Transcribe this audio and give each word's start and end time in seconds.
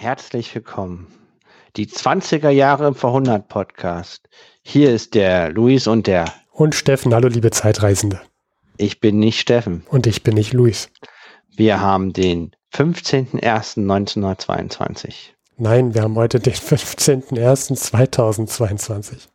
herzlich 0.00 0.54
willkommen. 0.54 1.08
Die 1.76 1.86
20er 1.86 2.48
Jahre 2.48 2.88
im 2.88 2.94
Verhundert 2.94 3.48
Podcast. 3.48 4.30
Hier 4.62 4.94
ist 4.94 5.14
der 5.14 5.50
Luis 5.50 5.86
und 5.86 6.06
der. 6.06 6.24
Und 6.52 6.74
Steffen, 6.74 7.12
hallo 7.12 7.28
liebe 7.28 7.50
Zeitreisende. 7.50 8.18
Ich 8.78 9.00
bin 9.00 9.18
nicht 9.18 9.40
Steffen. 9.40 9.84
Und 9.90 10.06
ich 10.06 10.22
bin 10.22 10.36
nicht 10.36 10.54
Luis. 10.54 10.88
Wir 11.54 11.82
haben 11.82 12.14
den 12.14 12.52
15.01.1922. 12.72 15.12
Nein, 15.58 15.92
wir 15.92 16.00
haben 16.00 16.16
heute 16.16 16.40
den 16.40 16.54
15.01.2022. 16.54 19.28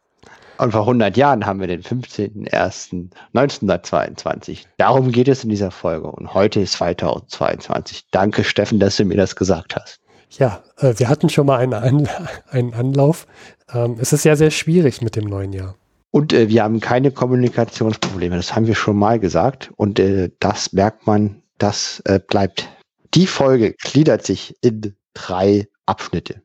Und 0.57 0.71
vor 0.71 0.81
100 0.81 1.15
Jahren 1.15 1.45
haben 1.45 1.59
wir 1.59 1.67
den 1.67 1.83
15.01.1922. 1.83 4.65
Darum 4.77 5.11
geht 5.11 5.27
es 5.27 5.43
in 5.43 5.51
dieser 5.51 5.69
Folge. 5.69 6.07
Und 6.07 6.33
heute 6.33 6.61
ist 6.61 6.73
2022. 6.73 8.07
Danke, 8.09 8.43
Steffen, 8.43 8.79
dass 8.79 8.97
du 8.97 9.05
mir 9.05 9.17
das 9.17 9.35
gesagt 9.35 9.75
hast. 9.75 9.99
Ja, 10.31 10.63
äh, 10.77 10.93
wir 10.97 11.09
hatten 11.09 11.29
schon 11.29 11.47
mal 11.47 11.57
einen, 11.57 11.73
An 11.73 12.09
einen 12.49 12.73
Anlauf. 12.73 13.27
Ähm, 13.73 13.97
es 13.99 14.13
ist 14.13 14.25
ja 14.25 14.35
sehr 14.35 14.51
schwierig 14.51 15.01
mit 15.01 15.15
dem 15.15 15.25
neuen 15.25 15.53
Jahr. 15.53 15.75
Und 16.11 16.33
äh, 16.33 16.49
wir 16.49 16.63
haben 16.63 16.79
keine 16.79 17.11
Kommunikationsprobleme. 17.11 18.35
Das 18.35 18.55
haben 18.55 18.67
wir 18.67 18.75
schon 18.75 18.97
mal 18.97 19.19
gesagt. 19.19 19.71
Und 19.75 19.99
äh, 19.99 20.31
das 20.39 20.73
merkt 20.73 21.07
man, 21.07 21.41
das 21.57 22.03
bleibt. 22.27 22.67
Die 23.13 23.27
Folge 23.27 23.75
gliedert 23.81 24.25
sich 24.25 24.57
in 24.61 24.93
drei 25.13 25.69
Abschnitte. 25.85 26.41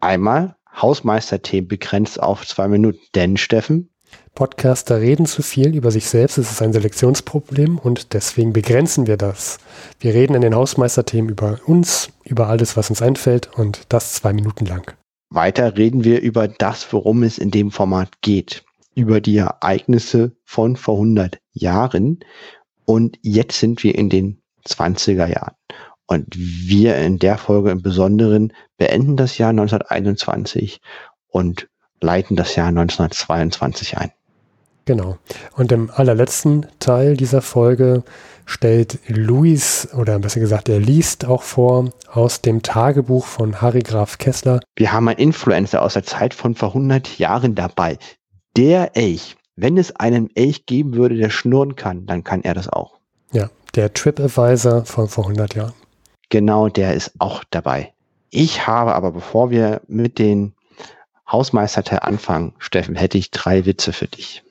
Einmal 0.00 0.56
Hausmeisterthemen 0.76 1.68
begrenzt 1.68 2.22
auf 2.22 2.46
zwei 2.46 2.68
Minuten. 2.68 3.00
Denn, 3.14 3.36
Steffen? 3.36 3.89
Podcaster 4.34 5.00
reden 5.00 5.26
zu 5.26 5.42
viel 5.42 5.74
über 5.74 5.90
sich 5.90 6.06
selbst. 6.06 6.38
Es 6.38 6.50
ist 6.50 6.62
ein 6.62 6.72
Selektionsproblem 6.72 7.78
und 7.78 8.14
deswegen 8.14 8.52
begrenzen 8.52 9.06
wir 9.06 9.16
das. 9.16 9.58
Wir 9.98 10.14
reden 10.14 10.34
in 10.34 10.40
den 10.40 10.54
Hausmeisterthemen 10.54 11.30
über 11.30 11.60
uns, 11.66 12.10
über 12.24 12.48
alles, 12.48 12.76
was 12.76 12.90
uns 12.90 13.02
einfällt 13.02 13.50
und 13.56 13.82
das 13.88 14.14
zwei 14.14 14.32
Minuten 14.32 14.66
lang. 14.66 14.94
Weiter 15.28 15.76
reden 15.76 16.04
wir 16.04 16.20
über 16.20 16.48
das, 16.48 16.92
worum 16.92 17.22
es 17.22 17.38
in 17.38 17.50
dem 17.50 17.70
Format 17.70 18.20
geht. 18.22 18.64
Über 18.94 19.20
die 19.20 19.36
Ereignisse 19.36 20.32
von 20.44 20.76
vor 20.76 20.94
100 20.94 21.38
Jahren. 21.52 22.20
Und 22.84 23.18
jetzt 23.22 23.60
sind 23.60 23.84
wir 23.84 23.94
in 23.94 24.10
den 24.10 24.42
20er 24.66 25.26
Jahren. 25.26 25.54
Und 26.06 26.26
wir 26.36 26.96
in 26.96 27.18
der 27.20 27.38
Folge 27.38 27.70
im 27.70 27.82
Besonderen 27.82 28.52
beenden 28.76 29.16
das 29.16 29.38
Jahr 29.38 29.50
1921 29.50 30.80
und 31.28 31.68
leiten 32.00 32.34
das 32.34 32.56
Jahr 32.56 32.68
1922 32.68 33.98
ein. 33.98 34.10
Genau. 34.90 35.18
Und 35.56 35.70
im 35.70 35.88
allerletzten 35.94 36.66
Teil 36.80 37.16
dieser 37.16 37.42
Folge 37.42 38.02
stellt 38.44 38.98
Luis, 39.06 39.86
oder 39.94 40.18
besser 40.18 40.40
gesagt, 40.40 40.68
er 40.68 40.80
liest 40.80 41.26
auch 41.26 41.44
vor 41.44 41.92
aus 42.12 42.40
dem 42.40 42.60
Tagebuch 42.60 43.24
von 43.24 43.62
Harry 43.62 43.84
Graf 43.84 44.18
Kessler. 44.18 44.58
Wir 44.74 44.92
haben 44.92 45.06
einen 45.06 45.20
Influencer 45.20 45.80
aus 45.80 45.92
der 45.92 46.02
Zeit 46.02 46.34
von 46.34 46.56
vor 46.56 46.70
100 46.70 47.20
Jahren 47.20 47.54
dabei. 47.54 47.98
Der 48.56 48.96
Elch. 48.96 49.36
Wenn 49.54 49.78
es 49.78 49.94
einen 49.94 50.28
Elch 50.34 50.66
geben 50.66 50.94
würde, 50.94 51.14
der 51.14 51.30
schnurren 51.30 51.76
kann, 51.76 52.06
dann 52.06 52.24
kann 52.24 52.42
er 52.42 52.54
das 52.54 52.68
auch. 52.68 52.98
Ja, 53.30 53.48
der 53.76 53.94
TripAdvisor 53.94 54.86
von 54.86 55.06
vor 55.06 55.22
100 55.26 55.54
Jahren. 55.54 55.74
Genau, 56.30 56.68
der 56.68 56.94
ist 56.94 57.12
auch 57.20 57.44
dabei. 57.48 57.92
Ich 58.30 58.66
habe 58.66 58.96
aber, 58.96 59.12
bevor 59.12 59.52
wir 59.52 59.82
mit 59.86 60.18
den 60.18 60.52
Hausmeisterteil 61.30 62.00
anfangen, 62.00 62.54
Steffen, 62.58 62.96
hätte 62.96 63.18
ich 63.18 63.30
drei 63.30 63.66
Witze 63.66 63.92
für 63.92 64.08
dich. 64.08 64.42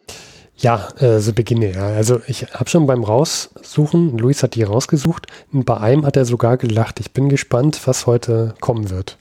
Ja, 0.62 0.90
äh, 1.00 1.20
so 1.20 1.32
beginne 1.32 1.72
ja. 1.72 1.88
Also 1.88 2.22
ich 2.28 2.54
habe 2.54 2.70
schon 2.70 2.86
beim 2.86 3.04
Raussuchen, 3.04 4.18
Luis 4.18 4.44
hat 4.44 4.56
die 4.56 4.64
rausgesucht, 4.64 5.28
und 5.54 5.66
bei 5.66 5.78
einem 5.78 6.06
hat 6.06 6.18
er 6.18 6.26
sogar 6.26 6.58
gelacht. 6.58 7.00
Ich 7.00 7.12
bin 7.12 7.30
gespannt, 7.30 7.80
was 7.86 8.06
heute 8.06 8.56
kommen 8.60 8.90
wird. 8.90 9.18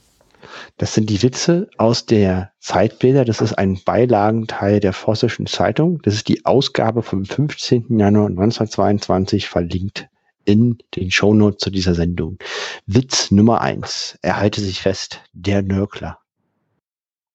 Das 0.78 0.94
sind 0.94 1.10
die 1.10 1.22
Witze 1.22 1.68
aus 1.76 2.06
der 2.06 2.50
Zeitbilder. 2.58 3.24
Das 3.24 3.40
ist 3.40 3.54
ein 3.54 3.80
Beilagenteil 3.84 4.80
der 4.80 4.92
Vossischen 4.92 5.46
Zeitung. 5.46 6.00
Das 6.02 6.14
ist 6.14 6.28
die 6.28 6.44
Ausgabe 6.44 7.02
vom 7.02 7.24
15. 7.24 7.98
Januar 7.98 8.26
1922 8.26 9.48
verlinkt 9.48 10.08
in 10.44 10.78
den 10.96 11.10
Shownotes 11.10 11.58
zu 11.58 11.70
dieser 11.70 11.94
Sendung. 11.94 12.38
Witz 12.86 13.30
Nummer 13.30 13.60
eins. 13.60 14.18
Er 14.22 14.38
halte 14.38 14.60
sich 14.60 14.80
fest. 14.80 15.20
Der 15.32 15.62
Nörgler. 15.62 16.18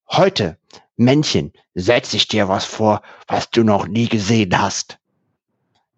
Heute, 0.09 0.58
Männchen, 0.96 1.54
setz 1.74 2.14
ich 2.14 2.28
dir 2.28 2.48
was 2.48 2.66
vor, 2.66 3.02
was 3.28 3.50
du 3.50 3.64
noch 3.64 3.88
nie 3.88 4.08
gesehen 4.08 4.59
hast. 4.59 5.00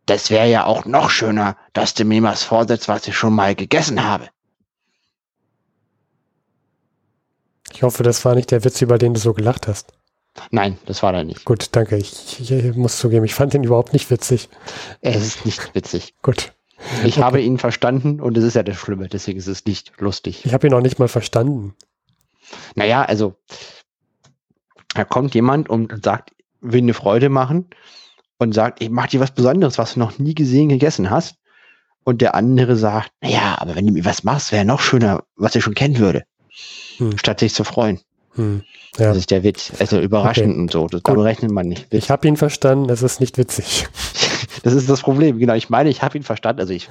Das 0.06 0.30
wäre 0.30 0.50
ja 0.50 0.66
auch 0.66 0.86
noch 0.86 1.10
schöner, 1.10 1.58
dass 1.74 1.94
du 1.94 2.06
mir 2.06 2.22
was 2.24 2.44
vorsetzt, 2.44 2.88
was 2.88 3.08
ich 3.08 3.18
schon 3.18 3.34
mal 3.34 3.56
gegessen 3.56 4.04
habe. 4.04 4.30
Ich 7.74 7.84
hoffe, 7.84 8.04
das 8.04 8.24
war 8.24 8.36
nicht 8.36 8.52
der 8.52 8.64
Witz, 8.64 8.82
über 8.82 8.98
den 8.98 9.16
du 9.16 9.20
so 9.20 9.34
gelacht 9.34 9.68
hast. 9.68 9.94
Nein, 10.52 10.78
das 10.86 11.02
war 11.02 11.14
er 11.14 11.24
nicht. 11.24 11.46
Gut, 11.46 11.70
danke. 11.72 11.98
Ich, 11.98 12.50
ich, 12.52 12.76
muss 12.76 12.98
zugeben, 12.98 13.26
ich 13.26 13.34
fand 13.34 13.54
den 13.54 13.64
überhaupt 13.64 13.94
nicht 13.94 14.10
witzig. 14.12 14.50
Es 15.02 15.26
ist 15.26 15.46
nicht 15.46 15.74
witzig. 15.76 16.14
Gut. 16.22 16.54
Ich 17.04 17.16
okay. 17.16 17.24
habe 17.24 17.42
ihn 17.42 17.58
verstanden 17.58 18.20
und 18.20 18.38
es 18.38 18.44
ist 18.44 18.56
ja 18.56 18.64
das 18.64 18.78
Schlimme, 18.78 19.08
deswegen 19.08 19.40
ist 19.40 19.48
es 19.48 19.66
nicht 19.66 19.94
lustig. 20.00 20.46
Ich 20.46 20.54
habe 20.54 20.68
ihn 20.68 20.74
auch 20.74 20.82
nicht 20.82 21.00
mal 21.00 21.08
verstanden. 21.08 21.74
Naja, 22.76 23.04
also 23.04 23.36
da 24.96 25.04
kommt 25.04 25.36
jemand 25.36 25.70
und 25.70 26.04
sagt, 26.04 26.32
will 26.62 26.82
eine 26.82 26.94
Freude 26.94 27.30
machen 27.30 27.68
und 28.38 28.54
sagt, 28.54 28.82
ich 28.82 28.90
mache 28.90 29.10
dir 29.10 29.20
was 29.20 29.32
Besonderes, 29.32 29.78
was 29.78 29.94
du 29.94 30.00
noch 30.00 30.18
nie 30.18 30.34
gesehen, 30.34 30.70
gegessen 30.70 31.10
hast. 31.10 31.36
Und 32.04 32.22
der 32.22 32.36
andere 32.36 32.76
sagt, 32.76 33.12
naja, 33.22 33.56
aber 33.60 33.76
wenn 33.76 33.88
du 33.88 33.94
mir 33.94 34.06
was 34.06 34.24
machst, 34.24 34.52
wäre 34.52 34.66
noch 34.66 34.80
schöner, 34.80 35.24
was 35.36 35.56
ich 35.56 35.64
schon 35.64 35.74
kennen 35.74 35.98
würde. 35.98 36.24
Hm. 36.98 37.18
Statt 37.18 37.40
sich 37.40 37.54
zu 37.54 37.64
freuen. 37.64 38.00
Hm. 38.36 38.64
Ja. 38.98 39.08
Das 39.08 39.18
ist 39.18 39.32
der 39.32 39.44
Witz. 39.44 39.74
Also 39.80 40.00
überraschend 40.00 40.52
okay. 40.52 40.60
und 40.60 40.72
so. 40.72 40.88
Das 40.88 41.04
Gut. 41.04 41.18
rechnet 41.20 41.52
man 41.52 41.68
nicht. 41.68 41.92
Witz. 41.92 42.06
Ich 42.06 42.12
habe 42.12 42.28
ihn 42.28 42.38
verstanden, 42.38 42.90
es 42.90 43.02
ist 43.02 43.20
nicht 43.20 43.38
witzig. 43.38 43.88
Das 44.64 44.74
ist 44.74 44.90
das 44.90 45.02
Problem. 45.02 45.38
Genau, 45.38 45.54
ich 45.54 45.70
meine, 45.70 45.90
ich 45.90 46.02
habe 46.02 46.18
ihn 46.18 46.24
verstanden. 46.24 46.60
Also 46.60 46.74
ich 46.74 46.90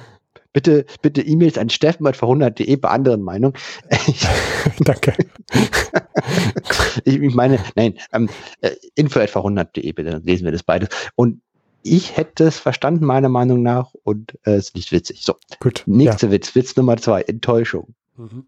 bitte, 0.55 0.85
bitte 1.01 1.21
E-Mails 1.21 1.57
an 1.57 1.69
steffen.verhundert.de 1.69 2.75
bei 2.77 2.89
anderen 2.89 3.21
Meinungen. 3.21 3.55
Danke. 4.79 5.13
ich, 7.03 7.35
meine, 7.35 7.59
nein, 7.75 7.99
ähm, 8.13 8.29
äh, 8.61 8.71
info.verhundert.de, 8.95 9.91
bitte, 9.91 10.21
lesen 10.23 10.45
wir 10.45 10.53
das 10.53 10.63
beides. 10.63 10.87
Und 11.15 11.41
ich 11.83 12.15
hätte 12.15 12.45
es 12.45 12.57
verstanden, 12.57 13.05
meiner 13.05 13.27
Meinung 13.27 13.61
nach, 13.63 13.93
und 14.03 14.39
äh, 14.45 14.51
es 14.51 14.55
äh, 14.55 14.57
ist 14.57 14.75
nicht 14.75 14.91
witzig. 14.93 15.21
So, 15.21 15.35
gut. 15.59 15.83
Nächster 15.85 16.27
ja. 16.27 16.33
Witz, 16.33 16.55
Witz 16.55 16.75
Nummer 16.77 16.95
zwei, 16.97 17.21
Enttäuschung. 17.21 17.93
Mhm. 18.15 18.45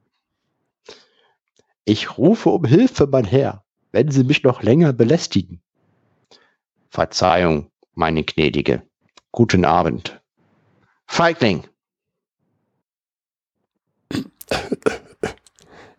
Ich 1.84 2.18
rufe 2.18 2.50
um 2.50 2.64
Hilfe, 2.64 3.06
mein 3.06 3.26
Herr, 3.26 3.66
wenn 3.92 4.12
Sie 4.12 4.24
mich 4.24 4.44
noch 4.44 4.64
länger 4.64 4.94
belästigen. 4.94 5.62
Verzeihung, 6.90 7.70
meine 7.94 8.24
Gnädige. 8.24 8.82
Guten 9.34 9.66
Abend. 9.66 10.22
Feigling. 11.06 11.66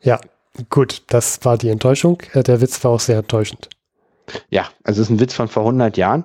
Ja, 0.01 0.21
gut, 0.71 1.03
das 1.09 1.45
war 1.45 1.59
die 1.59 1.69
Enttäuschung. 1.69 2.23
Äh, 2.33 2.43
der 2.43 2.61
Witz 2.61 2.83
war 2.85 2.93
auch 2.93 3.01
sehr 3.01 3.19
enttäuschend. 3.19 3.69
Ja, 4.51 4.69
also 4.85 5.03
es 5.03 5.09
ist 5.09 5.11
ein 5.11 5.21
Witz 5.21 5.35
von 5.35 5.49
vor 5.49 5.63
100 5.63 5.97
Jahren. 5.97 6.25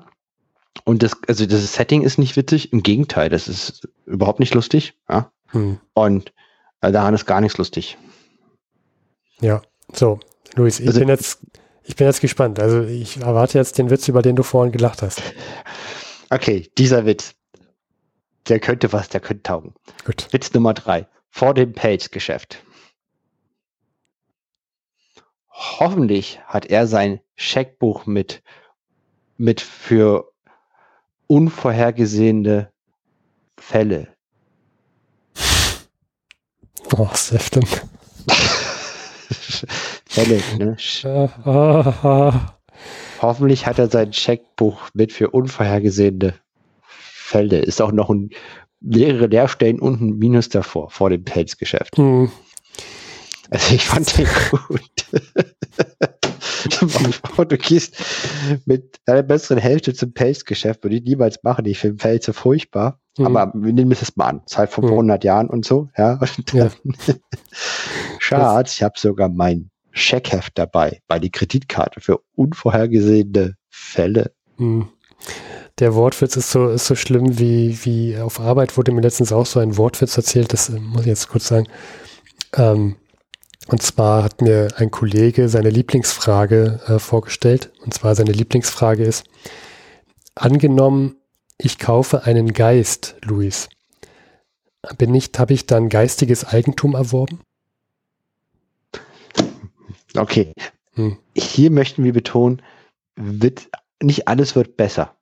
Und 0.85 1.03
das, 1.03 1.13
also 1.27 1.45
das 1.45 1.73
Setting 1.73 2.01
ist 2.01 2.17
nicht 2.17 2.35
witzig. 2.35 2.73
Im 2.73 2.83
Gegenteil, 2.83 3.29
das 3.29 3.47
ist 3.47 3.87
überhaupt 4.05 4.39
nicht 4.39 4.53
lustig. 4.53 4.95
Ja? 5.09 5.31
Hm. 5.47 5.79
Und 5.93 6.33
äh, 6.81 6.91
daran 6.91 7.13
ist 7.13 7.25
gar 7.25 7.41
nichts 7.41 7.57
lustig. 7.57 7.97
Ja, 9.39 9.61
so, 9.91 10.19
Luis, 10.55 10.79
ich 10.79 10.87
also, 10.87 10.99
bin 10.99 11.09
jetzt, 11.09 11.39
ich 11.83 11.95
bin 11.95 12.07
jetzt 12.07 12.21
gespannt. 12.21 12.59
Also 12.59 12.81
ich 12.83 13.17
erwarte 13.17 13.57
jetzt 13.57 13.77
den 13.77 13.89
Witz, 13.89 14.07
über 14.07 14.21
den 14.21 14.35
du 14.35 14.43
vorhin 14.43 14.71
gelacht 14.71 15.01
hast. 15.01 15.21
Okay, 16.29 16.69
dieser 16.77 17.05
Witz, 17.05 17.35
der 18.47 18.59
könnte 18.59 18.91
was, 18.93 19.09
der 19.09 19.19
könnte 19.19 19.43
taugen. 19.43 19.73
Gut. 20.05 20.27
Witz 20.31 20.53
Nummer 20.53 20.73
drei. 20.73 21.07
Vor 21.35 21.55
dem 21.55 21.73
Pelzgeschäft. 21.73 22.63
Hoffentlich 25.49 26.39
hat 26.45 26.67
er 26.67 26.85
sein 26.85 27.21
Scheckbuch 27.35 28.05
mit, 28.05 28.43
mit 29.37 29.59
für 29.59 30.31
unvorhergesehene 31.25 32.71
Fälle. 33.57 34.15
Oh, 36.95 37.09
Säftung. 37.15 37.65
Fälle, 40.07 40.39
ne? 40.59 40.77
Hoffentlich 43.23 43.65
hat 43.65 43.79
er 43.79 43.89
sein 43.89 44.11
Checkbuch 44.11 44.89
mit 44.93 45.11
für 45.11 45.31
unvorhergesehene 45.31 46.35
Fälle. 46.83 47.57
Ist 47.57 47.81
auch 47.81 47.91
noch 47.91 48.11
ein, 48.11 48.29
mehrere 48.83 49.27
Leerstellen 49.27 49.79
und 49.79 50.01
ein 50.01 50.17
Minus 50.17 50.49
davor, 50.49 50.89
vor 50.91 51.09
dem 51.09 51.23
Pelzgeschäft. 51.23 51.97
Hm. 51.97 52.29
Also 53.49 53.75
ich 53.75 53.85
fand 53.85 54.17
den 54.17 54.27
gut. 54.67 54.91
du 57.49 57.57
gehst 57.57 57.95
mit 58.65 58.99
deiner 59.05 59.23
besseren 59.23 59.57
Hälfte 59.57 59.93
zum 59.93 60.13
Pelzgeschäft, 60.13 60.83
würde 60.83 60.97
ich 60.97 61.03
niemals 61.03 61.41
machen. 61.43 61.65
Ich 61.65 61.79
finde 61.79 61.97
Pelze 61.97 62.33
furchtbar. 62.33 62.99
Mhm. 63.17 63.25
Aber 63.25 63.51
wir 63.55 63.73
nehmen 63.73 63.91
es 63.91 64.15
mal 64.15 64.27
an. 64.27 64.41
Zeit 64.47 64.71
von 64.71 64.85
mhm. 64.85 64.91
100 64.91 65.23
Jahren 65.23 65.49
und 65.49 65.65
so, 65.65 65.89
ja. 65.97 66.19
Und 66.37 66.53
ja. 66.53 66.69
Schatz, 68.19 68.77
ich 68.77 68.83
habe 68.83 68.97
sogar 68.97 69.29
mein 69.29 69.69
Scheckheft 69.91 70.57
dabei, 70.57 71.01
bei 71.07 71.19
die 71.19 71.29
Kreditkarte 71.29 72.01
für 72.01 72.19
unvorhergesehene 72.35 73.55
Fälle. 73.69 74.33
Hm. 74.57 74.89
Der 75.79 75.95
Wortwitz 75.95 76.35
ist 76.35 76.51
so, 76.51 76.69
ist 76.69 76.85
so 76.85 76.95
schlimm 76.95 77.39
wie, 77.39 77.77
wie 77.83 78.17
auf 78.17 78.39
Arbeit 78.39 78.77
wurde 78.77 78.91
mir 78.91 79.01
letztens 79.01 79.31
auch 79.31 79.47
so 79.47 79.59
ein 79.59 79.75
Wortwitz 79.77 80.15
erzählt, 80.15 80.53
das 80.53 80.69
äh, 80.69 80.79
muss 80.79 81.01
ich 81.01 81.07
jetzt 81.07 81.29
kurz 81.29 81.47
sagen. 81.47 81.67
Ähm, 82.55 82.95
und 83.67 83.81
zwar 83.81 84.23
hat 84.23 84.41
mir 84.41 84.67
ein 84.77 84.91
Kollege 84.91 85.49
seine 85.49 85.69
Lieblingsfrage 85.69 86.81
äh, 86.87 86.99
vorgestellt. 86.99 87.71
Und 87.83 87.93
zwar 87.93 88.13
seine 88.13 88.33
Lieblingsfrage 88.33 89.03
ist, 89.03 89.25
angenommen, 90.35 91.15
ich 91.57 91.79
kaufe 91.79 92.25
einen 92.25 92.53
Geist, 92.53 93.15
Luis. 93.21 93.69
Bin 94.97 95.11
nicht, 95.11 95.39
habe 95.39 95.53
ich 95.53 95.65
dann 95.65 95.87
geistiges 95.87 96.45
Eigentum 96.45 96.93
erworben? 96.93 97.39
Okay. 100.15 100.51
Hm. 100.95 101.17
Hier 101.35 101.71
möchten 101.71 102.03
wir 102.03 102.13
betonen, 102.13 102.61
wird, 103.15 103.69
nicht 104.01 104.27
alles 104.27 104.55
wird 104.55 104.75
besser. 104.75 105.15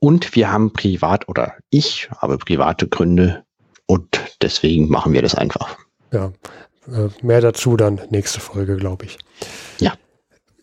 Und 0.00 0.34
wir 0.34 0.50
haben 0.50 0.72
privat 0.72 1.28
oder 1.28 1.54
ich 1.68 2.10
habe 2.10 2.38
private 2.38 2.88
Gründe 2.88 3.44
und 3.86 4.20
deswegen 4.40 4.88
machen 4.88 5.12
wir 5.12 5.22
das 5.22 5.34
einfach. 5.34 5.76
Ja, 6.10 6.32
äh, 6.88 7.08
mehr 7.22 7.40
dazu 7.40 7.76
dann 7.76 8.00
nächste 8.10 8.40
Folge, 8.40 8.76
glaube 8.76 9.04
ich. 9.04 9.18
Ja. 9.78 9.92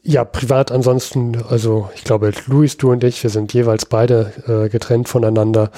Ja, 0.01 0.23
privat 0.23 0.71
ansonsten, 0.71 1.43
also 1.49 1.89
ich 1.93 2.03
glaube, 2.03 2.31
Luis, 2.47 2.77
du 2.77 2.91
und 2.91 3.03
ich, 3.03 3.21
wir 3.21 3.29
sind 3.29 3.53
jeweils 3.53 3.85
beide 3.85 4.33
äh, 4.47 4.69
getrennt 4.69 5.09
voneinander 5.09 5.71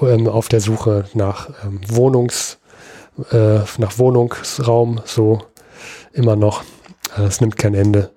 ähm, 0.00 0.28
auf 0.28 0.48
der 0.48 0.60
Suche 0.60 1.04
nach 1.14 1.50
ähm, 1.64 1.80
Wohnungs, 1.88 2.58
äh, 3.30 3.60
nach 3.78 3.98
Wohnungsraum, 3.98 5.00
so 5.04 5.40
immer 6.12 6.36
noch. 6.36 6.64
Äh, 7.16 7.22
es 7.22 7.40
nimmt 7.40 7.56
kein 7.56 7.74
Ende. 7.74 8.10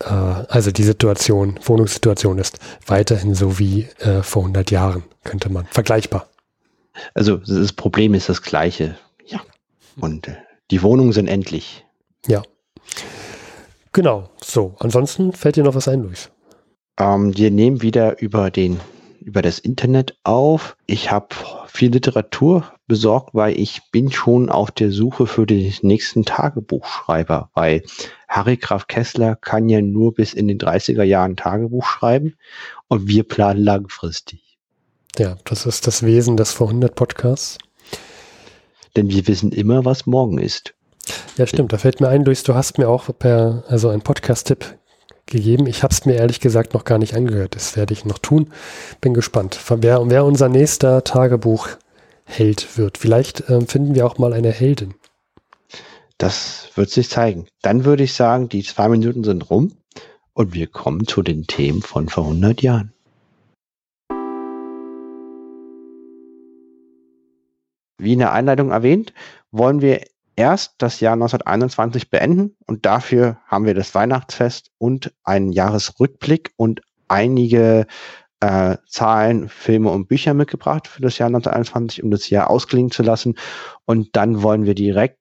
Äh, 0.00 0.08
also 0.08 0.70
die 0.70 0.82
Situation, 0.82 1.58
Wohnungssituation 1.62 2.38
ist 2.38 2.58
weiterhin 2.86 3.34
so 3.34 3.58
wie 3.58 3.88
äh, 3.98 4.22
vor 4.22 4.42
100 4.42 4.70
Jahren, 4.70 5.04
könnte 5.24 5.50
man, 5.50 5.66
vergleichbar. 5.66 6.28
Also 7.14 7.36
das 7.36 7.72
Problem 7.72 8.14
ist 8.14 8.28
das 8.28 8.42
gleiche. 8.42 8.96
Ja. 9.26 9.40
Und 10.00 10.28
äh, 10.28 10.36
die 10.70 10.82
Wohnungen 10.82 11.12
sind 11.12 11.28
endlich. 11.28 11.84
Ja. 12.26 12.42
Genau. 13.92 14.30
So. 14.42 14.74
Ansonsten 14.78 15.32
fällt 15.32 15.56
dir 15.56 15.64
noch 15.64 15.74
was 15.74 15.88
ein, 15.88 16.02
Luis? 16.02 16.30
Ähm, 16.98 17.36
wir 17.36 17.50
nehmen 17.50 17.82
wieder 17.82 18.20
über 18.20 18.50
den 18.50 18.80
über 19.20 19.42
das 19.42 19.58
Internet 19.58 20.16
auf. 20.24 20.76
Ich 20.86 21.10
habe 21.10 21.28
viel 21.66 21.92
Literatur 21.92 22.72
besorgt, 22.88 23.34
weil 23.34 23.58
ich 23.58 23.82
bin 23.92 24.10
schon 24.10 24.50
auf 24.50 24.70
der 24.70 24.90
Suche 24.90 25.26
für 25.26 25.46
den 25.46 25.72
nächsten 25.82 26.24
Tagebuchschreiber, 26.24 27.50
weil 27.54 27.82
Harry 28.26 28.56
Graf 28.56 28.88
Kessler 28.88 29.36
kann 29.36 29.68
ja 29.68 29.80
nur 29.80 30.14
bis 30.14 30.34
in 30.34 30.48
den 30.48 30.58
30er 30.58 31.04
Jahren 31.04 31.36
Tagebuch 31.36 31.86
schreiben 31.86 32.34
und 32.88 33.06
wir 33.06 33.22
planen 33.22 33.62
langfristig. 33.62 34.58
Ja, 35.18 35.36
das 35.44 35.66
ist 35.66 35.86
das 35.86 36.02
Wesen 36.02 36.36
des 36.36 36.52
Vorhundert 36.52 36.94
Podcasts. 36.94 37.58
Denn 38.96 39.10
wir 39.10 39.26
wissen 39.28 39.52
immer, 39.52 39.84
was 39.84 40.06
morgen 40.06 40.38
ist. 40.38 40.74
Ja, 41.36 41.46
stimmt. 41.46 41.72
Da 41.72 41.78
fällt 41.78 42.00
mir 42.00 42.08
ein, 42.08 42.24
Luis, 42.24 42.42
du 42.42 42.54
hast 42.54 42.78
mir 42.78 42.88
auch 42.88 43.10
per, 43.18 43.64
also 43.68 43.88
einen 43.88 44.02
Podcast-Tipp 44.02 44.78
gegeben. 45.26 45.66
Ich 45.66 45.82
habe 45.82 45.92
es 45.92 46.04
mir 46.04 46.14
ehrlich 46.14 46.40
gesagt 46.40 46.74
noch 46.74 46.84
gar 46.84 46.98
nicht 46.98 47.14
angehört. 47.14 47.54
Das 47.54 47.76
werde 47.76 47.92
ich 47.92 48.04
noch 48.04 48.18
tun. 48.18 48.50
Bin 49.00 49.14
gespannt, 49.14 49.58
wer, 49.68 50.08
wer 50.10 50.24
unser 50.24 50.48
nächster 50.48 51.04
Tagebuchheld 52.28 52.78
wird. 52.78 52.98
Vielleicht 52.98 53.48
ähm, 53.48 53.66
finden 53.66 53.94
wir 53.94 54.06
auch 54.06 54.18
mal 54.18 54.32
eine 54.32 54.52
Heldin. 54.52 54.94
Das 56.18 56.70
wird 56.74 56.90
sich 56.90 57.08
zeigen. 57.08 57.46
Dann 57.62 57.84
würde 57.84 58.02
ich 58.02 58.12
sagen, 58.14 58.48
die 58.48 58.62
zwei 58.62 58.88
Minuten 58.88 59.24
sind 59.24 59.50
rum 59.50 59.72
und 60.32 60.54
wir 60.54 60.66
kommen 60.66 61.06
zu 61.06 61.22
den 61.22 61.46
Themen 61.46 61.82
von 61.82 62.08
vor 62.08 62.24
100 62.24 62.62
Jahren. 62.62 62.92
Wie 68.00 68.12
in 68.12 68.20
der 68.20 68.32
Einleitung 68.32 68.70
erwähnt, 68.70 69.12
wollen 69.50 69.80
wir 69.80 70.02
erst 70.36 70.74
das 70.78 71.00
Jahr 71.00 71.14
1921 71.14 72.10
beenden 72.10 72.56
und 72.66 72.86
dafür 72.86 73.38
haben 73.46 73.66
wir 73.66 73.74
das 73.74 73.92
Weihnachtsfest 73.94 74.70
und 74.78 75.12
einen 75.24 75.50
Jahresrückblick 75.50 76.52
und 76.56 76.80
einige 77.08 77.86
äh, 78.40 78.76
Zahlen, 78.86 79.48
Filme 79.48 79.90
und 79.90 80.08
Bücher 80.08 80.34
mitgebracht 80.34 80.86
für 80.86 81.02
das 81.02 81.18
Jahr 81.18 81.28
1921, 81.28 82.02
um 82.02 82.10
das 82.10 82.30
Jahr 82.30 82.50
ausklingen 82.50 82.90
zu 82.90 83.02
lassen. 83.02 83.36
Und 83.84 84.16
dann 84.16 84.42
wollen 84.42 84.64
wir 84.64 84.74
direkt 84.74 85.18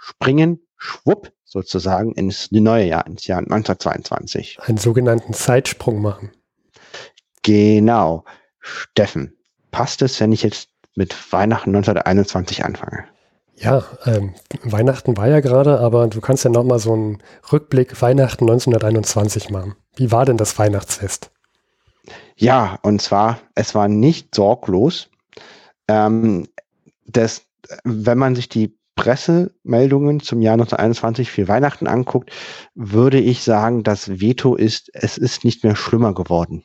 springen, 0.00 0.60
schwupp, 0.76 1.32
sozusagen 1.44 2.12
ins 2.12 2.50
neue 2.52 2.86
Jahr, 2.86 3.06
ins 3.06 3.26
Jahr 3.26 3.38
1922. 3.38 4.58
Einen 4.62 4.78
sogenannten 4.78 5.32
Zeitsprung 5.32 6.00
machen. 6.00 6.32
Genau. 7.42 8.24
Steffen, 8.60 9.36
passt 9.70 10.02
es, 10.02 10.20
wenn 10.20 10.32
ich 10.32 10.42
jetzt 10.42 10.68
mit 10.94 11.32
Weihnachten 11.32 11.70
1921 11.70 12.64
anfange? 12.64 13.04
Ja, 13.56 13.84
ähm, 14.06 14.34
Weihnachten 14.62 15.16
war 15.16 15.28
ja 15.28 15.40
gerade, 15.40 15.80
aber 15.80 16.06
du 16.08 16.20
kannst 16.20 16.44
ja 16.44 16.50
nochmal 16.50 16.78
so 16.78 16.94
einen 16.94 17.18
Rückblick 17.52 18.00
Weihnachten 18.00 18.44
1921 18.44 19.50
machen. 19.50 19.76
Wie 19.96 20.10
war 20.10 20.24
denn 20.24 20.38
das 20.38 20.58
Weihnachtsfest? 20.58 21.30
Ja, 22.36 22.78
und 22.82 23.02
zwar, 23.02 23.40
es 23.54 23.74
war 23.74 23.88
nicht 23.88 24.34
sorglos. 24.34 25.10
Ähm, 25.88 26.48
das, 27.06 27.42
wenn 27.84 28.18
man 28.18 28.34
sich 28.34 28.48
die 28.48 28.76
Pressemeldungen 28.94 30.20
zum 30.20 30.42
Jahr 30.42 30.54
1921 30.54 31.30
für 31.30 31.48
Weihnachten 31.48 31.86
anguckt, 31.86 32.30
würde 32.74 33.18
ich 33.18 33.42
sagen, 33.42 33.82
das 33.82 34.20
Veto 34.20 34.56
ist, 34.56 34.90
es 34.92 35.16
ist 35.16 35.44
nicht 35.44 35.64
mehr 35.64 35.76
schlimmer 35.76 36.14
geworden. 36.14 36.64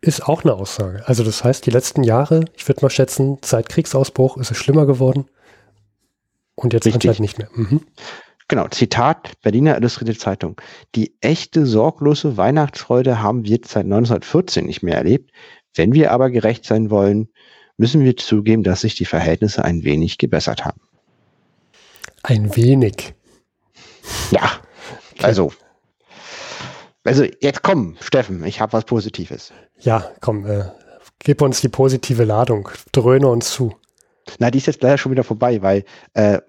Ist 0.00 0.26
auch 0.28 0.44
eine 0.44 0.54
Aussage. 0.54 1.02
Also 1.06 1.24
das 1.24 1.44
heißt, 1.44 1.64
die 1.66 1.70
letzten 1.70 2.02
Jahre, 2.02 2.44
ich 2.54 2.66
würde 2.68 2.82
mal 2.82 2.90
schätzen, 2.90 3.38
seit 3.44 3.68
Kriegsausbruch 3.68 4.36
ist 4.36 4.50
es 4.50 4.56
schlimmer 4.56 4.86
geworden. 4.86 5.26
Und 6.54 6.72
jetzt 6.72 6.86
Richtig. 6.86 7.08
anscheinend 7.08 7.20
nicht 7.20 7.38
mehr. 7.38 7.48
Mhm. 7.54 7.80
Genau, 8.48 8.68
Zitat 8.68 9.32
Berliner 9.42 9.76
Illustrierte 9.76 10.16
Zeitung. 10.16 10.60
Die 10.94 11.16
echte 11.20 11.66
sorglose 11.66 12.36
Weihnachtsfreude 12.36 13.20
haben 13.20 13.44
wir 13.44 13.58
seit 13.64 13.84
1914 13.84 14.64
nicht 14.64 14.82
mehr 14.82 14.96
erlebt. 14.96 15.32
Wenn 15.74 15.92
wir 15.92 16.12
aber 16.12 16.30
gerecht 16.30 16.64
sein 16.64 16.90
wollen, 16.90 17.28
müssen 17.76 18.04
wir 18.04 18.16
zugeben, 18.16 18.62
dass 18.62 18.82
sich 18.82 18.94
die 18.94 19.04
Verhältnisse 19.04 19.64
ein 19.64 19.82
wenig 19.82 20.18
gebessert 20.18 20.64
haben. 20.64 20.80
Ein 22.22 22.54
wenig. 22.56 23.14
Ja, 24.30 24.50
also. 25.22 25.52
Also 27.04 27.24
jetzt 27.40 27.62
komm, 27.62 27.96
Steffen, 28.00 28.44
ich 28.44 28.60
habe 28.60 28.72
was 28.72 28.84
Positives. 28.84 29.52
Ja, 29.78 30.10
komm, 30.20 30.46
äh, 30.46 30.64
gib 31.20 31.40
uns 31.42 31.60
die 31.60 31.68
positive 31.68 32.24
Ladung, 32.24 32.68
dröhne 32.92 33.28
uns 33.28 33.50
zu. 33.50 33.76
Na, 34.38 34.50
die 34.50 34.58
ist 34.58 34.66
jetzt 34.66 34.82
leider 34.82 34.98
schon 34.98 35.12
wieder 35.12 35.22
vorbei, 35.22 35.62
weil 35.62 35.84
äh, 36.14 36.40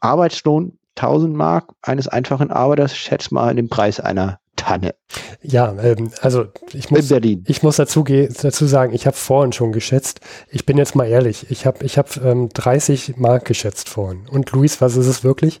Arbeitslohn 0.00 0.78
1000 0.96 1.34
Mark 1.34 1.74
eines 1.82 2.08
einfachen 2.08 2.50
Arbeiters, 2.50 2.96
schätz 2.96 3.30
mal 3.30 3.54
den 3.54 3.68
Preis 3.68 4.00
einer 4.00 4.38
Tanne. 4.56 4.94
Ja, 5.42 5.74
ähm, 5.82 6.10
also 6.20 6.46
ich 6.72 6.90
muss, 6.90 7.10
ich 7.10 7.62
muss 7.62 7.76
dazu, 7.76 8.04
dazu 8.04 8.66
sagen, 8.66 8.94
ich 8.94 9.06
habe 9.06 9.16
vorhin 9.16 9.52
schon 9.52 9.72
geschätzt. 9.72 10.20
Ich 10.48 10.64
bin 10.64 10.78
jetzt 10.78 10.94
mal 10.94 11.06
ehrlich, 11.06 11.50
ich 11.50 11.66
habe 11.66 11.84
ich 11.84 11.98
hab, 11.98 12.16
ähm, 12.16 12.48
30 12.48 13.16
Mark 13.16 13.44
geschätzt 13.44 13.88
vorhin. 13.88 14.26
Und 14.28 14.52
Luis, 14.52 14.80
was 14.80 14.96
ist 14.96 15.06
es 15.06 15.24
wirklich? 15.24 15.60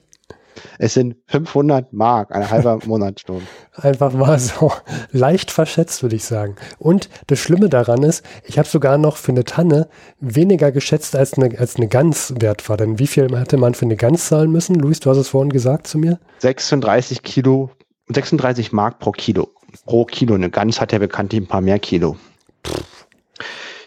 Es 0.78 0.94
sind 0.94 1.16
500 1.26 1.92
Mark, 1.92 2.34
eine 2.34 2.50
halbe 2.50 2.78
Monatslohn. 2.86 3.42
Einfach 3.74 4.12
mal 4.12 4.38
so 4.38 4.72
leicht 5.10 5.50
verschätzt, 5.50 6.02
würde 6.02 6.16
ich 6.16 6.24
sagen. 6.24 6.56
Und 6.78 7.08
das 7.26 7.38
Schlimme 7.38 7.68
daran 7.68 8.02
ist, 8.02 8.24
ich 8.44 8.58
habe 8.58 8.68
sogar 8.68 8.98
noch 8.98 9.16
für 9.16 9.32
eine 9.32 9.44
Tanne 9.44 9.88
weniger 10.20 10.72
geschätzt, 10.72 11.16
als 11.16 11.34
eine, 11.34 11.58
als 11.58 11.76
eine 11.76 11.88
Gans 11.88 12.34
wert 12.38 12.68
war. 12.68 12.76
Denn 12.76 12.98
wie 12.98 13.06
viel 13.06 13.36
hätte 13.36 13.56
man 13.56 13.74
für 13.74 13.84
eine 13.84 13.96
Gans 13.96 14.28
zahlen 14.28 14.50
müssen? 14.50 14.76
Luis, 14.76 15.00
du 15.00 15.10
hast 15.10 15.18
es 15.18 15.28
vorhin 15.28 15.50
gesagt 15.50 15.86
zu 15.86 15.98
mir. 15.98 16.18
36 16.38 17.22
Kilo, 17.22 17.70
36 18.08 18.72
Mark 18.72 18.98
pro 18.98 19.12
Kilo. 19.12 19.48
Pro 19.86 20.04
Kilo. 20.04 20.34
Eine 20.34 20.50
Gans 20.50 20.80
hat 20.80 20.92
ja 20.92 20.98
bekanntlich 20.98 21.42
ein 21.42 21.46
paar 21.46 21.60
mehr 21.60 21.78
Kilo. 21.78 22.16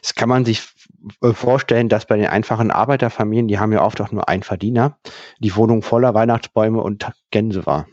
Das 0.02 0.16
kann 0.16 0.30
man 0.30 0.46
sich 0.46 0.62
vorstellen, 1.22 1.90
dass 1.90 2.06
bei 2.06 2.18
den 2.18 2.28
einfachen 2.28 2.72
Arbeiterfamilien, 2.72 3.48
die 3.48 3.60
haben 3.60 3.72
ja 3.72 3.84
oft 3.84 4.02
auch 4.02 4.12
nur 4.12 4.28
einen 4.28 4.44
Verdiener, 4.44 4.98
die 5.40 5.56
Wohnung 5.56 5.82
voller 5.82 6.14
Weihnachtsbäume 6.14 6.82
und 6.82 7.10
Gänse 7.32 7.66
war. 7.66 7.88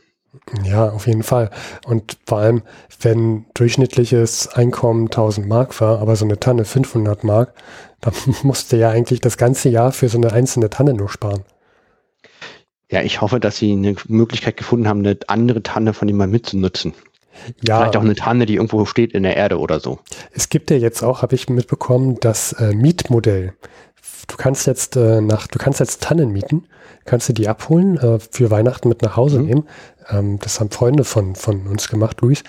Ja, 0.64 0.90
auf 0.90 1.06
jeden 1.06 1.22
Fall. 1.22 1.50
Und 1.86 2.16
vor 2.26 2.38
allem, 2.38 2.62
wenn 3.00 3.46
durchschnittliches 3.54 4.48
Einkommen 4.48 5.06
1000 5.06 5.46
Mark 5.46 5.80
war, 5.80 6.00
aber 6.00 6.16
so 6.16 6.24
eine 6.24 6.40
Tanne 6.40 6.64
500 6.64 7.24
Mark, 7.24 7.54
dann 8.00 8.14
musste 8.42 8.76
ja 8.76 8.90
eigentlich 8.90 9.20
das 9.20 9.36
ganze 9.36 9.68
Jahr 9.68 9.92
für 9.92 10.08
so 10.08 10.18
eine 10.18 10.32
einzelne 10.32 10.70
Tanne 10.70 10.94
nur 10.94 11.08
sparen. 11.08 11.44
Ja, 12.90 13.02
ich 13.02 13.20
hoffe, 13.20 13.40
dass 13.40 13.56
sie 13.56 13.72
eine 13.72 13.96
Möglichkeit 14.08 14.56
gefunden 14.56 14.88
haben, 14.88 15.00
eine 15.00 15.18
andere 15.28 15.62
Tanne 15.62 15.94
von 15.94 16.08
jemandem 16.08 16.32
mitzunutzen. 16.32 16.94
Ja. 17.66 17.78
Vielleicht 17.78 17.96
auch 17.96 18.02
eine 18.02 18.14
Tanne, 18.14 18.46
die 18.46 18.56
irgendwo 18.56 18.84
steht 18.84 19.12
in 19.12 19.22
der 19.22 19.36
Erde 19.36 19.58
oder 19.58 19.80
so. 19.80 19.98
Es 20.32 20.48
gibt 20.48 20.70
ja 20.70 20.76
jetzt 20.76 21.02
auch, 21.02 21.22
habe 21.22 21.34
ich 21.34 21.48
mitbekommen, 21.48 22.18
das 22.20 22.52
äh, 22.54 22.72
Mietmodell. 22.74 23.54
Du 24.28 24.36
kannst 24.36 24.66
jetzt 24.66 24.96
äh, 24.96 25.20
nach, 25.20 25.46
du 25.46 25.58
kannst 25.58 25.80
jetzt 25.80 26.02
Tannen 26.02 26.32
mieten, 26.32 26.64
kannst 27.04 27.28
du 27.28 27.32
die 27.32 27.48
abholen, 27.48 27.98
äh, 27.98 28.18
für 28.18 28.50
Weihnachten 28.50 28.88
mit 28.88 29.02
nach 29.02 29.16
Hause 29.16 29.40
mhm. 29.40 29.46
nehmen. 29.46 29.68
Ähm, 30.10 30.38
das 30.40 30.60
haben 30.60 30.70
Freunde 30.70 31.04
von, 31.04 31.34
von 31.34 31.66
uns 31.66 31.88
gemacht, 31.88 32.20
Luis. 32.20 32.42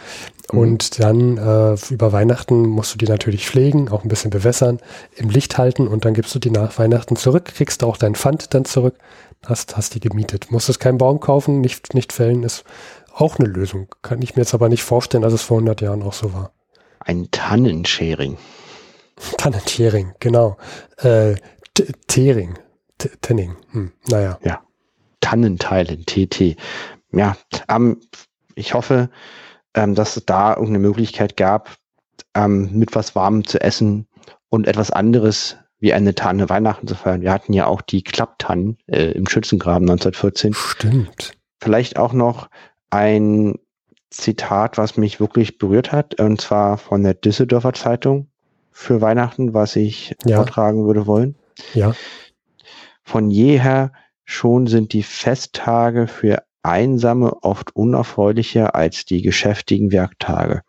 Mhm. 0.51 0.59
Und 0.59 0.99
dann 0.99 1.37
äh, 1.37 1.75
über 1.89 2.11
Weihnachten 2.11 2.67
musst 2.67 2.93
du 2.93 2.97
die 2.97 3.07
natürlich 3.07 3.47
pflegen, 3.47 3.89
auch 3.89 4.03
ein 4.03 4.09
bisschen 4.09 4.31
bewässern, 4.31 4.79
im 5.15 5.29
Licht 5.29 5.57
halten 5.57 5.87
und 5.87 6.05
dann 6.05 6.13
gibst 6.13 6.33
du 6.35 6.39
die 6.39 6.51
nach 6.51 6.77
Weihnachten 6.77 7.15
zurück, 7.15 7.45
kriegst 7.45 7.81
du 7.81 7.87
auch 7.87 7.97
dein 7.97 8.15
Pfand 8.15 8.53
dann 8.53 8.65
zurück, 8.65 8.95
hast, 9.45 9.77
hast 9.77 9.95
die 9.95 9.99
gemietet. 9.99 10.51
Musstest 10.51 10.79
keinen 10.79 10.97
Baum 10.97 11.19
kaufen, 11.19 11.61
nicht, 11.61 11.93
nicht 11.93 12.13
fällen, 12.13 12.43
ist 12.43 12.63
auch 13.15 13.39
eine 13.39 13.47
Lösung. 13.47 13.87
Kann 14.01 14.21
ich 14.21 14.35
mir 14.35 14.41
jetzt 14.41 14.53
aber 14.53 14.69
nicht 14.69 14.83
vorstellen, 14.83 15.23
dass 15.23 15.33
es 15.33 15.41
vor 15.41 15.57
100 15.57 15.81
Jahren 15.81 16.03
auch 16.03 16.13
so 16.13 16.33
war. 16.33 16.51
Ein 16.99 17.29
Tannensharing. 17.31 18.37
Tannensharing, 19.37 20.13
genau. 20.19 20.57
Äh, 20.97 21.35
Tering. 22.07 22.57
Tenning. 23.21 23.55
Hm, 23.71 23.91
naja. 24.07 24.39
Ja. 24.43 24.61
Tannenteilen, 25.19 26.05
TT. 26.05 26.55
Ja, 27.11 27.35
ähm, 27.67 27.99
ich 28.55 28.73
hoffe, 28.73 29.09
ähm, 29.73 29.95
dass 29.95 30.17
es 30.17 30.25
da 30.25 30.51
irgendeine 30.51 30.79
Möglichkeit 30.79 31.35
gab, 31.37 31.75
ähm, 32.33 32.69
mit 32.73 32.95
was 32.95 33.15
Warmem 33.15 33.45
zu 33.45 33.59
essen 33.59 34.07
und 34.49 34.67
etwas 34.67 34.91
anderes 34.91 35.57
wie 35.79 35.93
eine 35.93 36.15
Tanne 36.15 36.49
Weihnachten 36.49 36.87
zu 36.87 36.95
feiern. 36.95 37.21
Wir 37.21 37.31
hatten 37.31 37.53
ja 37.53 37.67
auch 37.67 37.81
die 37.81 38.03
Klapptannen 38.03 38.77
äh, 38.87 39.11
im 39.11 39.27
Schützengraben 39.27 39.89
1914. 39.89 40.53
Stimmt. 40.53 41.33
Vielleicht 41.61 41.97
auch 41.97 42.13
noch 42.13 42.49
ein 42.89 43.55
Zitat, 44.09 44.77
was 44.77 44.97
mich 44.97 45.19
wirklich 45.19 45.57
berührt 45.57 45.91
hat, 45.91 46.19
und 46.19 46.39
zwar 46.39 46.77
von 46.77 47.03
der 47.03 47.13
Düsseldorfer 47.13 47.73
Zeitung 47.73 48.29
für 48.71 49.01
Weihnachten, 49.01 49.53
was 49.53 49.75
ich 49.75 50.15
ja. 50.25 50.37
vortragen 50.37 50.85
würde 50.85 51.07
wollen. 51.07 51.35
Ja. 51.73 51.93
Von 53.03 53.29
jeher 53.29 53.91
schon 54.23 54.67
sind 54.67 54.93
die 54.93 55.03
Festtage 55.03 56.07
für 56.07 56.43
Einsame 56.65 57.43
oft 57.43 57.75
unerfreulicher 57.75 58.73
als 58.73 59.05
die 59.05 59.21
geschäftigen 59.21 59.91
Werktage. 59.91 60.63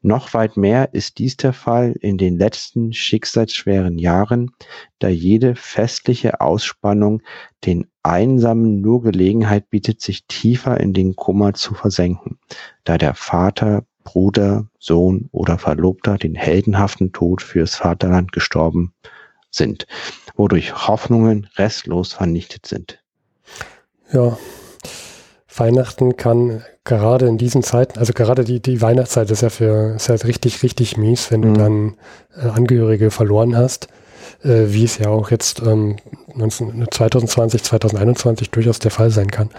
Noch 0.00 0.32
weit 0.32 0.56
mehr 0.56 0.94
ist 0.94 1.18
dies 1.18 1.36
der 1.36 1.52
Fall 1.52 1.92
in 2.00 2.18
den 2.18 2.38
letzten 2.38 2.92
schicksalsschweren 2.92 3.98
Jahren, 3.98 4.52
da 5.00 5.08
jede 5.08 5.56
festliche 5.56 6.40
Ausspannung 6.40 7.22
den 7.64 7.88
Einsamen 8.02 8.80
nur 8.80 9.02
Gelegenheit 9.02 9.68
bietet, 9.70 10.00
sich 10.00 10.26
tiefer 10.26 10.78
in 10.78 10.92
den 10.92 11.16
Kummer 11.16 11.52
zu 11.54 11.74
versenken, 11.74 12.38
da 12.84 12.96
der 12.96 13.14
Vater, 13.14 13.84
Bruder, 14.04 14.66
Sohn 14.78 15.28
oder 15.32 15.58
Verlobter 15.58 16.16
den 16.16 16.34
heldenhaften 16.34 17.12
Tod 17.12 17.42
fürs 17.42 17.74
Vaterland 17.74 18.32
gestorben 18.32 18.94
sind, 19.50 19.86
wodurch 20.36 20.86
Hoffnungen 20.86 21.48
restlos 21.56 22.12
vernichtet 22.12 22.66
sind. 22.66 23.02
Ja, 24.12 24.38
Weihnachten 25.60 26.16
kann 26.16 26.64
gerade 26.84 27.26
in 27.26 27.38
diesen 27.38 27.62
Zeiten, 27.62 27.98
also 27.98 28.12
gerade 28.12 28.44
die, 28.44 28.60
die 28.60 28.80
Weihnachtszeit 28.80 29.30
ist 29.30 29.42
ja 29.42 29.50
für, 29.50 29.94
ist 29.94 30.08
halt 30.08 30.24
richtig, 30.24 30.62
richtig 30.62 30.96
mies, 30.96 31.30
wenn 31.30 31.42
du 31.42 31.48
mhm. 31.48 31.54
dann 31.54 31.94
äh, 32.34 32.48
Angehörige 32.48 33.10
verloren 33.10 33.56
hast, 33.56 33.88
äh, 34.42 34.66
wie 34.68 34.84
es 34.84 34.98
ja 34.98 35.08
auch 35.08 35.30
jetzt 35.30 35.60
ähm, 35.60 35.96
19, 36.34 36.86
2020, 36.90 37.62
2021 37.62 38.50
durchaus 38.50 38.78
der 38.78 38.90
Fall 38.90 39.10
sein 39.10 39.30
kann. 39.30 39.50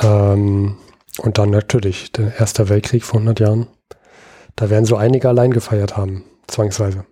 Ähm, 0.00 0.76
und 1.18 1.38
dann 1.38 1.50
natürlich 1.50 2.12
der 2.12 2.38
Erste 2.38 2.68
Weltkrieg 2.68 3.04
vor 3.04 3.18
100 3.20 3.40
Jahren. 3.40 3.66
Da 4.56 4.70
werden 4.70 4.84
so 4.84 4.96
einige 4.96 5.28
allein 5.28 5.50
gefeiert 5.50 5.96
haben, 5.96 6.24
zwangsweise. 6.46 7.04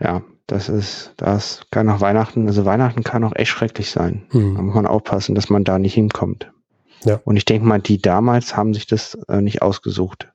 Ja, 0.00 0.22
das 0.48 0.68
ist, 0.68 1.12
das 1.16 1.62
kann 1.70 1.88
auch 1.88 2.00
Weihnachten, 2.00 2.48
also 2.48 2.64
Weihnachten 2.64 3.04
kann 3.04 3.22
auch 3.22 3.36
echt 3.36 3.52
schrecklich 3.52 3.90
sein. 3.90 4.26
Mhm. 4.32 4.56
Da 4.56 4.62
muss 4.62 4.74
man 4.74 4.86
aufpassen, 4.86 5.36
dass 5.36 5.48
man 5.48 5.62
da 5.62 5.78
nicht 5.78 5.94
hinkommt. 5.94 6.52
Ja. 7.04 7.20
Und 7.24 7.36
ich 7.36 7.44
denke 7.44 7.66
mal, 7.66 7.80
die 7.80 8.00
damals 8.00 8.56
haben 8.56 8.74
sich 8.74 8.86
das 8.86 9.16
äh, 9.28 9.40
nicht 9.40 9.62
ausgesucht. 9.62 10.28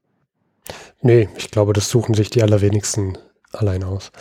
Nee, 1.01 1.29
ich 1.37 1.51
glaube, 1.51 1.73
das 1.73 1.89
suchen 1.89 2.13
sich 2.13 2.29
die 2.29 2.43
allerwenigsten 2.43 3.17
allein 3.53 3.83
aus. 3.83 4.11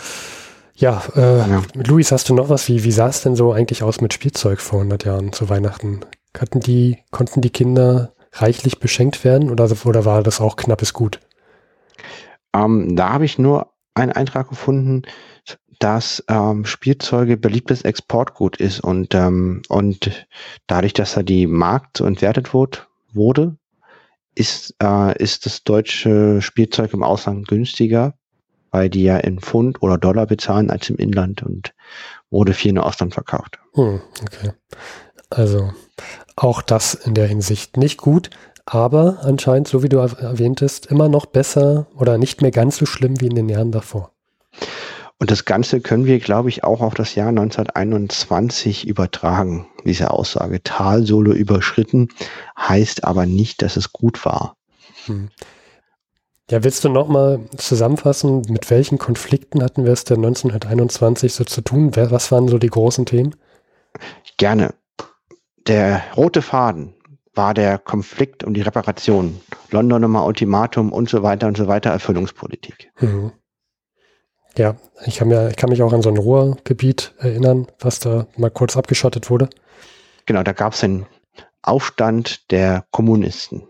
Ja, 0.75 1.03
äh, 1.15 1.39
ja. 1.39 1.63
Luis, 1.75 2.13
hast 2.13 2.29
du 2.29 2.35
noch 2.35 2.49
was? 2.49 2.69
Wie, 2.69 2.85
wie 2.85 2.93
sah 2.93 3.09
es 3.09 3.23
denn 3.23 3.35
so 3.35 3.53
eigentlich 3.53 3.83
aus 3.83 4.01
mit 4.01 4.13
Spielzeug 4.13 4.61
vor 4.61 4.81
100 4.81 5.05
Jahren 5.05 5.33
zu 5.33 5.49
Weihnachten? 5.49 6.01
Hatten 6.39 6.61
die, 6.61 6.99
konnten 7.11 7.41
die 7.41 7.51
Kinder 7.51 8.13
reichlich 8.33 8.79
beschenkt 8.79 9.25
werden 9.25 9.51
oder, 9.51 9.71
oder 9.87 10.05
war 10.05 10.23
das 10.23 10.41
auch 10.41 10.57
knappes 10.57 10.93
Gut? 10.93 11.21
Ähm, 12.55 12.95
da 12.95 13.13
habe 13.13 13.25
ich 13.25 13.39
nur 13.39 13.73
einen 13.95 14.13
Eintrag 14.13 14.51
gefunden, 14.51 15.03
dass 15.79 16.25
ähm, 16.29 16.65
Spielzeuge 16.65 17.37
beliebtes 17.37 17.83
Exportgut 17.83 18.57
ist 18.57 18.81
und, 18.81 19.15
ähm, 19.15 19.63
und 19.69 20.27
dadurch, 20.67 20.93
dass 20.93 21.15
da 21.15 21.23
die 21.23 21.47
Markt 21.47 21.99
so 21.99 22.05
entwertet 22.05 22.55
wurde, 22.55 22.79
wurde 23.13 23.57
ist, 24.37 24.75
äh, 24.83 25.21
ist 25.21 25.47
das 25.47 25.65
deutsche 25.65 26.41
Spielzeug 26.43 26.93
im 26.93 27.03
Ausland 27.03 27.49
günstiger, 27.49 28.15
weil 28.71 28.91
die 28.91 29.03
ja 29.03 29.17
in 29.17 29.41
Pfund 29.41 29.83
oder 29.83 29.99
Dollar 29.99 30.27
bezahlen 30.27 30.71
als 30.71 30.91
im 30.91 30.97
Inland 30.97 31.43
und 31.43 31.75
wurde 32.31 32.53
viel 32.53 32.73
in 32.73 32.79
Ausland 32.79 33.15
verkauft. 33.15 33.59
Hm, 33.75 34.01
okay. 34.23 34.53
Also 35.31 35.73
auch 36.37 36.63
das 36.63 36.95
in 36.95 37.15
der 37.15 37.27
Hinsicht 37.27 37.77
nicht 37.79 37.99
gut, 37.99 38.31
aber 38.67 39.19
anscheinend, 39.23 39.69
so 39.69 39.83
wie 39.83 39.89
du 39.89 39.99
erwähntest, 39.99 40.87
immer 40.87 41.09
noch 41.09 41.27
besser 41.27 41.87
oder 41.97 42.19
nicht 42.19 42.43
mehr 42.43 42.51
ganz 42.51 42.77
so 42.77 42.87
schlimm 42.87 43.21
wie 43.21 43.27
in 43.27 43.35
den 43.35 43.49
Jahren 43.49 43.73
davor. 43.73 44.13
Und 45.19 45.31
das 45.31 45.47
Ganze 45.47 45.81
können 45.81 46.05
wir, 46.05 46.19
glaube 46.19 46.51
ich, 46.51 46.63
auch 46.63 46.83
auf 46.83 46.95
das 46.95 47.15
Jahr 47.15 47.29
1921 47.29 48.87
übertragen. 48.87 49.67
Diese 49.85 50.11
Aussage, 50.11 50.63
Talsohle 50.63 51.33
überschritten, 51.33 52.09
heißt 52.59 53.05
aber 53.05 53.25
nicht, 53.25 53.63
dass 53.63 53.77
es 53.77 53.93
gut 53.93 54.25
war. 54.27 54.57
Hm. 55.07 55.31
Ja, 56.51 56.63
willst 56.63 56.85
du 56.85 56.89
nochmal 56.89 57.41
zusammenfassen, 57.57 58.43
mit 58.49 58.71
welchen 58.71 58.99
Konflikten 58.99 59.63
hatten 59.65 59.85
wir 59.85 59.93
es 59.93 60.05
denn 60.05 60.19
1921 60.19 61.33
so 61.33 61.45
zu 61.45 61.61
tun? 61.63 61.97
Was 61.97 62.31
waren 62.31 62.47
so 62.47 62.59
die 62.59 62.69
großen 62.69 63.05
Themen? 63.07 63.35
Gerne. 64.37 64.75
Der 65.67 66.03
rote 66.17 66.43
Faden 66.43 66.95
war 67.35 67.55
der 67.55 67.79
Konflikt 67.79 68.45
um 68.45 68.55
die 68.55 68.63
Reparation. 68.63 69.41
Londoner 69.71 70.25
Ultimatum 70.25 70.93
und 70.93 71.09
so 71.09 71.23
weiter 71.23 71.49
und 71.49 71.57
so 71.57 71.67
weiter, 71.67 71.91
Erfüllungspolitik. 71.91 72.93
Mhm. 73.01 73.33
Ja, 74.57 74.77
ich 75.05 75.17
kann, 75.17 75.29
mir, 75.29 75.51
ich 75.51 75.57
kann 75.57 75.71
mich 75.71 75.83
auch 75.83 75.93
an 75.93 76.03
so 76.03 76.09
ein 76.09 76.17
Ruhrgebiet 76.17 77.15
erinnern, 77.19 77.67
was 77.79 77.99
da 77.99 78.27
mal 78.37 78.51
kurz 78.51 78.77
abgeschottet 78.77 79.29
wurde. 79.29 79.51
Genau, 80.25 80.43
da 80.43 80.53
gab 80.53 80.73
es 80.73 80.83
einen 80.83 81.07
Aufstand 81.63 82.51
der 82.51 82.87
Kommunisten. 82.91 83.69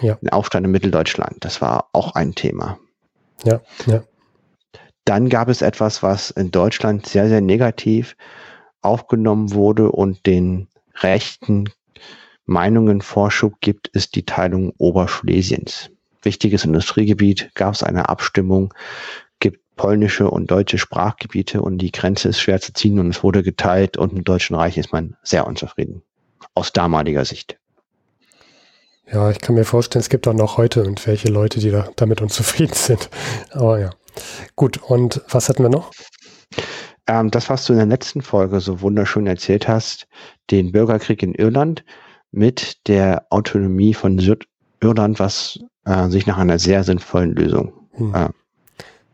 Ja. 0.00 0.18
Ein 0.22 0.30
Aufstand 0.30 0.66
in 0.66 0.72
Mitteldeutschland. 0.72 1.36
Das 1.40 1.60
war 1.60 1.88
auch 1.92 2.14
ein 2.14 2.34
Thema. 2.34 2.78
Ja, 3.44 3.60
ja. 3.86 4.02
Dann 5.04 5.28
gab 5.28 5.48
es 5.48 5.62
etwas, 5.62 6.02
was 6.02 6.30
in 6.30 6.50
Deutschland 6.50 7.06
sehr, 7.06 7.28
sehr 7.28 7.40
negativ 7.40 8.16
aufgenommen 8.82 9.52
wurde 9.52 9.90
und 9.90 10.26
den 10.26 10.68
Rechten 10.96 11.70
Meinungen 12.44 13.02
Vorschub 13.02 13.60
gibt, 13.60 13.88
ist 13.88 14.16
die 14.16 14.24
Teilung 14.24 14.72
Oberschlesiens. 14.78 15.90
Wichtiges 16.22 16.64
Industriegebiet, 16.64 17.50
gab 17.54 17.74
es 17.74 17.82
eine 17.82 18.08
Abstimmung, 18.08 18.72
polnische 19.78 20.30
und 20.30 20.50
deutsche 20.50 20.76
Sprachgebiete 20.76 21.62
und 21.62 21.78
die 21.78 21.90
Grenze 21.90 22.28
ist 22.28 22.40
schwer 22.40 22.60
zu 22.60 22.74
ziehen 22.74 22.98
und 22.98 23.08
es 23.08 23.22
wurde 23.22 23.42
geteilt 23.42 23.96
und 23.96 24.12
im 24.12 24.24
Deutschen 24.24 24.54
Reich 24.54 24.76
ist 24.76 24.92
man 24.92 25.16
sehr 25.22 25.46
unzufrieden. 25.46 26.02
Aus 26.52 26.74
damaliger 26.74 27.24
Sicht. 27.24 27.58
Ja, 29.10 29.30
ich 29.30 29.40
kann 29.40 29.54
mir 29.54 29.64
vorstellen, 29.64 30.02
es 30.02 30.10
gibt 30.10 30.28
auch 30.28 30.34
noch 30.34 30.58
heute 30.58 30.80
irgendwelche 30.80 31.28
Leute, 31.28 31.60
die 31.60 31.70
da 31.70 31.88
damit 31.96 32.20
unzufrieden 32.20 32.74
sind. 32.74 33.08
Aber 33.52 33.80
ja. 33.80 33.90
Gut, 34.54 34.82
und 34.82 35.22
was 35.30 35.48
hatten 35.48 35.62
wir 35.62 35.70
noch? 35.70 35.92
Ähm, 37.06 37.30
das, 37.30 37.48
was 37.48 37.64
du 37.64 37.72
in 37.72 37.78
der 37.78 37.86
letzten 37.86 38.20
Folge 38.20 38.60
so 38.60 38.82
wunderschön 38.82 39.26
erzählt 39.26 39.66
hast, 39.66 40.06
den 40.50 40.72
Bürgerkrieg 40.72 41.22
in 41.22 41.34
Irland 41.34 41.84
mit 42.32 42.86
der 42.88 43.26
Autonomie 43.30 43.94
von 43.94 44.18
Südirland, 44.18 45.18
was 45.18 45.58
äh, 45.86 46.08
sich 46.08 46.26
nach 46.26 46.36
einer 46.36 46.58
sehr 46.58 46.84
sinnvollen 46.84 47.34
Lösung 47.34 47.72
hm. 47.92 48.14
äh, 48.14 48.28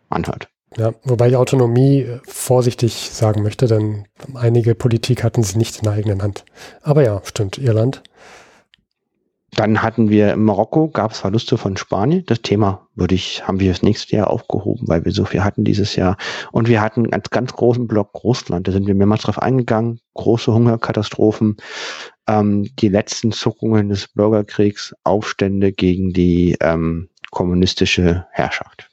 anhört. 0.08 0.48
Ja, 0.76 0.92
wobei 1.04 1.28
ich 1.28 1.36
Autonomie 1.36 2.00
äh, 2.00 2.20
vorsichtig 2.24 3.10
sagen 3.12 3.42
möchte, 3.42 3.66
denn 3.66 4.06
einige 4.34 4.74
Politik 4.74 5.22
hatten 5.22 5.42
sie 5.42 5.58
nicht 5.58 5.76
in 5.76 5.84
der 5.84 5.92
eigenen 5.92 6.22
Hand. 6.22 6.44
Aber 6.82 7.04
ja, 7.04 7.20
stimmt, 7.24 7.58
Irland. 7.58 8.02
Dann 9.54 9.82
hatten 9.82 10.10
wir 10.10 10.32
in 10.32 10.42
Marokko, 10.42 10.88
gab 10.88 11.12
es 11.12 11.20
Verluste 11.20 11.56
von 11.56 11.76
Spanien. 11.76 12.24
Das 12.26 12.42
Thema 12.42 12.88
würde 12.96 13.14
ich, 13.14 13.46
haben 13.46 13.60
wir 13.60 13.70
das 13.70 13.82
nächste 13.82 14.16
Jahr 14.16 14.28
aufgehoben, 14.28 14.88
weil 14.88 15.04
wir 15.04 15.12
so 15.12 15.24
viel 15.24 15.44
hatten 15.44 15.64
dieses 15.64 15.94
Jahr. 15.94 16.16
Und 16.50 16.66
wir 16.66 16.80
hatten 16.80 17.12
einen 17.12 17.22
ganz 17.30 17.52
großen 17.52 17.86
Block 17.86 18.24
Russland. 18.24 18.66
Da 18.66 18.72
sind 18.72 18.88
wir 18.88 18.96
mehrmals 18.96 19.22
drauf 19.22 19.40
eingegangen. 19.40 20.00
Große 20.14 20.52
Hungerkatastrophen, 20.52 21.56
ähm, 22.26 22.68
die 22.80 22.88
letzten 22.88 23.30
Zuckungen 23.30 23.90
des 23.90 24.08
Bürgerkriegs, 24.08 24.92
Aufstände 25.04 25.70
gegen 25.70 26.12
die 26.12 26.56
ähm, 26.60 27.08
kommunistische 27.30 28.26
Herrschaft. 28.32 28.90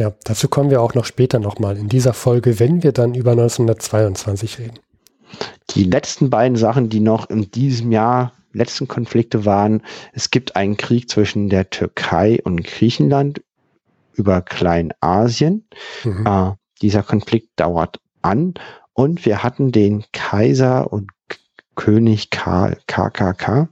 Ja, 0.00 0.14
dazu 0.24 0.48
kommen 0.48 0.70
wir 0.70 0.80
auch 0.80 0.94
noch 0.94 1.04
später 1.04 1.38
nochmal 1.38 1.76
in 1.76 1.90
dieser 1.90 2.14
Folge, 2.14 2.58
wenn 2.58 2.82
wir 2.82 2.92
dann 2.92 3.14
über 3.14 3.32
1922 3.32 4.58
reden. 4.58 4.78
Die 5.72 5.84
letzten 5.84 6.30
beiden 6.30 6.56
Sachen, 6.56 6.88
die 6.88 7.00
noch 7.00 7.28
in 7.28 7.50
diesem 7.50 7.92
Jahr 7.92 8.32
letzten 8.54 8.88
Konflikte 8.88 9.44
waren, 9.44 9.82
es 10.14 10.30
gibt 10.30 10.56
einen 10.56 10.78
Krieg 10.78 11.10
zwischen 11.10 11.50
der 11.50 11.68
Türkei 11.68 12.40
und 12.42 12.64
Griechenland 12.64 13.42
über 14.14 14.40
Kleinasien. 14.40 15.68
Mhm. 16.02 16.26
Äh, 16.26 16.52
dieser 16.80 17.02
Konflikt 17.02 17.50
dauert 17.56 18.00
an 18.22 18.54
und 18.94 19.26
wir 19.26 19.42
hatten 19.42 19.70
den 19.70 20.04
Kaiser 20.12 20.90
und 20.90 21.10
König 21.74 22.30
Karl 22.30 22.78
KKK. 22.86 23.68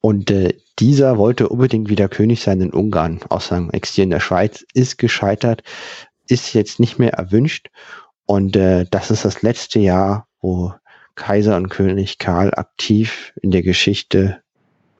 Und 0.00 0.30
äh, 0.30 0.54
dieser 0.78 1.18
wollte 1.18 1.48
unbedingt 1.48 1.88
wieder 1.88 2.08
König 2.08 2.42
sein 2.42 2.60
in 2.60 2.72
Ungarn 2.72 3.20
aus 3.28 3.48
seinem 3.48 3.70
Exil 3.70 4.04
in 4.04 4.10
der 4.10 4.20
Schweiz, 4.20 4.64
ist 4.74 4.98
gescheitert, 4.98 5.62
ist 6.28 6.54
jetzt 6.54 6.78
nicht 6.78 6.98
mehr 6.98 7.14
erwünscht. 7.14 7.70
Und 8.26 8.56
äh, 8.56 8.86
das 8.90 9.10
ist 9.10 9.24
das 9.24 9.42
letzte 9.42 9.80
Jahr, 9.80 10.28
wo 10.40 10.72
Kaiser 11.14 11.56
und 11.56 11.68
König 11.68 12.18
Karl 12.18 12.52
aktiv 12.54 13.32
in 13.42 13.50
der 13.50 13.62
Geschichte 13.62 14.40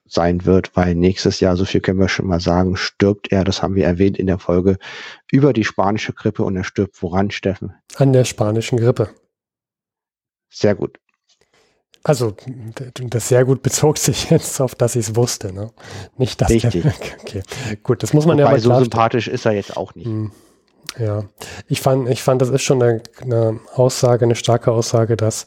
sein 0.08 0.46
wird, 0.46 0.74
weil 0.74 0.94
nächstes 0.94 1.40
Jahr, 1.40 1.56
so 1.56 1.64
viel 1.64 1.80
können 1.80 2.00
wir 2.00 2.08
schon 2.08 2.26
mal 2.26 2.40
sagen, 2.40 2.76
stirbt 2.76 3.30
er, 3.30 3.44
das 3.44 3.62
haben 3.62 3.74
wir 3.74 3.84
erwähnt 3.84 4.18
in 4.18 4.26
der 4.26 4.38
Folge, 4.38 4.78
über 5.30 5.52
die 5.52 5.64
spanische 5.64 6.12
Grippe 6.12 6.42
und 6.42 6.56
er 6.56 6.64
stirbt 6.64 7.00
woran, 7.02 7.30
Steffen? 7.30 7.74
An 7.96 8.12
der 8.12 8.24
spanischen 8.24 8.78
Grippe. 8.78 9.10
Sehr 10.48 10.74
gut. 10.74 10.98
Also, 12.04 12.34
das 12.94 13.28
sehr 13.28 13.44
gut 13.44 13.62
bezog 13.62 13.98
sich 13.98 14.30
jetzt 14.30 14.60
auf, 14.60 14.74
dass 14.74 14.96
ich 14.96 15.08
es 15.08 15.16
wusste, 15.16 15.52
ne? 15.52 15.70
Nicht, 16.16 16.40
dass 16.40 16.50
Richtig. 16.50 16.82
Der, 16.82 16.92
okay, 17.20 17.42
gut, 17.82 18.02
das 18.02 18.12
muss 18.12 18.24
man 18.24 18.38
Wobei, 18.38 18.44
ja 18.44 18.50
mal 18.52 18.60
so 18.60 18.78
sympathisch 18.80 19.28
ist 19.28 19.44
er 19.46 19.52
jetzt 19.52 19.76
auch 19.76 19.94
nicht. 19.94 20.06
Hm. 20.06 20.32
Ja, 20.98 21.24
ich 21.68 21.80
fand, 21.80 22.08
ich 22.08 22.22
fand, 22.22 22.40
das 22.40 22.48
ist 22.48 22.62
schon 22.62 22.82
eine, 22.82 23.02
eine 23.20 23.60
Aussage, 23.74 24.24
eine 24.24 24.34
starke 24.34 24.72
Aussage, 24.72 25.16
dass 25.16 25.46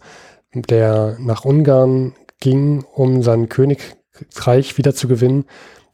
der 0.54 1.18
nach 1.20 1.46
Ungarn 1.46 2.14
ging, 2.40 2.84
um 2.94 3.24
sein 3.24 3.50
Königreich 3.50 4.78
wieder 4.78 4.94
zu 4.94 5.08
gewinnen, 5.08 5.46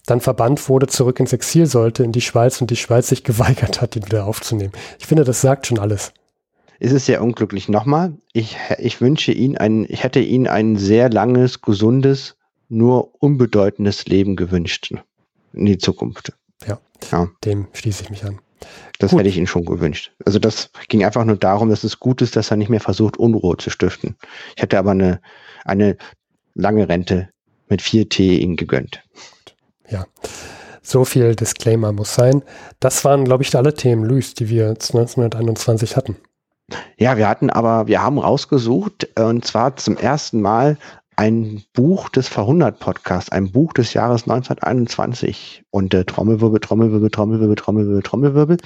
dann 0.06 0.22
verbannt 0.22 0.68
wurde, 0.70 0.88
zurück 0.88 1.20
ins 1.20 1.34
Exil 1.34 1.66
sollte, 1.66 2.04
in 2.04 2.12
die 2.12 2.22
Schweiz 2.22 2.62
und 2.62 2.72
die 2.72 2.76
Schweiz 2.76 3.10
sich 3.10 3.24
geweigert 3.24 3.82
hat, 3.82 3.96
ihn 3.96 4.06
wieder 4.06 4.26
aufzunehmen. 4.26 4.74
Ich 5.00 5.06
finde, 5.06 5.24
das 5.24 5.42
sagt 5.42 5.68
schon 5.68 5.80
alles. 5.80 6.14
Ist 6.80 6.94
es 6.94 7.06
sehr 7.06 7.22
unglücklich. 7.24 7.70
Nochmal, 7.70 8.14
ich, 8.34 8.58
ich 8.78 9.02
wünsche 9.02 9.32
ihn 9.32 9.58
ein, 9.58 9.86
ich 9.90 10.04
hätte 10.04 10.20
ihn 10.20 10.48
ein 10.48 10.78
sehr 10.78 11.10
langes, 11.10 11.62
gesundes, 11.62 12.36
nur 12.70 13.22
unbedeutendes 13.22 14.06
Leben 14.06 14.36
gewünscht 14.36 14.94
in 15.54 15.66
die 15.66 15.78
Zukunft. 15.78 16.34
Ja, 16.68 16.80
ja. 17.12 17.30
dem 17.44 17.68
schließe 17.74 18.04
ich 18.04 18.10
mich 18.10 18.26
an. 18.26 18.40
Das 19.00 19.12
Gut. 19.12 19.20
hätte 19.20 19.30
ich 19.30 19.38
ihm 19.38 19.48
schon 19.48 19.66
gewünscht. 19.66 20.12
Also 20.26 20.40
das 20.40 20.72
ging 20.88 21.04
einfach 21.04 21.24
nur 21.24 21.38
darum, 21.38 21.70
dass 21.70 21.84
es 21.84 22.00
gut 22.00 22.22
ist, 22.22 22.36
dass 22.36 22.52
er 22.52 22.58
nicht 22.58 22.70
mehr 22.70 22.80
versucht, 22.80 23.18
Unruhe 23.18 23.58
zu 23.58 23.70
stiften. 23.70 24.16
Ich 24.56 24.62
hätte 24.62 24.80
aber 24.80 24.92
eine, 24.92 25.22
eine 25.64 25.98
lange 26.56 26.90
Rente 26.90 27.30
mit 27.70 27.82
4T 27.82 28.40
ihm 28.40 28.56
gegönnt. 28.56 29.04
Ja, 29.90 30.06
so 30.82 31.06
viel 31.06 31.36
Disclaimer 31.36 31.92
muss 31.92 32.16
sein. 32.16 32.44
Das 32.80 33.06
waren, 33.06 33.26
glaube 33.26 33.44
ich, 33.44 33.56
alle 33.56 33.74
Themen, 33.74 34.06
Luis, 34.06 34.34
die 34.34 34.50
wir 34.50 34.70
1921 34.70 35.96
hatten. 35.96 36.16
Ja, 36.98 37.18
wir 37.18 37.30
hatten 37.30 37.50
aber, 37.50 37.88
wir 37.88 38.02
haben 38.02 38.18
rausgesucht, 38.18 39.08
und 39.18 39.46
zwar 39.46 39.76
zum 39.78 39.96
ersten 39.98 40.42
Mal 40.42 40.78
ein 41.16 41.64
Buch 41.74 42.10
des 42.10 42.28
Verhundert 42.28 42.80
Podcasts, 42.80 43.32
ein 43.32 43.52
Buch 43.52 43.74
des 43.74 43.94
Jahres 43.94 44.24
1921. 44.24 45.64
Und 45.72 45.94
äh, 45.94 46.06
Trommelwirbel, 46.06 46.60
Trommelwirbel, 46.60 47.10
Trommelwirbel, 47.10 47.56
Trommelwirbel, 47.56 48.04
Trommelwirbel. 48.04 48.58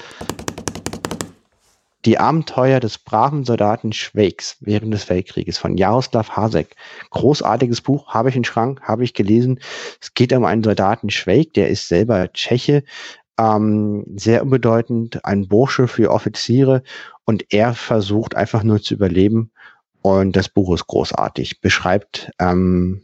Die 2.03 2.17
Abenteuer 2.17 2.79
des 2.79 2.97
braven 2.97 3.45
Soldaten 3.45 3.93
Schweigs 3.93 4.57
während 4.59 4.91
des 4.91 5.07
Weltkrieges 5.07 5.59
von 5.59 5.77
Jaroslav 5.77 6.35
Hasek. 6.35 6.75
Großartiges 7.11 7.81
Buch, 7.81 8.07
habe 8.07 8.29
ich 8.29 8.35
im 8.35 8.43
Schrank, 8.43 8.81
habe 8.81 9.03
ich 9.03 9.13
gelesen. 9.13 9.59
Es 10.01 10.15
geht 10.15 10.33
um 10.33 10.43
einen 10.43 10.63
Soldaten 10.63 11.11
Schweig, 11.11 11.53
der 11.53 11.69
ist 11.69 11.87
selber 11.87 12.33
Tscheche, 12.33 12.83
ähm, 13.41 14.05
sehr 14.15 14.43
unbedeutend, 14.43 15.25
ein 15.25 15.47
Bursche 15.47 15.87
für 15.87 16.11
Offiziere 16.11 16.83
und 17.25 17.45
er 17.51 17.73
versucht 17.73 18.35
einfach 18.35 18.63
nur 18.63 18.81
zu 18.81 18.93
überleben 18.93 19.51
und 20.01 20.35
das 20.35 20.49
Buch 20.49 20.73
ist 20.73 20.87
großartig, 20.87 21.61
beschreibt 21.61 22.31
ähm, 22.39 23.01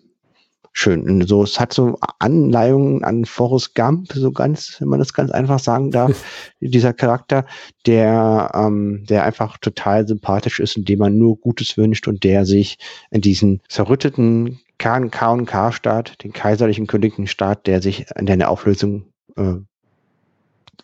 schön. 0.73 1.25
So, 1.25 1.43
es 1.43 1.59
hat 1.59 1.73
so 1.73 1.97
Anleihungen 2.19 3.03
an 3.03 3.25
Forrest 3.25 3.73
Gump, 3.73 4.11
so 4.13 4.31
ganz, 4.31 4.79
wenn 4.79 4.89
man 4.89 4.99
das 4.99 5.13
ganz 5.13 5.31
einfach 5.31 5.59
sagen 5.59 5.89
darf, 5.89 6.23
dieser 6.59 6.93
Charakter, 6.93 7.45
der, 7.87 8.51
ähm, 8.53 9.05
der 9.09 9.23
einfach 9.23 9.57
total 9.57 10.07
sympathisch 10.07 10.59
ist 10.59 10.77
und 10.77 10.87
dem 10.87 10.99
man 10.99 11.17
nur 11.17 11.37
Gutes 11.37 11.77
wünscht 11.77 12.07
und 12.07 12.23
der 12.23 12.45
sich 12.45 12.77
in 13.09 13.21
diesen 13.21 13.61
zerrütteten 13.69 14.59
K 14.77 14.97
und 14.97 15.45
K-Staat, 15.47 16.23
den 16.23 16.33
kaiserlichen 16.33 16.85
königlichen 16.85 17.25
Staat, 17.25 17.65
der 17.65 17.81
sich 17.81 18.05
in 18.15 18.27
der 18.27 18.51
Auflösung 18.51 19.07
äh, 19.35 19.55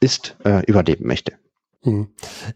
ist, 0.04 0.36
äh, 0.44 0.64
überleben 0.66 1.08
möchte. 1.08 1.34
Hm. 1.84 2.10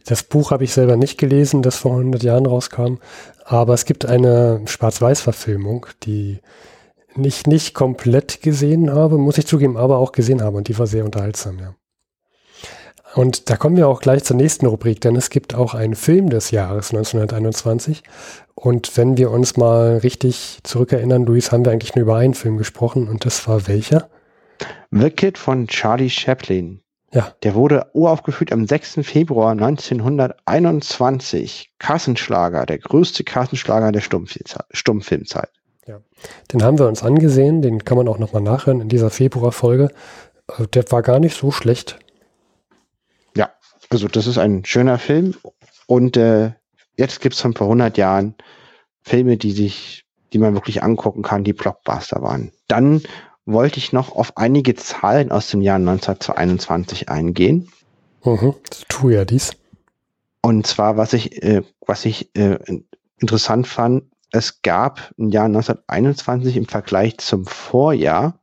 Das 0.06 0.24
Buch 0.24 0.52
habe 0.52 0.64
ich 0.64 0.74
selber 0.74 0.96
nicht 0.96 1.18
gelesen, 1.18 1.62
das 1.62 1.78
vor 1.78 1.92
100 1.92 2.24
Jahren 2.24 2.46
rauskam, 2.46 2.98
aber 3.46 3.74
es 3.74 3.86
gibt 3.86 4.06
eine 4.06 4.62
Schwarz-Weiß-Verfilmung, 4.66 5.88
die 6.04 6.40
ich 7.16 7.48
nicht 7.48 7.74
komplett 7.74 8.42
gesehen 8.42 8.94
habe, 8.94 9.18
muss 9.18 9.38
ich 9.38 9.48
zugeben, 9.48 9.76
aber 9.76 9.98
auch 9.98 10.12
gesehen 10.12 10.42
habe 10.42 10.58
und 10.58 10.68
die 10.68 10.78
war 10.78 10.88
sehr 10.88 11.04
unterhaltsam, 11.04 11.60
ja. 11.60 11.76
Und 13.16 13.50
da 13.50 13.58
kommen 13.58 13.78
wir 13.78 13.88
auch 13.88 14.02
gleich 14.02 14.24
zur 14.24 14.36
nächsten 14.36 14.68
Rubrik, 14.68 15.02
denn 15.02 15.16
es 15.16 15.32
gibt 15.32 15.56
auch 15.56 15.74
einen 15.74 15.96
Film 15.96 16.30
des 16.30 16.52
Jahres 16.52 16.92
1921. 16.92 18.04
Und 18.54 18.96
wenn 18.96 19.18
wir 19.18 19.32
uns 19.32 19.58
mal 19.58 19.98
richtig 19.98 20.60
zurückerinnern, 20.62 21.26
Luis, 21.26 21.52
haben 21.52 21.66
wir 21.66 21.72
eigentlich 21.72 21.96
nur 21.96 22.04
über 22.04 22.18
einen 22.18 22.36
Film 22.36 22.58
gesprochen 22.58 23.08
und 23.08 23.26
das 23.26 23.48
war 23.48 23.68
welcher? 23.68 24.10
The 24.92 25.10
Kid 25.10 25.40
von 25.40 25.68
Charlie 25.68 26.12
Chaplin. 26.12 26.82
Ja. 27.14 27.34
Der 27.44 27.56
wurde 27.56 27.90
uraufgeführt 27.94 28.52
am 28.52 28.68
6. 28.68 29.00
Februar 29.04 29.52
1921. 29.52 31.72
Kassenschlager, 31.80 32.66
der 32.66 32.80
größte 32.80 33.24
Kassenschlager 33.24 33.94
der 33.94 34.02
Stummfilmzeit. 34.02 35.50
Ja. 35.88 36.02
Den 36.52 36.64
haben 36.64 36.80
wir 36.80 36.88
uns 36.88 37.04
angesehen, 37.04 37.62
den 37.62 37.86
kann 37.86 37.98
man 37.98 38.10
auch 38.10 38.18
nochmal 38.18 38.42
nachhören 38.42 38.82
in 38.82 38.90
dieser 38.90 39.10
Februarfolge. 39.10 39.88
Äh, 40.58 40.68
der 40.68 40.84
war 40.92 41.02
gar 41.02 41.20
nicht 41.20 41.38
so 41.38 41.52
schlecht. 41.52 41.98
Ja, 43.36 43.52
also 43.90 44.10
das 44.10 44.28
ist 44.28 44.38
ein 44.38 44.66
schöner 44.66 45.00
Film. 45.00 45.36
Und 45.86 46.18
äh, 46.18 46.52
jetzt 46.98 47.22
gibt 47.22 47.36
es 47.36 47.42
von 47.42 47.54
vor 47.54 47.68
100 47.68 47.98
Jahren 47.98 48.36
Filme, 49.02 49.38
die 49.38 49.54
sich, 49.54 50.04
die 50.34 50.40
man 50.40 50.54
wirklich 50.54 50.84
angucken 50.84 51.22
kann, 51.22 51.46
die 51.46 51.54
Blockbuster 51.54 52.22
waren. 52.22 52.52
Dann 52.68 53.02
wollte 53.48 53.80
ich 53.80 53.94
noch 53.94 54.16
auf 54.16 54.38
einige 54.38 54.76
Zahlen 54.76 55.32
aus 55.32 55.50
dem 55.50 55.62
Jahr 55.62 55.78
1921 55.78 57.10
eingehen. 57.10 57.70
Mhm, 58.24 58.54
tu 58.90 59.10
ja 59.10 59.26
dies. 59.26 59.52
Und 60.42 60.68
zwar, 60.68 60.98
was 60.98 61.14
ich, 61.14 61.42
äh, 61.42 61.64
was 61.86 62.06
ich 62.06 62.36
äh, 62.36 62.60
interessant 63.20 63.68
fand, 63.68 64.04
es 64.32 64.62
gab 64.62 65.14
im 65.18 65.30
Jahr 65.30 65.46
1921 65.46 66.58
im 66.58 66.66
Vergleich 66.66 67.18
zum 67.18 67.46
Vorjahr 67.46 68.40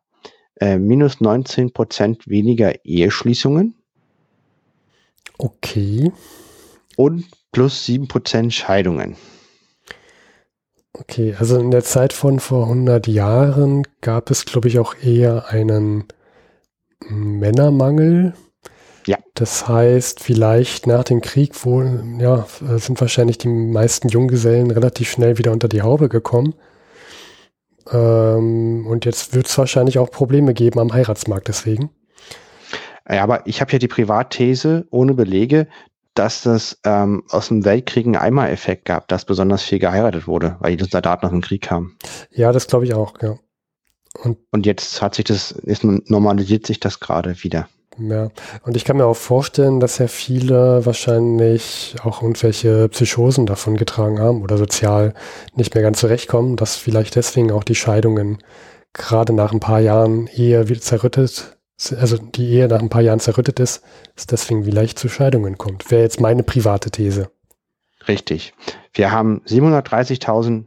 äh, 0.60 0.78
minus 0.78 1.20
19 1.20 1.72
Prozent 1.72 2.26
weniger 2.26 2.84
Eheschließungen. 2.84 3.74
Okay. 5.36 6.12
Und 6.96 7.26
plus 7.52 7.84
7 7.84 8.08
Prozent 8.08 8.54
Scheidungen. 8.54 9.16
Okay, 10.96 11.34
also 11.36 11.58
in 11.58 11.72
der 11.72 11.82
Zeit 11.82 12.12
von 12.12 12.38
vor 12.38 12.64
100 12.64 13.08
Jahren 13.08 13.82
gab 14.00 14.30
es, 14.30 14.44
glaube 14.44 14.68
ich, 14.68 14.78
auch 14.78 14.94
eher 15.02 15.48
einen 15.48 16.04
Männermangel. 17.08 18.34
Ja. 19.06 19.18
Das 19.34 19.66
heißt, 19.66 20.20
vielleicht 20.20 20.86
nach 20.86 21.02
dem 21.02 21.20
Krieg 21.20 21.64
wohl, 21.66 22.04
ja, 22.20 22.46
sind 22.76 23.00
wahrscheinlich 23.00 23.38
die 23.38 23.48
meisten 23.48 24.08
Junggesellen 24.08 24.70
relativ 24.70 25.10
schnell 25.10 25.36
wieder 25.36 25.50
unter 25.50 25.68
die 25.68 25.82
Haube 25.82 26.08
gekommen. 26.08 26.54
Ähm, 27.90 28.86
und 28.86 29.04
jetzt 29.04 29.34
wird 29.34 29.46
es 29.46 29.58
wahrscheinlich 29.58 29.98
auch 29.98 30.10
Probleme 30.10 30.54
geben 30.54 30.78
am 30.78 30.92
Heiratsmarkt 30.92 31.48
deswegen. 31.48 31.90
Ja, 33.10 33.24
aber 33.24 33.46
ich 33.46 33.60
habe 33.60 33.72
ja 33.72 33.78
die 33.78 33.88
Privatthese 33.88 34.86
ohne 34.90 35.12
Belege, 35.12 35.66
dass 36.14 36.42
das 36.42 36.78
ähm, 36.84 37.24
aus 37.28 37.48
dem 37.48 37.64
Weltkrieg 37.64 38.06
einen 38.06 38.16
Eimer-Effekt 38.16 38.84
gab, 38.84 39.08
dass 39.08 39.24
besonders 39.24 39.62
viel 39.62 39.78
geheiratet 39.78 40.26
wurde, 40.26 40.56
weil 40.60 40.76
die 40.76 40.84
Soldaten 40.84 41.26
nach 41.26 41.32
dem 41.32 41.40
Krieg 41.40 41.62
kamen. 41.62 41.96
Ja, 42.30 42.52
das 42.52 42.66
glaube 42.66 42.84
ich 42.84 42.94
auch, 42.94 43.14
ja. 43.20 43.36
Und, 44.22 44.38
und 44.52 44.64
jetzt 44.64 45.02
hat 45.02 45.16
sich 45.16 45.24
das, 45.24 45.54
jetzt 45.64 45.82
normalisiert 45.82 46.66
sich 46.66 46.78
das 46.78 47.00
gerade 47.00 47.42
wieder. 47.42 47.68
Ja, 47.98 48.30
und 48.64 48.76
ich 48.76 48.84
kann 48.84 48.96
mir 48.96 49.06
auch 49.06 49.16
vorstellen, 49.16 49.78
dass 49.78 49.98
ja 49.98 50.08
viele 50.08 50.84
wahrscheinlich 50.84 51.94
auch 52.02 52.22
irgendwelche 52.22 52.88
Psychosen 52.88 53.46
davon 53.46 53.76
getragen 53.76 54.20
haben 54.20 54.42
oder 54.42 54.58
sozial 54.58 55.14
nicht 55.54 55.74
mehr 55.74 55.82
ganz 55.82 56.00
zurechtkommen, 56.00 56.56
dass 56.56 56.76
vielleicht 56.76 57.14
deswegen 57.14 57.52
auch 57.52 57.62
die 57.62 57.76
Scheidungen 57.76 58.38
gerade 58.92 59.32
nach 59.32 59.52
ein 59.52 59.60
paar 59.60 59.80
Jahren 59.80 60.26
eher 60.26 60.68
wieder 60.68 60.80
zerrüttet, 60.80 61.56
also 61.96 62.18
die 62.18 62.48
Ehe 62.48 62.68
nach 62.68 62.80
ein 62.80 62.88
paar 62.88 63.02
Jahren 63.02 63.20
zerrüttet 63.20 63.60
ist, 63.60 63.82
dass 64.14 64.26
deswegen 64.26 64.64
vielleicht 64.64 64.98
zu 64.98 65.08
Scheidungen 65.08 65.58
kommt. 65.58 65.90
Wäre 65.90 66.02
jetzt 66.02 66.20
meine 66.20 66.42
private 66.42 66.90
These. 66.90 67.30
Richtig. 68.06 68.54
Wir 68.92 69.10
haben 69.10 69.42
730.000 69.46 70.66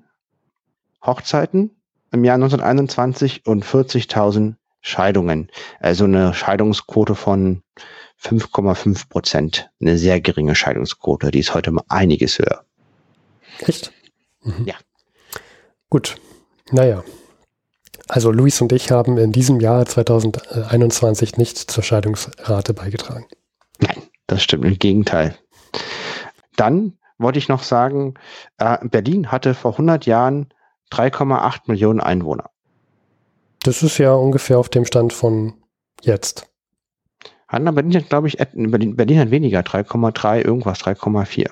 Hochzeiten 1.06 1.72
im 2.12 2.24
Jahr 2.24 2.36
1921 2.36 3.46
und 3.46 3.66
40.000 3.66 4.56
Scheidungen. 4.82 5.50
Also 5.80 6.06
eine 6.06 6.34
Scheidungsquote 6.34 7.16
von 7.16 7.62
5,5 8.22 9.10
Prozent. 9.10 9.70
Eine 9.80 9.98
sehr 9.98 10.20
geringe 10.22 10.56
Scheidungsquote. 10.56 11.32
Die 11.32 11.40
ist 11.40 11.54
heute 11.54 11.72
mal 11.72 11.84
einiges 11.88 12.40
höher. 12.40 12.64
Echt? 13.60 13.92
Mhm. 14.42 14.66
Ja. 14.66 14.76
Gut. 15.90 16.16
Naja. 16.72 17.04
Also 18.08 18.32
Luis 18.32 18.62
und 18.62 18.72
ich 18.72 18.92
haben 18.92 19.18
in 19.18 19.32
diesem 19.32 19.60
Jahr 19.60 19.86
2021 19.86 21.38
nicht 21.38 21.58
zur 21.58 21.84
Scheidungsrate 21.84 22.74
beigetragen. 22.74 23.26
Nein, 23.80 24.02
das 24.28 24.44
stimmt. 24.44 24.66
Im 24.66 24.80
Gegenteil. 24.80 25.36
Dann 26.56 26.94
wollte 27.18 27.40
ich 27.40 27.50
noch 27.50 27.64
sagen, 27.64 28.14
äh, 28.58 28.78
Berlin 28.88 29.32
hatte 29.32 29.54
vor 29.54 29.74
100 29.74 30.06
Jahren 30.06 30.48
3,8 30.92 31.62
Millionen 31.68 32.00
Einwohner. 32.00 32.50
Das 33.64 33.84
ist 33.84 33.98
ja 33.98 34.14
ungefähr 34.14 34.58
auf 34.60 34.70
dem 34.70 34.86
Stand 34.86 35.14
von 35.14 35.56
jetzt. 36.02 36.48
Hanna 37.50 37.72
Berlin 37.72 37.96
hat, 37.96 38.10
glaube 38.10 38.28
ich, 38.28 38.38
Berlin, 38.38 38.96
Berlin 38.96 39.20
hat 39.20 39.32
weniger, 39.32 39.62
3,3 39.62 40.42
irgendwas, 40.42 40.80
3,4. 40.80 41.50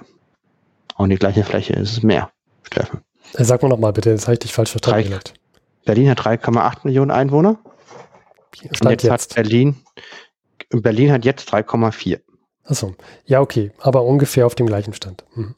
Auch 0.96 1.08
die 1.08 1.16
gleiche 1.16 1.44
Fläche, 1.44 1.74
ist 1.74 1.92
es 1.92 2.04
mehr, 2.04 2.32
Steffen. 2.64 3.02
Äh, 3.34 3.44
sag 3.44 3.62
mal 3.62 3.70
nochmal 3.70 3.94
bitte, 3.94 4.12
das 4.12 4.24
habe 4.24 4.34
ich 4.34 4.40
dich 4.40 4.54
falsch 4.54 4.72
verstanden. 4.72 5.20
Berlin 5.86 6.10
hat 6.10 6.20
3,8 6.22 6.80
Millionen 6.84 7.12
Einwohner. 7.12 7.60
Und 7.64 8.82
jetzt, 8.82 9.04
jetzt, 9.04 9.10
hat 9.10 9.36
Berlin, 9.36 9.76
Berlin 10.70 11.12
hat 11.12 11.26
jetzt 11.26 11.54
3,4. 11.54 12.20
Achso, 12.64 12.96
ja, 13.26 13.42
okay, 13.42 13.72
aber 13.80 14.04
ungefähr 14.04 14.46
auf 14.46 14.56
dem 14.56 14.66
gleichen 14.66 14.94
Stand. 14.94 15.24
Mhm 15.36 15.56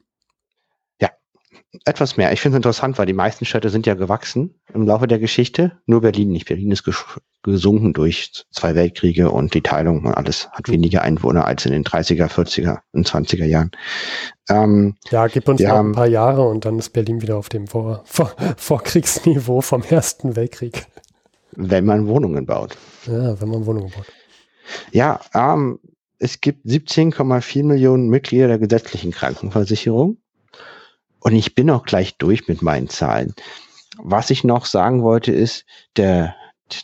etwas 1.85 2.17
mehr. 2.17 2.31
Ich 2.31 2.41
finde 2.41 2.55
es 2.55 2.59
interessant, 2.59 2.97
weil 2.97 3.05
die 3.05 3.13
meisten 3.13 3.45
Städte 3.45 3.69
sind 3.69 3.85
ja 3.85 3.93
gewachsen 3.93 4.55
im 4.73 4.85
Laufe 4.85 5.07
der 5.07 5.19
Geschichte. 5.19 5.73
Nur 5.85 6.01
Berlin 6.01 6.29
nicht. 6.29 6.47
Berlin 6.47 6.71
ist 6.71 6.83
gesunken 7.43 7.93
durch 7.93 8.45
zwei 8.51 8.75
Weltkriege 8.75 9.31
und 9.31 9.53
die 9.53 9.61
Teilung 9.61 10.05
und 10.05 10.13
alles. 10.13 10.49
Hat 10.51 10.67
hm. 10.67 10.73
weniger 10.73 11.01
Einwohner 11.01 11.45
als 11.45 11.65
in 11.65 11.71
den 11.71 11.83
30er, 11.83 12.27
40er 12.27 12.79
und 12.91 13.07
20er 13.07 13.45
Jahren. 13.45 13.71
Ähm, 14.49 14.95
ja, 15.09 15.27
gib 15.27 15.47
uns 15.47 15.61
noch 15.61 15.69
haben, 15.69 15.91
ein 15.91 15.95
paar 15.95 16.07
Jahre 16.07 16.47
und 16.47 16.65
dann 16.65 16.79
ist 16.79 16.89
Berlin 16.89 17.21
wieder 17.21 17.37
auf 17.37 17.49
dem 17.49 17.67
Vor 17.67 18.03
Vor 18.05 18.33
Vorkriegsniveau 18.57 19.61
vom 19.61 19.83
Ersten 19.83 20.35
Weltkrieg. 20.35 20.85
Wenn 21.51 21.85
man 21.85 22.07
Wohnungen 22.07 22.45
baut. 22.45 22.77
Ja, 23.05 23.39
wenn 23.41 23.49
man 23.49 23.65
Wohnungen 23.65 23.91
baut. 23.91 24.05
Ja, 24.91 25.19
ähm, 25.33 25.79
es 26.19 26.41
gibt 26.41 26.65
17,4 26.65 27.63
Millionen 27.63 28.09
Mitglieder 28.09 28.47
der 28.47 28.59
gesetzlichen 28.59 29.11
Krankenversicherung. 29.11 30.17
Und 31.19 31.33
ich 31.33 31.55
bin 31.55 31.69
auch 31.69 31.83
gleich 31.83 32.17
durch 32.17 32.47
mit 32.47 32.61
meinen 32.61 32.87
Zahlen. 32.89 33.33
Was 33.97 34.29
ich 34.29 34.43
noch 34.43 34.65
sagen 34.65 35.01
wollte, 35.03 35.31
ist, 35.31 35.65
der, 35.95 36.35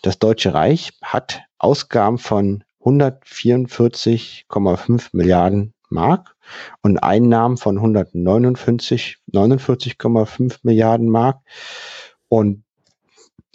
das 0.01 0.17
Deutsche 0.19 0.53
Reich 0.53 0.93
hat 1.01 1.41
Ausgaben 1.57 2.17
von 2.17 2.63
144,5 2.81 5.09
Milliarden 5.13 5.73
Mark 5.89 6.35
und 6.81 6.97
Einnahmen 6.97 7.55
von 7.57 7.79
149,5 7.79 10.57
Milliarden 10.63 11.09
Mark. 11.09 11.39
Und 12.27 12.65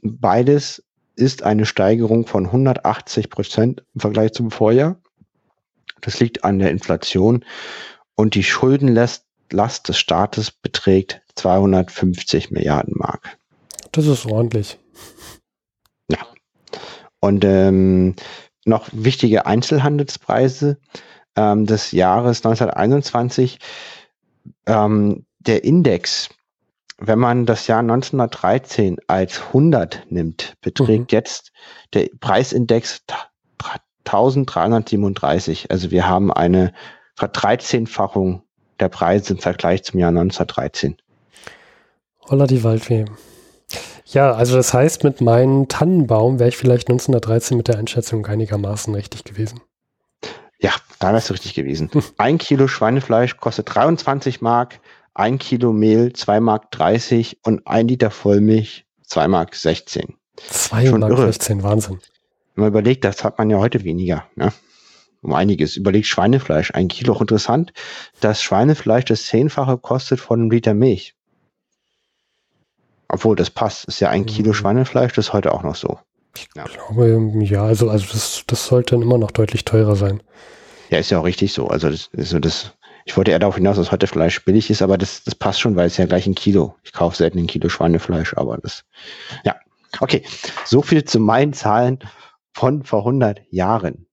beides 0.02 0.82
ist 1.16 1.42
eine 1.42 1.66
Steigerung 1.66 2.26
von 2.26 2.46
180 2.46 3.28
Prozent 3.28 3.84
im 3.94 4.00
Vergleich 4.00 4.32
zum 4.32 4.50
Vorjahr. 4.50 4.96
Das 6.00 6.20
liegt 6.20 6.44
an 6.44 6.60
der 6.60 6.70
Inflation 6.70 7.44
und 8.14 8.34
die 8.34 8.44
Schuldenlast 8.44 9.27
Last 9.52 9.88
des 9.88 9.98
Staates 9.98 10.50
beträgt 10.50 11.22
250 11.36 12.50
Milliarden 12.50 12.94
Mark. 12.96 13.38
Das 13.92 14.06
ist 14.06 14.26
ordentlich. 14.26 14.78
Ja. 16.10 16.18
Und 17.20 17.44
ähm, 17.44 18.14
noch 18.64 18.88
wichtige 18.92 19.46
Einzelhandelspreise 19.46 20.78
ähm, 21.36 21.66
des 21.66 21.92
Jahres 21.92 22.44
1921. 22.44 23.58
Ähm, 24.66 25.24
der 25.38 25.64
Index, 25.64 26.28
wenn 26.98 27.18
man 27.18 27.46
das 27.46 27.66
Jahr 27.66 27.80
1913 27.80 28.98
als 29.06 29.40
100 29.48 30.06
nimmt, 30.10 30.54
beträgt 30.60 31.12
mhm. 31.12 31.16
jetzt 31.16 31.52
der 31.94 32.08
Preisindex 32.20 33.02
1337. 34.04 35.70
Also 35.70 35.90
wir 35.90 36.08
haben 36.08 36.32
eine 36.32 36.72
Verdreizehnfachung 37.14 38.42
der 38.80 38.88
Preis 38.88 39.30
im 39.30 39.38
Vergleich 39.38 39.84
zum 39.84 40.00
Jahr 40.00 40.10
1913. 40.10 40.96
Holla 42.28 42.46
die 42.46 42.62
Waldfee. 42.62 43.06
Ja, 44.06 44.32
also 44.32 44.56
das 44.56 44.72
heißt, 44.72 45.04
mit 45.04 45.20
meinem 45.20 45.68
Tannenbaum 45.68 46.38
wäre 46.38 46.48
ich 46.48 46.56
vielleicht 46.56 46.88
1913 46.88 47.56
mit 47.56 47.68
der 47.68 47.78
Einschätzung 47.78 48.24
einigermaßen 48.26 48.94
richtig 48.94 49.24
gewesen. 49.24 49.60
Ja, 50.58 50.72
da 50.98 51.12
wärst 51.12 51.28
du 51.28 51.34
richtig 51.34 51.54
gewesen. 51.54 51.90
ein 52.16 52.38
Kilo 52.38 52.68
Schweinefleisch 52.68 53.36
kostet 53.36 53.74
23 53.74 54.40
Mark, 54.40 54.80
ein 55.14 55.38
Kilo 55.38 55.72
Mehl 55.72 56.12
2 56.12 56.40
Mark 56.40 56.70
30 56.70 57.38
und 57.44 57.66
ein 57.66 57.88
Liter 57.88 58.10
Vollmilch 58.10 58.86
2 59.04 59.28
Mark 59.28 59.54
16. 59.54 60.14
2 60.36 60.90
Mark 60.92 61.12
irre. 61.12 61.26
16, 61.26 61.62
Wahnsinn. 61.62 61.98
Wenn 62.54 62.62
man 62.62 62.68
überlegt, 62.68 63.04
das 63.04 63.24
hat 63.24 63.38
man 63.38 63.50
ja 63.50 63.58
heute 63.58 63.84
weniger. 63.84 64.24
Ne? 64.36 64.52
Um 65.22 65.32
einiges. 65.34 65.76
Überlegt 65.76 66.06
Schweinefleisch, 66.06 66.72
ein 66.72 66.88
Kilo. 66.88 67.12
Auch 67.12 67.20
interessant, 67.20 67.72
dass 68.20 68.42
Schweinefleisch 68.42 69.04
das 69.04 69.26
Zehnfache 69.26 69.78
kostet 69.78 70.20
von 70.20 70.40
einem 70.40 70.50
Liter 70.50 70.74
Milch. 70.74 71.14
Obwohl, 73.08 73.36
das 73.36 73.50
passt. 73.50 73.86
ist 73.86 74.00
ja 74.00 74.10
ein 74.10 74.26
Kilo 74.26 74.50
mhm. 74.50 74.54
Schweinefleisch, 74.54 75.14
das 75.14 75.28
ist 75.28 75.32
heute 75.32 75.52
auch 75.52 75.62
noch 75.62 75.74
so. 75.74 75.98
Ich 76.36 76.48
ja. 76.54 76.64
glaube, 76.64 77.30
ja, 77.42 77.64
also, 77.64 77.88
also 77.88 78.06
das, 78.12 78.44
das 78.46 78.66
sollte 78.66 78.94
dann 78.94 79.02
immer 79.02 79.18
noch 79.18 79.30
deutlich 79.30 79.64
teurer 79.64 79.96
sein. 79.96 80.22
Ja, 80.90 80.98
ist 80.98 81.10
ja 81.10 81.18
auch 81.18 81.24
richtig 81.24 81.52
so. 81.52 81.68
Also 81.68 81.90
das, 81.90 82.10
also 82.16 82.38
das, 82.38 82.72
ich 83.04 83.16
wollte 83.16 83.30
eher 83.30 83.38
darauf 83.38 83.56
hinaus, 83.56 83.76
dass 83.76 83.90
heute 83.90 84.06
Fleisch 84.06 84.44
billig 84.44 84.70
ist, 84.70 84.82
aber 84.82 84.98
das, 84.98 85.24
das 85.24 85.34
passt 85.34 85.60
schon, 85.60 85.76
weil 85.76 85.86
es 85.86 85.96
ja 85.96 86.06
gleich 86.06 86.26
ein 86.26 86.34
Kilo. 86.34 86.76
Ich 86.84 86.92
kaufe 86.92 87.16
selten 87.16 87.38
ein 87.38 87.46
Kilo 87.46 87.68
Schweinefleisch, 87.68 88.34
aber 88.36 88.58
das, 88.58 88.84
ja. 89.44 89.56
Okay, 90.00 90.22
so 90.66 90.82
viel 90.82 91.04
zu 91.04 91.18
meinen 91.18 91.54
Zahlen 91.54 91.98
von 92.52 92.84
vor 92.84 93.00
100 93.00 93.40
Jahren. 93.50 94.07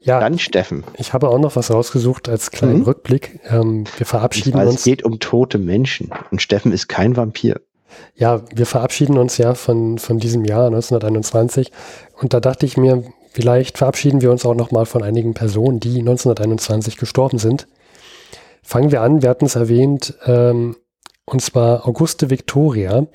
Ja, 0.00 0.20
dann 0.20 0.38
Steffen. 0.38 0.84
Ich 0.96 1.12
habe 1.12 1.28
auch 1.28 1.38
noch 1.38 1.56
was 1.56 1.70
rausgesucht 1.70 2.28
als 2.28 2.50
kleinen 2.50 2.78
mhm. 2.78 2.84
Rückblick. 2.84 3.40
Ähm, 3.48 3.84
wir 3.96 4.06
verabschieden 4.06 4.58
weiß, 4.58 4.68
uns. 4.68 4.78
Es 4.80 4.84
geht 4.84 5.04
um 5.04 5.18
tote 5.18 5.58
Menschen 5.58 6.10
und 6.30 6.40
Steffen 6.40 6.72
ist 6.72 6.88
kein 6.88 7.16
Vampir. 7.16 7.60
Ja, 8.14 8.42
wir 8.54 8.66
verabschieden 8.66 9.18
uns 9.18 9.38
ja 9.38 9.54
von, 9.54 9.98
von 9.98 10.18
diesem 10.18 10.44
Jahr 10.44 10.66
1921 10.66 11.72
und 12.20 12.32
da 12.32 12.40
dachte 12.40 12.66
ich 12.66 12.76
mir, 12.76 13.02
vielleicht 13.32 13.78
verabschieden 13.78 14.20
wir 14.20 14.30
uns 14.30 14.44
auch 14.44 14.54
noch 14.54 14.70
mal 14.70 14.86
von 14.86 15.02
einigen 15.02 15.34
Personen, 15.34 15.80
die 15.80 15.98
1921 15.98 16.96
gestorben 16.96 17.38
sind. 17.38 17.66
Fangen 18.62 18.92
wir 18.92 19.02
an, 19.02 19.22
wir 19.22 19.30
hatten 19.30 19.46
es 19.46 19.56
erwähnt, 19.56 20.14
ähm, 20.26 20.76
Und 21.24 21.42
zwar 21.42 21.86
Auguste 21.86 22.30
Victoria. 22.30 23.06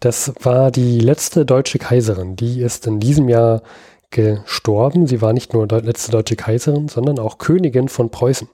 Das 0.00 0.32
war 0.40 0.70
die 0.70 0.98
letzte 0.98 1.44
deutsche 1.44 1.78
Kaiserin. 1.78 2.34
Die 2.36 2.60
ist 2.60 2.86
in 2.86 2.98
diesem 2.98 3.28
Jahr 3.28 3.62
gestorben. 4.12 5.06
Sie 5.06 5.20
war 5.20 5.32
nicht 5.32 5.52
nur 5.52 5.66
letzte 5.66 6.12
deutsche 6.12 6.36
Kaiserin, 6.36 6.88
sondern 6.88 7.18
auch 7.18 7.38
Königin 7.38 7.88
von 7.88 8.10
Preußen. 8.10 8.48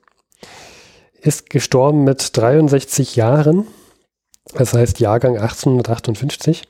Ist 1.21 1.51
gestorben 1.51 2.05
mit 2.05 2.37
63 2.37 3.17
Jahren, 3.17 3.67
das 4.55 4.73
heißt 4.73 5.01
Jahrgang 5.01 5.37
1858. 5.37 6.63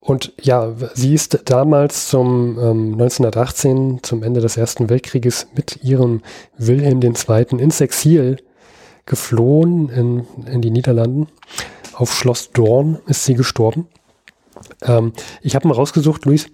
Und 0.00 0.32
ja, 0.42 0.74
sie 0.94 1.14
ist 1.14 1.42
damals 1.44 2.08
zum 2.08 2.58
ähm, 2.58 2.92
1918, 2.94 4.00
zum 4.02 4.24
Ende 4.24 4.40
des 4.40 4.56
Ersten 4.56 4.90
Weltkrieges, 4.90 5.46
mit 5.54 5.84
ihrem 5.84 6.22
Wilhelm 6.58 7.00
II. 7.00 7.60
ins 7.60 7.80
Exil 7.80 8.38
geflohen 9.06 9.88
in, 9.90 10.26
in 10.46 10.60
die 10.60 10.70
Niederlanden. 10.70 11.28
Auf 11.92 12.12
Schloss 12.14 12.50
Dorn 12.50 12.98
ist 13.06 13.24
sie 13.24 13.34
gestorben. 13.34 13.86
Ähm, 14.82 15.12
ich 15.40 15.54
habe 15.54 15.68
mal 15.68 15.74
rausgesucht, 15.74 16.24
Luis, 16.24 16.48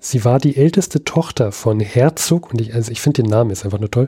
sie 0.00 0.24
war 0.24 0.38
die 0.38 0.56
älteste 0.56 1.04
Tochter 1.04 1.52
von 1.52 1.80
Herzog, 1.80 2.50
und 2.50 2.60
ich, 2.60 2.74
also 2.74 2.90
ich 2.92 3.00
finde 3.00 3.22
den 3.22 3.30
Namen 3.30 3.50
jetzt 3.50 3.64
einfach 3.64 3.78
nur 3.78 3.90
toll, 3.90 4.06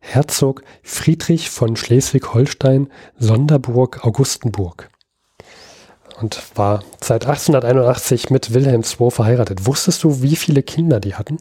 Herzog 0.00 0.62
Friedrich 0.82 1.50
von 1.50 1.76
Schleswig-Holstein, 1.76 2.88
Sonderburg, 3.18 4.04
Augustenburg. 4.04 4.90
Und 6.20 6.40
war 6.54 6.84
seit 7.00 7.26
1881 7.26 8.30
mit 8.30 8.54
Wilhelm 8.54 8.82
II 8.82 9.10
verheiratet. 9.10 9.66
Wusstest 9.66 10.04
du, 10.04 10.22
wie 10.22 10.36
viele 10.36 10.62
Kinder 10.62 11.00
die 11.00 11.14
hatten? 11.14 11.38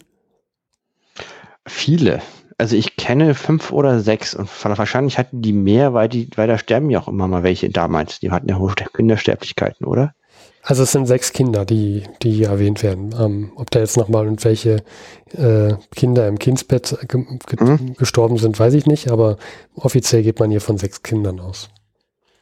Viele. 1.65 2.21
Also 2.58 2.75
ich 2.75 2.95
kenne 2.97 3.36
fünf 3.36 3.71
oder 3.71 3.99
sechs 3.99 4.34
und 4.34 4.49
wahrscheinlich 4.63 5.17
hatten 5.17 5.41
die 5.41 5.53
mehr, 5.53 5.93
weil 5.93 6.10
die, 6.10 6.29
weil 6.36 6.47
da 6.47 6.58
sterben 6.58 6.89
ja 6.89 6.99
auch 6.99 7.08
immer 7.08 7.27
mal 7.27 7.43
welche 7.43 7.69
damals. 7.69 8.19
Die 8.19 8.32
hatten 8.32 8.49
ja 8.49 8.58
hohe 8.58 8.73
Kindersterblichkeiten, 8.73 9.86
oder? 9.86 10.13
Also 10.65 10.84
es 10.84 10.93
sind 10.93 11.08
sechs 11.08 11.34
Kinder, 11.34 11.65
die, 11.65 12.04
die 12.21 12.43
erwähnt 12.43 12.84
werden. 12.84 13.13
Ähm, 13.19 13.52
ob 13.58 13.69
da 13.69 13.80
jetzt 13.80 13.97
nochmal 13.97 14.34
welche 14.43 14.78
äh, 15.34 15.76
Kinder 15.93 16.26
im 16.28 16.39
Kindsbett 16.39 16.97
ge 17.10 17.26
ge 17.47 17.62
mhm. 17.62 17.95
gestorben 17.95 18.38
sind, 18.38 18.58
weiß 18.58 18.73
ich 18.73 18.86
nicht, 18.86 19.12
aber 19.12 19.38
offiziell 19.76 20.23
geht 20.23 20.39
man 20.39 20.52
hier 20.52 20.62
von 20.62 20.78
sechs 20.78 21.04
Kindern 21.04 21.41
aus. 21.41 21.69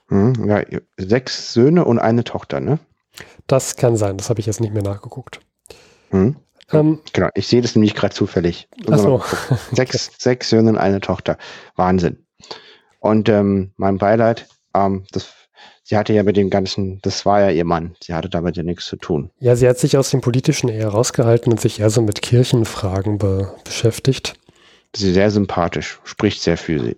Mhm, 0.10 0.48
ja, 0.48 0.62
sechs 0.98 1.52
Söhne 1.54 1.84
und 1.86 1.98
eine 1.98 2.24
Tochter, 2.24 2.60
ne? 2.60 2.78
Das 3.48 3.76
kann 3.76 3.98
sein, 3.98 4.18
das 4.18 4.30
habe 4.30 4.40
ich 4.40 4.46
jetzt 4.46 4.62
nicht 4.62 4.74
mehr 4.74 4.84
nachgeguckt. 4.84 5.40
Mhm. 6.12 6.36
Ähm, 6.72 7.00
genau, 7.14 7.30
ich 7.34 7.48
sehe 7.48 7.62
das 7.62 7.76
nämlich 7.76 7.96
gerade 7.96 8.14
zufällig. 8.14 8.70
So. 8.86 9.22
sechs, 9.72 10.08
okay. 10.08 10.16
sechs 10.20 10.50
Söhne 10.50 10.70
und 10.70 10.78
eine 10.78 11.02
Tochter. 11.02 11.38
Wahnsinn. 11.76 12.26
Und 13.00 13.30
ähm, 13.30 13.74
mein 13.78 13.98
Beileid, 13.98 14.48
ähm, 14.76 15.06
das 15.12 15.34
sie 15.84 15.97
hatte 15.97 16.13
ja 16.13 16.24
mit 16.24 16.38
dem 16.38 16.50
Ganzen, 16.50 17.00
das 17.02 17.26
war 17.26 17.41
ja 17.41 17.50
ihr 17.50 17.65
Mann, 17.65 17.95
sie 18.02 18.13
hatte 18.13 18.30
damit 18.30 18.58
ja 18.58 18.63
nichts 18.63 18.86
zu 18.86 18.95
tun. 18.95 19.32
Ja, 19.39 19.56
sie 19.56 19.67
hat 19.67 19.80
sich 19.80 19.97
aus 19.97 20.10
dem 20.12 20.21
Politischen 20.21 20.69
eher 20.69 20.89
rausgehalten 20.89 21.52
und 21.52 21.60
sich 21.60 21.80
eher 21.80 21.89
so 21.89 22.02
mit 22.02 22.21
Kirchenfragen 22.21 23.17
be 23.17 23.52
beschäftigt. 23.63 24.34
Sie 24.95 25.10
ist 25.10 25.13
sehr 25.13 25.32
sympathisch, 25.32 26.00
spricht 26.04 26.41
sehr 26.41 26.58
für 26.58 26.80
sie. 26.80 26.97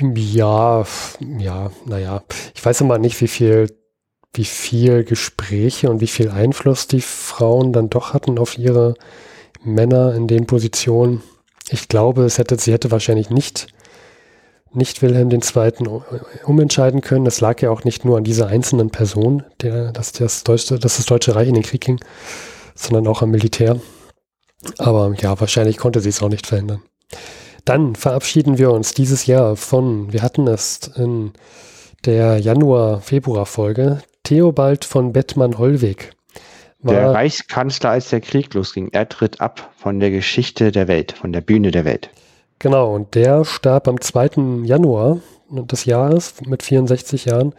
Ja, 0.00 0.84
ja, 1.38 1.70
naja, 1.84 2.22
ich 2.54 2.64
weiß 2.64 2.80
immer 2.82 2.98
nicht, 2.98 3.20
wie 3.20 3.28
viel, 3.28 3.66
wie 4.32 4.44
viel 4.44 5.04
Gespräche 5.04 5.90
und 5.90 6.00
wie 6.00 6.06
viel 6.06 6.30
Einfluss 6.30 6.86
die 6.86 7.00
Frauen 7.00 7.72
dann 7.72 7.90
doch 7.90 8.14
hatten 8.14 8.38
auf 8.38 8.56
ihre 8.56 8.94
Männer 9.64 10.14
in 10.14 10.28
den 10.28 10.46
Positionen. 10.46 11.22
Ich 11.70 11.88
glaube, 11.88 12.24
es 12.24 12.38
hätte, 12.38 12.56
sie 12.58 12.72
hätte 12.72 12.90
wahrscheinlich 12.90 13.28
nicht 13.30 13.66
nicht 14.78 15.02
Wilhelm 15.02 15.30
II. 15.30 15.72
umentscheiden 16.44 17.02
können. 17.02 17.24
Das 17.24 17.40
lag 17.40 17.60
ja 17.60 17.70
auch 17.70 17.84
nicht 17.84 18.04
nur 18.04 18.16
an 18.16 18.24
dieser 18.24 18.46
einzelnen 18.46 18.90
Person, 18.90 19.44
der, 19.60 19.92
dass, 19.92 20.12
das 20.12 20.44
Deutsche, 20.44 20.78
dass 20.78 20.96
das 20.96 21.06
Deutsche 21.06 21.34
Reich 21.34 21.48
in 21.48 21.54
den 21.54 21.62
Krieg 21.62 21.82
ging, 21.82 22.00
sondern 22.74 23.06
auch 23.06 23.20
am 23.20 23.30
Militär. 23.30 23.78
Aber 24.78 25.14
ja, 25.20 25.38
wahrscheinlich 25.38 25.76
konnte 25.76 26.00
sie 26.00 26.08
es 26.08 26.22
auch 26.22 26.28
nicht 26.28 26.46
verhindern. 26.46 26.82
Dann 27.64 27.96
verabschieden 27.96 28.56
wir 28.56 28.70
uns 28.70 28.94
dieses 28.94 29.26
Jahr 29.26 29.54
von, 29.56 30.12
wir 30.12 30.22
hatten 30.22 30.46
es 30.46 30.90
in 30.96 31.32
der 32.06 32.38
Januar-Februar-Folge, 32.38 34.00
Theobald 34.22 34.84
von 34.84 35.12
Bettmann-Hollweg. 35.12 36.12
Der 36.80 37.10
Reichskanzler, 37.10 37.90
als 37.90 38.10
der 38.10 38.20
Krieg 38.20 38.54
losging, 38.54 38.88
er 38.92 39.08
tritt 39.08 39.40
ab 39.40 39.72
von 39.76 39.98
der 39.98 40.10
Geschichte 40.10 40.70
der 40.70 40.86
Welt, 40.86 41.12
von 41.12 41.32
der 41.32 41.40
Bühne 41.40 41.72
der 41.72 41.84
Welt. 41.84 42.10
Genau, 42.58 42.94
und 42.94 43.14
der 43.14 43.44
starb 43.44 43.86
am 43.86 44.00
2. 44.00 44.64
Januar 44.64 45.20
des 45.50 45.84
Jahres 45.84 46.34
mit 46.44 46.62
64 46.62 47.26
Jahren, 47.26 47.54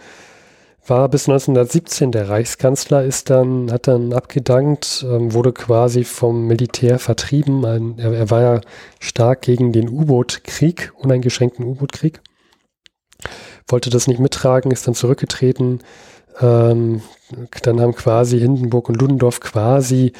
war 0.85 1.07
bis 1.07 1.29
1917 1.29 2.11
der 2.11 2.29
Reichskanzler, 2.29 3.03
ist 3.03 3.29
dann, 3.29 3.71
hat 3.71 3.87
dann 3.87 4.11
abgedankt, 4.11 5.05
ähm, 5.07 5.33
wurde 5.33 5.53
quasi 5.53 6.03
vom 6.03 6.47
Militär 6.47 6.99
vertrieben. 6.99 7.63
Er, 7.97 8.11
er, 8.11 8.29
war 8.29 8.41
ja 8.41 8.61
stark 8.99 9.41
gegen 9.41 9.71
den 9.71 9.87
U-Boot-Krieg, 9.87 10.91
uneingeschränkten 10.97 11.65
U-Boot-Krieg. 11.65 12.21
Wollte 13.67 13.89
das 13.89 14.07
nicht 14.07 14.19
mittragen, 14.19 14.71
ist 14.71 14.87
dann 14.87 14.95
zurückgetreten. 14.95 15.81
Ähm, 16.41 17.01
dann 17.61 17.79
haben 17.79 17.93
quasi 17.93 18.39
Hindenburg 18.39 18.89
und 18.89 18.99
Ludendorff 18.99 19.39
quasi 19.39 20.13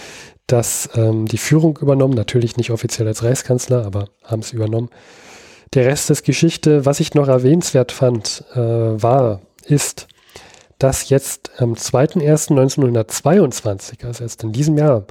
das, 0.51 0.89
ähm, 0.95 1.27
die 1.27 1.38
Führung 1.38 1.77
übernommen, 1.77 2.13
natürlich 2.13 2.57
nicht 2.57 2.71
offiziell 2.71 3.07
als 3.07 3.23
Reichskanzler, 3.23 3.85
aber 3.85 4.09
haben 4.23 4.41
es 4.41 4.51
übernommen. 4.51 4.89
Der 5.73 5.85
Rest 5.85 6.09
ist 6.09 6.23
Geschichte. 6.23 6.85
Was 6.85 6.99
ich 6.99 7.13
noch 7.13 7.27
erwähnenswert 7.27 7.91
fand, 7.91 8.43
äh, 8.53 8.59
war, 8.59 9.41
ist, 9.65 10.07
dass 10.79 11.09
jetzt 11.09 11.51
am 11.57 11.73
2.1.1922, 11.73 14.05
also 14.05 14.23
erst 14.23 14.43
in 14.43 14.51
diesem 14.51 14.77
Jahr, 14.77 15.05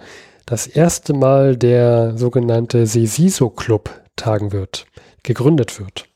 das 0.47 0.67
erste 0.67 1.13
Mal 1.13 1.57
der 1.57 2.17
sogenannte 2.17 2.87
Sesiso 2.87 3.51
Club 3.51 3.91
tagen 4.17 4.51
wird, 4.51 4.87
gegründet 5.23 5.79
wird. 5.79 6.09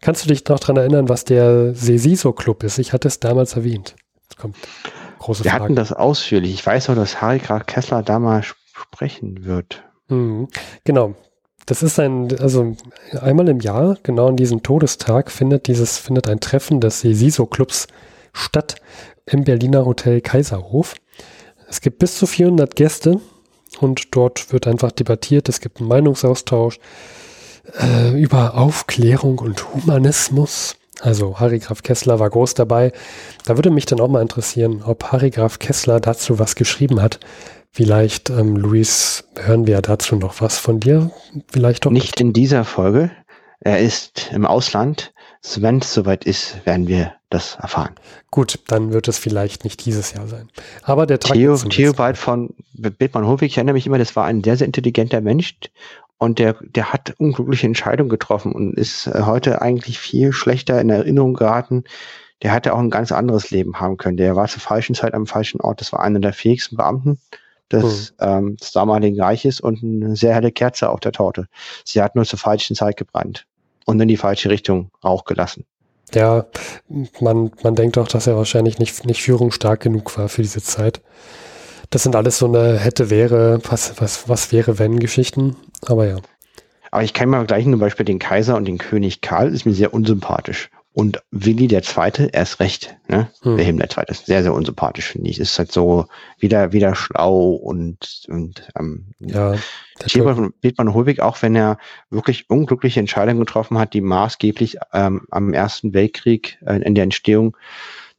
Kannst 0.00 0.24
du 0.24 0.28
dich 0.28 0.46
noch 0.46 0.60
daran 0.60 0.76
erinnern, 0.76 1.08
was 1.08 1.24
der 1.24 1.74
Sesiso 1.74 2.32
Club 2.32 2.62
ist? 2.62 2.78
Ich 2.78 2.92
hatte 2.92 3.08
es 3.08 3.20
damals 3.20 3.56
erwähnt. 3.56 3.96
Jetzt 4.22 4.38
kommt 4.38 4.56
Große 5.18 5.44
Wir 5.44 5.50
Frage. 5.50 5.64
hatten 5.64 5.74
das 5.74 5.92
ausführlich. 5.92 6.52
Ich 6.54 6.66
weiß 6.66 6.90
auch, 6.90 6.94
dass 6.94 7.20
Harry 7.20 7.38
Graf 7.38 7.66
Kessler 7.66 8.02
da 8.02 8.18
mal 8.18 8.42
sprechen 8.42 9.44
wird. 9.44 9.82
Mhm. 10.08 10.48
Genau. 10.84 11.14
Das 11.66 11.82
ist 11.82 11.98
ein, 11.98 12.38
also 12.38 12.76
einmal 13.20 13.48
im 13.48 13.58
Jahr, 13.58 13.98
genau 14.04 14.28
an 14.28 14.36
diesem 14.36 14.62
Todestag, 14.62 15.32
findet 15.32 15.66
dieses, 15.66 15.98
findet 15.98 16.28
ein 16.28 16.38
Treffen 16.38 16.80
des 16.80 17.00
Sesiso-Clubs 17.00 17.88
statt 18.32 18.76
im 19.26 19.42
Berliner 19.42 19.84
Hotel 19.84 20.20
Kaiserhof. 20.20 20.94
Es 21.68 21.80
gibt 21.80 21.98
bis 21.98 22.16
zu 22.18 22.26
400 22.26 22.76
Gäste 22.76 23.20
und 23.80 24.14
dort 24.14 24.52
wird 24.52 24.68
einfach 24.68 24.92
debattiert. 24.92 25.48
Es 25.48 25.60
gibt 25.60 25.80
einen 25.80 25.88
Meinungsaustausch 25.88 26.78
äh, 27.80 28.12
über 28.12 28.54
Aufklärung 28.54 29.40
und 29.40 29.74
Humanismus. 29.74 30.76
Also 31.00 31.38
Harry 31.38 31.58
Graf 31.58 31.82
Kessler 31.82 32.18
war 32.18 32.30
groß 32.30 32.54
dabei. 32.54 32.92
Da 33.44 33.56
würde 33.56 33.70
mich 33.70 33.86
dann 33.86 34.00
auch 34.00 34.08
mal 34.08 34.22
interessieren, 34.22 34.82
ob 34.84 35.12
Harry 35.12 35.30
Graf 35.30 35.58
Kessler 35.58 36.00
dazu 36.00 36.38
was 36.38 36.54
geschrieben 36.54 37.02
hat. 37.02 37.20
Vielleicht, 37.70 38.30
ähm, 38.30 38.56
Luis, 38.56 39.28
hören 39.36 39.66
wir 39.66 39.82
dazu 39.82 40.16
noch 40.16 40.40
was 40.40 40.56
von 40.58 40.80
dir? 40.80 41.10
Vielleicht 41.52 41.84
doch 41.84 41.90
nicht. 41.90 42.20
in 42.20 42.32
dieser 42.32 42.64
Folge. 42.64 43.10
Er 43.60 43.80
ist 43.80 44.30
im 44.32 44.46
Ausland. 44.46 45.12
Wenn 45.56 45.78
es 45.78 45.92
soweit 45.92 46.24
ist, 46.24 46.64
werden 46.64 46.88
wir 46.88 47.14
das 47.30 47.56
erfahren. 47.56 47.94
Gut, 48.30 48.58
dann 48.66 48.92
wird 48.92 49.08
es 49.08 49.18
vielleicht 49.18 49.64
nicht 49.64 49.84
dieses 49.84 50.12
Jahr 50.12 50.26
sein. 50.26 50.48
Aber 50.82 51.06
der 51.06 51.20
Theo, 51.20 51.56
Theobald 51.56 52.16
von 52.16 52.54
Bethmann 52.72 53.26
Hofig, 53.26 53.52
ich 53.52 53.56
erinnere 53.58 53.74
mich 53.74 53.86
immer, 53.86 53.98
das 53.98 54.16
war 54.16 54.24
ein 54.24 54.42
sehr, 54.42 54.56
sehr 54.56 54.66
intelligenter 54.66 55.20
Mensch 55.20 55.54
und 56.18 56.38
der, 56.38 56.56
der 56.60 56.92
hat 56.92 57.14
unglückliche 57.18 57.66
Entscheidungen 57.66 58.08
getroffen 58.08 58.52
und 58.52 58.74
ist 58.74 59.06
äh, 59.06 59.22
heute 59.22 59.60
eigentlich 59.62 59.98
viel 59.98 60.32
schlechter 60.32 60.80
in 60.80 60.90
Erinnerung 60.90 61.34
geraten. 61.34 61.84
Der 62.42 62.52
hätte 62.52 62.74
auch 62.74 62.78
ein 62.78 62.90
ganz 62.90 63.12
anderes 63.12 63.50
Leben 63.50 63.80
haben 63.80 63.96
können. 63.96 64.16
Der 64.16 64.36
war 64.36 64.46
zur 64.46 64.60
falschen 64.60 64.94
Zeit 64.94 65.14
am 65.14 65.26
falschen 65.26 65.60
Ort. 65.60 65.80
Das 65.80 65.92
war 65.92 66.00
einer 66.00 66.20
der 66.20 66.32
fähigsten 66.32 66.76
Beamten 66.76 67.18
des, 67.70 68.14
hm. 68.18 68.28
ähm, 68.28 68.56
des 68.56 68.72
damaligen 68.72 69.20
Reiches 69.20 69.60
und 69.60 69.82
eine 69.82 70.16
sehr 70.16 70.34
helle 70.34 70.52
Kerze 70.52 70.90
auf 70.90 71.00
der 71.00 71.12
Torte. 71.12 71.48
Sie 71.84 72.00
hat 72.00 72.14
nur 72.14 72.24
zur 72.24 72.38
falschen 72.38 72.76
Zeit 72.76 72.96
gebrannt 72.96 73.46
und 73.84 74.00
in 74.00 74.08
die 74.08 74.16
falsche 74.16 74.50
Richtung 74.50 74.90
Rauch 75.02 75.24
gelassen. 75.24 75.64
Ja, 76.14 76.46
man, 77.20 77.50
man 77.62 77.74
denkt 77.74 77.98
auch, 77.98 78.08
dass 78.08 78.26
er 78.26 78.36
wahrscheinlich 78.36 78.78
nicht, 78.78 79.04
nicht 79.06 79.22
führungsstark 79.22 79.80
genug 79.80 80.16
war 80.16 80.28
für 80.28 80.42
diese 80.42 80.62
Zeit. 80.62 81.02
Das 81.90 82.02
sind 82.02 82.16
alles 82.16 82.38
so 82.38 82.46
eine 82.46 82.78
hätte, 82.78 83.10
wäre, 83.10 83.60
was, 83.68 84.00
was, 84.00 84.28
was 84.28 84.52
wäre, 84.52 84.78
wenn 84.78 84.98
Geschichten. 84.98 85.56
Aber 85.86 86.06
ja. 86.06 86.16
Aber 86.90 87.02
ich 87.02 87.12
kann 87.12 87.28
mal 87.28 87.44
gleich 87.46 87.64
zum 87.64 87.78
Beispiel 87.78 88.06
den 88.06 88.18
Kaiser 88.18 88.56
und 88.56 88.66
den 88.66 88.78
König 88.78 89.20
Karl 89.20 89.52
ist 89.52 89.66
mir 89.66 89.74
sehr 89.74 89.92
unsympathisch. 89.92 90.70
Und 90.92 91.22
Willi 91.30 91.66
der 91.66 91.82
Zweite, 91.82 92.30
erst 92.32 92.58
recht, 92.58 92.96
ne? 93.06 93.28
Hm. 93.42 93.58
Wilhelm 93.58 93.78
der 93.78 93.90
Zweite 93.90 94.12
ist 94.12 94.24
sehr, 94.24 94.42
sehr 94.42 94.54
unsympathisch, 94.54 95.08
finde 95.12 95.28
ich. 95.28 95.38
Ist 95.38 95.58
halt 95.58 95.70
so 95.70 96.06
wieder, 96.38 96.72
wieder 96.72 96.94
schlau 96.94 97.50
und, 97.50 98.22
und 98.28 98.66
ähm, 98.78 99.12
ja, 99.18 99.56
Bethmann 100.62 100.94
Holweg, 100.94 101.20
auch 101.20 101.42
wenn 101.42 101.54
er 101.54 101.76
wirklich 102.08 102.48
unglückliche 102.48 102.98
Entscheidungen 102.98 103.40
getroffen 103.40 103.78
hat, 103.78 103.92
die 103.92 104.00
maßgeblich 104.00 104.78
ähm, 104.94 105.26
am 105.30 105.52
Ersten 105.52 105.92
Weltkrieg 105.92 106.58
äh, 106.64 106.80
in 106.80 106.94
der 106.94 107.04
Entstehung 107.04 107.58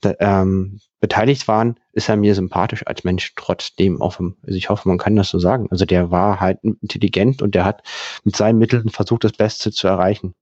da, 0.02 0.14
ähm, 0.20 0.80
beteiligt 1.00 1.48
waren, 1.48 1.80
ist 1.94 2.10
er 2.10 2.18
mir 2.18 2.34
sympathisch 2.34 2.86
als 2.88 3.04
Mensch 3.04 3.34
trotzdem 3.36 4.02
offen. 4.02 4.38
Also 4.44 4.58
ich 4.58 4.70
hoffe, 4.70 4.88
man 4.88 4.98
kann 4.98 5.16
das 5.16 5.30
so 5.30 5.40
sagen. 5.40 5.68
Also 5.70 5.86
der 5.86 6.12
war 6.12 6.40
halt 6.40 6.60
intelligent 6.64 7.42
und 7.42 7.56
der 7.56 7.66
hat 7.66 7.84
mit 8.24 8.36
seinen 8.36 8.58
Mitteln 8.58 8.90
versucht, 8.90 9.24
das 9.24 9.34
Beste 9.34 9.72
zu 9.72 9.88
erreichen. 9.88 10.34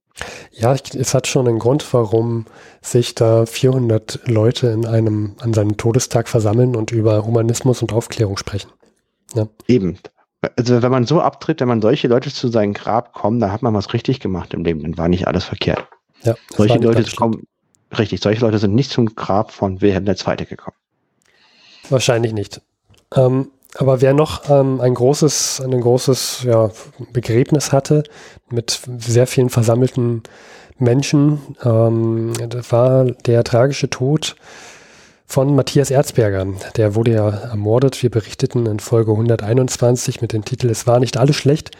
Ja, 0.50 0.74
ich, 0.74 0.94
es 0.94 1.12
hat 1.12 1.26
schon 1.26 1.46
einen 1.46 1.58
Grund, 1.58 1.86
warum 1.92 2.46
sich 2.80 3.14
da 3.14 3.44
400 3.44 4.20
Leute 4.26 4.68
in 4.68 4.86
einem, 4.86 5.36
an 5.40 5.52
seinem 5.52 5.76
Todestag 5.76 6.28
versammeln 6.28 6.74
und 6.74 6.90
über 6.90 7.26
Humanismus 7.26 7.82
und 7.82 7.92
Aufklärung 7.92 8.38
sprechen. 8.38 8.70
Ja. 9.34 9.46
Eben. 9.66 9.98
Also 10.56 10.82
wenn 10.82 10.90
man 10.90 11.04
so 11.04 11.20
abtritt, 11.20 11.60
wenn 11.60 11.68
man 11.68 11.82
solche 11.82 12.08
Leute 12.08 12.32
zu 12.32 12.48
seinem 12.48 12.72
Grab 12.72 13.12
kommen, 13.12 13.40
dann 13.40 13.52
hat 13.52 13.62
man 13.62 13.74
was 13.74 13.92
richtig 13.92 14.20
gemacht 14.20 14.54
im 14.54 14.64
Leben, 14.64 14.82
dann 14.82 14.96
war 14.96 15.08
nicht 15.08 15.26
alles 15.26 15.44
verkehrt. 15.44 15.86
Ja, 16.22 16.34
solche 16.48 16.78
Leute 16.78 17.04
kommen, 17.14 17.46
richtig, 17.96 18.20
solche 18.20 18.40
Leute 18.40 18.58
sind 18.58 18.74
nicht 18.74 18.90
zum 18.90 19.14
Grab 19.14 19.50
von 19.50 19.80
Wilhelm 19.80 20.06
II. 20.06 20.44
gekommen. 20.44 20.76
Wahrscheinlich 21.88 22.32
nicht. 22.32 22.60
Ähm, 23.14 23.50
aber 23.78 24.00
wer 24.00 24.14
noch 24.14 24.48
ähm, 24.48 24.80
ein 24.80 24.94
großes, 24.94 25.60
ein 25.60 25.80
großes 25.80 26.42
ja, 26.44 26.70
Begräbnis 27.12 27.72
hatte 27.72 28.04
mit 28.50 28.80
sehr 28.98 29.26
vielen 29.26 29.50
versammelten 29.50 30.22
Menschen, 30.78 31.56
ähm, 31.64 32.32
war 32.70 33.04
der 33.04 33.44
tragische 33.44 33.90
Tod 33.90 34.36
von 35.26 35.54
Matthias 35.54 35.90
Erzberger. 35.90 36.46
Der 36.76 36.94
wurde 36.94 37.12
ja 37.12 37.28
ermordet. 37.28 38.02
Wir 38.02 38.10
berichteten 38.10 38.66
in 38.66 38.78
Folge 38.78 39.12
121 39.12 40.22
mit 40.22 40.32
dem 40.32 40.44
Titel 40.44 40.70
Es 40.70 40.86
war 40.86 41.00
nicht 41.00 41.16
alles 41.16 41.36
schlecht. 41.36 41.72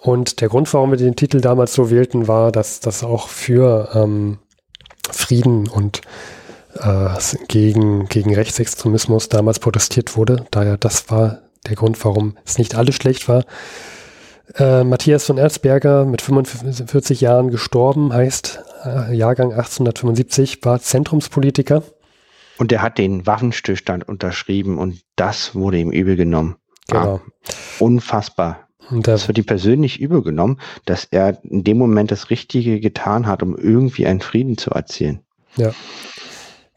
Und 0.00 0.40
der 0.40 0.48
Grund, 0.48 0.72
warum 0.72 0.90
wir 0.90 0.98
den 0.98 1.16
Titel 1.16 1.40
damals 1.40 1.74
so 1.74 1.90
wählten, 1.90 2.26
war, 2.26 2.50
dass 2.52 2.80
das 2.80 3.04
auch 3.04 3.28
für 3.28 3.90
ähm, 3.94 4.38
Frieden 5.10 5.68
und 5.68 6.00
äh, 6.78 7.08
gegen, 7.48 8.06
gegen 8.06 8.34
Rechtsextremismus 8.34 9.28
damals 9.28 9.58
protestiert 9.58 10.16
wurde. 10.16 10.46
Daher, 10.50 10.76
das 10.76 11.10
war 11.10 11.40
der 11.66 11.76
Grund, 11.76 12.02
warum 12.04 12.36
es 12.44 12.58
nicht 12.58 12.74
alles 12.74 12.94
schlecht 12.94 13.28
war. 13.28 13.44
Äh, 14.56 14.84
Matthias 14.84 15.26
von 15.26 15.38
Erzberger 15.38 16.04
mit 16.04 16.22
45 16.22 17.20
Jahren 17.20 17.50
gestorben, 17.50 18.12
heißt 18.12 18.60
äh, 18.84 19.14
Jahrgang 19.14 19.52
1875, 19.52 20.64
war 20.64 20.80
Zentrumspolitiker. 20.80 21.82
Und 22.58 22.72
er 22.72 22.82
hat 22.82 22.98
den 22.98 23.26
Waffenstillstand 23.26 24.08
unterschrieben 24.08 24.78
und 24.78 25.00
das 25.16 25.54
wurde 25.54 25.78
ihm 25.78 25.90
übel 25.92 26.16
genommen. 26.16 26.56
Genau. 26.88 27.16
Ah, 27.16 27.20
unfassbar. 27.78 28.68
Und 28.88 29.06
das 29.06 29.28
wird 29.28 29.38
ihm 29.38 29.46
persönlich 29.46 30.00
übel 30.00 30.22
genommen, 30.22 30.58
dass 30.84 31.04
er 31.04 31.42
in 31.44 31.64
dem 31.64 31.78
Moment 31.78 32.10
das 32.10 32.30
Richtige 32.30 32.80
getan 32.80 33.26
hat, 33.26 33.42
um 33.42 33.56
irgendwie 33.56 34.06
einen 34.06 34.20
Frieden 34.20 34.58
zu 34.58 34.70
erzielen. 34.70 35.20
Ja. 35.56 35.72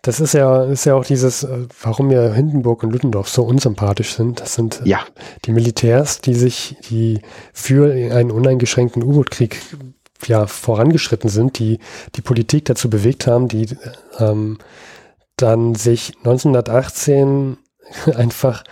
Das 0.03 0.19
ist 0.19 0.33
ja, 0.33 0.65
ist 0.65 0.85
ja 0.85 0.95
auch 0.95 1.05
dieses, 1.05 1.43
äh, 1.43 1.65
warum 1.81 2.07
mir 2.07 2.33
Hindenburg 2.33 2.83
und 2.83 2.91
Ludendorff 2.91 3.29
so 3.29 3.43
unsympathisch 3.43 4.13
sind. 4.15 4.41
Das 4.41 4.53
sind 4.53 4.81
ja. 4.83 4.99
die 5.45 5.53
Militärs, 5.53 6.19
die 6.19 6.33
sich, 6.33 6.75
die 6.89 7.21
für 7.53 7.93
einen 7.93 8.29
uneingeschränkten 8.29 9.01
U-Boot-Krieg 9.01 9.61
ja 10.27 10.45
vorangeschritten 10.45 11.29
sind, 11.29 11.57
die 11.57 11.79
die 12.15 12.21
Politik 12.21 12.65
dazu 12.65 12.89
bewegt 12.89 13.27
haben, 13.27 13.47
die 13.47 13.67
ähm, 14.19 14.57
dann 15.37 15.73
sich 15.75 16.17
1918 16.17 17.57
einfach 18.13 18.65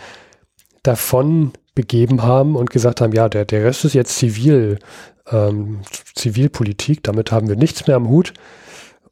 davon 0.84 1.54
begeben 1.76 2.24
haben 2.24 2.56
und 2.56 2.70
gesagt 2.70 3.02
haben, 3.02 3.14
ja, 3.14 3.30
der, 3.30 3.46
der 3.46 3.64
Rest 3.64 3.86
ist 3.86 3.94
jetzt 3.94 4.18
zivil, 4.18 4.80
ähm, 5.32 5.82
Zivilpolitik, 6.16 7.04
damit 7.04 7.32
haben 7.32 7.48
wir 7.48 7.56
nichts 7.56 7.88
mehr 7.88 7.96
am 7.96 8.10
Hut. 8.10 8.34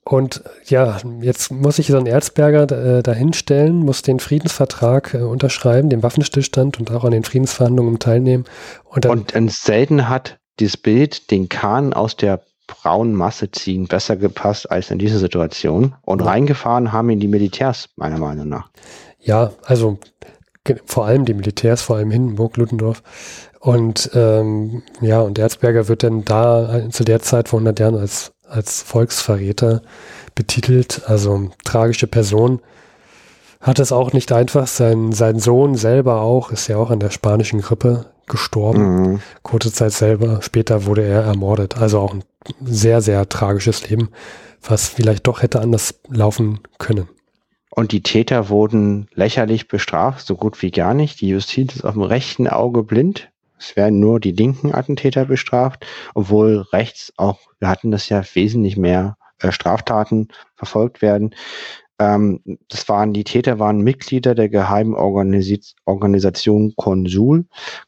Und 0.03 0.43
ja, 0.65 0.97
jetzt 1.21 1.51
muss 1.51 1.75
sich 1.75 1.87
so 1.87 1.97
ein 1.97 2.07
Erzberger 2.07 2.97
äh, 2.97 3.03
dahinstellen, 3.03 3.75
muss 3.75 4.01
den 4.01 4.19
Friedensvertrag 4.19 5.13
äh, 5.13 5.17
unterschreiben, 5.17 5.89
den 5.89 6.01
Waffenstillstand 6.01 6.79
und 6.79 6.91
auch 6.91 7.03
an 7.03 7.11
den 7.11 7.23
Friedensverhandlungen 7.23 7.99
teilnehmen. 7.99 8.45
Und, 8.85 9.05
dann, 9.05 9.25
und 9.33 9.51
selten 9.51 10.09
hat 10.09 10.39
dieses 10.59 10.77
Bild 10.77 11.29
den 11.31 11.47
Kahn 11.47 11.93
aus 11.93 12.15
der 12.15 12.41
braunen 12.65 13.13
Masse 13.13 13.51
ziehen 13.51 13.87
besser 13.87 14.15
gepasst 14.15 14.71
als 14.71 14.89
in 14.89 14.99
diese 14.99 15.19
Situation. 15.19 15.95
Und 16.01 16.21
ja. 16.21 16.27
reingefahren 16.27 16.91
haben 16.91 17.09
ihn 17.09 17.19
die 17.19 17.27
Militärs, 17.27 17.89
meiner 17.95 18.17
Meinung 18.17 18.49
nach. 18.49 18.69
Ja, 19.19 19.51
also 19.65 19.99
vor 20.85 21.05
allem 21.05 21.25
die 21.25 21.33
Militärs, 21.33 21.81
vor 21.81 21.97
allem 21.97 22.11
Hindenburg, 22.11 22.57
Ludendorff. 22.57 23.03
Und 23.59 24.11
ähm, 24.13 24.83
ja, 25.01 25.21
und 25.21 25.37
Erzberger 25.37 25.87
wird 25.87 26.03
dann 26.03 26.23
da 26.23 26.89
zu 26.89 27.03
der 27.03 27.19
Zeit 27.19 27.49
vor 27.49 27.59
100 27.59 27.79
Jahren 27.79 27.95
als 27.97 28.31
als 28.49 28.81
Volksverräter 28.81 29.81
betitelt, 30.35 31.03
also 31.07 31.49
tragische 31.63 32.07
Person. 32.07 32.61
Hat 33.61 33.79
es 33.79 33.91
auch 33.91 34.13
nicht 34.13 34.31
einfach. 34.31 34.67
Sein, 34.67 35.11
sein 35.11 35.39
Sohn 35.39 35.75
selber 35.75 36.21
auch, 36.21 36.51
ist 36.51 36.67
ja 36.67 36.77
auch 36.77 36.91
an 36.91 36.99
der 36.99 37.09
spanischen 37.09 37.61
Grippe 37.61 38.05
gestorben. 38.27 39.11
Mhm. 39.11 39.21
Kurze 39.43 39.71
Zeit 39.71 39.91
selber, 39.91 40.41
später 40.41 40.85
wurde 40.85 41.03
er 41.03 41.23
ermordet. 41.23 41.77
Also 41.77 41.99
auch 41.99 42.13
ein 42.13 42.23
sehr, 42.63 43.01
sehr 43.01 43.27
tragisches 43.27 43.89
Leben, 43.89 44.09
was 44.63 44.87
vielleicht 44.87 45.27
doch 45.27 45.41
hätte 45.41 45.59
anders 45.59 45.95
laufen 46.07 46.61
können. 46.77 47.09
Und 47.71 47.91
die 47.91 48.01
Täter 48.01 48.49
wurden 48.49 49.07
lächerlich 49.13 49.67
bestraft, 49.67 50.25
so 50.25 50.35
gut 50.35 50.61
wie 50.61 50.71
gar 50.71 50.93
nicht. 50.93 51.21
Die 51.21 51.29
Justiz 51.29 51.75
ist 51.75 51.85
auf 51.85 51.93
dem 51.93 52.03
rechten 52.03 52.47
Auge 52.47 52.83
blind. 52.83 53.29
Es 53.59 53.75
werden 53.75 53.99
nur 53.99 54.19
die 54.19 54.31
linken 54.31 54.73
Attentäter 54.73 55.25
bestraft, 55.25 55.85
obwohl 56.15 56.65
rechts 56.71 57.13
auch, 57.17 57.39
wir 57.59 57.67
hatten 57.67 57.91
das 57.91 58.09
ja 58.09 58.23
wesentlich 58.33 58.77
mehr 58.77 59.17
äh, 59.39 59.51
Straftaten 59.51 60.29
verfolgt 60.55 61.01
werden. 61.01 61.35
Ähm, 61.99 62.41
das 62.69 62.87
waren, 62.87 63.13
die 63.13 63.25
Täter 63.25 63.59
waren 63.59 63.81
Mitglieder 63.81 64.33
der 64.33 64.49
geheimen 64.49 64.95
Organis 64.95 65.75
Organisation 65.85 66.73
Konsul. 66.77 67.45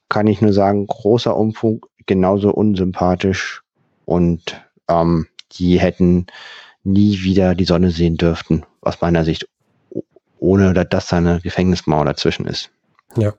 Kann 0.10 0.28
ich 0.28 0.42
nur 0.42 0.54
sagen, 0.54 0.86
großer 0.88 1.36
Umfug, 1.36 1.90
genauso 2.06 2.52
unsympathisch 2.52 3.64
und 4.06 4.62
ähm, 4.90 5.28
die 5.54 5.80
hätten 5.80 6.28
nie 6.84 7.24
wieder 7.24 7.56
die 7.56 7.66
Sonne 7.66 7.92
sehen 7.92 8.18
dürften, 8.18 8.66
aus 8.82 9.00
meiner 9.02 9.24
Sicht, 9.24 9.48
ohne 10.42 10.74
dass 10.74 11.08
da 11.08 11.18
eine 11.18 11.40
Gefängnismauer 11.40 12.04
dazwischen 12.04 12.46
ist. 12.48 12.72
Ja. 13.16 13.34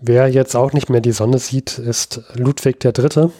Wer 0.00 0.28
jetzt 0.28 0.56
auch 0.56 0.72
nicht 0.72 0.88
mehr 0.88 1.00
die 1.00 1.12
Sonne 1.12 1.38
sieht, 1.38 1.78
ist 1.78 2.22
Ludwig 2.34 2.84
III. 2.84 3.30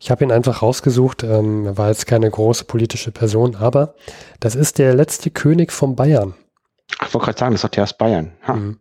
Ich 0.00 0.10
habe 0.10 0.24
ihn 0.24 0.32
einfach 0.32 0.62
rausgesucht, 0.62 1.22
ähm, 1.24 1.66
er 1.66 1.78
war 1.78 1.88
jetzt 1.88 2.06
keine 2.06 2.30
große 2.30 2.64
politische 2.64 3.12
Person, 3.12 3.54
aber 3.54 3.94
das 4.40 4.54
ist 4.54 4.78
der 4.78 4.94
letzte 4.94 5.30
König 5.30 5.72
von 5.72 5.94
Bayern. 5.94 6.34
Ich 7.06 7.14
wollte 7.14 7.26
gerade 7.26 7.38
sagen, 7.38 7.52
das 7.52 7.64
hat 7.64 7.76
ja 7.76 7.84
aus 7.84 7.92
Bayern. 7.92 8.32
Mhm. 8.48 8.78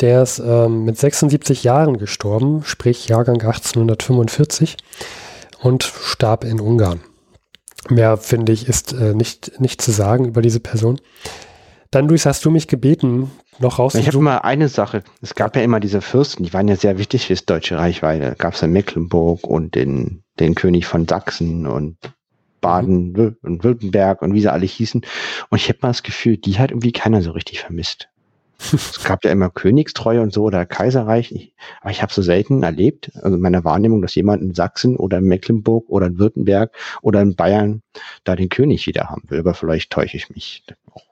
Der 0.00 0.22
ist 0.22 0.38
ähm, 0.38 0.84
mit 0.84 0.98
76 0.98 1.62
Jahren 1.62 1.98
gestorben, 1.98 2.62
sprich 2.64 3.08
Jahrgang 3.08 3.40
1845 3.40 4.76
und 5.60 5.84
starb 5.84 6.44
in 6.44 6.60
Ungarn. 6.60 7.00
Mehr, 7.88 8.16
finde 8.16 8.52
ich, 8.52 8.68
ist 8.68 8.92
äh, 8.92 9.14
nicht, 9.14 9.60
nicht 9.60 9.80
zu 9.80 9.92
sagen 9.92 10.26
über 10.26 10.42
diese 10.42 10.60
Person. 10.60 11.00
Dann, 11.90 12.08
Luis, 12.08 12.24
hast 12.24 12.44
du 12.44 12.50
mich 12.50 12.68
gebeten, 12.68 13.32
noch 13.58 13.80
rauszusuchen? 13.80 14.02
Ich 14.02 14.06
habe 14.06 14.18
immer 14.18 14.44
eine 14.44 14.68
Sache. 14.68 15.02
Es 15.22 15.34
gab 15.34 15.56
ja 15.56 15.62
immer 15.62 15.80
diese 15.80 16.00
Fürsten, 16.00 16.44
die 16.44 16.52
waren 16.52 16.68
ja 16.68 16.76
sehr 16.76 16.98
wichtig 16.98 17.26
fürs 17.26 17.46
Deutsche 17.46 17.78
Reich, 17.78 18.00
weil 18.02 18.20
da 18.20 18.34
gab 18.34 18.54
es 18.54 18.60
ja 18.60 18.68
Mecklenburg 18.68 19.44
und 19.44 19.74
den, 19.74 20.22
den 20.38 20.54
König 20.54 20.86
von 20.86 21.08
Sachsen 21.08 21.66
und 21.66 21.96
Baden 22.60 23.12
mhm. 23.12 23.36
und 23.42 23.64
Württemberg 23.64 24.22
und 24.22 24.34
wie 24.34 24.40
sie 24.40 24.52
alle 24.52 24.66
hießen. 24.66 25.02
Und 25.48 25.58
ich 25.58 25.68
habe 25.68 25.80
mal 25.82 25.88
das 25.88 26.04
Gefühl, 26.04 26.36
die 26.36 26.60
hat 26.60 26.70
irgendwie 26.70 26.92
keiner 26.92 27.22
so 27.22 27.32
richtig 27.32 27.60
vermisst. 27.60 28.08
es 28.72 29.02
gab 29.02 29.24
ja 29.24 29.32
immer 29.32 29.50
Königstreue 29.50 30.20
und 30.20 30.32
so 30.32 30.44
oder 30.44 30.66
Kaiserreich, 30.66 31.54
aber 31.80 31.90
ich 31.90 32.02
habe 32.02 32.12
so 32.12 32.22
selten 32.22 32.62
erlebt, 32.62 33.10
also 33.22 33.36
meine 33.38 33.64
Wahrnehmung, 33.64 34.02
dass 34.02 34.14
jemand 34.14 34.42
in 34.42 34.54
Sachsen 34.54 34.96
oder 34.96 35.18
in 35.18 35.24
Mecklenburg 35.24 35.88
oder 35.88 36.06
in 36.06 36.18
Württemberg 36.18 36.70
oder 37.02 37.22
in 37.22 37.34
Bayern 37.34 37.82
da 38.22 38.36
den 38.36 38.50
König 38.50 38.86
wieder 38.86 39.08
haben 39.08 39.22
will, 39.28 39.40
aber 39.40 39.54
vielleicht 39.54 39.90
täusche 39.90 40.18
ich 40.18 40.28
mich 40.30 40.62
auch. 40.92 41.09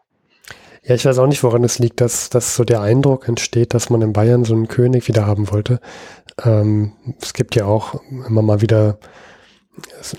Ja, 0.89 0.95
ich 0.95 1.05
weiß 1.05 1.18
auch 1.18 1.26
nicht, 1.26 1.43
woran 1.43 1.64
es 1.64 1.78
liegt, 1.78 2.01
dass, 2.01 2.30
dass 2.30 2.57
so 2.57 2.64
der 2.64 2.80
Eindruck 2.80 3.28
entsteht, 3.28 3.74
dass 3.74 3.91
man 3.91 4.01
in 4.01 4.14
Bayern 4.14 4.47
so 4.47 4.55
einen 4.55 4.68
König 4.68 5.07
wieder 5.07 5.26
haben 5.26 5.51
wollte. 5.51 5.80
Ähm, 6.43 6.93
es 7.20 7.34
gibt 7.34 7.55
ja 7.57 7.66
auch 7.66 8.01
immer 8.09 8.41
mal 8.41 8.62
wieder 8.62 8.99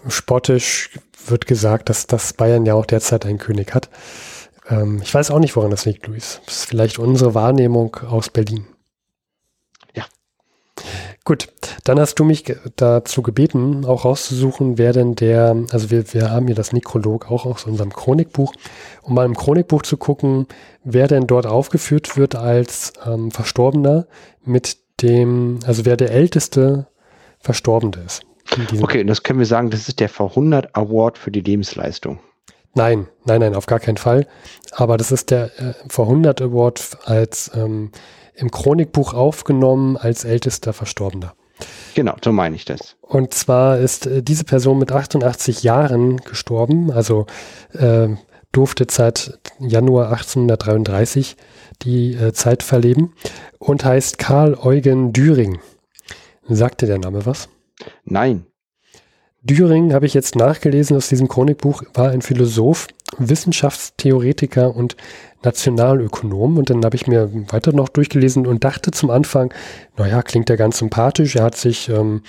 spottisch 0.08 0.92
wird 1.26 1.48
gesagt, 1.48 1.90
dass, 1.90 2.06
dass 2.06 2.34
Bayern 2.34 2.68
ja 2.68 2.76
auch 2.76 2.86
derzeit 2.86 3.26
einen 3.26 3.40
König 3.40 3.74
hat. 3.74 3.90
Ähm, 4.70 5.02
ich 5.02 5.12
weiß 5.12 5.32
auch 5.32 5.40
nicht, 5.40 5.56
woran 5.56 5.72
das 5.72 5.86
liegt, 5.86 6.06
Luis. 6.06 6.40
Das 6.46 6.58
ist 6.58 6.66
vielleicht 6.66 7.00
unsere 7.00 7.34
Wahrnehmung 7.34 7.96
aus 8.08 8.30
Berlin. 8.30 8.68
Ja. 9.96 10.06
Gut, 11.30 11.50
dann 11.84 12.00
hast 12.00 12.16
du 12.16 12.24
mich 12.24 12.44
dazu 12.76 13.22
gebeten, 13.22 13.86
auch 13.86 14.04
rauszusuchen, 14.04 14.80
wer 14.80 14.94
denn 14.94 15.14
der, 15.14 15.56
also 15.70 15.92
wir, 15.92 16.12
wir 16.12 16.32
haben 16.32 16.48
hier 16.48 16.56
das 16.56 16.74
Nekrolog 16.74 17.30
auch 17.30 17.46
aus 17.46 17.66
unserem 17.68 17.94
Chronikbuch, 17.94 18.52
um 19.04 19.14
mal 19.14 19.28
im 19.28 19.38
Chronikbuch 19.38 19.84
zu 19.84 19.98
gucken, 19.98 20.48
wer 20.84 21.08
denn 21.08 21.28
dort 21.28 21.46
aufgeführt 21.46 22.18
wird 22.18 22.34
als 22.34 22.94
ähm, 23.06 23.30
Verstorbener 23.30 24.08
mit 24.44 24.78
dem, 25.04 25.60
also 25.68 25.86
wer 25.86 25.98
der 25.98 26.10
älteste 26.10 26.88
Verstorbene 27.40 28.04
ist. 28.04 28.24
Okay, 28.82 29.02
und 29.02 29.08
das 29.08 29.22
können 29.22 29.38
wir 29.38 29.46
sagen, 29.46 29.70
das 29.70 29.88
ist 29.88 30.00
der 30.00 30.10
V100 30.10 30.70
Award 30.74 31.20
für 31.20 31.30
die 31.30 31.42
Lebensleistung. 31.42 32.18
Nein, 32.74 33.08
nein, 33.26 33.42
nein, 33.42 33.54
auf 33.54 33.68
gar 33.68 33.80
keinen 33.80 33.98
Fall. 33.98 34.26
Aber 34.72 34.98
das 34.98 35.12
ist 35.12 35.30
der 35.30 35.52
äh, 35.60 35.74
V100 35.90 36.42
Award 36.42 36.98
als 37.06 37.52
ähm, 37.54 37.92
im 38.40 38.52
Chronikbuch 38.52 39.14
aufgenommen 39.14 39.98
als 39.98 40.24
ältester 40.24 40.74
Verstorbener. 40.74 41.34
Genau, 41.94 42.16
so 42.24 42.32
meine 42.32 42.56
ich 42.56 42.66
das. 42.66 42.96
Und 43.02 43.34
zwar 43.34 43.80
ist 43.80 44.06
äh, 44.06 44.24
diese 44.24 44.46
Person 44.46 44.80
mit 44.80 44.92
88 44.92 45.64
Jahren 45.64 46.18
gestorben, 46.18 46.92
also 46.92 47.26
äh, 47.74 48.10
durfte 48.52 48.88
seit 48.90 49.40
Januar 49.60 50.10
1833 50.12 51.36
die 51.82 52.14
äh, 52.14 52.34
Zeit 52.34 52.64
verleben 52.64 53.14
und 53.58 53.84
heißt 53.84 54.18
Karl 54.18 54.56
Eugen 54.56 55.14
Düring. 55.14 55.60
Sagte 56.48 56.88
der 56.88 56.98
Name 56.98 57.26
was? 57.26 57.50
Nein. 58.06 58.46
Düring, 59.42 59.94
habe 59.94 60.06
ich 60.06 60.14
jetzt 60.14 60.36
nachgelesen 60.36 60.98
aus 60.98 61.08
diesem 61.08 61.28
Chronikbuch, 61.28 61.84
war 61.94 62.10
ein 62.10 62.22
Philosoph, 62.22 62.88
Wissenschaftstheoretiker 63.18 64.76
und 64.76 64.98
Nationalökonom. 65.44 66.58
Und 66.58 66.70
dann 66.70 66.84
habe 66.84 66.96
ich 66.96 67.08
mir 67.08 67.30
weiter 67.52 67.72
noch 67.72 67.90
durchgelesen 67.90 68.46
und 68.46 68.64
dachte 68.64 68.92
zum 68.92 69.10
Anfang, 69.10 69.54
naja, 69.98 70.22
klingt 70.22 70.50
ja 70.50 70.56
ganz 70.56 70.80
sympathisch. 70.80 71.36
Er 71.36 71.44
hat 71.44 71.56
sich 71.56 71.90
ähm, 71.90 72.22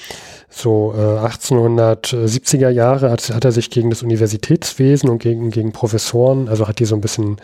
so 0.49 0.93
äh, 0.97 1.19
1870er 1.25 2.69
Jahre, 2.69 3.11
hat, 3.11 3.31
hat, 3.31 3.45
er 3.45 3.53
sich 3.53 3.71
gegen 3.71 3.91
das 3.91 4.03
Universitätswesen 4.03 5.09
und 5.09 5.19
gegen, 5.19 5.51
gegen 5.51 5.73
Professoren, 5.73 6.49
also 6.49 6.67
hat 6.67 6.81
die 6.81 6.85
so 6.85 6.97
ein 6.97 7.01
bisschen 7.01 7.37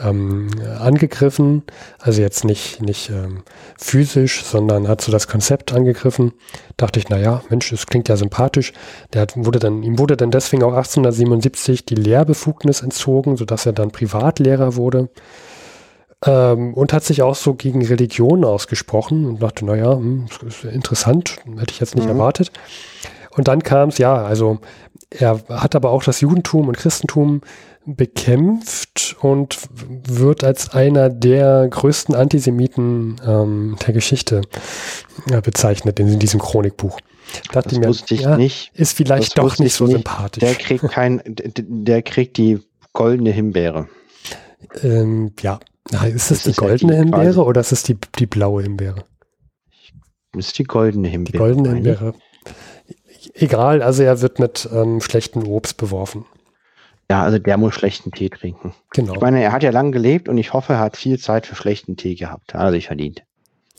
ähm, 0.00 0.48
angegriffen. 0.78 1.64
Also 1.98 2.22
jetzt 2.22 2.44
nicht, 2.44 2.80
nicht 2.80 3.10
ähm, 3.10 3.42
physisch, 3.76 4.44
sondern 4.44 4.86
hat 4.86 5.00
so 5.00 5.10
das 5.10 5.26
Konzept 5.26 5.72
angegriffen. 5.72 6.32
Dachte 6.76 7.00
ich, 7.00 7.08
naja, 7.08 7.42
Mensch, 7.48 7.70
das 7.70 7.86
klingt 7.86 8.08
ja 8.08 8.16
sympathisch. 8.16 8.72
Der 9.12 9.22
hat, 9.22 9.32
wurde 9.36 9.58
dann, 9.58 9.82
ihm 9.82 9.98
wurde 9.98 10.16
dann 10.16 10.30
deswegen 10.30 10.62
auch 10.62 10.74
1877 10.74 11.84
die 11.84 11.96
Lehrbefugnis 11.96 12.82
entzogen, 12.82 13.36
sodass 13.36 13.66
er 13.66 13.72
dann 13.72 13.90
Privatlehrer 13.90 14.76
wurde. 14.76 15.08
Ähm, 16.24 16.74
und 16.74 16.92
hat 16.92 17.04
sich 17.04 17.22
auch 17.22 17.34
so 17.34 17.54
gegen 17.54 17.84
Religion 17.84 18.44
ausgesprochen 18.44 19.26
und 19.26 19.42
dachte, 19.42 19.64
naja, 19.64 19.94
hm, 19.94 20.26
ist 20.46 20.64
interessant, 20.64 21.38
hätte 21.58 21.72
ich 21.72 21.80
jetzt 21.80 21.96
nicht 21.96 22.04
mhm. 22.04 22.12
erwartet. 22.12 22.52
Und 23.36 23.48
dann 23.48 23.62
kam 23.62 23.88
es, 23.88 23.98
ja, 23.98 24.14
also 24.14 24.58
er 25.10 25.40
hat 25.48 25.74
aber 25.74 25.90
auch 25.90 26.04
das 26.04 26.20
Judentum 26.20 26.68
und 26.68 26.76
Christentum 26.76 27.40
bekämpft 27.84 29.16
und 29.20 29.58
wird 29.72 30.44
als 30.44 30.72
einer 30.72 31.08
der 31.10 31.66
größten 31.68 32.14
Antisemiten 32.14 33.20
ähm, 33.26 33.76
der 33.84 33.92
Geschichte 33.92 34.42
äh, 35.30 35.40
bezeichnet 35.40 35.98
in, 35.98 36.08
in, 36.08 36.18
diesem 36.18 36.40
Chronikbuch. 36.40 37.00
Dachte 37.52 37.70
das 37.70 37.78
mir, 37.78 37.88
wusste 37.88 38.14
ich 38.14 38.20
ja, 38.20 38.36
nicht. 38.36 38.70
Ist 38.74 38.96
vielleicht 38.96 39.36
das 39.38 39.44
doch 39.44 39.58
nicht 39.58 39.74
so 39.74 39.84
nicht. 39.84 39.94
sympathisch. 39.94 40.42
Der 40.42 40.54
kriegt 40.54 40.88
kein, 40.88 41.20
der 41.24 42.02
kriegt 42.02 42.36
die 42.36 42.60
goldene 42.92 43.30
Himbeere. 43.30 43.88
Ähm, 44.82 45.32
ja, 45.40 45.60
ist 46.06 46.30
das, 46.30 46.42
das 46.42 46.54
die 46.54 46.60
goldene 46.60 46.92
ja 46.92 47.02
die 47.02 47.10
Himbeere 47.10 47.44
oder 47.44 47.60
ist 47.60 47.72
es 47.72 47.82
die, 47.82 47.96
die 48.18 48.26
blaue 48.26 48.62
Himbeere? 48.62 49.04
Das 50.32 50.46
ist 50.46 50.58
die 50.58 50.64
goldene 50.64 51.08
Himbeere. 51.08 51.32
Die 51.32 51.38
goldene 51.38 51.74
Himbeere. 51.74 52.14
Egal, 53.34 53.82
also 53.82 54.02
er 54.02 54.20
wird 54.20 54.38
mit 54.38 54.68
ähm, 54.72 55.00
schlechtem 55.00 55.46
Obst 55.46 55.76
beworfen. 55.76 56.24
Ja, 57.10 57.22
also 57.22 57.38
der 57.38 57.58
muss 57.58 57.74
schlechten 57.74 58.10
Tee 58.10 58.30
trinken. 58.30 58.74
Genau. 58.92 59.14
Ich 59.14 59.20
meine, 59.20 59.42
er 59.42 59.52
hat 59.52 59.62
ja 59.62 59.70
lange 59.70 59.90
gelebt 59.90 60.28
und 60.28 60.38
ich 60.38 60.52
hoffe, 60.52 60.74
er 60.74 60.78
hat 60.80 60.96
viel 60.96 61.18
Zeit 61.18 61.46
für 61.46 61.54
schlechten 61.54 61.96
Tee 61.96 62.14
gehabt. 62.14 62.54
Hat 62.54 62.62
er 62.62 62.70
sich 62.72 62.86
verdient. 62.86 63.22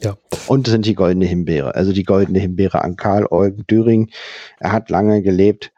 Ja. 0.02 0.18
Und 0.48 0.68
sind 0.68 0.86
die 0.86 0.96
goldene 0.96 1.26
Himbeere. 1.26 1.76
Also 1.76 1.94
die 1.94 2.04
goldene 2.04 2.40
Himbeere 2.40 2.84
an 2.84 2.96
Karl 2.96 3.26
Eugen 3.32 3.66
Düring. 3.68 4.12
Er 4.60 4.72
hat 4.72 4.90
lange 4.90 5.22
gelebt. 5.22 5.72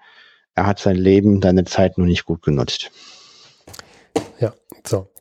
Er 0.56 0.66
hat 0.66 0.80
sein 0.80 0.96
Leben, 0.96 1.42
seine 1.42 1.64
Zeit 1.66 1.98
nur 1.98 2.08
nicht 2.08 2.26
gut 2.26 2.42
genutzt. 2.42 2.92
So. 4.88 5.12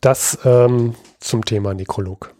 Das 0.00 0.38
ähm, 0.44 0.94
zum 1.20 1.44
Thema 1.44 1.74
Nekrolog. 1.74 2.34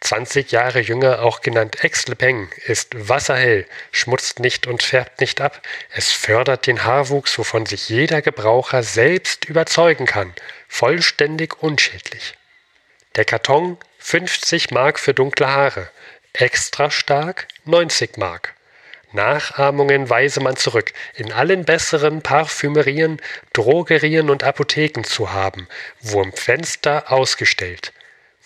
20 0.00 0.50
Jahre 0.50 0.80
jünger, 0.80 1.22
auch 1.22 1.40
genannt 1.40 1.84
Ex-Lepeng, 1.84 2.48
ist 2.66 3.08
wasserhell, 3.08 3.66
schmutzt 3.92 4.40
nicht 4.40 4.66
und 4.66 4.82
färbt 4.82 5.20
nicht 5.20 5.40
ab. 5.40 5.60
Es 5.90 6.10
fördert 6.10 6.66
den 6.66 6.84
Haarwuchs, 6.84 7.38
wovon 7.38 7.66
sich 7.66 7.88
jeder 7.88 8.22
Gebraucher 8.22 8.82
selbst 8.82 9.44
überzeugen 9.44 10.06
kann. 10.06 10.32
Vollständig 10.68 11.62
unschädlich. 11.62 12.34
Der 13.16 13.24
Karton 13.24 13.76
50 13.98 14.70
Mark 14.70 14.98
für 14.98 15.14
dunkle 15.14 15.48
Haare. 15.48 15.90
Extra 16.32 16.90
stark 16.90 17.48
90 17.64 18.16
Mark. 18.16 18.54
Nachahmungen 19.12 20.08
weise 20.08 20.40
man 20.40 20.56
zurück, 20.56 20.92
in 21.14 21.32
allen 21.32 21.64
besseren 21.64 22.22
Parfümerien, 22.22 23.20
Drogerien 23.52 24.30
und 24.30 24.44
Apotheken 24.44 25.02
zu 25.02 25.32
haben, 25.32 25.68
Wurmfenster 26.00 27.10
ausgestellt. 27.10 27.92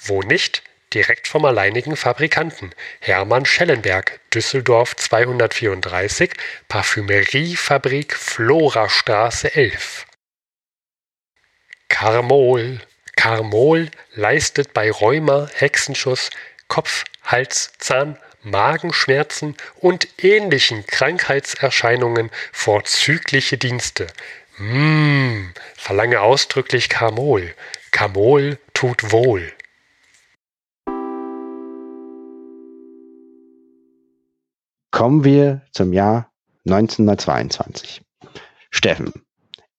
Wo 0.03 0.23
nicht, 0.23 0.63
direkt 0.95 1.29
vom 1.29 1.45
alleinigen 1.45 1.97
Fabrikanten, 1.97 2.75
Hermann 3.01 3.45
Schellenberg, 3.45 4.21
Düsseldorf 4.33 4.97
234, 4.97 6.31
Parfümeriefabrik 6.69 8.17
Florastraße 8.17 9.55
11. 9.55 10.07
Carmol. 11.89 12.81
Carmol 13.17 13.91
leistet 14.15 14.73
bei 14.73 14.91
Rheuma, 14.91 15.49
Hexenschuss, 15.55 16.31
Kopf, 16.69 17.05
Hals, 17.25 17.73
Zahn, 17.79 18.19
Magenschmerzen 18.43 19.57
und 19.77 20.09
ähnlichen 20.23 20.87
Krankheitserscheinungen 20.87 22.31
vorzügliche 22.53 23.57
Dienste. 23.57 24.07
Mmh, 24.59 25.53
verlange 25.77 26.21
ausdrücklich 26.21 26.89
Camol. 26.89 27.55
Camol 27.91 28.59
tut 28.75 29.11
wohl. 29.11 29.53
Kommen 34.95 35.25
wir 35.25 35.63
zum 35.73 35.93
Jahr 35.93 36.31
1922. 36.69 38.01
Steffen, 38.71 39.13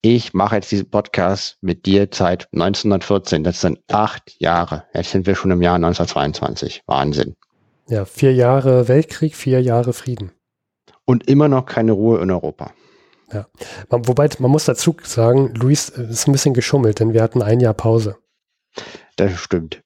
ich 0.02 0.34
mache 0.34 0.58
jetzt 0.58 0.70
diesen 0.72 0.90
Podcast 0.90 1.58
mit 1.62 1.86
dir 1.86 2.10
seit 2.12 2.50
1914. 2.52 3.46
Das 3.46 3.62
sind 3.62 3.80
acht 3.90 4.36
Jahre. 4.40 4.84
Jetzt 4.94 5.12
sind 5.12 5.26
wir 5.26 5.36
schon 5.36 5.52
im 5.52 5.62
Jahr 5.62 5.76
1922. 5.76 6.84
Wahnsinn. 6.86 7.38
Ja, 7.88 8.04
vier 8.04 8.34
Jahre 8.34 8.90
Weltkrieg, 8.90 9.38
vier 9.38 9.62
Jahre 9.62 9.94
Frieden. 9.94 10.34
Und 11.06 11.30
immer 11.30 11.48
noch 11.48 11.66
keine 11.66 11.94
Ruhe 11.94 12.20
in 12.20 12.30
Europa. 12.30 12.74
Ja, 13.32 13.48
wobei 13.90 14.28
man 14.40 14.52
muss 14.52 14.66
dazu 14.66 14.98
sagen, 15.02 15.54
Luis 15.56 15.88
ist 15.88 16.28
ein 16.28 16.34
bisschen 16.34 16.54
geschummelt, 16.54 17.00
denn 17.00 17.14
wir 17.14 17.24
hatten 17.24 17.42
ein 17.42 17.62
Jahr 17.62 17.74
Pause. 17.74 18.18
Das 19.16 19.32
stimmt. 19.40 19.82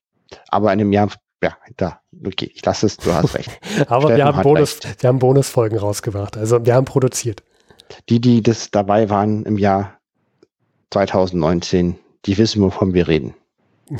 Aber 0.47 0.73
in 0.73 0.79
einem 0.79 0.91
Jahr 0.91 1.11
ja, 1.43 1.57
da, 1.77 2.01
okay, 2.25 2.51
ich 2.53 2.65
lasse 2.65 2.85
es, 2.85 2.97
du 2.97 3.13
hast 3.13 3.33
recht. 3.35 3.49
Aber 3.87 4.15
wir 4.15 4.25
haben, 4.25 4.41
Bonus, 4.41 4.79
wir 4.99 5.07
haben 5.07 5.19
Bonusfolgen 5.19 5.77
rausgebracht. 5.77 6.37
Also 6.37 6.65
wir 6.65 6.75
haben 6.75 6.85
produziert. 6.85 7.43
Die, 8.09 8.19
die 8.19 8.41
das 8.41 8.71
dabei 8.71 9.09
waren 9.09 9.43
im 9.45 9.57
Jahr 9.57 9.99
2019, 10.91 11.97
die 12.25 12.37
wissen, 12.37 12.61
wovon 12.61 12.93
wir 12.93 13.07
reden. 13.07 13.35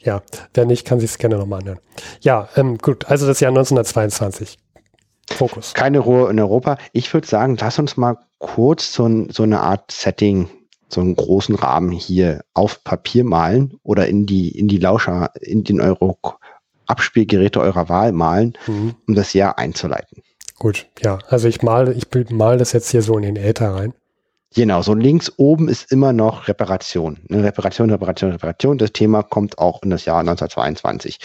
Ja, 0.00 0.22
wer 0.54 0.64
nicht, 0.64 0.86
kann 0.86 1.00
sich 1.00 1.10
es 1.10 1.18
gerne 1.18 1.36
nochmal 1.36 1.60
anhören. 1.60 1.80
Ja, 2.20 2.48
ähm, 2.56 2.78
gut, 2.78 3.04
also 3.06 3.26
das 3.26 3.40
Jahr 3.40 3.50
1922. 3.50 4.56
Fokus. 5.30 5.74
Keine 5.74 5.98
Ruhe 5.98 6.30
in 6.30 6.40
Europa. 6.40 6.78
Ich 6.92 7.12
würde 7.12 7.26
sagen, 7.26 7.56
lass 7.60 7.78
uns 7.78 7.96
mal 7.96 8.16
kurz 8.38 8.92
so, 8.92 9.26
so 9.30 9.42
eine 9.42 9.60
Art 9.60 9.90
Setting 9.90 10.48
so 10.88 11.00
einen 11.00 11.16
großen 11.16 11.54
Rahmen 11.54 11.90
hier 11.90 12.44
auf 12.54 12.82
Papier 12.84 13.24
malen 13.24 13.78
oder 13.82 14.06
in 14.06 14.26
die, 14.26 14.56
in 14.56 14.68
die 14.68 14.78
Lauscher, 14.78 15.30
in 15.40 15.64
den 15.64 15.80
Euro 15.80 16.18
Abspielgeräte 16.86 17.60
eurer 17.60 17.88
Wahl 17.88 18.12
malen, 18.12 18.56
mhm. 18.66 18.94
um 19.06 19.14
das 19.14 19.32
Jahr 19.32 19.58
einzuleiten. 19.58 20.22
Gut, 20.58 20.86
ja. 21.02 21.18
Also 21.28 21.48
ich 21.48 21.62
male, 21.62 21.92
ich 21.92 22.06
male 22.30 22.58
das 22.58 22.72
jetzt 22.72 22.90
hier 22.90 23.02
so 23.02 23.16
in 23.16 23.22
den 23.22 23.36
Äther 23.36 23.74
rein. 23.74 23.94
Genau, 24.54 24.80
so 24.80 24.94
links 24.94 25.30
oben 25.36 25.68
ist 25.68 25.92
immer 25.92 26.14
noch 26.14 26.48
Reparation. 26.48 27.18
Eine 27.28 27.44
Reparation, 27.44 27.90
Reparation, 27.90 28.30
Reparation. 28.30 28.78
Das 28.78 28.92
Thema 28.92 29.22
kommt 29.22 29.58
auch 29.58 29.82
in 29.82 29.90
das 29.90 30.06
Jahr 30.06 30.20
1922 30.20 31.18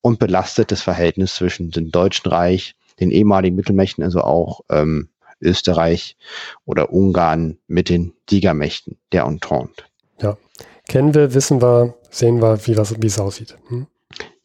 und 0.00 0.18
belastet 0.18 0.72
das 0.72 0.80
Verhältnis 0.80 1.34
zwischen 1.34 1.70
dem 1.70 1.90
Deutschen 1.90 2.30
Reich, 2.30 2.76
den 2.98 3.10
ehemaligen 3.10 3.56
Mittelmächten, 3.56 4.04
also 4.04 4.22
auch 4.22 4.60
ähm, 4.70 5.10
Österreich 5.40 6.16
oder 6.64 6.92
Ungarn 6.92 7.58
mit 7.66 7.90
den 7.90 8.14
Siegermächten 8.28 8.96
der 9.12 9.24
Entente. 9.24 9.84
Ja, 10.20 10.38
kennen 10.88 11.14
wir, 11.14 11.34
wissen 11.34 11.60
wir, 11.60 11.94
sehen 12.10 12.40
wir, 12.40 12.66
wie 12.66 13.06
es 13.06 13.18
aussieht. 13.18 13.56
Hm? 13.68 13.86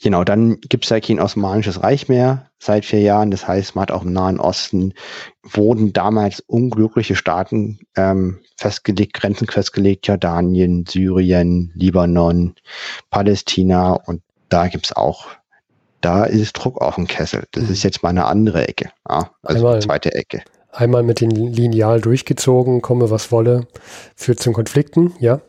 Genau, 0.04 0.26
dann 0.26 0.60
gibt 0.60 0.84
es 0.84 0.90
ja 0.90 1.00
kein 1.00 1.22
Osmanisches 1.22 1.82
Reich 1.82 2.10
mehr 2.10 2.48
seit 2.60 2.84
vier 2.84 3.00
Jahren. 3.00 3.32
Das 3.32 3.48
heißt, 3.48 3.74
man 3.74 3.84
hat 3.84 3.92
auch 3.92 4.04
im 4.04 4.12
Nahen 4.12 4.38
Osten 4.38 4.94
wurden 5.44 5.94
damals 5.94 6.42
unglückliche 6.42 7.16
Staaten 7.16 7.80
ähm, 7.96 8.42
festgelegt, 8.58 9.14
Grenzen 9.14 9.48
festgelegt, 9.48 10.06
Jordanien, 10.06 10.86
Syrien, 10.86 11.72
Libanon, 11.74 12.56
Palästina 13.12 13.94
und 13.94 14.22
da 14.50 14.68
gibt 14.68 14.88
es 14.88 14.94
auch, 14.94 15.28
da 16.02 16.26
ist 16.26 16.52
Druck 16.52 16.82
auf 16.82 16.96
dem 16.96 17.08
Kessel. 17.08 17.46
Das 17.54 17.64
mhm. 17.64 17.72
ist 17.72 17.84
jetzt 17.84 18.04
mal 18.04 18.10
eine 18.10 18.26
andere 18.26 18.68
Ecke, 18.68 18.92
ja, 19.08 19.30
also 19.42 19.68
einmal, 19.68 19.82
zweite 19.82 20.14
Ecke. 20.14 20.44
Einmal 20.74 21.04
mit 21.04 21.22
den 21.22 21.32
Lineal 21.32 22.02
durchgezogen, 22.02 22.82
komme 22.82 23.10
was 23.10 23.32
wolle, 23.32 23.68
führt 24.18 24.42
zu 24.42 24.52
Konflikten, 24.52 25.14
ja. 25.22 25.40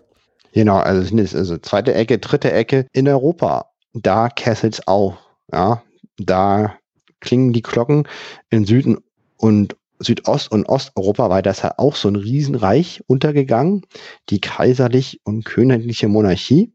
Genau, 0.52 0.76
also, 0.76 1.16
also 1.16 1.58
zweite 1.58 1.92
Ecke, 1.94 2.18
dritte 2.18 2.52
Ecke 2.52 2.86
in 2.92 3.08
Europa 3.08 3.73
da 3.94 4.28
kesselt's 4.28 4.86
auch. 4.86 5.16
Ja, 5.52 5.82
da 6.18 6.74
klingen 7.20 7.52
die 7.52 7.62
Glocken 7.62 8.06
in 8.50 8.64
Süden 8.64 8.98
und 9.36 9.76
Südost- 10.00 10.50
und 10.50 10.66
Osteuropa 10.68 11.30
war 11.30 11.40
das 11.40 11.62
halt 11.62 11.78
auch 11.78 11.94
so 11.96 12.08
ein 12.08 12.16
Riesenreich 12.16 13.02
untergegangen. 13.06 13.82
Die 14.28 14.40
kaiserlich 14.40 15.20
und 15.24 15.44
königliche 15.44 16.08
Monarchie. 16.08 16.72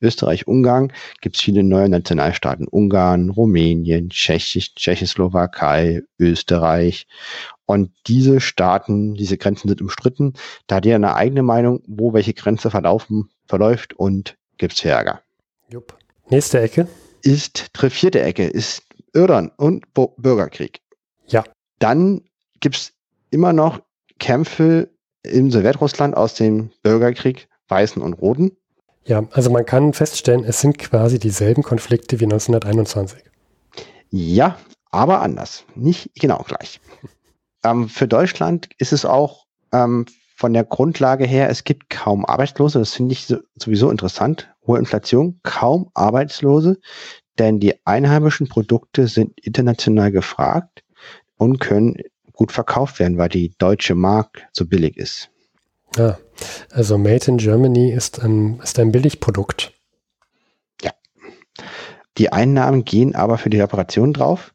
Österreich, 0.00 0.48
Ungarn 0.48 0.92
gibt 1.20 1.36
es 1.36 1.42
viele 1.42 1.62
neue 1.62 1.88
Nationalstaaten. 1.88 2.66
Ungarn, 2.66 3.30
Rumänien, 3.30 4.10
Tschechisch, 4.10 4.74
Tschechoslowakei, 4.74 6.02
Österreich. 6.18 7.06
Und 7.66 7.92
diese 8.06 8.40
Staaten, 8.40 9.14
diese 9.14 9.38
Grenzen 9.38 9.68
sind 9.68 9.80
umstritten. 9.80 10.32
Da 10.66 10.76
hat 10.76 10.84
jeder 10.84 10.96
eine 10.96 11.14
eigene 11.14 11.42
Meinung, 11.42 11.82
wo 11.86 12.12
welche 12.12 12.34
Grenze 12.34 12.70
verlaufen, 12.70 13.30
verläuft 13.46 13.94
und 13.94 14.36
gibt's 14.58 14.84
Ärger. 14.84 15.22
Jupp. 15.68 16.01
Nächste 16.28 16.60
Ecke. 16.60 16.88
Ist, 17.22 17.70
vierte 17.90 18.20
Ecke 18.20 18.46
ist 18.46 18.82
Irland 19.12 19.52
und 19.56 19.92
Bo 19.94 20.14
Bürgerkrieg. 20.16 20.80
Ja. 21.26 21.44
Dann 21.78 22.22
gibt 22.60 22.76
es 22.76 22.92
immer 23.30 23.52
noch 23.52 23.80
Kämpfe 24.18 24.90
im 25.22 25.50
Sowjetrussland 25.50 26.16
aus 26.16 26.34
dem 26.34 26.70
Bürgerkrieg, 26.82 27.48
Weißen 27.68 28.02
und 28.02 28.14
Roten. 28.14 28.52
Ja, 29.04 29.24
also 29.32 29.50
man 29.50 29.66
kann 29.66 29.92
feststellen, 29.92 30.44
es 30.44 30.60
sind 30.60 30.78
quasi 30.78 31.18
dieselben 31.18 31.62
Konflikte 31.62 32.20
wie 32.20 32.24
1921. 32.24 33.22
Ja, 34.10 34.58
aber 34.90 35.22
anders. 35.22 35.64
Nicht 35.74 36.10
genau 36.14 36.44
gleich. 36.46 36.80
ähm, 37.64 37.88
für 37.88 38.06
Deutschland 38.06 38.68
ist 38.78 38.92
es 38.92 39.04
auch 39.04 39.46
ähm, 39.72 40.06
von 40.36 40.52
der 40.52 40.64
Grundlage 40.64 41.24
her, 41.24 41.48
es 41.50 41.64
gibt 41.64 41.90
kaum 41.90 42.24
Arbeitslose. 42.24 42.78
Das 42.78 42.94
finde 42.94 43.12
ich 43.12 43.26
sowieso 43.56 43.90
interessant 43.90 44.51
hohe 44.66 44.78
Inflation, 44.78 45.40
kaum 45.42 45.90
Arbeitslose, 45.94 46.78
denn 47.38 47.60
die 47.60 47.74
einheimischen 47.86 48.48
Produkte 48.48 49.08
sind 49.08 49.38
international 49.40 50.12
gefragt 50.12 50.84
und 51.36 51.58
können 51.58 51.96
gut 52.32 52.52
verkauft 52.52 52.98
werden, 52.98 53.18
weil 53.18 53.28
die 53.28 53.54
deutsche 53.58 53.94
Mark 53.94 54.46
so 54.52 54.66
billig 54.66 54.96
ist. 54.96 55.30
Ja, 55.96 56.18
also 56.70 56.96
Made 56.96 57.26
in 57.26 57.36
Germany 57.36 57.92
ist 57.92 58.22
ein, 58.22 58.60
ist 58.60 58.78
ein 58.78 58.92
Billigprodukt. 58.92 59.72
Ja. 60.82 60.92
Die 62.18 62.32
Einnahmen 62.32 62.84
gehen 62.84 63.14
aber 63.14 63.38
für 63.38 63.50
die 63.50 63.60
Reparation 63.60 64.12
drauf 64.12 64.54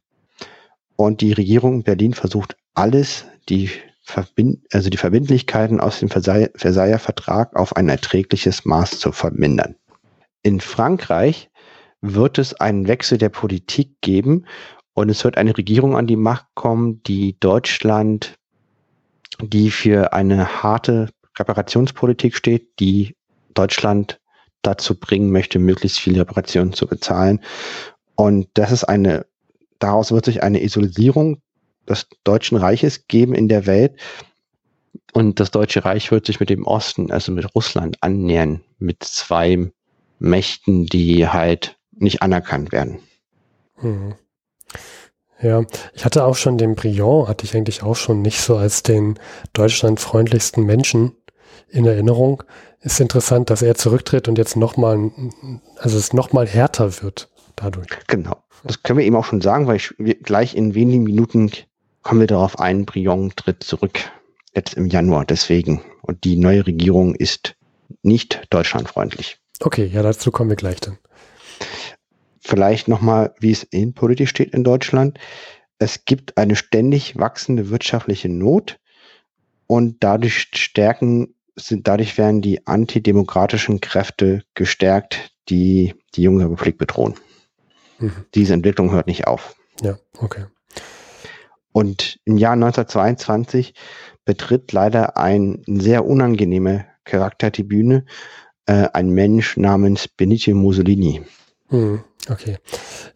und 0.95 1.21
die 1.21 1.33
Regierung 1.33 1.75
in 1.75 1.83
Berlin 1.83 2.13
versucht 2.13 2.57
alles, 2.73 3.25
die 3.49 3.69
Verbind 4.01 4.65
also 4.71 4.89
die 4.89 4.97
Verbindlichkeiten 4.97 5.79
aus 5.81 5.99
dem 5.99 6.09
Versailler 6.09 6.99
Vertrag 6.99 7.55
auf 7.55 7.75
ein 7.75 7.89
erträgliches 7.89 8.63
Maß 8.63 8.99
zu 8.99 9.11
vermindern. 9.11 9.75
In 10.43 10.59
Frankreich 10.59 11.49
wird 12.01 12.37
es 12.37 12.53
einen 12.53 12.87
Wechsel 12.87 13.17
der 13.17 13.29
Politik 13.29 13.95
geben 14.01 14.45
und 14.93 15.09
es 15.09 15.23
wird 15.23 15.37
eine 15.37 15.57
Regierung 15.57 15.95
an 15.95 16.07
die 16.07 16.15
Macht 16.15 16.45
kommen, 16.55 17.01
die 17.03 17.39
Deutschland, 17.39 18.35
die 19.41 19.71
für 19.71 20.13
eine 20.13 20.63
harte 20.63 21.09
Reparationspolitik 21.37 22.35
steht, 22.35 22.79
die 22.79 23.15
Deutschland 23.53 24.19
dazu 24.61 24.99
bringen 24.99 25.31
möchte, 25.31 25.59
möglichst 25.59 25.99
viele 25.99 26.21
Reparationen 26.21 26.73
zu 26.73 26.87
bezahlen. 26.87 27.41
Und 28.15 28.47
das 28.55 28.71
ist 28.71 28.83
eine, 28.83 29.25
daraus 29.79 30.11
wird 30.11 30.25
sich 30.25 30.43
eine 30.43 30.63
Isolierung 30.63 31.41
des 31.87 32.07
Deutschen 32.23 32.57
Reiches 32.57 33.07
geben 33.07 33.33
in 33.33 33.47
der 33.47 33.65
Welt. 33.65 33.99
Und 35.13 35.39
das 35.39 35.51
Deutsche 35.51 35.85
Reich 35.85 36.11
wird 36.11 36.25
sich 36.25 36.39
mit 36.39 36.49
dem 36.49 36.65
Osten, 36.65 37.11
also 37.11 37.31
mit 37.31 37.55
Russland, 37.55 37.97
annähern, 38.01 38.61
mit 38.79 39.03
zwei 39.03 39.71
Mächten, 40.19 40.85
die 40.85 41.27
halt 41.27 41.77
nicht 41.91 42.21
anerkannt 42.21 42.71
werden. 42.71 42.99
Mhm. 43.81 44.15
Ja, 45.41 45.63
ich 45.93 46.03
hatte 46.03 46.25
auch 46.25 46.35
schon 46.35 46.57
den 46.57 46.75
Briand, 46.75 47.27
hatte 47.27 47.45
ich 47.45 47.55
eigentlich 47.55 47.83
auch 47.83 47.95
schon 47.95 48.21
nicht 48.21 48.41
so 48.41 48.57
als 48.57 48.81
den 48.81 49.19
deutschlandfreundlichsten 49.53 50.65
Menschen 50.65 51.15
in 51.69 51.85
Erinnerung. 51.85 52.43
Ist 52.81 52.99
interessant, 52.99 53.49
dass 53.49 53.61
er 53.61 53.75
zurücktritt 53.75 54.27
und 54.27 54.37
jetzt 54.37 54.55
nochmal, 54.55 55.11
also 55.77 55.97
es 55.97 56.13
nochmal 56.13 56.47
härter 56.47 57.03
wird 57.03 57.29
dadurch. 57.55 57.89
Genau. 58.07 58.37
Das 58.63 58.81
können 58.81 58.97
wir 58.99 59.05
eben 59.05 59.15
auch 59.15 59.25
schon 59.25 59.41
sagen, 59.41 59.67
weil 59.67 59.75
ich, 59.75 59.93
gleich 60.23 60.55
in 60.55 60.73
wenigen 60.73 61.03
Minuten 61.03 61.51
kommen 62.01 62.21
wir 62.21 62.27
darauf 62.27 62.59
ein, 62.59 62.85
Briand 62.85 63.37
tritt 63.37 63.63
zurück. 63.63 63.99
Jetzt 64.55 64.73
im 64.73 64.87
Januar, 64.87 65.25
deswegen. 65.25 65.81
Und 66.01 66.23
die 66.23 66.35
neue 66.35 66.65
Regierung 66.65 67.13
ist 67.13 67.55
nicht 68.01 68.41
deutschlandfreundlich. 68.49 69.37
Okay, 69.61 69.85
ja, 69.85 70.03
dazu 70.03 70.31
kommen 70.31 70.49
wir 70.49 70.57
gleich 70.57 70.79
dann. 70.79 70.97
Vielleicht 72.39 72.87
nochmal, 72.87 73.33
wie 73.39 73.51
es 73.51 73.63
innenpolitisch 73.63 74.29
steht 74.29 74.53
in 74.53 74.63
Deutschland. 74.63 75.19
Es 75.79 76.05
gibt 76.05 76.37
eine 76.37 76.55
ständig 76.55 77.17
wachsende 77.17 77.69
wirtschaftliche 77.69 78.29
Not 78.29 78.79
und 79.67 79.97
dadurch 79.99 80.47
stärken, 80.55 81.35
sind, 81.55 81.87
dadurch 81.87 82.17
werden 82.17 82.41
die 82.41 82.65
antidemokratischen 82.65 83.81
Kräfte 83.81 84.43
gestärkt, 84.53 85.31
die 85.49 85.95
die 86.15 86.23
junge 86.23 86.45
Republik 86.45 86.77
bedrohen. 86.77 87.15
Mhm. 87.99 88.25
Diese 88.33 88.53
Entwicklung 88.53 88.91
hört 88.91 89.07
nicht 89.07 89.27
auf. 89.27 89.55
Ja, 89.81 89.97
okay. 90.19 90.45
Und 91.71 92.19
im 92.25 92.37
Jahr 92.37 92.53
1922 92.53 93.73
betritt 94.25 94.71
leider 94.71 95.17
ein 95.17 95.61
sehr 95.67 96.05
unangenehmer 96.05 96.85
Charakter 97.03 97.51
die 97.51 97.63
Bühne, 97.63 98.05
äh, 98.67 98.87
ein 98.93 99.09
Mensch 99.09 99.57
namens 99.57 100.07
Benito 100.07 100.53
Mussolini. 100.53 101.21
Mhm. 101.69 102.03
Okay. 102.29 102.57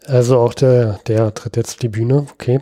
Also 0.05 0.39
auch 0.39 0.53
der, 0.53 0.99
der 1.07 1.33
tritt 1.33 1.57
jetzt 1.57 1.83
die 1.83 1.89
Bühne, 1.89 2.25
okay. 2.31 2.61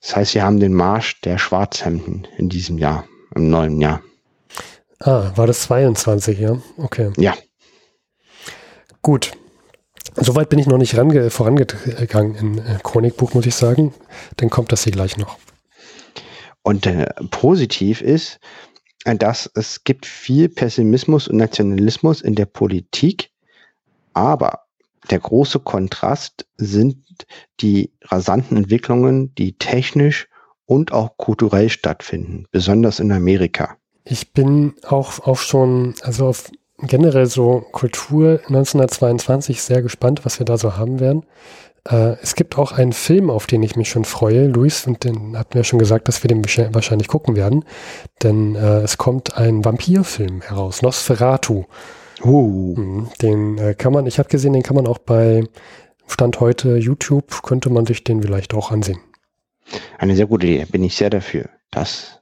Das 0.00 0.16
heißt, 0.16 0.34
wir 0.34 0.44
haben 0.44 0.60
den 0.60 0.74
Marsch 0.74 1.20
der 1.22 1.38
Schwarzhemden 1.38 2.26
in 2.36 2.48
diesem 2.48 2.76
Jahr, 2.76 3.06
im 3.34 3.48
neuen 3.48 3.80
Jahr. 3.80 4.02
Ah, 5.00 5.32
war 5.34 5.46
das 5.46 5.62
22, 5.62 6.38
ja? 6.38 6.58
Okay. 6.76 7.10
Ja. 7.16 7.34
Gut. 9.02 9.32
Soweit 10.16 10.48
bin 10.48 10.58
ich 10.58 10.66
noch 10.66 10.78
nicht 10.78 10.96
range 10.96 11.30
vorangegangen 11.30 12.34
in 12.36 12.58
äh, 12.58 12.78
Chronikbuch, 12.82 13.34
muss 13.34 13.46
ich 13.46 13.54
sagen. 13.54 13.92
Dann 14.36 14.50
kommt 14.50 14.72
das 14.72 14.84
hier 14.84 14.92
gleich 14.92 15.16
noch. 15.16 15.38
Und 16.62 16.86
äh, 16.86 17.06
positiv 17.30 18.00
ist, 18.00 18.38
dass 19.04 19.50
es 19.54 19.84
gibt 19.84 20.06
viel 20.06 20.48
Pessimismus 20.48 21.28
und 21.28 21.36
Nationalismus 21.36 22.22
in 22.22 22.34
der 22.34 22.46
Politik, 22.46 23.30
aber 24.14 24.60
der 25.10 25.20
große 25.20 25.60
Kontrast 25.60 26.46
sind 26.56 26.96
die 27.60 27.92
rasanten 28.02 28.56
Entwicklungen, 28.56 29.34
die 29.34 29.58
technisch 29.58 30.28
und 30.66 30.92
auch 30.92 31.16
kulturell 31.18 31.68
stattfinden, 31.68 32.46
besonders 32.50 33.00
in 33.00 33.12
Amerika. 33.12 33.76
Ich 34.04 34.32
bin 34.32 34.74
auch, 34.86 35.20
auch 35.20 35.38
schon, 35.38 35.94
also 36.02 36.26
auf 36.28 36.50
generell 36.78 37.26
so 37.26 37.64
Kultur 37.72 38.40
1922 38.46 39.62
sehr 39.62 39.82
gespannt, 39.82 40.24
was 40.24 40.38
wir 40.38 40.46
da 40.46 40.56
so 40.56 40.76
haben 40.76 41.00
werden. 41.00 41.24
Äh, 41.88 42.16
es 42.22 42.34
gibt 42.34 42.58
auch 42.58 42.72
einen 42.72 42.92
Film, 42.92 43.30
auf 43.30 43.46
den 43.46 43.62
ich 43.62 43.76
mich 43.76 43.88
schon 43.88 44.04
freue, 44.04 44.46
Luis, 44.46 44.86
und 44.86 45.04
den 45.04 45.36
hatten 45.38 45.54
wir 45.54 45.64
schon 45.64 45.78
gesagt, 45.78 46.08
dass 46.08 46.22
wir 46.22 46.28
den 46.28 46.44
wahrscheinlich 46.74 47.08
gucken 47.08 47.36
werden. 47.36 47.64
Denn 48.22 48.54
äh, 48.54 48.80
es 48.80 48.98
kommt 48.98 49.36
ein 49.36 49.64
Vampirfilm 49.64 50.42
heraus, 50.42 50.82
Nosferatu. 50.82 51.64
Uh. 52.22 53.06
Den 53.20 53.58
äh, 53.58 53.74
kann 53.74 53.92
man, 53.92 54.06
ich 54.06 54.18
habe 54.18 54.28
gesehen, 54.28 54.52
den 54.52 54.62
kann 54.62 54.76
man 54.76 54.86
auch 54.86 54.98
bei 54.98 55.44
Stand 56.06 56.40
heute 56.40 56.76
YouTube, 56.76 57.42
könnte 57.42 57.70
man 57.70 57.86
sich 57.86 58.04
den 58.04 58.22
vielleicht 58.22 58.54
auch 58.54 58.70
ansehen. 58.70 59.00
Eine 59.98 60.14
sehr 60.14 60.26
gute 60.26 60.46
Idee, 60.46 60.66
bin 60.66 60.84
ich 60.84 60.96
sehr 60.96 61.10
dafür. 61.10 61.48
Das, 61.70 62.20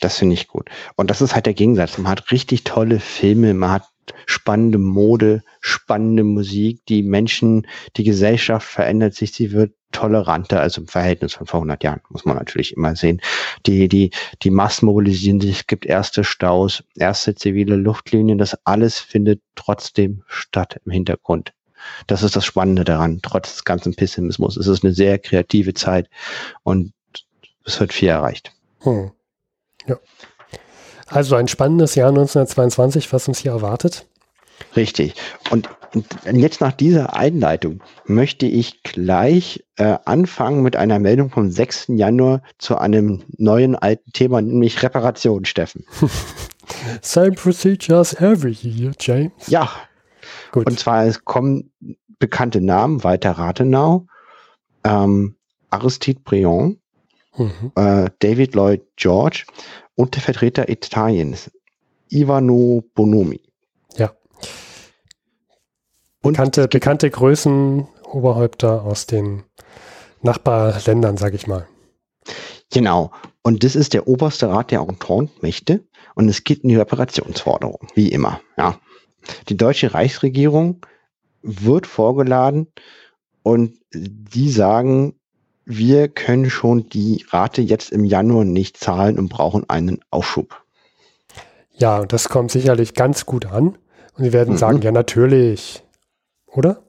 das 0.00 0.18
finde 0.18 0.34
ich 0.34 0.48
gut. 0.48 0.68
Und 0.96 1.10
das 1.10 1.20
ist 1.20 1.34
halt 1.34 1.46
der 1.46 1.54
Gegensatz. 1.54 1.98
Man 1.98 2.10
hat 2.10 2.30
richtig 2.32 2.64
tolle 2.64 3.00
Filme, 3.00 3.54
man 3.54 3.70
hat 3.70 3.84
spannende 4.26 4.78
Mode, 4.78 5.42
spannende 5.60 6.24
Musik, 6.24 6.84
die 6.86 7.02
Menschen, 7.02 7.66
die 7.96 8.04
Gesellschaft 8.04 8.66
verändert 8.66 9.14
sich, 9.14 9.32
sie 9.32 9.52
wird 9.52 9.72
toleranter 9.92 10.60
als 10.60 10.76
im 10.76 10.88
Verhältnis 10.88 11.34
von 11.34 11.46
vor 11.46 11.60
100 11.60 11.84
Jahren, 11.84 12.00
muss 12.08 12.24
man 12.24 12.36
natürlich 12.36 12.76
immer 12.76 12.96
sehen. 12.96 13.20
Die, 13.64 13.88
die, 13.88 14.10
die 14.42 14.50
Massen 14.50 14.86
mobilisieren 14.86 15.40
sich, 15.40 15.60
es 15.60 15.66
gibt 15.66 15.86
erste 15.86 16.24
Staus, 16.24 16.82
erste 16.96 17.34
zivile 17.34 17.76
Luftlinien, 17.76 18.38
das 18.38 18.58
alles 18.64 18.98
findet 18.98 19.40
trotzdem 19.54 20.24
statt 20.26 20.80
im 20.84 20.92
Hintergrund. 20.92 21.52
Das 22.06 22.22
ist 22.22 22.34
das 22.34 22.44
Spannende 22.44 22.84
daran, 22.84 23.20
trotz 23.22 23.54
des 23.54 23.64
ganzen 23.64 23.94
Pessimismus. 23.94 24.56
Es 24.56 24.66
ist 24.66 24.84
eine 24.84 24.94
sehr 24.94 25.18
kreative 25.18 25.74
Zeit 25.74 26.08
und 26.62 26.92
es 27.64 27.78
wird 27.78 27.92
viel 27.92 28.08
erreicht. 28.08 28.52
Hm. 28.80 29.12
Ja. 29.86 29.98
Also 31.06 31.36
ein 31.36 31.48
spannendes 31.48 31.94
Jahr 31.94 32.08
1922, 32.08 33.12
was 33.12 33.28
uns 33.28 33.38
hier 33.38 33.52
erwartet. 33.52 34.06
Richtig. 34.76 35.14
Und 35.50 35.68
jetzt 36.32 36.60
nach 36.60 36.72
dieser 36.72 37.14
Einleitung 37.14 37.80
möchte 38.06 38.46
ich 38.46 38.82
gleich 38.82 39.64
äh, 39.76 39.98
anfangen 40.04 40.62
mit 40.62 40.76
einer 40.76 40.98
Meldung 40.98 41.30
vom 41.30 41.50
6. 41.50 41.86
Januar 41.88 42.42
zu 42.58 42.78
einem 42.78 43.22
neuen 43.36 43.76
alten 43.76 44.12
Thema, 44.12 44.40
nämlich 44.40 44.82
Reparation, 44.82 45.44
Steffen. 45.44 45.84
Same 47.02 47.32
procedure 47.32 47.98
as 47.98 48.14
every 48.14 48.52
year, 48.52 48.92
James. 48.98 49.32
Ja. 49.46 49.70
Gut. 50.52 50.66
Und 50.66 50.78
zwar 50.78 51.06
es 51.06 51.24
kommen 51.24 51.72
bekannte 52.18 52.60
Namen, 52.60 53.04
Walter 53.04 53.32
Rathenau, 53.32 54.06
ähm, 54.84 55.36
Aristide 55.70 56.20
Briand, 56.20 56.78
mhm. 57.36 57.72
äh, 57.74 58.10
David 58.18 58.54
Lloyd 58.54 58.82
George 58.96 59.44
und 59.94 60.14
der 60.14 60.22
Vertreter 60.22 60.68
Italiens, 60.68 61.50
Ivano 62.10 62.84
Bonomi. 62.94 63.40
Ja. 63.96 64.12
Bekannte, 66.22 66.68
bekannte 66.68 67.10
Größen, 67.10 67.86
Oberhäupter 68.10 68.84
aus 68.84 69.06
den 69.06 69.42
Nachbarländern, 70.22 71.16
sag 71.16 71.34
ich 71.34 71.46
mal. 71.46 71.68
Genau. 72.72 73.12
Und 73.42 73.62
das 73.62 73.76
ist 73.76 73.92
der 73.92 74.08
oberste 74.08 74.48
Rat 74.48 74.70
der 74.70 74.80
Entente-Mächte 74.80 75.84
und 76.14 76.28
es 76.28 76.44
geht 76.44 76.60
in 76.60 76.70
die 76.70 76.76
Reparationsforderung, 76.76 77.88
wie 77.94 78.08
immer. 78.08 78.40
Ja. 78.56 78.78
Die 79.48 79.56
deutsche 79.56 79.94
Reichsregierung 79.94 80.84
wird 81.42 81.86
vorgeladen 81.86 82.68
und 83.42 83.78
die 83.92 84.50
sagen, 84.50 85.14
wir 85.64 86.08
können 86.08 86.50
schon 86.50 86.88
die 86.88 87.24
Rate 87.30 87.62
jetzt 87.62 87.90
im 87.90 88.04
Januar 88.04 88.44
nicht 88.44 88.76
zahlen 88.76 89.18
und 89.18 89.28
brauchen 89.28 89.68
einen 89.68 90.00
Aufschub. 90.10 90.62
Ja, 91.72 92.00
und 92.00 92.12
das 92.12 92.28
kommt 92.28 92.50
sicherlich 92.50 92.94
ganz 92.94 93.26
gut 93.26 93.46
an. 93.46 93.78
Und 94.16 94.24
sie 94.24 94.32
werden 94.32 94.54
mhm. 94.54 94.58
sagen, 94.58 94.82
ja, 94.82 94.92
natürlich. 94.92 95.82
Oder? 96.46 96.82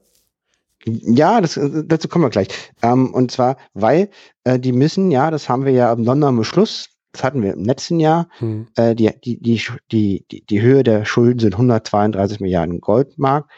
Ja, 0.86 1.42
das, 1.42 1.60
dazu 1.86 2.08
kommen 2.08 2.26
wir 2.26 2.30
gleich. 2.30 2.50
Ähm, 2.84 3.14
und 3.14 3.32
zwar, 3.32 3.58
weil 3.74 4.10
äh, 4.44 4.60
die 4.60 4.72
müssen, 4.72 5.10
ja, 5.10 5.32
das 5.32 5.50
haben 5.50 5.66
wir 5.66 5.72
ja 5.72 5.92
im 5.92 6.04
Londoner 6.04 6.38
Beschluss, 6.38 6.90
das 7.12 7.24
hatten 7.24 7.42
wir 7.42 7.54
im 7.54 7.64
letzten 7.64 8.00
Jahr, 8.00 8.28
mhm. 8.40 8.68
äh, 8.76 8.94
die, 8.94 9.10
die, 9.24 9.40
die, 9.40 10.26
die, 10.30 10.46
die 10.46 10.62
Höhe 10.62 10.84
der 10.84 11.06
Schulden 11.06 11.40
sind 11.40 11.54
132 11.54 12.40
Milliarden 12.40 12.82
Goldmark 12.82 13.50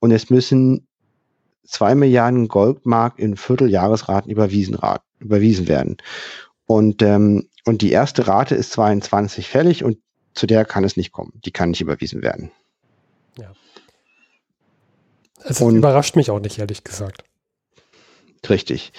und 0.00 0.10
es 0.10 0.30
müssen 0.30 0.88
2 1.64 1.94
Milliarden 1.94 2.48
Goldmark 2.48 3.18
in 3.18 3.36
Vierteljahresraten 3.36 4.30
überwiesen, 4.30 4.78
überwiesen 5.18 5.68
werden. 5.68 5.96
Und, 6.66 7.02
ähm, 7.02 7.48
und 7.64 7.82
die 7.82 7.92
erste 7.92 8.26
Rate 8.26 8.54
ist 8.54 8.72
22 8.72 9.48
fällig 9.48 9.84
und 9.84 9.98
zu 10.34 10.46
der 10.46 10.64
kann 10.64 10.84
es 10.84 10.96
nicht 10.96 11.12
kommen. 11.12 11.32
Die 11.44 11.50
kann 11.50 11.70
nicht 11.70 11.80
überwiesen 11.80 12.22
werden. 12.22 12.50
Ja. 13.38 13.52
Also 15.42 15.66
und, 15.66 15.76
überrascht 15.76 16.16
mich 16.16 16.30
auch 16.30 16.40
nicht, 16.40 16.58
ehrlich 16.58 16.84
gesagt. 16.84 17.24
Richtig. 18.48 18.92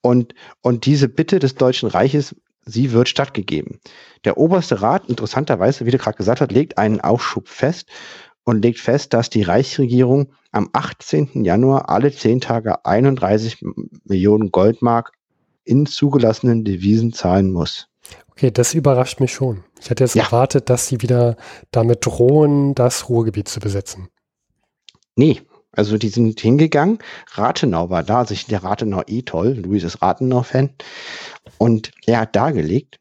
Und, 0.00 0.34
und 0.60 0.86
diese 0.86 1.08
Bitte 1.08 1.38
des 1.38 1.54
Deutschen 1.54 1.88
Reiches, 1.88 2.34
sie 2.64 2.92
wird 2.92 3.08
stattgegeben. 3.08 3.80
Der 4.24 4.38
oberste 4.38 4.82
Rat, 4.82 5.08
interessanterweise, 5.08 5.86
wie 5.86 5.90
du 5.90 5.98
gerade 5.98 6.16
gesagt 6.16 6.40
hast, 6.40 6.52
legt 6.52 6.78
einen 6.78 7.00
Aufschub 7.00 7.48
fest 7.48 7.88
und 8.48 8.62
legt 8.62 8.78
fest, 8.78 9.12
dass 9.12 9.28
die 9.28 9.42
Reichsregierung 9.42 10.32
am 10.52 10.70
18. 10.72 11.44
Januar 11.44 11.90
alle 11.90 12.10
zehn 12.10 12.40
Tage 12.40 12.82
31 12.86 13.62
Millionen 14.04 14.50
Goldmark 14.50 15.12
in 15.64 15.84
zugelassenen 15.84 16.64
Devisen 16.64 17.12
zahlen 17.12 17.52
muss. 17.52 17.88
Okay, 18.30 18.50
das 18.50 18.72
überrascht 18.72 19.20
mich 19.20 19.34
schon. 19.34 19.64
Ich 19.78 19.90
hätte 19.90 20.02
jetzt 20.04 20.14
ja. 20.14 20.24
erwartet, 20.24 20.70
dass 20.70 20.86
sie 20.86 21.02
wieder 21.02 21.36
damit 21.72 22.06
drohen, 22.06 22.74
das 22.74 23.10
Ruhrgebiet 23.10 23.48
zu 23.48 23.60
besetzen. 23.60 24.08
Nee, 25.14 25.42
also 25.72 25.98
die 25.98 26.08
sind 26.08 26.40
hingegangen. 26.40 27.00
Rathenau 27.32 27.90
war 27.90 28.02
da, 28.02 28.24
sich 28.24 28.46
der 28.46 28.64
Rathenau 28.64 29.02
eh 29.06 29.20
toll. 29.20 29.60
Luis 29.62 29.84
ist 29.84 30.00
Rathenau-Fan. 30.00 30.70
Und 31.58 31.90
er 32.06 32.20
hat 32.20 32.34
dargelegt, 32.34 32.98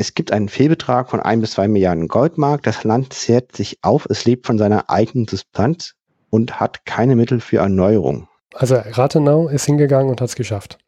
es 0.00 0.14
gibt 0.14 0.32
einen 0.32 0.48
Fehlbetrag 0.48 1.10
von 1.10 1.20
ein 1.20 1.42
bis 1.42 1.50
zwei 1.50 1.68
Milliarden 1.68 2.08
Goldmark. 2.08 2.62
Das 2.62 2.84
Land 2.84 3.12
zehrt 3.12 3.54
sich 3.54 3.80
auf. 3.82 4.06
Es 4.08 4.24
lebt 4.24 4.46
von 4.46 4.56
seiner 4.56 4.88
eigenen 4.88 5.28
Substanz 5.28 5.92
und 6.30 6.58
hat 6.58 6.86
keine 6.86 7.16
Mittel 7.16 7.38
für 7.38 7.58
Erneuerung. 7.58 8.26
Also 8.54 8.76
Rathenau 8.76 9.48
ist 9.48 9.66
hingegangen 9.66 10.08
und 10.08 10.22
hat 10.22 10.30
es 10.30 10.36
geschafft. 10.36 10.78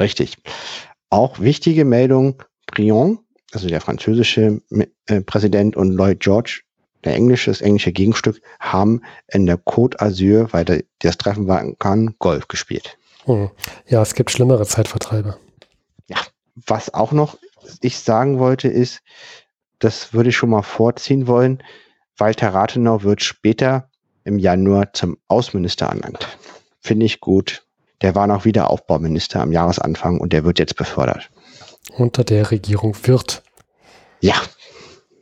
Richtig. 0.00 0.38
Auch 1.08 1.38
wichtige 1.38 1.84
Meldung, 1.84 2.42
Briand, 2.66 3.20
also 3.52 3.68
der 3.68 3.80
französische 3.80 4.60
äh, 5.06 5.20
Präsident 5.20 5.76
und 5.76 5.92
Lloyd 5.92 6.18
George, 6.18 6.62
der 7.04 7.14
englische, 7.14 7.52
das 7.52 7.60
englische 7.60 7.92
Gegenstück, 7.92 8.42
haben 8.58 9.02
in 9.28 9.46
der 9.46 9.58
Côte 9.58 9.98
d'Azur, 9.98 10.52
weil 10.52 10.64
der, 10.64 10.82
das 10.98 11.16
Treffen 11.16 11.46
war 11.46 11.64
kann, 11.78 12.16
Golf 12.18 12.48
gespielt. 12.48 12.98
Hm. 13.24 13.50
Ja, 13.86 14.02
es 14.02 14.14
gibt 14.14 14.32
schlimmere 14.32 14.66
Zeitvertreiber. 14.66 15.38
Ja, 16.08 16.18
was 16.66 16.92
auch 16.92 17.12
noch 17.12 17.38
ich 17.80 17.98
sagen 17.98 18.38
wollte, 18.38 18.68
ist, 18.68 19.00
das 19.78 20.12
würde 20.12 20.30
ich 20.30 20.36
schon 20.36 20.50
mal 20.50 20.62
vorziehen 20.62 21.26
wollen. 21.26 21.62
Walter 22.16 22.52
Rathenau 22.52 23.02
wird 23.02 23.22
später 23.22 23.90
im 24.24 24.38
Januar 24.38 24.92
zum 24.92 25.18
Außenminister 25.28 25.86
ernannt. 25.86 26.26
Finde 26.80 27.06
ich 27.06 27.20
gut. 27.20 27.64
Der 28.02 28.14
war 28.14 28.26
noch 28.26 28.44
wieder 28.44 28.70
Aufbauminister 28.70 29.40
am 29.40 29.52
Jahresanfang 29.52 30.20
und 30.20 30.32
der 30.32 30.44
wird 30.44 30.58
jetzt 30.58 30.76
befördert. 30.76 31.30
Unter 31.96 32.24
der 32.24 32.50
Regierung 32.50 32.96
wird. 33.04 33.42
Ja, 34.20 34.34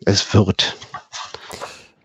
es 0.05 0.35
wird. 0.35 0.77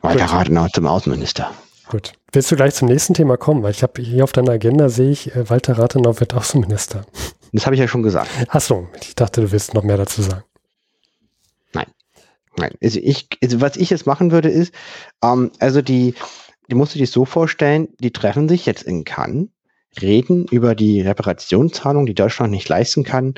Walter 0.02 0.26
Rathenau 0.26 0.68
zum 0.68 0.88
Außenminister. 0.88 1.52
Gut. 1.88 2.14
Willst 2.32 2.52
du 2.52 2.56
gleich 2.56 2.74
zum 2.74 2.88
nächsten 2.88 3.14
Thema 3.14 3.38
kommen? 3.38 3.64
Weil 3.64 3.72
ich 3.72 3.84
habe 3.84 4.02
hier 4.02 4.24
auf 4.24 4.32
deiner 4.32 4.54
Agenda 4.54 4.90
sehe 4.90 5.12
ich, 5.12 5.36
äh, 5.36 5.50
Walter 5.50 5.78
Rathenau 5.78 6.20
wird 6.20 6.34
Außenminister. 6.34 7.06
Das 7.54 7.66
habe 7.66 7.76
ich 7.76 7.82
ja 7.82 7.88
schon 7.88 8.04
gesagt. 8.04 8.30
Ach 8.48 8.62
so, 8.62 8.88
ich 9.02 9.16
dachte, 9.16 9.42
du 9.42 9.52
willst 9.52 9.74
noch 9.74 9.84
mehr 9.84 9.98
dazu 9.98 10.22
sagen. 10.22 10.44
Nein. 11.74 11.88
Nein. 12.58 12.72
Also 12.82 13.00
ich, 13.02 13.28
also 13.44 13.62
was 13.62 13.76
ich 13.76 13.90
jetzt 13.90 14.06
machen 14.06 14.32
würde, 14.32 14.50
ist, 14.50 14.74
ähm, 15.24 15.52
also 15.60 15.82
die, 15.82 16.16
die 16.70 16.76
musst 16.76 16.96
du 16.96 17.00
dir 17.00 17.08
so 17.08 17.26
vorstellen, 17.26 17.90
die 18.00 18.12
treffen 18.12 18.48
sich 18.48 18.66
jetzt 18.66 18.84
in 18.84 19.04
Cannes, 19.04 19.50
reden 20.02 20.46
über 20.48 20.76
die 20.76 21.02
Reparationszahlung, 21.02 22.06
die 22.06 22.14
Deutschland 22.14 22.52
nicht 22.52 22.70
leisten 22.70 23.04
kann, 23.04 23.36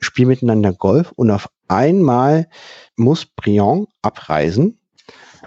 spielen 0.00 0.28
miteinander 0.28 0.72
Golf 0.72 1.12
und 1.12 1.30
auf 1.30 1.48
einmal 1.68 2.48
muss 2.96 3.24
Briand 3.24 3.88
abreisen, 4.02 4.78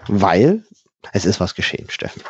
weil 0.08 0.64
es 1.12 1.26
ist 1.26 1.42
was 1.42 1.56
geschehen, 1.56 1.90
Steffen. 1.90 2.22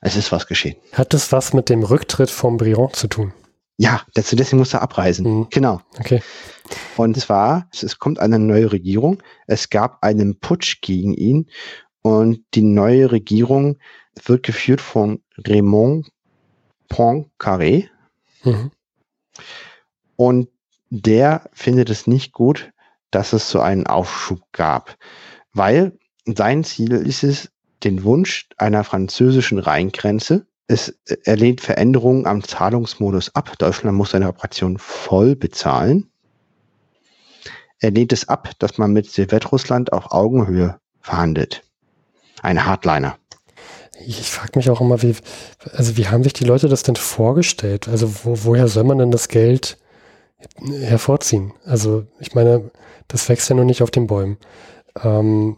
Es 0.00 0.14
ist 0.14 0.30
was 0.30 0.46
geschehen. 0.46 0.76
Hat 0.92 1.12
das 1.14 1.32
was 1.32 1.52
mit 1.52 1.68
dem 1.68 1.82
Rücktritt 1.82 2.30
von 2.30 2.56
Briand 2.56 2.94
zu 2.94 3.08
tun? 3.08 3.32
Ja, 3.78 4.02
deswegen 4.16 4.58
muss 4.58 4.72
er 4.72 4.82
abreisen. 4.82 5.26
Mhm. 5.26 5.46
Genau. 5.50 5.82
Okay. 5.98 6.22
Und 6.96 7.18
zwar, 7.18 7.68
es 7.72 7.98
kommt 7.98 8.18
eine 8.18 8.38
neue 8.38 8.72
Regierung. 8.72 9.22
Es 9.46 9.68
gab 9.68 10.02
einen 10.02 10.38
Putsch 10.40 10.80
gegen 10.80 11.12
ihn 11.14 11.50
und 12.02 12.40
die 12.54 12.62
neue 12.62 13.12
Regierung 13.12 13.78
wird 14.24 14.44
geführt 14.44 14.80
von 14.80 15.22
Raymond 15.46 16.08
Poincaré. 16.88 17.88
Mhm. 18.44 18.70
Und 20.16 20.48
der 20.88 21.50
findet 21.52 21.90
es 21.90 22.06
nicht 22.06 22.32
gut, 22.32 22.72
dass 23.10 23.32
es 23.32 23.50
so 23.50 23.60
einen 23.60 23.86
Aufschub 23.86 24.40
gab, 24.52 24.96
weil 25.52 25.98
sein 26.24 26.64
Ziel 26.64 26.92
ist 26.92 27.22
es, 27.22 27.50
den 27.84 28.04
Wunsch 28.04 28.48
einer 28.56 28.84
französischen 28.84 29.58
Rheingrenze. 29.58 30.46
Es, 30.68 30.94
er 31.24 31.36
lehnt 31.36 31.60
Veränderungen 31.60 32.26
am 32.26 32.42
Zahlungsmodus 32.42 33.34
ab. 33.34 33.56
Deutschland 33.58 33.96
muss 33.96 34.10
seine 34.10 34.28
Operation 34.28 34.78
voll 34.78 35.36
bezahlen. 35.36 36.10
Er 37.78 37.90
lehnt 37.90 38.12
es 38.12 38.28
ab, 38.28 38.50
dass 38.58 38.78
man 38.78 38.92
mit 38.92 39.10
Sowjetrussland 39.10 39.92
auf 39.92 40.10
Augenhöhe 40.10 40.80
verhandelt. 41.00 41.62
Ein 42.42 42.64
Hardliner. 42.64 43.16
Ich 44.04 44.28
frage 44.28 44.52
mich 44.56 44.68
auch 44.68 44.80
immer, 44.80 45.02
wie, 45.02 45.14
also 45.72 45.96
wie 45.96 46.08
haben 46.08 46.22
sich 46.22 46.32
die 46.32 46.44
Leute 46.44 46.68
das 46.68 46.82
denn 46.82 46.96
vorgestellt? 46.96 47.88
Also 47.88 48.24
wo, 48.24 48.44
woher 48.44 48.68
soll 48.68 48.84
man 48.84 48.98
denn 48.98 49.10
das 49.10 49.28
Geld 49.28 49.78
hervorziehen? 50.80 51.52
Also 51.64 52.06
ich 52.18 52.34
meine, 52.34 52.70
das 53.08 53.28
wächst 53.28 53.48
ja 53.48 53.56
nur 53.56 53.64
nicht 53.64 53.82
auf 53.82 53.90
den 53.90 54.06
Bäumen. 54.06 54.36
Ähm, 55.02 55.56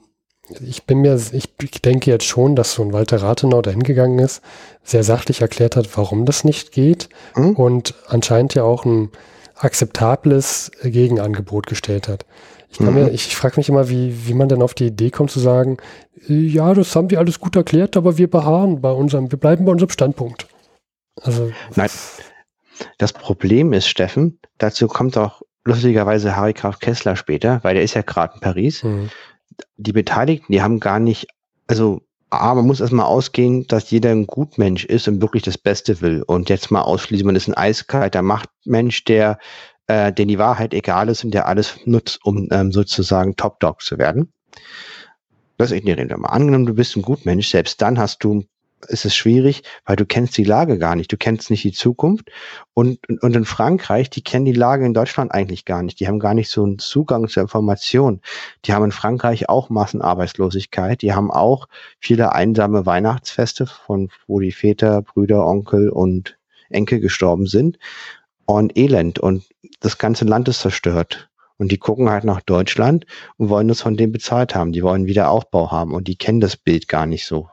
ich 0.60 0.84
bin 0.84 1.00
mir, 1.00 1.20
ich 1.32 1.56
denke 1.82 2.10
jetzt 2.10 2.24
schon, 2.24 2.56
dass 2.56 2.72
so 2.72 2.82
ein 2.82 2.92
Walter 2.92 3.22
Rathenau 3.22 3.62
dahin 3.62 3.82
gegangen 3.82 4.18
ist, 4.18 4.42
sehr 4.82 5.04
sachlich 5.04 5.40
erklärt 5.40 5.76
hat, 5.76 5.96
warum 5.96 6.24
das 6.24 6.44
nicht 6.44 6.72
geht 6.72 7.08
mhm. 7.36 7.54
und 7.56 7.94
anscheinend 8.06 8.54
ja 8.54 8.62
auch 8.62 8.84
ein 8.84 9.10
akzeptables 9.56 10.70
Gegenangebot 10.82 11.66
gestellt 11.66 12.08
hat. 12.08 12.24
Ich, 12.70 12.78
kann 12.78 12.88
mhm. 12.88 12.94
mir, 12.94 13.08
ich, 13.08 13.28
ich 13.28 13.36
frage 13.36 13.56
mich 13.56 13.68
immer, 13.68 13.88
wie, 13.88 14.26
wie 14.26 14.34
man 14.34 14.48
denn 14.48 14.62
auf 14.62 14.74
die 14.74 14.86
Idee 14.86 15.10
kommt 15.10 15.30
zu 15.30 15.40
sagen, 15.40 15.78
ja, 16.26 16.74
das 16.74 16.94
haben 16.94 17.10
wir 17.10 17.18
alles 17.18 17.40
gut 17.40 17.56
erklärt, 17.56 17.96
aber 17.96 18.18
wir 18.18 18.30
beharren 18.30 18.80
bei 18.80 18.90
unserem, 18.90 19.30
wir 19.30 19.38
bleiben 19.38 19.64
bei 19.64 19.72
unserem 19.72 19.90
Standpunkt. 19.90 20.46
Also. 21.22 21.50
Nein. 21.74 21.90
Das 22.98 23.12
Problem 23.12 23.72
ist, 23.72 23.88
Steffen, 23.88 24.38
dazu 24.58 24.86
kommt 24.86 25.16
auch 25.18 25.42
lustigerweise 25.64 26.36
Harry 26.36 26.52
Graf 26.52 26.78
Kessler 26.78 27.16
später, 27.16 27.58
weil 27.62 27.74
der 27.74 27.82
ist 27.82 27.94
ja 27.94 28.02
gerade 28.02 28.34
in 28.34 28.40
Paris. 28.40 28.84
Mhm 28.84 29.10
die 29.76 29.92
Beteiligten, 29.92 30.52
die 30.52 30.62
haben 30.62 30.80
gar 30.80 30.98
nicht, 30.98 31.26
also 31.66 32.02
A, 32.30 32.54
man 32.54 32.66
muss 32.66 32.80
erstmal 32.80 33.06
ausgehen, 33.06 33.66
dass 33.68 33.90
jeder 33.90 34.10
ein 34.10 34.26
Gutmensch 34.26 34.84
ist 34.84 35.08
und 35.08 35.22
wirklich 35.22 35.42
das 35.42 35.56
Beste 35.56 36.00
will. 36.02 36.22
Und 36.22 36.50
jetzt 36.50 36.70
mal 36.70 36.82
ausschließen, 36.82 37.26
man 37.26 37.36
ist 37.36 37.48
ein 37.48 37.54
eiskalter 37.54 38.22
Machtmensch, 38.22 39.04
der, 39.04 39.38
äh, 39.86 40.12
den 40.12 40.28
die 40.28 40.38
Wahrheit 40.38 40.74
egal 40.74 41.08
ist 41.08 41.24
und 41.24 41.32
der 41.32 41.46
alles 41.46 41.78
nutzt, 41.86 42.20
um 42.22 42.48
ähm, 42.50 42.70
sozusagen 42.70 43.36
Top-Dog 43.36 43.80
zu 43.80 43.96
werden. 43.96 44.32
Das 45.56 45.72
ignorieren 45.72 46.10
wir 46.10 46.18
mal. 46.18 46.28
Angenommen, 46.28 46.66
du 46.66 46.74
bist 46.74 46.96
ein 46.96 47.02
Gutmensch, 47.02 47.48
selbst 47.48 47.80
dann 47.80 47.98
hast 47.98 48.22
du 48.22 48.44
ist 48.86 49.04
es 49.04 49.14
schwierig, 49.14 49.62
weil 49.84 49.96
du 49.96 50.06
kennst 50.06 50.36
die 50.36 50.44
Lage 50.44 50.78
gar 50.78 50.94
nicht. 50.94 51.10
Du 51.12 51.16
kennst 51.16 51.50
nicht 51.50 51.64
die 51.64 51.72
Zukunft. 51.72 52.30
Und, 52.74 52.98
und 53.22 53.34
in 53.34 53.44
Frankreich, 53.44 54.10
die 54.10 54.22
kennen 54.22 54.44
die 54.44 54.52
Lage 54.52 54.86
in 54.86 54.94
Deutschland 54.94 55.32
eigentlich 55.32 55.64
gar 55.64 55.82
nicht. 55.82 55.98
Die 56.00 56.06
haben 56.06 56.18
gar 56.18 56.34
nicht 56.34 56.50
so 56.50 56.64
einen 56.64 56.78
Zugang 56.78 57.28
zur 57.28 57.42
Information. 57.42 58.20
Die 58.64 58.72
haben 58.72 58.84
in 58.84 58.92
Frankreich 58.92 59.48
auch 59.48 59.70
Massenarbeitslosigkeit. 59.70 61.02
Die 61.02 61.12
haben 61.12 61.30
auch 61.30 61.68
viele 61.98 62.32
einsame 62.32 62.86
Weihnachtsfeste, 62.86 63.66
von 63.66 64.10
wo 64.26 64.40
die 64.40 64.52
Väter, 64.52 65.02
Brüder, 65.02 65.46
Onkel 65.46 65.88
und 65.88 66.38
Enkel 66.70 67.00
gestorben 67.00 67.46
sind. 67.46 67.78
Und 68.46 68.78
Elend. 68.78 69.18
Und 69.18 69.44
das 69.80 69.98
ganze 69.98 70.24
Land 70.24 70.48
ist 70.48 70.60
zerstört. 70.60 71.28
Und 71.58 71.72
die 71.72 71.78
gucken 71.78 72.08
halt 72.08 72.22
nach 72.22 72.40
Deutschland 72.40 73.04
und 73.36 73.48
wollen 73.48 73.66
das 73.66 73.82
von 73.82 73.96
dem 73.96 74.12
bezahlt 74.12 74.54
haben. 74.54 74.72
Die 74.72 74.84
wollen 74.84 75.06
wieder 75.06 75.30
Aufbau 75.30 75.72
haben 75.72 75.92
und 75.92 76.06
die 76.06 76.16
kennen 76.16 76.40
das 76.40 76.56
Bild 76.56 76.86
gar 76.86 77.04
nicht 77.04 77.26
so. 77.26 77.48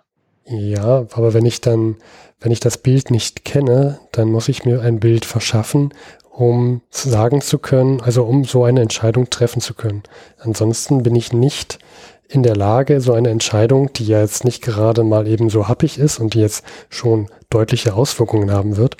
Ja, 0.47 1.07
aber 1.11 1.33
wenn 1.33 1.45
ich 1.45 1.61
dann, 1.61 1.95
wenn 2.39 2.51
ich 2.51 2.59
das 2.59 2.77
Bild 2.77 3.09
nicht 3.09 3.45
kenne, 3.45 3.99
dann 4.11 4.31
muss 4.31 4.47
ich 4.47 4.63
mir 4.63 4.81
ein 4.81 4.99
Bild 4.99 5.25
verschaffen, 5.25 5.91
um 6.29 6.81
sagen 6.91 7.41
zu 7.41 7.57
können, 7.57 8.01
also 8.01 8.23
um 8.23 8.43
so 8.43 8.63
eine 8.63 8.81
Entscheidung 8.81 9.29
treffen 9.29 9.61
zu 9.61 9.73
können. 9.73 10.03
Ansonsten 10.37 11.01
bin 11.01 11.15
ich 11.15 11.33
nicht 11.33 11.79
in 12.27 12.43
der 12.43 12.55
Lage, 12.55 13.01
so 13.01 13.13
eine 13.13 13.29
Entscheidung, 13.29 13.91
die 13.93 14.05
ja 14.05 14.21
jetzt 14.21 14.43
nicht 14.45 14.61
gerade 14.61 15.03
mal 15.03 15.27
eben 15.27 15.49
so 15.49 15.67
happig 15.67 15.97
ist 15.97 16.19
und 16.19 16.33
die 16.33 16.41
jetzt 16.41 16.63
schon 16.89 17.27
deutliche 17.49 17.95
Auswirkungen 17.95 18.51
haben 18.51 18.77
wird, 18.77 18.97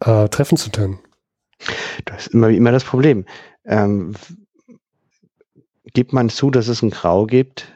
äh, 0.00 0.28
treffen 0.28 0.56
zu 0.56 0.70
können. 0.70 0.98
Das 2.04 2.26
ist 2.26 2.34
immer 2.34 2.48
immer 2.48 2.72
das 2.72 2.84
Problem. 2.84 3.24
Ähm, 3.64 4.14
gibt 5.94 6.12
man 6.12 6.28
zu, 6.28 6.50
dass 6.50 6.68
es 6.68 6.82
ein 6.82 6.90
Grau 6.90 7.26
gibt, 7.26 7.66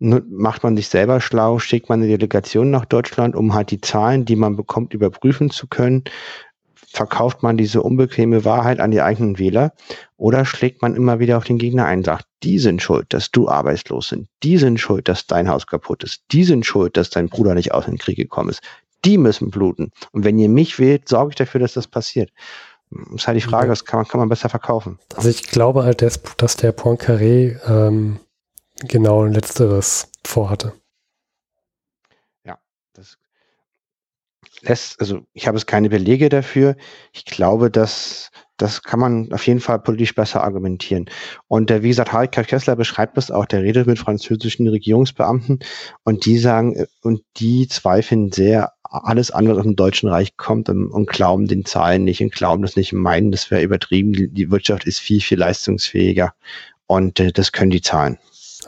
macht 0.00 0.62
man 0.62 0.76
sich 0.76 0.88
selber 0.88 1.20
schlau, 1.20 1.58
schickt 1.58 1.88
man 1.88 2.00
eine 2.00 2.08
Delegation 2.08 2.70
nach 2.70 2.84
Deutschland, 2.84 3.34
um 3.34 3.54
halt 3.54 3.70
die 3.70 3.80
Zahlen, 3.80 4.24
die 4.24 4.36
man 4.36 4.56
bekommt, 4.56 4.94
überprüfen 4.94 5.50
zu 5.50 5.66
können. 5.66 6.04
Verkauft 6.74 7.42
man 7.42 7.56
diese 7.56 7.82
unbequeme 7.82 8.44
Wahrheit 8.44 8.80
an 8.80 8.90
die 8.90 9.02
eigenen 9.02 9.38
Wähler 9.38 9.72
oder 10.16 10.44
schlägt 10.44 10.80
man 10.80 10.94
immer 10.94 11.18
wieder 11.18 11.36
auf 11.36 11.44
den 11.44 11.58
Gegner 11.58 11.84
ein, 11.84 12.02
sagt, 12.02 12.26
die 12.42 12.58
sind 12.58 12.80
schuld, 12.80 13.12
dass 13.12 13.30
du 13.30 13.48
arbeitslos 13.48 14.08
sind, 14.08 14.28
die 14.42 14.56
sind 14.56 14.80
schuld, 14.80 15.08
dass 15.08 15.26
dein 15.26 15.48
Haus 15.48 15.66
kaputt 15.66 16.02
ist, 16.04 16.22
die 16.32 16.44
sind 16.44 16.64
schuld, 16.64 16.96
dass 16.96 17.10
dein 17.10 17.28
Bruder 17.28 17.54
nicht 17.54 17.72
aus 17.72 17.84
dem 17.84 17.98
Krieg 17.98 18.16
gekommen 18.16 18.48
ist, 18.50 18.62
die 19.04 19.18
müssen 19.18 19.50
bluten. 19.50 19.92
Und 20.12 20.24
wenn 20.24 20.38
ihr 20.38 20.48
mich 20.48 20.78
wählt, 20.78 21.08
sorge 21.08 21.30
ich 21.30 21.36
dafür, 21.36 21.60
dass 21.60 21.74
das 21.74 21.86
passiert. 21.86 22.30
Das 22.90 23.22
ist 23.22 23.26
halt 23.26 23.36
die 23.36 23.42
Frage, 23.42 23.68
das 23.68 23.84
kann 23.84 23.98
man, 23.98 24.08
kann 24.08 24.20
man 24.20 24.30
besser 24.30 24.48
verkaufen. 24.48 24.98
Also 25.14 25.28
ich 25.28 25.42
glaube 25.42 25.84
halt, 25.84 26.00
dass 26.00 26.56
der 26.56 26.74
Poincaré 26.74 27.58
ähm, 27.68 28.18
genau 28.80 29.24
letzteres 29.24 30.10
vorhatte. 30.24 30.72
Ja, 32.44 32.58
das 32.94 33.18
lässt, 34.62 35.00
also 35.00 35.20
ich 35.32 35.46
habe 35.46 35.56
es 35.56 35.66
keine 35.66 35.88
Belege 35.88 36.28
dafür. 36.28 36.76
Ich 37.12 37.24
glaube, 37.24 37.70
dass 37.70 38.30
das 38.58 38.82
kann 38.82 38.98
man 38.98 39.32
auf 39.32 39.46
jeden 39.46 39.60
Fall 39.60 39.78
politisch 39.78 40.14
besser 40.14 40.42
argumentieren. 40.42 41.06
Und 41.46 41.70
der, 41.70 41.82
wie 41.82 41.88
gesagt, 41.88 42.12
Harry 42.12 42.26
Kessler 42.26 42.74
beschreibt 42.74 43.16
das 43.16 43.30
auch, 43.30 43.46
der 43.46 43.62
redet 43.62 43.86
mit 43.86 44.00
französischen 44.00 44.66
Regierungsbeamten 44.68 45.60
und 46.02 46.26
die 46.26 46.38
sagen, 46.38 46.74
äh, 46.74 46.86
und 47.02 47.22
die 47.36 47.68
zweifeln 47.68 48.32
sehr 48.32 48.72
alles 48.82 49.30
an, 49.30 49.48
was 49.48 49.58
aus 49.58 49.64
dem 49.64 49.76
Deutschen 49.76 50.08
Reich 50.08 50.36
kommt 50.36 50.68
und, 50.68 50.90
und 50.90 51.08
glauben 51.08 51.46
den 51.46 51.64
Zahlen 51.64 52.04
nicht 52.04 52.20
und 52.20 52.32
glauben 52.32 52.62
das 52.62 52.74
nicht 52.74 52.92
und 52.92 53.00
meinen, 53.00 53.30
das 53.30 53.50
wäre 53.50 53.62
übertrieben. 53.62 54.12
Die, 54.12 54.28
die 54.28 54.50
Wirtschaft 54.50 54.86
ist 54.86 54.98
viel, 54.98 55.20
viel 55.20 55.38
leistungsfähiger 55.38 56.34
und 56.86 57.20
äh, 57.20 57.32
das 57.32 57.52
können 57.52 57.70
die 57.70 57.82
Zahlen. 57.82 58.18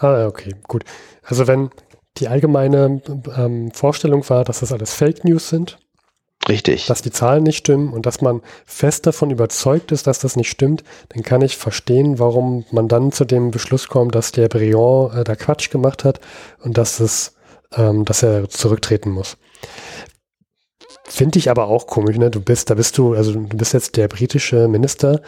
Ah, 0.01 0.27
okay, 0.27 0.55
gut. 0.67 0.85
Also 1.23 1.47
wenn 1.47 1.71
die 2.17 2.29
allgemeine 2.29 3.03
ähm, 3.37 3.71
Vorstellung 3.73 4.29
war, 4.29 4.45
dass 4.45 4.61
das 4.61 4.73
alles 4.73 4.95
Fake 4.95 5.25
News 5.25 5.49
sind. 5.49 5.79
Richtig. 6.49 6.87
Dass 6.87 7.03
die 7.03 7.11
Zahlen 7.11 7.43
nicht 7.43 7.59
stimmen 7.59 7.93
und 7.93 8.07
dass 8.07 8.23
man 8.23 8.41
fest 8.65 9.07
davon 9.07 9.31
überzeugt 9.31 9.93
ist, 9.93 10.07
dass 10.07 10.21
das 10.21 10.37
nicht 10.37 10.49
stimmt, 10.49 10.85
dann 11.11 11.23
kann 11.23 11.43
ich 11.43 11.59
verstehen, 11.59 12.19
warum 12.19 12.65
man 12.71 12.89
dann 12.89 13.13
zu 13.13 13.27
dem 13.27 13.51
Beschluss 13.51 13.89
kommt, 13.89 14.15
dass 14.15 14.33
der 14.33 14.49
Briand 14.49 15.15
äh, 15.15 15.25
da 15.25 15.37
Quatsch 15.37 15.71
gemacht 15.71 16.03
hat 16.05 16.19
und 16.61 16.79
dass 16.79 16.99
es, 16.99 17.37
ähm, 17.77 18.07
dass 18.07 18.23
er 18.23 18.49
zurücktreten 18.49 19.11
muss. 19.11 19.37
Finde 21.13 21.41
ich 21.41 21.51
aber 21.51 21.67
auch 21.67 21.89
komisch, 21.89 22.17
ne? 22.19 22.31
Du 22.31 22.41
bist, 22.41 22.71
da 22.71 22.75
bist 22.75 22.97
du, 22.97 23.15
also 23.15 23.33
du 23.33 23.57
bist 23.57 23.75
jetzt 23.75 23.97
der 23.97 24.07
britische 24.07 24.69
Minister, 24.69 25.21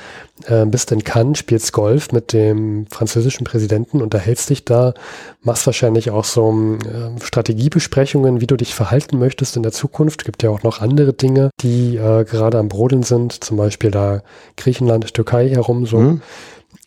äh, 0.47 0.65
bist 0.65 0.93
in 0.93 1.03
Cannes, 1.03 1.39
spielst 1.39 1.73
Golf 1.73 2.13
mit 2.13 2.33
dem 2.33 2.87
französischen 2.87 3.45
Präsidenten, 3.45 4.01
unterhältst 4.01 4.49
dich 4.49 4.65
da, 4.65 4.95
machst 5.43 5.67
wahrscheinlich 5.67 6.13
auch 6.13 6.25
so 6.25 6.79
äh, 6.85 7.21
Strategiebesprechungen, 7.21 8.41
wie 8.41 8.47
du 8.47 8.57
dich 8.57 8.77
verhalten 8.77 9.19
möchtest 9.19 9.57
in 9.57 9.65
der 9.65 9.73
Zukunft. 9.73 10.25
Gibt 10.25 10.45
ja 10.45 10.51
auch 10.51 10.63
noch 10.63 10.81
andere 10.81 11.15
Dinge, 11.15 11.51
die 11.61 11.97
äh, 11.97 12.25
gerade 12.25 12.59
am 12.59 12.69
Brodeln 12.69 13.03
sind, 13.03 13.43
zum 13.43 13.57
Beispiel 13.57 13.91
da 13.91 14.23
Griechenland, 14.57 15.13
Türkei 15.15 15.49
herum 15.49 15.85
so. 15.87 15.99
Mhm. 15.99 16.23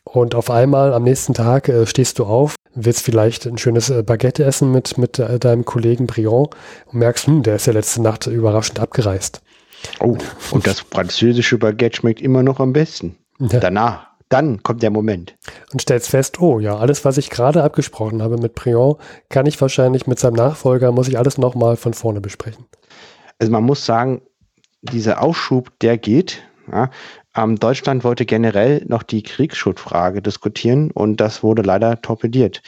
Und 0.06 0.36
auf 0.36 0.50
einmal 0.50 0.94
am 0.94 1.04
nächsten 1.04 1.34
Tag 1.34 1.68
äh, 1.68 1.86
stehst 1.86 2.20
du 2.20 2.24
auf, 2.24 2.56
willst 2.76 3.02
vielleicht 3.02 3.48
ein 3.48 3.58
schönes 3.58 3.90
äh, 3.90 4.04
Baguette 4.04 4.44
essen 4.44 4.72
mit, 4.72 4.98
mit 4.98 5.18
äh, 5.20 5.40
deinem 5.40 5.66
Kollegen 5.66 6.08
Briand 6.08 6.50
und 6.86 7.00
merkst, 7.00 7.28
hm, 7.28 7.44
der 7.44 7.56
ist 7.56 7.68
ja 7.68 7.74
letzte 7.74 8.02
Nacht 8.02 8.28
überraschend 8.28 8.80
abgereist. 8.80 9.42
Oh, 10.00 10.18
und 10.52 10.68
das 10.68 10.82
französische 10.82 11.58
Baguette 11.58 11.98
schmeckt 11.98 12.22
immer 12.22 12.44
noch 12.44 12.60
am 12.60 12.74
besten. 12.74 13.18
Ja. 13.40 13.60
Danach, 13.60 14.08
dann 14.30 14.64
kommt 14.64 14.84
der 14.84 14.90
Moment. 14.90 15.36
Und 15.72 15.82
stellst 15.82 16.10
fest, 16.10 16.40
oh 16.42 16.60
ja, 16.60 16.78
alles, 16.78 17.06
was 17.06 17.18
ich 17.18 17.30
gerade 17.30 17.64
abgesprochen 17.64 18.22
habe 18.22 18.38
mit 18.38 18.56
Briand, 18.56 18.98
kann 19.30 19.46
ich 19.46 19.60
wahrscheinlich 19.60 20.08
mit 20.08 20.20
seinem 20.20 20.36
Nachfolger, 20.36 20.92
muss 20.92 21.08
ich 21.08 21.18
alles 21.18 21.38
nochmal 21.38 21.76
von 21.78 21.94
vorne 21.94 22.22
besprechen. 22.22 22.66
Also 23.40 23.52
man 23.52 23.64
muss 23.64 23.86
sagen, 23.86 24.22
dieser 24.82 25.22
Aufschub, 25.22 25.72
der 25.80 25.98
geht. 25.98 26.42
Ja, 26.72 26.90
ähm, 27.36 27.58
Deutschland 27.58 28.04
wollte 28.04 28.26
generell 28.26 28.84
noch 28.88 29.04
die 29.04 29.24
Kriegsschuldfrage 29.24 30.22
diskutieren 30.22 30.92
und 30.92 31.18
das 31.18 31.44
wurde 31.44 31.62
leider 31.62 32.02
torpediert. 32.02 32.62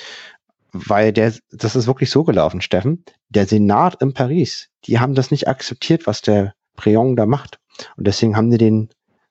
Weil 0.74 1.13
der, 1.13 1.34
das 1.51 1.76
ist 1.76 1.88
wirklich 1.88 2.09
so 2.09 2.24
gelaufen, 2.24 2.61
Steffen. 2.61 3.03
Der 3.30 3.45
Senat 3.47 4.01
in 4.01 4.13
Paris, 4.13 4.70
die 4.86 4.99
haben 4.99 5.15
das 5.15 5.32
nicht 5.32 5.47
akzeptiert, 5.47 6.05
was 6.05 6.22
der 6.22 6.53
Préon 6.78 7.15
da 7.15 7.26
macht. 7.26 7.59
Und 7.95 8.05
deswegen 8.07 8.36
haben 8.36 8.51
die 8.51 8.57
den 8.57 8.89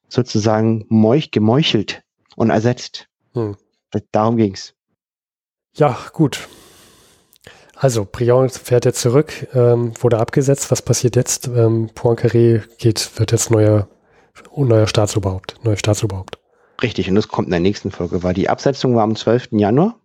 sozusagen 0.09 0.84
meuch, 0.89 1.30
gemeuchelt 1.30 2.03
und 2.37 2.51
ersetzt. 2.51 3.09
Hm. 3.34 3.57
Darum 4.12 4.37
ging's. 4.37 4.74
Ja, 5.74 5.97
gut. 6.12 6.49
Also, 7.74 8.07
Briand 8.11 8.53
fährt 8.53 8.87
jetzt 8.87 9.01
zurück, 9.01 9.49
ähm, 9.55 9.93
wurde 10.01 10.18
abgesetzt. 10.18 10.70
Was 10.70 10.80
passiert 10.80 11.16
jetzt? 11.16 11.47
Ähm, 11.49 11.91
Poincaré 11.95 12.62
geht, 12.78 13.18
wird 13.18 13.32
jetzt 13.32 13.51
neuer 13.51 13.89
neuer 14.57 14.87
Staatsoberhaupt, 14.87 15.57
neuer 15.62 15.76
Staatsoberhaupt. 15.76 16.39
Richtig, 16.82 17.09
und 17.09 17.14
das 17.14 17.28
kommt 17.28 17.49
in 17.49 17.53
der 17.53 17.61
nächsten 17.61 17.91
Folge, 17.91 18.22
weil 18.22 18.34
die 18.34 18.49
Absetzung 18.49 18.95
war 18.95 19.03
am 19.03 19.16
12. 19.16 19.49
Januar. 19.53 19.99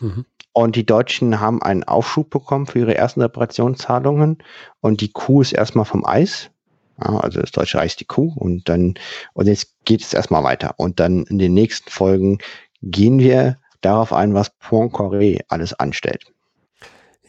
Mhm. 0.00 0.24
Und 0.52 0.74
die 0.74 0.86
Deutschen 0.86 1.38
haben 1.38 1.62
einen 1.62 1.84
Aufschub 1.84 2.30
bekommen 2.30 2.66
für 2.66 2.78
ihre 2.78 2.94
ersten 2.94 3.20
Reparationszahlungen. 3.20 4.38
Und 4.80 5.02
die 5.02 5.12
Kuh 5.12 5.42
ist 5.42 5.52
erstmal 5.52 5.84
vom 5.84 6.06
Eis. 6.06 6.50
Ja, 6.98 7.18
also 7.18 7.40
das 7.40 7.52
Deutsche 7.52 7.76
Reich 7.76 7.92
ist 7.92 8.00
die 8.00 8.06
Kuh. 8.06 8.32
Und 8.34 8.68
dann, 8.68 8.94
und 9.34 9.46
jetzt 9.46 9.74
geht 9.84 10.02
es 10.02 10.14
erstmal 10.14 10.44
weiter. 10.44 10.74
Und 10.78 10.98
dann 10.98 11.24
in 11.24 11.38
den 11.38 11.52
nächsten 11.52 11.90
Folgen 11.90 12.38
gehen 12.82 13.18
wir 13.18 13.58
darauf 13.82 14.12
ein, 14.12 14.32
was 14.32 14.50
Poincaré 14.58 15.40
alles 15.48 15.74
anstellt. 15.74 16.24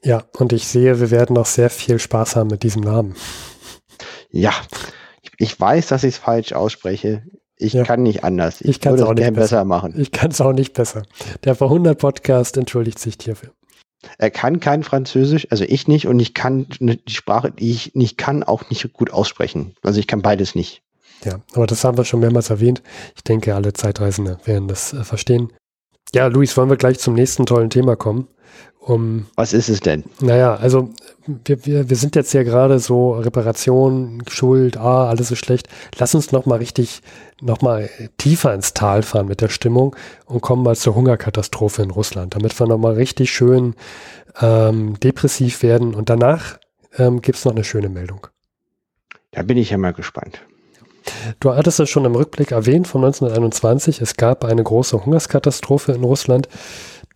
Ja, 0.03 0.23
und 0.37 0.53
ich 0.53 0.65
sehe, 0.65 1.01
wir 1.01 1.11
werden 1.11 1.33
noch 1.33 1.47
sehr 1.47 1.69
viel 1.69 1.99
Spaß 1.99 2.37
haben 2.37 2.49
mit 2.49 2.63
diesem 2.63 2.81
Namen. 2.81 3.15
Ja, 4.31 4.53
ich 5.37 5.59
weiß, 5.59 5.87
dass 5.87 6.03
ich 6.03 6.15
es 6.15 6.17
falsch 6.17 6.53
ausspreche. 6.53 7.23
Ich 7.57 7.73
ja. 7.73 7.83
kann 7.83 8.03
nicht 8.03 8.23
anders. 8.23 8.61
Ich, 8.61 8.69
ich 8.69 8.81
kann 8.81 8.95
es 8.95 9.01
auch 9.01 9.13
nicht 9.13 9.27
besser. 9.27 9.39
besser 9.39 9.65
machen. 9.65 9.93
Ich 9.97 10.11
kann 10.11 10.31
es 10.31 10.41
auch 10.41 10.53
nicht 10.53 10.73
besser. 10.73 11.03
Der 11.43 11.55
Verhundert 11.55 11.99
Podcast 11.99 12.57
entschuldigt 12.57 12.99
sich 12.99 13.15
hierfür. 13.21 13.51
Er 14.19 14.29
kann 14.29 14.59
kein 14.59 14.83
Französisch, 14.83 15.47
also 15.49 15.63
ich 15.63 15.87
nicht, 15.87 16.07
und 16.07 16.19
ich 16.19 16.35
kann 16.35 16.67
die 16.79 17.13
Sprache, 17.13 17.51
die 17.51 17.71
ich 17.71 17.95
nicht 17.95 18.17
kann, 18.17 18.43
auch 18.43 18.69
nicht 18.69 18.93
gut 18.93 19.11
aussprechen. 19.11 19.73
Also 19.81 19.99
ich 19.99 20.07
kann 20.07 20.21
beides 20.21 20.53
nicht. 20.53 20.83
Ja, 21.23 21.41
aber 21.53 21.65
das 21.65 21.83
haben 21.83 21.97
wir 21.97 22.05
schon 22.05 22.19
mehrmals 22.19 22.51
erwähnt. 22.51 22.83
Ich 23.15 23.23
denke, 23.23 23.55
alle 23.55 23.73
Zeitreisende 23.73 24.37
werden 24.45 24.67
das 24.67 24.93
äh, 24.93 25.03
verstehen. 25.03 25.51
Ja, 26.13 26.27
Luis, 26.27 26.55
wollen 26.55 26.69
wir 26.69 26.77
gleich 26.77 26.99
zum 26.99 27.13
nächsten 27.13 27.45
tollen 27.45 27.69
Thema 27.69 27.95
kommen? 27.95 28.27
Um, 28.79 29.25
Was 29.35 29.51
ist 29.51 29.67
es 29.67 29.81
denn? 29.81 30.05
Naja, 30.21 30.55
also 30.55 30.89
wir, 31.25 31.65
wir, 31.65 31.89
wir 31.89 31.97
sind 31.97 32.15
jetzt 32.15 32.31
ja 32.33 32.43
gerade 32.43 32.79
so 32.79 33.11
Reparation, 33.11 34.23
Schuld, 34.29 34.77
ah, 34.77 35.09
alles 35.09 35.29
ist 35.29 35.39
schlecht. 35.39 35.67
Lass 35.97 36.15
uns 36.15 36.31
noch 36.31 36.45
mal 36.45 36.59
richtig, 36.59 37.01
noch 37.41 37.61
mal 37.61 37.89
tiefer 38.17 38.53
ins 38.53 38.73
Tal 38.73 39.03
fahren 39.03 39.27
mit 39.27 39.41
der 39.41 39.49
Stimmung 39.49 39.93
und 40.25 40.39
kommen 40.39 40.63
mal 40.63 40.77
zur 40.77 40.95
Hungerkatastrophe 40.95 41.81
in 41.81 41.91
Russland, 41.91 42.35
damit 42.35 42.57
wir 42.57 42.65
noch 42.67 42.77
mal 42.77 42.93
richtig 42.93 43.29
schön 43.29 43.75
ähm, 44.39 44.97
depressiv 45.01 45.63
werden. 45.63 45.93
Und 45.93 46.09
danach 46.09 46.57
ähm, 46.97 47.21
gibt 47.21 47.39
es 47.39 47.43
noch 47.43 47.51
eine 47.51 47.65
schöne 47.65 47.89
Meldung. 47.89 48.27
Da 49.31 49.43
bin 49.43 49.57
ich 49.57 49.71
ja 49.71 49.77
mal 49.77 49.91
gespannt. 49.91 50.41
Du 51.39 51.53
hattest 51.53 51.79
es 51.79 51.89
schon 51.89 52.05
im 52.05 52.15
Rückblick 52.15 52.51
erwähnt 52.51 52.87
von 52.87 53.03
1921. 53.03 54.01
Es 54.01 54.15
gab 54.15 54.43
eine 54.45 54.63
große 54.63 55.05
Hungerskatastrophe 55.05 55.91
in 55.93 56.03
Russland. 56.03 56.47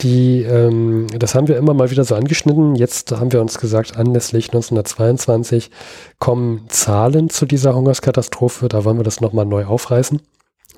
Die, 0.01 0.41
ähm, 0.41 1.07
das 1.17 1.35
haben 1.35 1.47
wir 1.47 1.57
immer 1.57 1.73
mal 1.73 1.91
wieder 1.91 2.03
so 2.03 2.15
angeschnitten. 2.15 2.75
Jetzt 2.75 3.11
haben 3.11 3.31
wir 3.31 3.41
uns 3.41 3.59
gesagt, 3.59 3.97
anlässlich 3.97 4.47
1922 4.47 5.69
kommen 6.17 6.65
Zahlen 6.69 7.29
zu 7.29 7.45
dieser 7.45 7.75
Hungerskatastrophe. 7.75 8.67
Da 8.67 8.83
wollen 8.83 8.97
wir 8.97 9.03
das 9.03 9.21
nochmal 9.21 9.45
neu 9.45 9.65
aufreißen, 9.65 10.21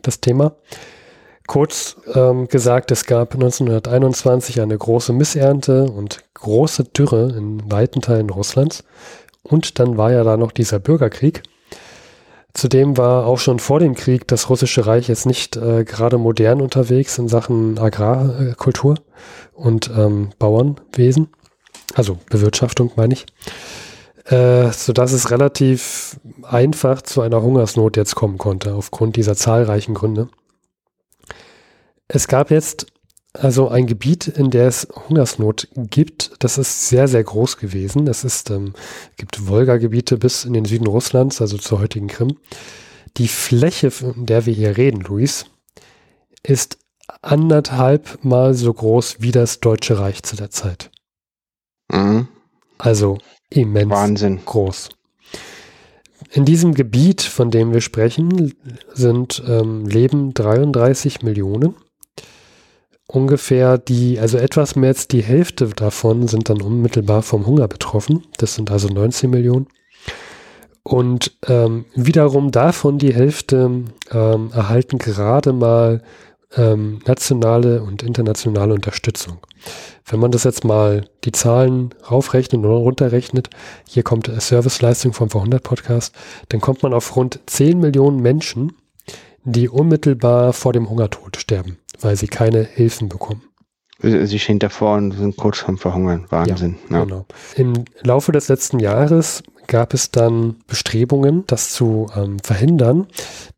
das 0.01 0.19
Thema. 0.19 0.55
Kurz 1.47 1.97
ähm, 2.13 2.47
gesagt, 2.47 2.91
es 2.91 3.05
gab 3.05 3.33
1921 3.33 4.61
eine 4.61 4.77
große 4.77 5.13
Missernte 5.13 5.85
und 5.85 6.23
große 6.33 6.85
Dürre 6.85 7.33
in 7.37 7.71
weiten 7.71 8.01
Teilen 8.01 8.29
Russlands. 8.29 8.83
Und 9.41 9.79
dann 9.79 9.97
war 9.97 10.11
ja 10.11 10.23
da 10.23 10.37
noch 10.37 10.51
dieser 10.51 10.79
Bürgerkrieg. 10.79 11.43
Zudem 12.53 12.97
war 12.97 13.25
auch 13.25 13.39
schon 13.39 13.57
vor 13.57 13.79
dem 13.79 13.95
Krieg 13.95 14.27
das 14.27 14.49
Russische 14.49 14.85
Reich 14.85 15.07
jetzt 15.07 15.25
nicht 15.25 15.55
äh, 15.57 15.83
gerade 15.83 16.19
modern 16.19 16.61
unterwegs 16.61 17.17
in 17.17 17.27
Sachen 17.27 17.79
Agrarkultur 17.79 18.95
und 19.53 19.89
ähm, 19.95 20.29
Bauernwesen, 20.37 21.29
also 21.95 22.19
Bewirtschaftung 22.29 22.91
meine 22.95 23.15
ich, 23.15 23.25
äh, 24.25 24.71
sodass 24.71 25.13
es 25.13 25.31
relativ 25.31 26.19
einfach 26.43 27.01
zu 27.01 27.21
einer 27.21 27.41
Hungersnot 27.41 27.97
jetzt 27.97 28.13
kommen 28.13 28.37
konnte, 28.37 28.75
aufgrund 28.75 29.15
dieser 29.15 29.35
zahlreichen 29.35 29.95
Gründe. 29.95 30.29
Es 32.07 32.27
gab 32.27 32.51
jetzt 32.51 32.92
also 33.33 33.69
ein 33.69 33.87
Gebiet, 33.87 34.27
in 34.27 34.51
der 34.51 34.67
es 34.67 34.87
Hungersnot 35.09 35.67
gibt, 35.75 36.31
das 36.39 36.57
ist 36.57 36.87
sehr, 36.87 37.07
sehr 37.07 37.23
groß 37.23 37.57
gewesen. 37.57 38.07
Es 38.07 38.23
ist, 38.23 38.51
ähm, 38.51 38.73
gibt 39.17 39.47
Wolga-Gebiete 39.47 40.17
bis 40.17 40.45
in 40.45 40.53
den 40.53 40.65
Süden 40.65 40.87
Russlands, 40.87 41.41
also 41.41 41.57
zur 41.57 41.79
heutigen 41.79 42.07
Krim. 42.07 42.37
Die 43.17 43.27
Fläche, 43.27 43.91
von 43.91 44.25
der 44.25 44.45
wir 44.45 44.53
hier 44.53 44.77
reden, 44.77 45.01
Luis, 45.01 45.45
ist 46.43 46.77
anderthalb 47.21 48.23
Mal 48.23 48.53
so 48.53 48.71
groß 48.71 49.17
wie 49.19 49.31
das 49.31 49.59
Deutsche 49.59 49.97
Reich 49.99 50.23
zu 50.23 50.35
der 50.35 50.51
Zeit. 50.51 50.91
Mhm. 51.91 52.27
Also 52.77 53.17
immens 53.49 53.89
Wahnsinn. 53.89 54.41
groß. 54.45 54.89
In 56.31 56.45
diesem 56.45 56.73
Gebiet, 56.73 57.21
von 57.21 57.51
dem 57.51 57.73
wir 57.73 57.81
sprechen, 57.81 58.53
sind 58.93 59.43
ähm, 59.47 59.85
leben 59.85 60.33
33 60.33 61.21
Millionen 61.21 61.75
ungefähr 63.13 63.77
die, 63.77 64.19
also 64.19 64.37
etwas 64.37 64.75
mehr 64.75 64.89
als 64.89 65.07
die 65.07 65.21
Hälfte 65.21 65.67
davon 65.67 66.27
sind 66.27 66.49
dann 66.49 66.61
unmittelbar 66.61 67.21
vom 67.21 67.45
Hunger 67.45 67.67
betroffen. 67.67 68.23
Das 68.37 68.55
sind 68.55 68.71
also 68.71 68.87
19 68.87 69.29
Millionen. 69.29 69.67
Und 70.81 71.31
ähm, 71.47 71.85
wiederum 71.95 72.51
davon 72.51 72.97
die 72.97 73.13
Hälfte 73.13 73.83
ähm, 74.11 74.49
erhalten 74.51 74.97
gerade 74.97 75.53
mal 75.53 76.01
ähm, 76.57 76.99
nationale 77.05 77.83
und 77.83 78.03
internationale 78.03 78.73
Unterstützung. 78.73 79.37
Wenn 80.05 80.19
man 80.19 80.31
das 80.31 80.43
jetzt 80.43 80.65
mal 80.65 81.05
die 81.23 81.31
Zahlen 81.31 81.93
raufrechnet 82.09 82.65
oder 82.65 82.73
runterrechnet, 82.73 83.49
hier 83.87 84.03
kommt 84.03 84.29
Serviceleistung 84.41 85.13
vom 85.13 85.29
Verhundert 85.29 85.63
Podcast, 85.63 86.15
dann 86.49 86.61
kommt 86.61 86.81
man 86.81 86.93
auf 86.93 87.15
rund 87.15 87.39
10 87.45 87.79
Millionen 87.79 88.21
Menschen, 88.21 88.73
die 89.45 89.69
unmittelbar 89.69 90.51
vor 90.51 90.73
dem 90.73 90.89
Hungertod 90.89 91.37
sterben 91.37 91.77
weil 92.03 92.15
sie 92.15 92.27
keine 92.27 92.63
Hilfen 92.63 93.09
bekommen. 93.09 93.43
Sie 93.99 94.39
stehen 94.39 94.59
davor 94.59 94.97
und 94.97 95.13
sind 95.13 95.37
kurz 95.37 95.59
vorm 95.59 95.77
Verhungern. 95.77 96.25
Wahnsinn. 96.29 96.75
Ja, 96.89 96.97
ja. 96.97 97.03
Genau. 97.05 97.25
Im 97.55 97.85
Laufe 98.01 98.33
des 98.33 98.49
letzten 98.49 98.79
Jahres 98.79 99.43
gab 99.67 99.93
es 99.93 100.11
dann 100.11 100.57
Bestrebungen, 100.67 101.45
das 101.47 101.71
zu 101.71 102.09
ähm, 102.15 102.39
verhindern, 102.39 103.07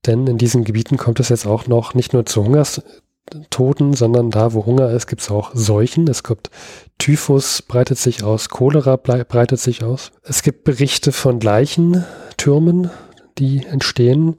denn 0.06 0.28
in 0.28 0.38
diesen 0.38 0.64
Gebieten 0.64 0.98
kommt 0.98 1.20
es 1.20 1.30
jetzt 1.30 1.48
auch 1.48 1.66
noch 1.66 1.96
nicht 1.96 2.14
nur 2.14 2.28
zu 2.28 2.44
Hungerstoten, 2.44 3.94
sondern 3.94 4.30
da, 4.30 4.54
wo 4.54 4.68
Hunger 4.68 4.92
ist, 4.92 5.08
gibt 5.08 5.24
es 5.24 5.32
auch 5.32 5.52
Seuchen. 5.56 6.08
Es 6.08 6.24
gibt 6.24 6.52
Typhus 7.00 7.64
breitet 7.64 7.98
sich 7.98 8.24
aus, 8.24 8.50
Cholera 8.50 8.98
breitet 8.98 9.60
sich 9.60 9.84
aus. 9.84 10.12
Es 10.22 10.44
gibt 10.44 10.64
Berichte 10.64 11.12
von 11.12 11.40
Leichentürmen, 11.40 12.92
die 13.40 13.66
entstehen 13.66 14.36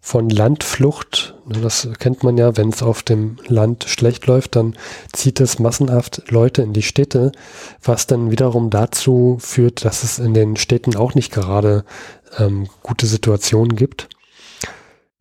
von 0.00 0.30
Landflucht. 0.30 1.34
Das 1.46 1.88
kennt 1.98 2.24
man 2.24 2.38
ja, 2.38 2.56
wenn 2.56 2.70
es 2.70 2.82
auf 2.82 3.02
dem 3.02 3.36
Land 3.46 3.84
schlecht 3.84 4.26
läuft, 4.26 4.56
dann 4.56 4.74
zieht 5.12 5.40
es 5.40 5.58
massenhaft 5.58 6.30
Leute 6.30 6.62
in 6.62 6.72
die 6.72 6.82
Städte, 6.82 7.32
was 7.82 8.06
dann 8.06 8.30
wiederum 8.30 8.70
dazu 8.70 9.36
führt, 9.40 9.84
dass 9.84 10.02
es 10.02 10.18
in 10.18 10.32
den 10.34 10.56
Städten 10.56 10.96
auch 10.96 11.14
nicht 11.14 11.32
gerade 11.32 11.84
ähm, 12.38 12.68
gute 12.82 13.06
Situationen 13.06 13.76
gibt. 13.76 14.08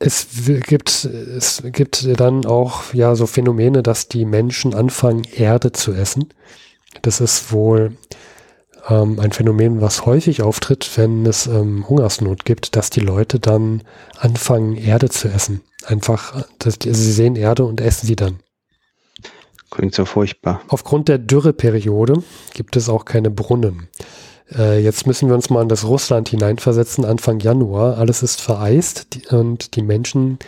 Es 0.01 0.27
gibt, 0.65 1.03
es 1.03 1.61
gibt 1.65 2.07
dann 2.21 2.45
auch 2.45 2.93
ja 2.93 3.15
so 3.15 3.27
Phänomene, 3.27 3.83
dass 3.83 4.07
die 4.07 4.23
Menschen 4.23 4.73
anfangen, 4.73 5.25
Erde 5.25 5.73
zu 5.73 5.93
essen. 5.93 6.29
Das 7.01 7.19
ist 7.19 7.51
wohl 7.51 7.97
ähm, 8.87 9.19
ein 9.19 9.31
Phänomen, 9.31 9.81
was 9.81 10.05
häufig 10.05 10.41
auftritt, 10.41 10.89
wenn 10.95 11.25
es 11.25 11.47
ähm, 11.47 11.87
Hungersnot 11.87 12.45
gibt, 12.45 12.75
dass 12.75 12.89
die 12.89 12.99
Leute 12.99 13.39
dann 13.39 13.83
anfangen, 14.17 14.75
Erde 14.75 15.09
zu 15.09 15.27
essen. 15.27 15.61
Einfach, 15.85 16.45
dass 16.59 16.79
die, 16.79 16.89
also 16.89 17.01
sie 17.01 17.11
sehen 17.11 17.35
Erde 17.35 17.65
und 17.65 17.81
essen 17.81 18.07
sie 18.07 18.15
dann. 18.15 18.39
Klingt 19.71 19.93
so 19.93 20.05
furchtbar. 20.05 20.61
Aufgrund 20.67 21.07
der 21.07 21.19
Dürreperiode 21.19 22.23
gibt 22.53 22.75
es 22.75 22.89
auch 22.89 23.05
keine 23.05 23.29
Brunnen. 23.29 23.87
Äh, 24.55 24.81
jetzt 24.83 25.05
müssen 25.05 25.29
wir 25.29 25.35
uns 25.35 25.49
mal 25.49 25.61
in 25.61 25.69
das 25.69 25.85
Russland 25.85 26.29
hineinversetzen, 26.29 27.05
Anfang 27.05 27.39
Januar. 27.39 27.97
Alles 27.97 28.23
ist 28.23 28.41
vereist 28.41 29.13
die, 29.13 29.27
und 29.27 29.75
die 29.75 29.83
Menschen 29.83 30.39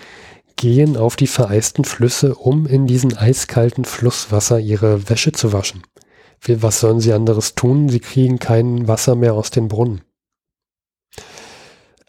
gehen 0.56 0.98
auf 0.98 1.16
die 1.16 1.28
vereisten 1.28 1.84
Flüsse, 1.86 2.36
um 2.36 2.66
in 2.66 2.88
diesem 2.88 3.18
eiskalten 3.18 3.86
Flusswasser 3.86 4.60
ihre 4.60 5.10
Wäsche 5.10 5.32
zu 5.32 5.54
waschen. 5.54 5.84
Was 6.48 6.80
sollen 6.80 7.00
sie 7.00 7.14
anderes 7.14 7.56
tun? 7.56 7.90
Sie 7.90 8.00
kriegen 8.00 8.40
kein 8.40 8.88
Wasser 8.88 9.16
mehr 9.16 9.34
aus 9.34 9.52
den 9.52 9.68
Brunnen. 9.68 10.02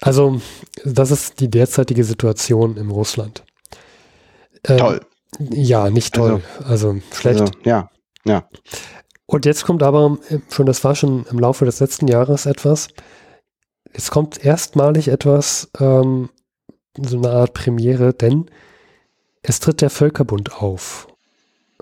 Also, 0.00 0.40
das 0.84 1.10
ist 1.10 1.40
die 1.40 1.50
derzeitige 1.50 2.04
Situation 2.04 2.76
im 2.76 2.90
Russland. 2.90 3.44
Ähm, 4.64 4.78
toll. 4.78 5.00
Ja, 5.38 5.90
nicht 5.90 6.14
toll. 6.14 6.42
Also, 6.64 6.90
also 6.90 7.00
schlecht. 7.12 7.40
Also, 7.40 7.52
ja, 7.64 7.90
ja. 8.24 8.48
Und 9.26 9.46
jetzt 9.46 9.64
kommt 9.64 9.82
aber 9.82 10.18
äh, 10.28 10.38
schon, 10.50 10.66
das 10.66 10.82
war 10.82 10.94
schon 10.94 11.24
im 11.30 11.38
Laufe 11.38 11.64
des 11.64 11.80
letzten 11.80 12.08
Jahres 12.08 12.46
etwas. 12.46 12.88
Es 13.92 14.10
kommt 14.10 14.44
erstmalig 14.44 15.08
etwas, 15.08 15.70
ähm, 15.78 16.30
so 16.98 17.16
eine 17.18 17.30
Art 17.30 17.54
Premiere, 17.54 18.12
denn 18.12 18.50
es 19.42 19.60
tritt 19.60 19.80
der 19.80 19.90
Völkerbund 19.90 20.60
auf. 20.60 21.06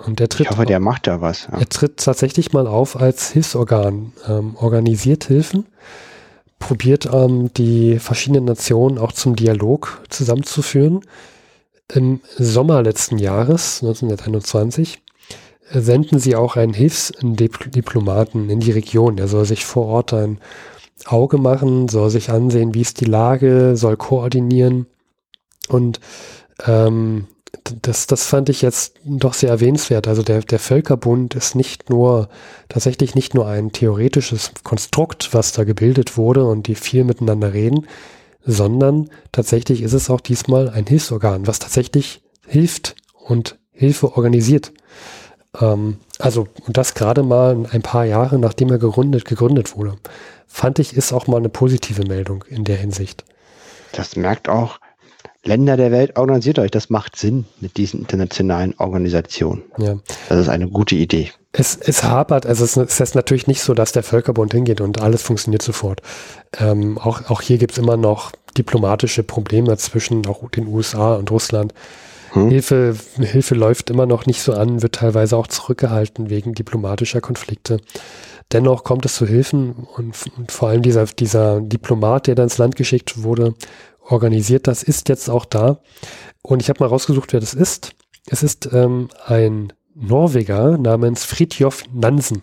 Und 0.07 0.21
er 0.21 0.29
tritt 0.29 0.47
ich 0.47 0.51
hoffe, 0.51 0.67
der 0.67 0.81
macht 0.81 1.07
da 1.07 1.21
was. 1.21 1.49
Ja. 1.51 1.59
Er 1.59 1.69
tritt 1.69 1.99
tatsächlich 1.99 2.53
mal 2.53 2.67
auf 2.67 2.97
als 2.97 3.31
Hilfsorgan, 3.31 4.13
ähm, 4.27 4.57
organisiert 4.57 5.25
Hilfen, 5.25 5.67
probiert 6.59 7.09
ähm, 7.13 7.53
die 7.55 7.99
verschiedenen 7.99 8.45
Nationen 8.45 8.99
auch 8.99 9.13
zum 9.13 9.37
Dialog 9.37 10.03
zusammenzuführen. 10.09 11.01
Im 11.93 12.21
Sommer 12.39 12.83
letzten 12.83 13.19
Jahres, 13.19 13.83
1921, 13.83 15.03
senden 15.73 16.19
sie 16.19 16.35
auch 16.35 16.57
einen 16.57 16.75
Hilfsdiplomaten 16.75 18.49
in 18.51 18.61
die 18.61 18.73
Region. 18.73 19.17
Der 19.17 19.29
soll 19.29 19.45
sich 19.45 19.65
vor 19.65 19.87
Ort 19.87 20.13
ein 20.13 20.39
Auge 21.07 21.39
machen, 21.39 21.89
soll 21.89 22.11
sich 22.11 22.31
ansehen, 22.31 22.75
wie 22.75 22.81
ist 22.81 23.01
die 23.01 23.07
Lage, 23.07 23.77
soll 23.77 23.97
koordinieren. 23.97 24.87
Und 25.69 26.01
ähm, 26.67 27.27
das, 27.83 28.07
das 28.07 28.25
fand 28.27 28.49
ich 28.49 28.63
jetzt 28.63 28.95
doch 29.05 29.35
sehr 29.35 29.51
erwähnenswert. 29.51 30.09
Also 30.09 30.23
der, 30.23 30.41
der 30.41 30.59
Völkerbund 30.59 31.35
ist 31.35 31.55
nicht 31.55 31.91
nur, 31.91 32.29
tatsächlich 32.69 33.15
nicht 33.15 33.35
nur 33.35 33.47
ein 33.47 33.73
theoretisches 33.73 34.53
Konstrukt, 34.65 35.33
was 35.33 35.53
da 35.53 35.65
gebildet 35.65 36.17
wurde 36.17 36.45
und 36.45 36.67
die 36.67 36.75
viel 36.75 37.05
miteinander 37.05 37.53
reden, 37.53 37.87
sondern 38.45 39.11
tatsächlich 39.33 39.83
ist 39.83 39.93
es 39.93 40.11
auch 40.11 40.21
diesmal 40.21 40.71
ein 40.71 40.87
Hilfsorgan, 40.87 41.47
was 41.47 41.59
tatsächlich 41.59 42.23
hilft 42.47 42.97
und 43.13 43.59
Hilfe 43.71 44.17
organisiert. 44.17 44.73
Ähm, 45.61 45.99
also, 46.19 46.49
und 46.67 46.77
das 46.77 46.95
gerade 46.95 47.23
mal 47.23 47.67
ein 47.71 47.83
paar 47.83 48.05
Jahre, 48.05 48.39
nachdem 48.39 48.71
er 48.71 48.79
gegründet, 48.79 49.25
gegründet 49.25 49.77
wurde, 49.77 49.97
fand 50.47 50.79
ich, 50.79 50.97
ist 50.97 51.13
auch 51.13 51.27
mal 51.27 51.39
eine 51.39 51.49
positive 51.49 52.05
Meldung 52.05 52.45
in 52.49 52.65
der 52.65 52.77
Hinsicht. 52.77 53.25
Das 53.93 54.17
merkt 54.17 54.49
auch, 54.49 54.79
Länder 55.45 55.77
der 55.77 55.91
Welt, 55.91 56.19
organisiert 56.19 56.59
euch. 56.59 56.71
Das 56.71 56.91
macht 56.91 57.17
Sinn 57.17 57.47
mit 57.61 57.77
diesen 57.77 58.01
internationalen 58.01 58.75
Organisationen. 58.79 59.63
Ja. 59.79 59.97
Das 60.29 60.39
ist 60.39 60.49
eine 60.49 60.69
gute 60.69 60.97
Idee. 60.97 61.31
Es, 61.53 61.77
es 61.77 62.05
hapert, 62.05 62.47
also 62.47 62.63
es, 62.63 62.77
es 62.77 63.01
ist 63.01 63.15
natürlich 63.15 63.47
nicht 63.47 63.63
so, 63.63 63.75
dass 63.75 63.93
der 63.93 64.03
Völkerbund 64.03 64.53
hingeht 64.53 64.81
und 64.81 65.01
alles 65.01 65.23
funktioniert 65.23 65.63
sofort. 65.63 66.03
Ähm, 66.59 66.99
auch, 66.99 67.29
auch 67.31 67.43
hier 67.43 67.59
gibt 67.59 67.73
es 67.73 67.79
immer 67.79 67.97
noch 67.97 68.33
diplomatische 68.57 69.23
Probleme 69.23 69.77
zwischen 69.77 70.27
auch 70.27 70.49
den 70.51 70.67
USA 70.67 71.15
und 71.15 71.31
Russland. 71.31 71.75
Hm. 72.33 72.51
Hilfe, 72.51 72.95
Hilfe 73.19 73.55
läuft 73.55 73.91
immer 73.91 74.07
noch 74.07 74.27
nicht 74.27 74.43
so 74.43 74.53
an, 74.53 74.83
wird 74.83 74.97
teilweise 74.97 75.37
auch 75.37 75.49
zurückgehalten 75.49 76.31
wegen 76.31 76.55
diplomatischer 76.55 77.21
Konflikte. 77.21 77.81
Dennoch 78.53 78.85
kommt 78.85 79.05
es 79.05 79.15
zu 79.15 79.27
Hilfen 79.27 79.87
und, 79.97 80.15
und 80.37 80.53
vor 80.53 80.69
allem 80.69 80.83
dieser, 80.83 81.07
dieser 81.07 81.61
Diplomat, 81.61 82.27
der 82.27 82.35
da 82.35 82.43
ins 82.43 82.59
Land 82.59 82.77
geschickt 82.77 83.23
wurde, 83.23 83.55
organisiert 84.11 84.67
das, 84.67 84.83
ist 84.83 85.09
jetzt 85.09 85.29
auch 85.29 85.45
da. 85.45 85.81
Und 86.43 86.63
ich 86.63 86.69
habe 86.69 86.83
mal 86.83 86.89
rausgesucht, 86.89 87.33
wer 87.33 87.41
das 87.41 87.55
ist. 87.55 87.93
Es 88.27 88.43
ist 88.43 88.69
ähm, 88.73 89.09
ein 89.27 89.73
Norweger 89.95 90.79
namens 90.79 91.25
Fridtjof 91.25 91.85
Nansen. 91.93 92.43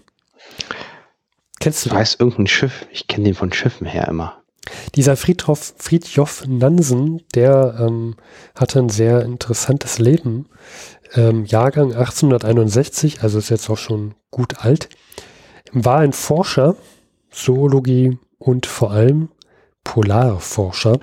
Kennst 1.59 1.86
du 1.86 1.89
den? 1.89 1.97
Weiß 1.97 2.15
irgendein 2.20 2.47
Schiff. 2.47 2.88
Ich 2.91 3.07
kenne 3.07 3.26
den 3.26 3.36
von 3.36 3.51
Schiffen 3.51 3.88
her 3.88 4.07
immer. 4.07 4.43
Dieser 4.95 5.15
Friedhof, 5.15 5.74
Friedjof 5.78 6.45
Nansen, 6.45 7.22
der 7.34 7.78
ähm, 7.80 8.15
hatte 8.55 8.80
ein 8.80 8.89
sehr 8.89 9.24
interessantes 9.24 9.97
Leben. 9.97 10.47
Ähm, 11.13 11.45
Jahrgang 11.45 11.93
1861, 11.93 13.24
also 13.24 13.38
ist 13.38 13.49
jetzt 13.49 13.70
auch 13.70 13.78
schon 13.78 14.15
gut 14.30 14.65
alt. 14.65 14.89
War 15.72 15.99
ein 15.99 16.13
Forscher, 16.13 16.76
Zoologie 17.32 18.18
und 18.38 18.65
vor 18.65 18.91
allem 18.91 19.30
Polarforscher. 19.84 20.99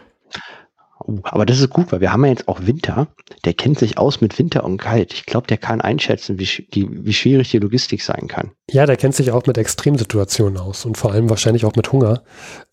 Oh, 1.06 1.18
aber 1.24 1.44
das 1.44 1.60
ist 1.60 1.70
gut, 1.70 1.92
weil 1.92 2.00
wir 2.00 2.12
haben 2.12 2.24
ja 2.24 2.30
jetzt 2.30 2.48
auch 2.48 2.66
Winter. 2.66 3.08
Der 3.44 3.52
kennt 3.52 3.78
sich 3.78 3.98
aus 3.98 4.20
mit 4.20 4.38
Winter 4.38 4.64
und 4.64 4.78
Kalt. 4.78 5.12
Ich 5.12 5.26
glaube, 5.26 5.46
der 5.46 5.58
kann 5.58 5.80
einschätzen, 5.80 6.38
wie, 6.38 6.46
die, 6.72 6.88
wie 7.04 7.12
schwierig 7.12 7.50
die 7.50 7.58
Logistik 7.58 8.02
sein 8.02 8.26
kann. 8.26 8.52
Ja, 8.70 8.86
der 8.86 8.96
kennt 8.96 9.14
sich 9.14 9.30
auch 9.30 9.46
mit 9.46 9.58
Extremsituationen 9.58 10.58
aus 10.58 10.84
und 10.86 10.96
vor 10.96 11.12
allem 11.12 11.28
wahrscheinlich 11.28 11.66
auch 11.66 11.76
mit 11.76 11.92
Hunger. 11.92 12.22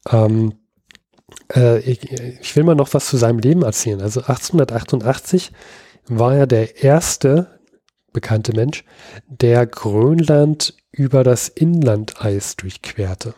Ähm, 0.09 0.53
äh, 1.53 1.79
ich, 1.79 2.09
ich, 2.11 2.55
will 2.55 2.63
mal 2.63 2.75
noch 2.75 2.93
was 2.93 3.07
zu 3.07 3.17
seinem 3.17 3.39
Leben 3.39 3.63
erzählen. 3.63 4.01
Also 4.01 4.21
1888 4.21 5.51
war 6.07 6.35
er 6.35 6.47
der 6.47 6.83
erste 6.83 7.59
bekannte 8.13 8.53
Mensch, 8.53 8.83
der 9.27 9.65
Grönland 9.65 10.75
über 10.91 11.23
das 11.23 11.49
Inlandeis 11.49 12.55
durchquerte. 12.55 13.33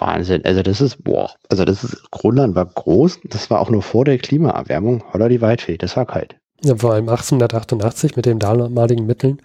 Wahnsinn. 0.00 0.44
Also 0.44 0.62
das 0.62 0.80
ist, 0.80 1.04
boah, 1.04 1.30
also 1.48 1.64
das 1.64 1.84
ist, 1.84 2.10
Grönland 2.10 2.54
war 2.54 2.66
groß, 2.66 3.20
das 3.24 3.50
war 3.50 3.60
auch 3.60 3.70
nur 3.70 3.82
vor 3.82 4.04
der 4.04 4.18
Klimaerwärmung. 4.18 5.04
Holla 5.12 5.28
die 5.28 5.40
Waldfee, 5.40 5.78
das 5.78 5.96
war 5.96 6.06
kalt. 6.06 6.36
Ja, 6.62 6.76
vor 6.76 6.92
allem 6.92 7.08
1888 7.08 8.16
mit 8.16 8.26
den 8.26 8.38
damaligen 8.38 9.06
Mitteln. 9.06 9.40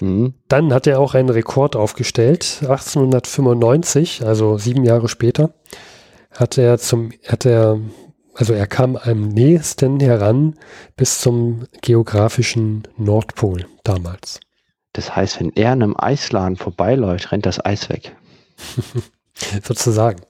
Mhm. 0.00 0.34
Dann 0.48 0.72
hat 0.72 0.86
er 0.86 0.98
auch 0.98 1.14
einen 1.14 1.28
Rekord 1.28 1.76
aufgestellt. 1.76 2.58
1895, 2.62 4.24
also 4.24 4.58
sieben 4.58 4.84
Jahre 4.84 5.08
später, 5.08 5.54
hat 6.30 6.58
er 6.58 6.78
zum, 6.78 7.12
hat 7.26 7.44
er, 7.44 7.78
also 8.34 8.54
er 8.54 8.66
kam 8.66 8.96
am 8.96 9.28
nächsten 9.28 10.00
heran 10.00 10.54
bis 10.96 11.20
zum 11.20 11.64
geografischen 11.82 12.84
Nordpol 12.96 13.66
damals. 13.84 14.40
Das 14.94 15.14
heißt, 15.14 15.40
wenn 15.40 15.50
er 15.50 15.72
an 15.72 15.82
einem 15.82 15.96
Eisladen 15.98 16.56
vorbeiläuft, 16.56 17.32
rennt 17.32 17.46
das 17.46 17.64
Eis 17.64 17.90
weg. 17.90 18.16
Sozusagen. 19.62 20.20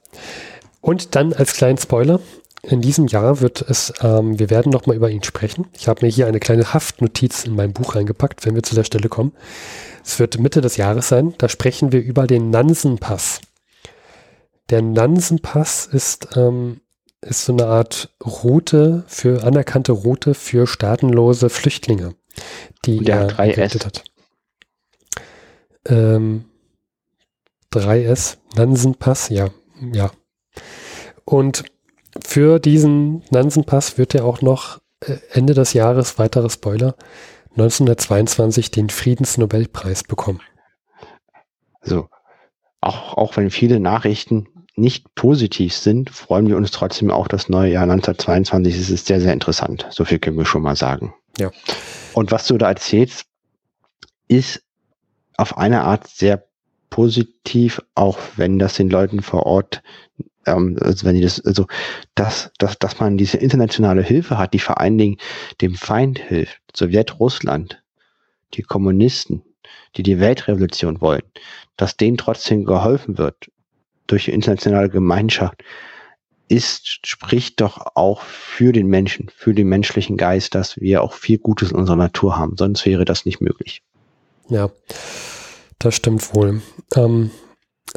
Und 0.81 1.15
dann 1.15 1.33
als 1.33 1.53
kleinen 1.53 1.77
Spoiler, 1.77 2.19
in 2.61 2.81
diesem 2.81 3.07
Jahr 3.07 3.41
wird 3.41 3.61
es, 3.61 3.93
ähm, 4.01 4.39
wir 4.39 4.49
werden 4.49 4.71
nochmal 4.71 4.95
über 4.95 5.09
ihn 5.09 5.23
sprechen. 5.23 5.67
Ich 5.73 5.87
habe 5.87 6.05
mir 6.05 6.11
hier 6.11 6.27
eine 6.27 6.39
kleine 6.39 6.73
Haftnotiz 6.73 7.43
in 7.45 7.55
mein 7.55 7.73
Buch 7.73 7.95
reingepackt, 7.95 8.45
wenn 8.45 8.55
wir 8.55 8.63
zu 8.63 8.75
der 8.75 8.83
Stelle 8.83 9.09
kommen. 9.09 9.33
Es 10.03 10.19
wird 10.19 10.39
Mitte 10.39 10.61
des 10.61 10.77
Jahres 10.77 11.07
sein. 11.07 11.35
Da 11.37 11.49
sprechen 11.49 11.91
wir 11.91 12.01
über 12.01 12.27
den 12.27 12.49
Nansenpass. 12.49 13.41
Der 14.69 14.81
Nansenpass 14.81 15.85
ist, 15.85 16.29
ähm, 16.35 16.81
ist 17.21 17.45
so 17.45 17.53
eine 17.53 17.67
Art 17.67 18.15
Route 18.23 19.03
für, 19.07 19.43
anerkannte 19.43 19.91
Route 19.91 20.33
für 20.33 20.65
staatenlose 20.65 21.49
Flüchtlinge, 21.49 22.15
die 22.85 23.05
er 23.05 23.29
3S. 23.29 23.85
hat. 23.85 24.03
Ähm, 25.87 26.45
3S, 27.75 28.37
Nansenpass, 28.55 29.29
ja, 29.29 29.49
ja. 29.93 30.11
Und 31.25 31.63
für 32.23 32.59
diesen 32.59 33.23
Nansenpass 33.29 33.97
wird 33.97 34.15
er 34.15 34.25
auch 34.25 34.41
noch 34.41 34.79
äh, 35.01 35.17
Ende 35.31 35.53
des 35.53 35.73
Jahres, 35.73 36.17
weiterer 36.17 36.49
Spoiler, 36.49 36.95
1922 37.51 38.71
den 38.71 38.89
Friedensnobelpreis 38.89 40.03
bekommen. 40.03 40.41
Also, 41.81 42.09
auch, 42.81 43.13
auch 43.17 43.37
wenn 43.37 43.49
viele 43.49 43.79
Nachrichten 43.79 44.47
nicht 44.75 45.15
positiv 45.15 45.73
sind, 45.73 46.09
freuen 46.09 46.47
wir 46.47 46.57
uns 46.57 46.71
trotzdem 46.71 47.09
auch 47.09 47.27
das 47.27 47.47
neue 47.47 47.71
Jahr 47.71 47.83
1922. 47.83 48.75
Es 48.75 48.89
ist 48.89 49.07
sehr, 49.07 49.21
sehr 49.21 49.33
interessant. 49.33 49.87
So 49.89 50.03
viel 50.03 50.19
können 50.19 50.37
wir 50.37 50.45
schon 50.45 50.61
mal 50.61 50.75
sagen. 50.75 51.13
Ja. 51.37 51.51
Und 52.13 52.31
was 52.31 52.47
du 52.47 52.57
da 52.57 52.69
erzählst, 52.69 53.25
ist 54.27 54.63
auf 55.37 55.57
eine 55.57 55.83
Art 55.83 56.07
sehr 56.07 56.45
positiv, 56.95 57.81
auch 57.93 58.17
wenn 58.37 58.57
das 58.57 58.75
den 58.75 58.89
Leuten 58.89 59.21
vor 59.21 59.45
Ort, 59.45 59.83
ähm, 60.45 60.77
also 60.79 61.05
wenn 61.05 61.15
die 61.15 61.21
das, 61.21 61.43
also 61.43 61.67
dass, 62.15 62.53
dass, 62.57 62.79
dass 62.79 63.01
man 63.01 63.17
diese 63.17 63.35
internationale 63.35 64.01
Hilfe 64.01 64.37
hat, 64.37 64.53
die 64.53 64.59
vor 64.59 64.79
allen 64.79 64.97
Dingen 64.97 65.17
dem 65.59 65.75
Feind 65.75 66.19
hilft, 66.19 66.61
Sowjetrussland, 66.73 67.83
die 68.53 68.61
Kommunisten, 68.61 69.43
die 69.97 70.03
die 70.03 70.21
Weltrevolution 70.21 71.01
wollen, 71.01 71.23
dass 71.75 71.97
denen 71.97 72.15
trotzdem 72.15 72.63
geholfen 72.63 73.17
wird 73.17 73.51
durch 74.07 74.23
die 74.23 74.31
internationale 74.31 74.87
Gemeinschaft, 74.87 75.65
ist, 76.47 77.05
spricht 77.05 77.59
doch 77.59 77.87
auch 77.95 78.21
für 78.21 78.71
den 78.71 78.87
Menschen, 78.87 79.29
für 79.35 79.53
den 79.53 79.67
menschlichen 79.67 80.15
Geist, 80.15 80.55
dass 80.55 80.77
wir 80.77 81.03
auch 81.03 81.11
viel 81.11 81.39
Gutes 81.39 81.71
in 81.71 81.77
unserer 81.77 81.97
Natur 81.97 82.37
haben. 82.37 82.55
Sonst 82.55 82.85
wäre 82.85 83.03
das 83.03 83.25
nicht 83.25 83.41
möglich. 83.41 83.81
Ja, 84.47 84.69
das 85.85 85.95
stimmt 85.95 86.33
wohl. 86.33 86.61
Ähm, 86.95 87.31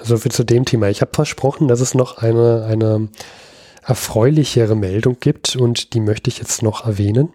so 0.02 0.18
viel 0.18 0.30
zu 0.30 0.44
dem 0.44 0.64
Thema. 0.64 0.88
Ich 0.88 1.00
habe 1.00 1.12
versprochen, 1.14 1.68
dass 1.68 1.80
es 1.80 1.94
noch 1.94 2.18
eine, 2.18 2.64
eine 2.64 3.08
erfreulichere 3.82 4.76
Meldung 4.76 5.16
gibt 5.18 5.56
und 5.56 5.94
die 5.94 6.00
möchte 6.00 6.28
ich 6.28 6.38
jetzt 6.38 6.62
noch 6.62 6.86
erwähnen. 6.86 7.32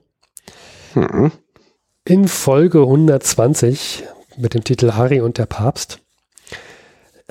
Mhm. 0.94 1.32
In 2.06 2.28
Folge 2.28 2.82
120 2.82 4.04
mit 4.38 4.54
dem 4.54 4.64
Titel 4.64 4.94
Harry 4.94 5.22
und 5.22 5.38
der 5.38 5.46
Papst 5.46 6.00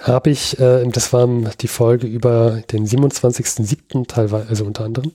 habe 0.01 0.31
ich, 0.31 0.59
äh, 0.59 0.85
das 0.89 1.12
war 1.12 1.29
die 1.61 1.68
Folge 1.68 2.07
über 2.07 2.62
den 2.73 2.87
27.07. 2.87 4.09
teilweise, 4.09 4.49
also 4.49 4.64
unter 4.64 4.85
anderem, 4.85 5.12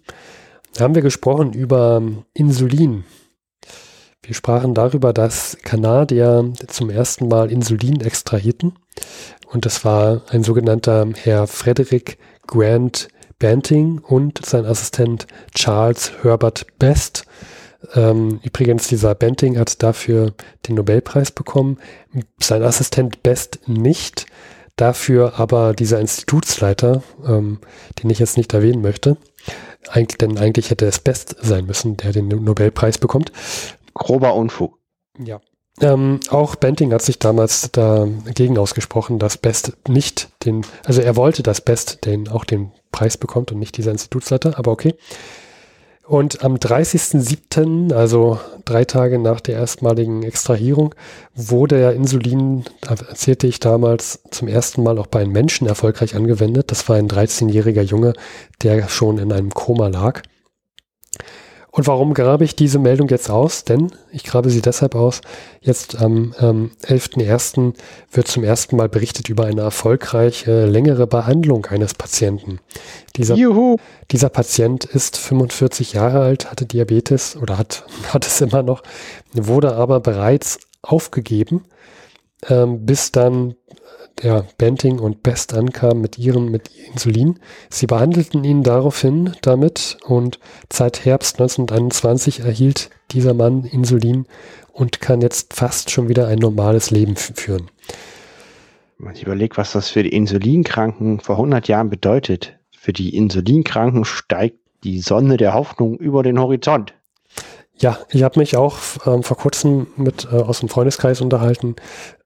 haben 0.80 0.95
wir 0.95 1.01
gesprochen 1.01 1.53
über 1.53 2.01
Insulin. 2.34 3.03
Wir 4.24 4.36
sprachen 4.36 4.74
darüber, 4.74 5.13
dass 5.13 5.57
Kanadier 5.63 6.51
zum 6.68 6.89
ersten 6.89 7.28
Mal 7.28 7.51
Insulin 7.51 8.01
extrahierten. 8.01 8.74
Und 9.51 9.65
das 9.65 9.86
war 9.86 10.24
ein 10.30 10.43
sogenannter 10.43 11.07
Herr 11.15 11.47
Frederick 11.47 12.18
Grant 12.45 13.07
Banting 13.39 13.99
und 13.99 14.43
sein 14.45 14.65
Assistent 14.65 15.28
Charles 15.53 16.11
Herbert 16.24 16.65
Best. 16.80 17.26
Ähm, 17.93 18.39
übrigens, 18.43 18.88
dieser 18.88 19.13
Banting 19.15 19.57
hat 19.57 19.84
dafür 19.84 20.34
den 20.68 20.76
Nobelpreis 20.76 21.32
bekommen, 21.32 21.78
sein 22.39 22.63
Assistent 22.63 23.22
Best 23.24 23.59
nicht. 23.68 24.26
Dafür 24.76 25.39
aber 25.39 25.74
dieser 25.74 25.99
Institutsleiter, 25.99 27.01
ähm, 27.26 27.59
den 28.01 28.09
ich 28.11 28.20
jetzt 28.20 28.38
nicht 28.38 28.53
erwähnen 28.53 28.82
möchte, 28.82 29.18
eigentlich, 29.89 30.18
denn 30.18 30.38
eigentlich 30.38 30.70
hätte 30.70 30.86
es 30.86 30.99
Best 30.99 31.36
sein 31.41 31.65
müssen, 31.65 31.97
der 31.97 32.11
den 32.11 32.28
Nobelpreis 32.28 32.97
bekommt. 32.97 33.32
Grober 33.98 34.36
Unfug. 34.36 34.78
Ja. 35.24 35.39
Ähm, 35.80 36.20
auch 36.30 36.56
Benting 36.56 36.91
hat 36.91 37.04
sich 37.04 37.20
damals 37.20 37.72
dagegen 37.72 38.58
ausgesprochen, 38.58 39.20
dass 39.20 39.38
Best 39.38 39.74
nicht 39.88 40.30
den, 40.43 40.66
also 40.86 41.02
er 41.02 41.16
wollte, 41.16 41.43
dass 41.43 41.62
Best 41.62 42.06
den 42.06 42.28
auch 42.30 42.45
den 42.45 42.72
Preis 42.91 43.18
bekommt 43.18 43.52
und 43.52 43.60
nicht 43.60 43.78
dieser 43.78 43.91
Institutsleiter, 43.91 44.58
aber 44.58 44.72
okay. 44.72 44.95
Und 46.08 46.43
am 46.43 46.56
30.07., 46.56 47.93
also 47.93 48.39
drei 48.64 48.86
Tage 48.86 49.20
nach 49.20 49.41
der 49.41 49.56
erstmaligen 49.56 50.24
Extrahierung, 50.24 50.95
wurde 51.36 51.82
ja 51.82 51.91
Insulin, 51.91 52.64
erzählte 52.88 53.45
ich 53.45 53.60
damals, 53.60 54.22
zum 54.32 54.48
ersten 54.48 54.84
Mal 54.84 55.00
auch 55.00 55.08
bei 55.08 55.20
einem 55.20 55.34
Menschen 55.34 55.68
erfolgreich 55.68 56.16
angewendet. 56.16 56.72
Das 56.72 56.88
war 56.88 56.95
ein 56.95 57.10
13-jähriger 57.10 57.82
Junge, 57.82 58.14
der 58.64 58.88
schon 58.88 59.18
in 59.18 59.34
einem 59.34 59.54
Koma 59.54 59.89
lag. 59.89 60.22
Und 61.72 61.86
warum 61.86 62.13
grabe 62.13 62.43
ich 62.43 62.55
diese 62.55 62.80
Meldung 62.80 63.07
jetzt 63.09 63.30
aus? 63.30 63.63
Denn 63.63 63.91
ich 64.11 64.24
grabe 64.24 64.49
sie 64.49 64.61
deshalb 64.61 64.95
aus. 64.95 65.22
Jetzt 65.61 66.01
am 66.01 66.34
ähm, 66.39 66.72
11.01. 66.84 67.74
wird 68.11 68.28
zum 68.28 68.43
ersten 68.43 68.78
Mal 68.78 68.89
berichtet 68.89 69.30
über 69.30 69.45
eine 69.45 69.61
erfolgreiche 69.61 70.65
längere 70.65 71.05
Behandlung 71.07 71.65
eines 71.68 71.93
Patienten. 71.93 72.59
Dieser, 73.15 73.36
Juhu. 73.36 73.78
dieser 74.11 74.30
Patient 74.30 74.86
ist 74.86 75.18
45 75.18 75.93
Jahre 75.93 76.22
alt, 76.22 76.49
hatte 76.49 76.65
Diabetes 76.65 77.36
oder 77.36 77.57
hat, 77.57 77.86
hat 78.13 78.26
es 78.26 78.41
immer 78.41 78.63
noch, 78.63 78.82
wurde 79.34 79.76
aber 79.76 79.99
bereits 79.99 80.59
aufgegeben, 80.82 81.65
ähm, 82.47 82.86
bis 82.86 83.11
dann 83.11 83.55
der 84.24 84.45
Benting 84.57 84.99
und 84.99 85.24
Best 85.24 85.53
ankam 85.53 86.01
mit 86.01 86.18
ihrem 86.18 86.49
mit 86.49 86.70
Insulin. 86.91 87.39
Sie 87.70 87.88
behandelten 87.88 88.43
ihn 88.43 88.63
daraufhin 88.63 89.34
damit 89.41 89.97
und 90.05 90.39
seit 90.72 91.05
Herbst 91.05 91.39
1921 91.39 92.41
erhielt 92.41 92.89
dieser 93.11 93.34
Mann 93.34 93.63
Insulin 93.63 94.26
und 94.72 95.01
kann 95.01 95.22
jetzt 95.22 95.53
fast 95.53 95.91
schon 95.91 96.09
wieder 96.09 96.28
ein 96.28 96.39
normales 96.39 96.91
Leben 96.91 97.15
führen. 97.15 97.70
Man 98.97 99.15
überlegt, 99.15 99.57
was 99.57 99.74
das 99.74 99.89
für 99.89 100.03
die 100.03 100.13
Insulinkranken 100.13 101.20
vor 101.20 101.36
100 101.36 101.68
Jahren 101.68 101.89
bedeutet. 101.89 102.57
Für 102.72 102.93
die 102.93 103.15
Insulinkranken 103.15 104.05
steigt 104.05 104.59
die 104.84 104.99
Sonne 104.99 105.38
der 105.38 105.53
Hoffnung 105.53 105.97
über 105.97 106.24
den 106.24 106.39
Horizont. 106.39 106.93
Ja, 107.80 107.99
ich 108.09 108.23
habe 108.23 108.39
mich 108.39 108.57
auch 108.57 108.78
ähm, 109.05 109.23
vor 109.23 109.38
kurzem 109.38 109.88
mit 109.97 110.28
äh, 110.32 110.36
aus 110.36 110.61
dem 110.61 110.69
Freundeskreis 110.69 111.21
unterhalten. 111.21 111.75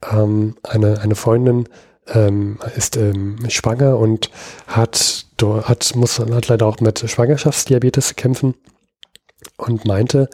Ähm, 0.09 0.55
eine, 0.63 1.01
eine 1.01 1.15
Freundin 1.15 1.67
ähm, 2.07 2.57
ist 2.75 2.95
ähm, 2.95 3.37
schwanger 3.49 3.97
und 3.97 4.31
hat, 4.67 5.25
hat, 5.41 5.95
muss, 5.95 6.19
hat 6.19 6.47
leider 6.47 6.65
auch 6.65 6.79
mit 6.79 6.99
Schwangerschaftsdiabetes 6.99 8.15
kämpfen 8.15 8.55
und 9.57 9.85
meinte, 9.85 10.29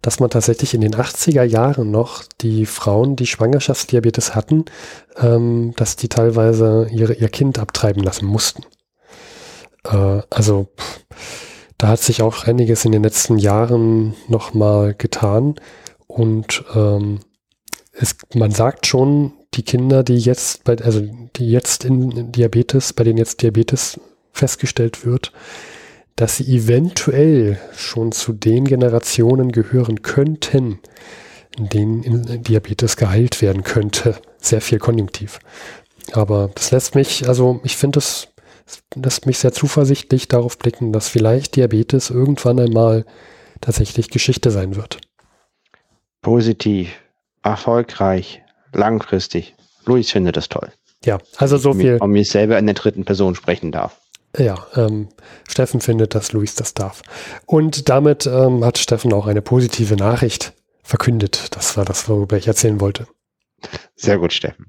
dass 0.00 0.20
man 0.20 0.30
tatsächlich 0.30 0.72
in 0.72 0.80
den 0.80 0.94
80er 0.94 1.42
Jahren 1.42 1.90
noch 1.90 2.24
die 2.40 2.64
Frauen, 2.64 3.16
die 3.16 3.26
Schwangerschaftsdiabetes 3.26 4.34
hatten, 4.34 4.64
ähm, 5.18 5.74
dass 5.76 5.96
die 5.96 6.08
teilweise 6.08 6.88
ihre, 6.90 7.12
ihr 7.14 7.28
Kind 7.28 7.58
abtreiben 7.58 8.02
lassen 8.02 8.26
mussten. 8.26 8.64
Äh, 9.84 10.22
also 10.30 10.68
pff, 10.78 11.04
da 11.82 11.88
hat 11.88 12.00
sich 12.00 12.22
auch 12.22 12.46
einiges 12.46 12.84
in 12.84 12.92
den 12.92 13.02
letzten 13.02 13.38
Jahren 13.38 14.14
nochmal 14.28 14.94
getan. 14.94 15.56
Und 16.06 16.64
ähm, 16.76 17.18
es, 17.90 18.14
man 18.34 18.52
sagt 18.52 18.86
schon, 18.86 19.32
die 19.54 19.64
Kinder, 19.64 20.04
die 20.04 20.18
jetzt 20.18 20.62
bei, 20.62 20.78
also 20.78 21.02
die 21.34 21.50
jetzt 21.50 21.84
in 21.84 22.30
Diabetes, 22.30 22.92
bei 22.92 23.02
denen 23.02 23.18
jetzt 23.18 23.42
Diabetes 23.42 23.98
festgestellt 24.30 25.04
wird, 25.04 25.32
dass 26.14 26.36
sie 26.36 26.54
eventuell 26.54 27.58
schon 27.74 28.12
zu 28.12 28.32
den 28.32 28.64
Generationen 28.64 29.50
gehören 29.50 30.02
könnten, 30.02 30.78
in 31.58 31.68
denen 31.68 32.44
Diabetes 32.44 32.96
geheilt 32.96 33.42
werden 33.42 33.64
könnte. 33.64 34.14
Sehr 34.38 34.60
viel 34.60 34.78
Konjunktiv. 34.78 35.40
Aber 36.12 36.48
das 36.54 36.70
lässt 36.70 36.94
mich, 36.94 37.26
also 37.26 37.58
ich 37.64 37.76
finde 37.76 37.98
es 37.98 38.28
lässt 38.94 39.26
mich 39.26 39.38
sehr 39.38 39.52
zuversichtlich 39.52 40.28
darauf 40.28 40.58
blicken, 40.58 40.92
dass 40.92 41.08
vielleicht 41.08 41.56
Diabetes 41.56 42.10
irgendwann 42.10 42.58
einmal 42.58 43.04
tatsächlich 43.60 44.10
Geschichte 44.10 44.50
sein 44.50 44.76
wird. 44.76 44.98
Positiv, 46.20 46.90
erfolgreich, 47.42 48.42
langfristig. 48.72 49.54
Luis 49.84 50.10
findet 50.10 50.36
das 50.36 50.48
toll. 50.48 50.70
Ja, 51.04 51.18
also 51.36 51.56
so 51.56 51.74
viel. 51.74 52.00
Wenn 52.00 52.10
mir 52.10 52.24
selber 52.24 52.58
in 52.58 52.66
der 52.66 52.74
dritten 52.74 53.04
Person 53.04 53.34
sprechen 53.34 53.72
darf. 53.72 54.00
Ja, 54.38 54.66
ähm, 54.76 55.08
Steffen 55.48 55.80
findet, 55.80 56.14
dass 56.14 56.32
Luis 56.32 56.54
das 56.54 56.74
darf. 56.74 57.02
Und 57.44 57.88
damit 57.88 58.26
ähm, 58.26 58.64
hat 58.64 58.78
Steffen 58.78 59.12
auch 59.12 59.26
eine 59.26 59.42
positive 59.42 59.96
Nachricht 59.96 60.54
verkündet. 60.82 61.54
Das 61.54 61.76
war 61.76 61.84
das, 61.84 62.08
worüber 62.08 62.36
ich 62.36 62.46
erzählen 62.46 62.80
wollte. 62.80 63.06
Sehr 63.94 64.18
gut, 64.18 64.32
Steffen. 64.32 64.66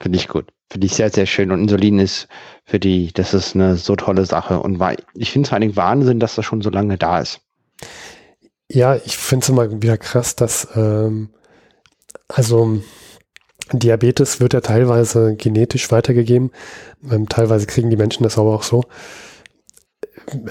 Finde 0.00 0.18
ich 0.18 0.28
gut. 0.28 0.52
Finde 0.70 0.86
ich 0.86 0.94
sehr, 0.94 1.10
sehr 1.10 1.26
schön. 1.26 1.50
Und 1.50 1.62
Insulin 1.62 1.98
ist 1.98 2.28
für 2.70 2.78
die, 2.78 3.12
das 3.12 3.34
ist 3.34 3.56
eine 3.56 3.76
so 3.76 3.96
tolle 3.96 4.24
Sache. 4.24 4.60
Und 4.60 4.80
ich 5.14 5.32
finde 5.32 5.48
es 5.48 5.52
allem 5.52 5.74
Wahnsinn, 5.74 6.20
dass 6.20 6.36
das 6.36 6.44
schon 6.44 6.62
so 6.62 6.70
lange 6.70 6.96
da 6.96 7.18
ist. 7.18 7.40
Ja, 8.70 8.94
ich 8.94 9.16
finde 9.16 9.42
es 9.42 9.48
immer 9.48 9.82
wieder 9.82 9.98
krass, 9.98 10.36
dass, 10.36 10.68
ähm, 10.76 11.30
also, 12.28 12.80
Diabetes 13.72 14.38
wird 14.38 14.54
ja 14.54 14.60
teilweise 14.60 15.34
genetisch 15.34 15.90
weitergegeben. 15.90 16.52
Ähm, 17.10 17.28
teilweise 17.28 17.66
kriegen 17.66 17.90
die 17.90 17.96
Menschen 17.96 18.22
das 18.22 18.38
aber 18.38 18.54
auch 18.54 18.62
so. 18.62 18.84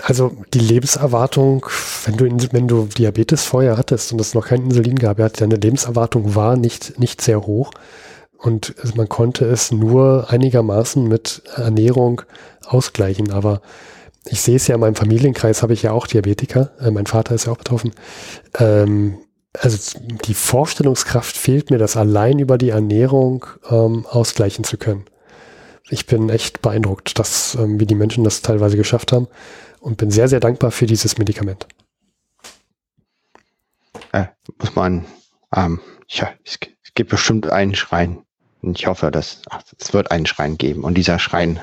Also 0.04 0.36
die 0.54 0.60
Lebenserwartung, 0.60 1.66
wenn 2.06 2.18
du, 2.18 2.52
wenn 2.52 2.68
du 2.68 2.86
Diabetes 2.86 3.46
vorher 3.46 3.78
hattest 3.78 4.12
und 4.12 4.20
es 4.20 4.34
noch 4.34 4.48
kein 4.48 4.64
Insulin 4.64 4.98
gab, 4.98 5.18
deine 5.18 5.56
Lebenserwartung 5.56 6.36
war 6.36 6.58
nicht, 6.58 7.00
nicht 7.00 7.22
sehr 7.22 7.46
hoch. 7.46 7.72
Und 8.42 8.74
man 8.96 9.10
konnte 9.10 9.46
es 9.46 9.72
nur 9.72 10.30
einigermaßen 10.30 11.06
mit 11.06 11.44
Ernährung 11.56 12.22
ausgleichen. 12.66 13.32
Aber 13.32 13.62
ich 14.26 14.42
sehe 14.42 14.56
es 14.56 14.68
ja 14.68 14.76
in 14.76 14.82
meinem 14.82 14.96
Familienkreis, 14.96 15.62
habe 15.62 15.74
ich 15.74 15.84
ja 15.84 15.92
auch 15.92 16.08
Diabetiker. 16.08 16.72
Äh, 16.80 16.92
mein 16.92 17.06
Vater 17.06 17.36
ist 17.36 17.46
ja 17.46 17.52
auch 17.52 17.58
betroffen. 17.58 17.92
Ähm, 18.58 19.18
also 19.58 20.00
die 20.00 20.34
Vorstellungskraft 20.34 21.36
fehlt 21.36 21.70
mir, 21.70 21.80
das 21.80 21.98
allein 21.98 22.40
über 22.40 22.58
die 22.58 22.70
Ernährung 22.70 23.46
ähm, 23.70 24.06
ausgleichen 24.06 24.64
zu 24.64 24.78
können. 24.78 25.06
Ich 25.90 26.06
bin 26.06 26.30
echt 26.30 26.62
beeindruckt, 26.62 27.20
dass, 27.20 27.56
ähm, 27.56 27.80
wie 27.80 27.88
die 27.88 27.96
Menschen 27.96 28.24
das 28.24 28.42
teilweise 28.42 28.78
geschafft 28.78 29.12
haben 29.12 29.28
und 29.82 29.98
bin 29.98 30.12
sehr, 30.12 30.28
sehr 30.28 30.40
dankbar 30.40 30.72
für 30.72 30.86
dieses 30.86 31.18
Medikament. 31.18 31.68
Äh, 34.14 34.28
muss 34.60 34.76
man, 34.76 35.06
ähm, 35.54 35.82
ja, 36.08 36.30
es, 36.46 36.60
es 36.84 36.94
gibt 36.94 37.10
bestimmt 37.10 37.50
einen 37.50 37.76
Schrein, 37.76 38.24
und 38.62 38.78
ich 38.80 38.88
hoffe, 38.88 39.12
dass 39.12 39.42
ach, 39.50 39.64
es 39.78 39.94
wird 39.94 40.12
einen 40.12 40.26
Schrein 40.26 40.58
geben. 40.58 40.84
Und 40.84 40.96
dieser 40.96 41.20
Schrein 41.20 41.60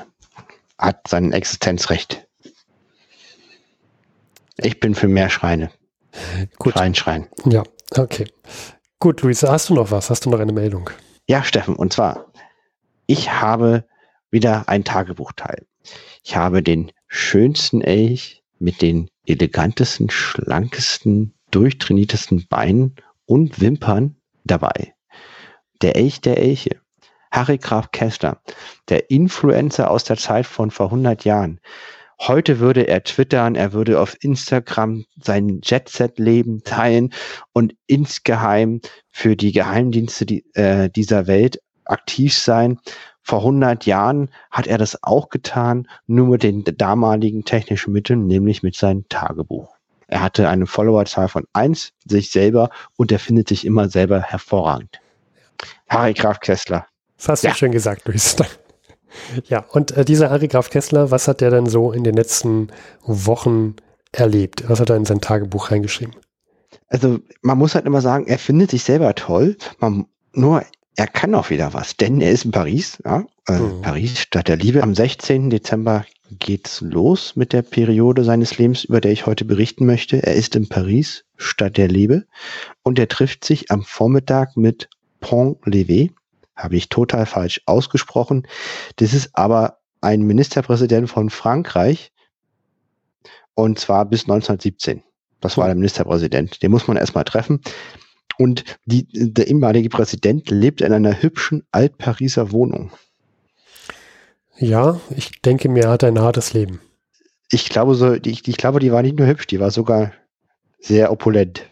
hat 0.77 1.07
sein 1.07 1.31
Existenzrecht. 1.31 2.27
Ich 4.57 4.79
bin 4.79 4.95
für 4.95 5.07
mehr 5.07 5.29
Schreine. 5.29 5.71
Gut. 6.57 6.73
Schrein, 6.73 6.95
Schrein. 6.95 7.27
Ja, 7.45 7.63
okay. 7.95 8.27
Gut, 8.99 9.21
Luisa, 9.21 9.51
hast 9.51 9.69
du 9.69 9.75
noch 9.75 9.91
was? 9.91 10.09
Hast 10.09 10.25
du 10.25 10.31
noch 10.31 10.39
eine 10.39 10.53
Meldung? 10.53 10.89
Ja, 11.27 11.43
Steffen, 11.43 11.75
und 11.75 11.93
zwar, 11.93 12.25
ich 13.05 13.31
habe 13.31 13.85
wieder 14.31 14.67
ein 14.67 14.83
Tagebuchteil. 14.83 15.67
Ich 16.23 16.35
habe 16.35 16.63
den 16.63 16.91
schönsten 17.07 17.81
Elch 17.81 18.43
mit 18.57 18.81
den 18.81 19.09
elegantesten, 19.27 20.09
schlankesten, 20.09 21.35
durchtrainiertesten 21.51 22.47
Beinen 22.47 22.95
und 23.25 23.61
Wimpern 23.61 24.15
dabei 24.43 24.95
der 25.81 25.95
Elch 25.95 26.21
der 26.21 26.37
Elche, 26.37 26.81
Harry 27.31 27.57
Graf 27.57 27.91
Kessler, 27.91 28.41
der 28.89 29.09
Influencer 29.09 29.89
aus 29.91 30.03
der 30.03 30.17
Zeit 30.17 30.45
von 30.45 30.71
vor 30.71 30.87
100 30.87 31.25
Jahren. 31.25 31.59
Heute 32.19 32.59
würde 32.59 32.87
er 32.87 33.03
twittern, 33.03 33.55
er 33.55 33.73
würde 33.73 33.99
auf 33.99 34.17
Instagram 34.21 35.05
sein 35.21 35.61
Jet-Set-Leben 35.63 36.63
teilen 36.63 37.13
und 37.53 37.75
insgeheim 37.85 38.81
für 39.09 39.35
die 39.35 39.51
Geheimdienste 39.51 40.25
die, 40.25 40.43
äh, 40.55 40.89
dieser 40.89 41.27
Welt 41.27 41.61
aktiv 41.85 42.35
sein. 42.35 42.79
Vor 43.21 43.39
100 43.39 43.85
Jahren 43.85 44.31
hat 44.49 44.65
er 44.65 44.79
das 44.79 45.03
auch 45.03 45.29
getan, 45.29 45.87
nur 46.07 46.27
mit 46.27 46.43
den 46.43 46.63
damaligen 46.63 47.45
technischen 47.45 47.93
Mitteln, 47.93 48.25
nämlich 48.25 48.63
mit 48.63 48.75
seinem 48.75 49.07
Tagebuch. 49.09 49.75
Er 50.07 50.21
hatte 50.21 50.49
eine 50.49 50.65
Followerzahl 50.65 51.27
von 51.27 51.45
eins, 51.53 51.91
sich 52.05 52.31
selber 52.31 52.69
und 52.95 53.11
er 53.11 53.19
findet 53.19 53.49
sich 53.49 53.65
immer 53.65 53.89
selber 53.89 54.21
hervorragend. 54.21 55.01
Harry 55.89 56.13
Graf 56.13 56.39
Kessler. 56.39 56.87
Das 57.17 57.29
hast 57.29 57.43
ja. 57.43 57.51
du 57.51 57.57
schön 57.57 57.71
gesagt, 57.71 58.07
Luis. 58.07 58.35
ja, 59.45 59.65
und 59.71 59.91
äh, 59.91 60.05
dieser 60.05 60.29
Harry 60.29 60.47
Graf 60.47 60.69
Kessler, 60.69 61.11
was 61.11 61.27
hat 61.27 61.41
der 61.41 61.49
dann 61.49 61.65
so 61.65 61.91
in 61.91 62.03
den 62.03 62.15
letzten 62.15 62.69
Wochen 63.03 63.75
erlebt? 64.11 64.63
Was 64.67 64.79
hat 64.79 64.89
er 64.89 64.95
in 64.95 65.05
sein 65.05 65.21
Tagebuch 65.21 65.71
reingeschrieben? 65.71 66.15
Also 66.87 67.19
man 67.41 67.57
muss 67.57 67.75
halt 67.75 67.85
immer 67.85 68.01
sagen, 68.01 68.27
er 68.27 68.39
findet 68.39 68.71
sich 68.71 68.83
selber 68.83 69.13
toll, 69.15 69.57
man, 69.79 70.05
nur 70.33 70.63
er 70.95 71.07
kann 71.07 71.35
auch 71.35 71.49
wieder 71.49 71.73
was, 71.73 71.95
denn 71.95 72.21
er 72.21 72.31
ist 72.31 72.45
in 72.45 72.51
Paris, 72.51 72.97
ja, 73.05 73.25
äh, 73.47 73.59
mhm. 73.59 73.81
Paris, 73.81 74.19
Stadt 74.19 74.47
der 74.47 74.57
Liebe. 74.57 74.81
Am 74.81 74.95
16. 74.95 75.49
Dezember 75.49 76.05
geht's 76.31 76.81
los 76.81 77.35
mit 77.35 77.53
der 77.53 77.61
Periode 77.61 78.23
seines 78.23 78.57
Lebens, 78.57 78.83
über 78.83 78.99
der 78.99 79.11
ich 79.11 79.25
heute 79.25 79.45
berichten 79.45 79.85
möchte. 79.85 80.23
Er 80.23 80.33
ist 80.33 80.55
in 80.55 80.67
Paris, 80.67 81.23
Stadt 81.37 81.77
der 81.77 81.87
Liebe, 81.87 82.25
und 82.83 82.97
er 82.99 83.07
trifft 83.07 83.45
sich 83.45 83.69
am 83.69 83.83
Vormittag 83.83 84.57
mit 84.57 84.89
Pont-Levé, 85.21 86.11
habe 86.57 86.75
ich 86.75 86.89
total 86.89 87.25
falsch 87.25 87.61
ausgesprochen. 87.65 88.47
Das 88.97 89.13
ist 89.13 89.29
aber 89.33 89.77
ein 90.01 90.21
Ministerpräsident 90.21 91.09
von 91.09 91.29
Frankreich 91.29 92.11
und 93.53 93.79
zwar 93.79 94.05
bis 94.05 94.23
1917. 94.23 95.03
Das 95.39 95.57
war 95.57 95.67
der 95.67 95.75
Ministerpräsident. 95.75 96.61
Den 96.61 96.71
muss 96.71 96.87
man 96.87 96.97
erstmal 96.97 97.23
treffen. 97.23 97.61
Und 98.37 98.63
die, 98.85 99.07
der 99.11 99.47
ehemalige 99.47 99.89
Präsident 99.89 100.49
lebt 100.49 100.81
in 100.81 100.93
einer 100.93 101.21
hübschen 101.21 101.65
Altpariser 101.71 102.51
Wohnung. 102.51 102.91
Ja, 104.57 104.99
ich 105.15 105.41
denke 105.41 105.69
mir, 105.69 105.85
er 105.85 105.91
hat 105.91 106.03
ein 106.03 106.19
hartes 106.19 106.53
Leben. 106.53 106.81
Ich 107.49 107.69
glaube 107.69 107.95
so, 107.95 108.13
ich, 108.13 108.47
ich 108.47 108.57
glaube, 108.57 108.79
die 108.79 108.91
war 108.91 109.01
nicht 109.01 109.17
nur 109.17 109.27
hübsch, 109.27 109.47
die 109.47 109.59
war 109.59 109.71
sogar 109.71 110.11
sehr 110.79 111.11
opulent. 111.11 111.63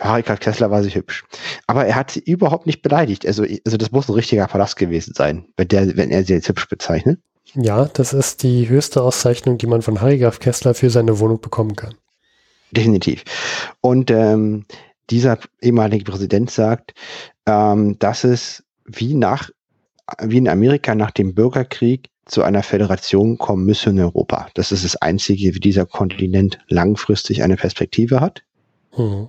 Harika 0.00 0.36
Kessler 0.36 0.70
war 0.70 0.82
sich 0.82 0.94
hübsch. 0.94 1.24
Aber 1.66 1.86
er 1.86 1.94
hat 1.94 2.10
sie 2.10 2.20
überhaupt 2.20 2.66
nicht 2.66 2.82
beleidigt. 2.82 3.26
Also, 3.26 3.44
also 3.64 3.76
das 3.76 3.92
muss 3.92 4.08
ein 4.08 4.14
richtiger 4.14 4.46
Palast 4.46 4.76
gewesen 4.76 5.14
sein, 5.14 5.46
wenn, 5.56 5.68
der, 5.68 5.96
wenn 5.96 6.10
er 6.10 6.24
sie 6.24 6.34
jetzt 6.34 6.48
hübsch 6.48 6.68
bezeichnet. 6.68 7.20
Ja, 7.54 7.84
das 7.84 8.12
ist 8.12 8.42
die 8.42 8.68
höchste 8.68 9.02
Auszeichnung, 9.02 9.58
die 9.58 9.66
man 9.66 9.82
von 9.82 10.00
Harry 10.00 10.18
Graf 10.18 10.40
Kessler 10.40 10.74
für 10.74 10.90
seine 10.90 11.18
Wohnung 11.20 11.40
bekommen 11.40 11.76
kann. 11.76 11.94
Definitiv. 12.72 13.22
Und 13.80 14.10
ähm, 14.10 14.66
dieser 15.10 15.38
ehemalige 15.60 16.04
Präsident 16.04 16.50
sagt, 16.50 16.94
ähm, 17.46 17.98
dass 17.98 18.24
es 18.24 18.64
wie 18.86 19.14
nach 19.14 19.50
wie 20.20 20.38
in 20.38 20.48
Amerika 20.48 20.94
nach 20.94 21.10
dem 21.10 21.34
Bürgerkrieg 21.34 22.10
zu 22.26 22.42
einer 22.42 22.62
Föderation 22.62 23.38
kommen 23.38 23.64
müsse 23.64 23.90
in 23.90 24.00
Europa. 24.00 24.48
Das 24.54 24.72
ist 24.72 24.84
das 24.84 24.96
Einzige, 24.96 25.54
wie 25.54 25.60
dieser 25.60 25.86
Kontinent 25.86 26.58
langfristig 26.68 27.42
eine 27.42 27.56
Perspektive 27.56 28.20
hat. 28.20 28.42
Mhm. 28.96 29.28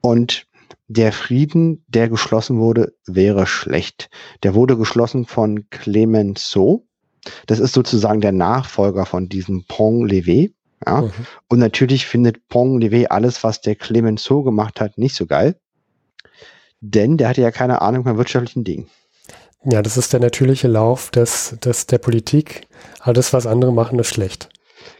Und 0.00 0.46
der 0.88 1.12
Frieden, 1.12 1.84
der 1.88 2.08
geschlossen 2.08 2.58
wurde, 2.58 2.94
wäre 3.06 3.46
schlecht. 3.46 4.08
Der 4.42 4.54
wurde 4.54 4.76
geschlossen 4.76 5.26
von 5.26 5.68
Clemenceau. 5.70 6.86
Das 7.46 7.58
ist 7.58 7.72
sozusagen 7.72 8.20
der 8.20 8.32
Nachfolger 8.32 9.04
von 9.04 9.28
diesem 9.28 9.64
Pont 9.66 10.10
Levé. 10.10 10.52
Ja? 10.86 11.02
Mhm. 11.02 11.12
Und 11.48 11.58
natürlich 11.58 12.06
findet 12.06 12.48
Pont 12.48 12.82
Levé 12.82 13.06
alles, 13.06 13.42
was 13.42 13.60
der 13.60 13.74
Clemenceau 13.74 14.42
gemacht 14.42 14.80
hat, 14.80 14.96
nicht 14.96 15.16
so 15.16 15.26
geil. 15.26 15.56
Denn 16.80 17.16
der 17.16 17.28
hatte 17.30 17.40
ja 17.40 17.50
keine 17.50 17.82
Ahnung 17.82 18.04
von 18.04 18.16
wirtschaftlichen 18.16 18.62
Dingen. 18.62 18.88
Ja, 19.64 19.82
das 19.82 19.96
ist 19.96 20.12
der 20.12 20.20
natürliche 20.20 20.68
Lauf 20.68 21.10
des, 21.10 21.56
des, 21.64 21.86
der 21.86 21.98
Politik. 21.98 22.68
Alles, 23.00 23.32
was 23.32 23.46
andere 23.46 23.72
machen, 23.72 23.98
ist 23.98 24.10
schlecht. 24.10 24.48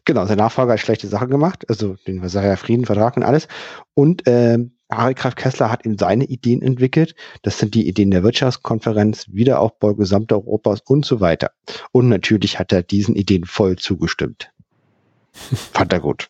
Genau, 0.05 0.27
sein 0.27 0.39
Nachfolger 0.39 0.75
hat 0.75 0.81
schlechte 0.81 1.09
Sachen 1.09 1.29
gemacht, 1.29 1.69
also 1.69 1.97
den 2.07 2.21
Versailler 2.21 2.57
Friedenvertrag 2.57 3.17
und 3.17 3.23
alles. 3.23 3.49
Und 3.95 4.27
äh, 4.27 4.59
Harry 4.91 5.15
Graf 5.15 5.35
Kessler 5.35 5.71
hat 5.71 5.85
ihm 5.85 5.99
seine 5.99 6.25
Ideen 6.25 6.63
entwickelt. 6.63 7.15
Das 7.43 7.59
sind 7.59 7.75
die 7.75 7.89
Ideen 7.89 8.11
der 8.11 8.23
Wirtschaftskonferenz, 8.23 9.27
Wiederaufbau 9.31 9.95
Gesamteuropas 9.95 10.81
und 10.87 11.05
so 11.05 11.21
weiter. 11.21 11.51
Und 11.93 12.09
natürlich 12.09 12.59
hat 12.59 12.73
er 12.73 12.83
diesen 12.83 13.17
Ideen 13.17 13.45
voll 13.45 13.77
zugestimmt. 13.77 14.51
Fand 15.33 15.93
er 15.93 16.01
gut. 16.01 16.29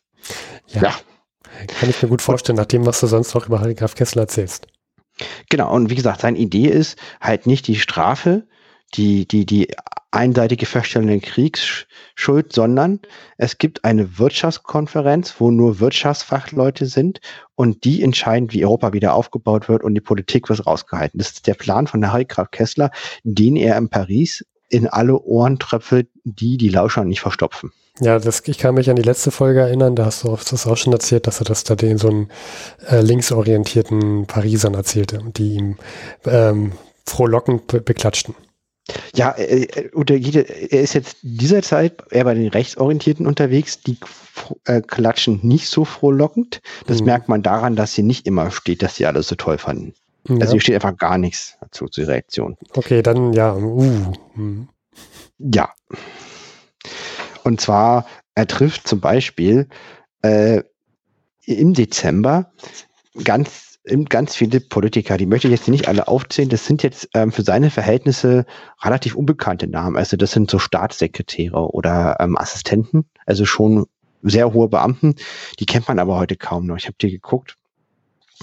Ja. 0.69 0.83
ja. 0.83 0.95
Kann 1.79 1.91
ich 1.91 2.03
mir 2.03 2.09
gut 2.09 2.23
vorstellen, 2.23 2.57
nach 2.57 2.67
dem, 2.67 2.85
was 2.87 3.01
du 3.01 3.07
sonst 3.07 3.35
noch 3.35 3.47
über 3.47 3.61
Harry 3.61 3.75
Graf 3.75 3.95
Kessler 3.95 4.23
erzählst. 4.23 4.67
Genau, 5.49 5.73
und 5.75 5.89
wie 5.91 5.95
gesagt, 5.95 6.21
seine 6.21 6.39
Idee 6.39 6.69
ist 6.69 6.99
halt 7.21 7.47
nicht 7.47 7.67
die 7.67 7.77
Strafe, 7.77 8.47
die, 8.95 9.27
die, 9.27 9.47
die 9.47 9.69
einseitige 10.11 10.67
Feststellung 10.67 11.09
der 11.09 11.21
Kriegsschuld, 11.21 12.53
sondern 12.53 13.01
es 13.37 13.59
gibt 13.59 13.85
eine 13.85 14.19
Wirtschaftskonferenz, 14.19 15.35
wo 15.39 15.51
nur 15.51 15.81
Wirtschaftsfachleute 15.81 16.87
sind 16.87 17.21
und 17.55 17.85
die 17.85 18.03
entscheiden, 18.03 18.53
wie 18.53 18.65
Europa 18.65 18.93
wieder 18.93 19.15
aufgebaut 19.15 19.69
wird 19.69 19.83
und 19.83 19.95
die 19.95 20.01
Politik 20.01 20.49
wird 20.49 20.67
rausgehalten. 20.67 21.19
Das 21.19 21.29
ist 21.29 21.47
der 21.47 21.55
Plan 21.55 21.87
von 21.87 22.11
Harry 22.11 22.25
Graf 22.25 22.51
Kessler, 22.51 22.91
den 23.25 23.57
er 23.57 23.77
in 23.77 23.89
Paris 23.89 24.45
in 24.69 24.89
alle 24.89 25.21
Ohren 25.21 25.59
tröpfelt, 25.59 26.09
die 26.25 26.57
die 26.57 26.71
Lauscher 26.71 27.05
nicht 27.05 27.21
verstopfen. 27.21 27.73
Ja, 28.01 28.19
das, 28.19 28.43
ich 28.47 28.59
kann 28.59 28.75
mich 28.75 28.91
an 28.91 28.97
die 28.97 29.03
letzte 29.03 29.31
Folge 29.31 29.61
erinnern, 29.61 29.97
da 29.97 30.07
hast 30.07 30.25
du 30.25 30.37
das 30.37 30.67
auch 30.67 30.77
schon 30.77 30.93
erzählt, 30.93 31.27
dass 31.27 31.41
er 31.41 31.45
das 31.45 31.65
da 31.65 31.77
den 31.77 31.97
so 31.97 32.09
einen 32.09 32.29
äh, 32.89 33.01
linksorientierten 33.01 34.27
Parisern 34.27 34.75
erzählte, 34.75 35.21
die 35.37 35.55
ihm 35.55 35.77
ähm, 36.27 36.73
frohlockend 37.07 37.67
be 37.69 37.81
beklatschten. 37.81 38.35
Ja, 39.15 39.33
äh, 39.33 39.67
er 39.73 40.81
ist 40.81 40.95
jetzt 40.95 41.19
dieser 41.23 41.63
Zeit 41.63 42.03
eher 42.11 42.25
bei 42.25 42.35
den 42.35 42.49
Rechtsorientierten 42.49 43.27
unterwegs, 43.27 43.81
die 43.81 43.99
äh, 44.65 44.81
klatschen 44.81 45.41
nicht 45.43 45.69
so 45.69 45.85
frohlockend. 45.85 46.61
Das 46.87 47.01
mhm. 47.01 47.07
merkt 47.07 47.29
man 47.29 47.43
daran, 47.43 47.77
dass 47.77 47.95
sie 47.95 48.03
nicht 48.03 48.27
immer 48.27 48.51
steht, 48.51 48.83
dass 48.83 48.97
sie 48.97 49.07
alles 49.07 49.29
so 49.29 49.35
toll 49.35 49.59
fanden. 49.59 49.95
Ja. 50.29 50.37
Also 50.37 50.53
hier 50.53 50.61
steht 50.61 50.75
einfach 50.77 50.97
gar 50.97 51.19
nichts 51.19 51.57
dazu 51.61 51.87
zur 51.89 52.07
Reaktion. 52.07 52.57
Okay, 52.75 53.03
dann 53.03 53.33
ja. 53.33 53.55
Uh. 53.55 54.13
Mhm. 54.35 54.69
Ja. 55.39 55.73
Und 57.45 57.61
zwar, 57.61 58.07
er 58.35 58.47
trifft 58.47 58.89
zum 58.89 59.01
Beispiel 59.01 59.69
äh, 60.23 60.63
im 61.45 61.75
Dezember 61.75 62.53
ganz, 63.23 63.76
ganz 64.09 64.35
viele 64.35 64.61
Politiker, 64.61 65.17
die 65.17 65.27
möchte 65.27 65.47
ich 65.49 65.53
jetzt 65.53 65.69
nicht 65.69 65.89
alle 65.89 66.09
aufzählen, 66.09 66.49
das 66.49 66.67
sind 66.67 66.83
jetzt 66.83 67.09
ähm, 67.15 67.31
für 67.31 67.43
seine 67.43 67.71
Verhältnisse 67.71 68.45
relativ 68.83 69.15
unbekannte 69.15 69.69
Namen. 69.69 69.97
Also 69.97 70.17
das 70.17 70.33
sind 70.33 70.51
so 70.51 70.59
Staatssekretäre 70.59 71.73
oder 71.73 72.17
ähm, 72.21 72.37
Assistenten, 72.37 73.07
also 73.27 73.45
schon 73.45 73.87
sehr 74.23 74.53
hohe 74.53 74.69
Beamten, 74.69 75.15
die 75.61 75.67
kennt 75.67 75.87
man 75.87 75.99
aber 75.99 76.19
heute 76.19 76.37
kaum 76.37 76.67
noch. 76.67 76.77
Ich 76.77 76.87
habe 76.87 76.97
dir 77.01 77.11
geguckt. 77.11 77.57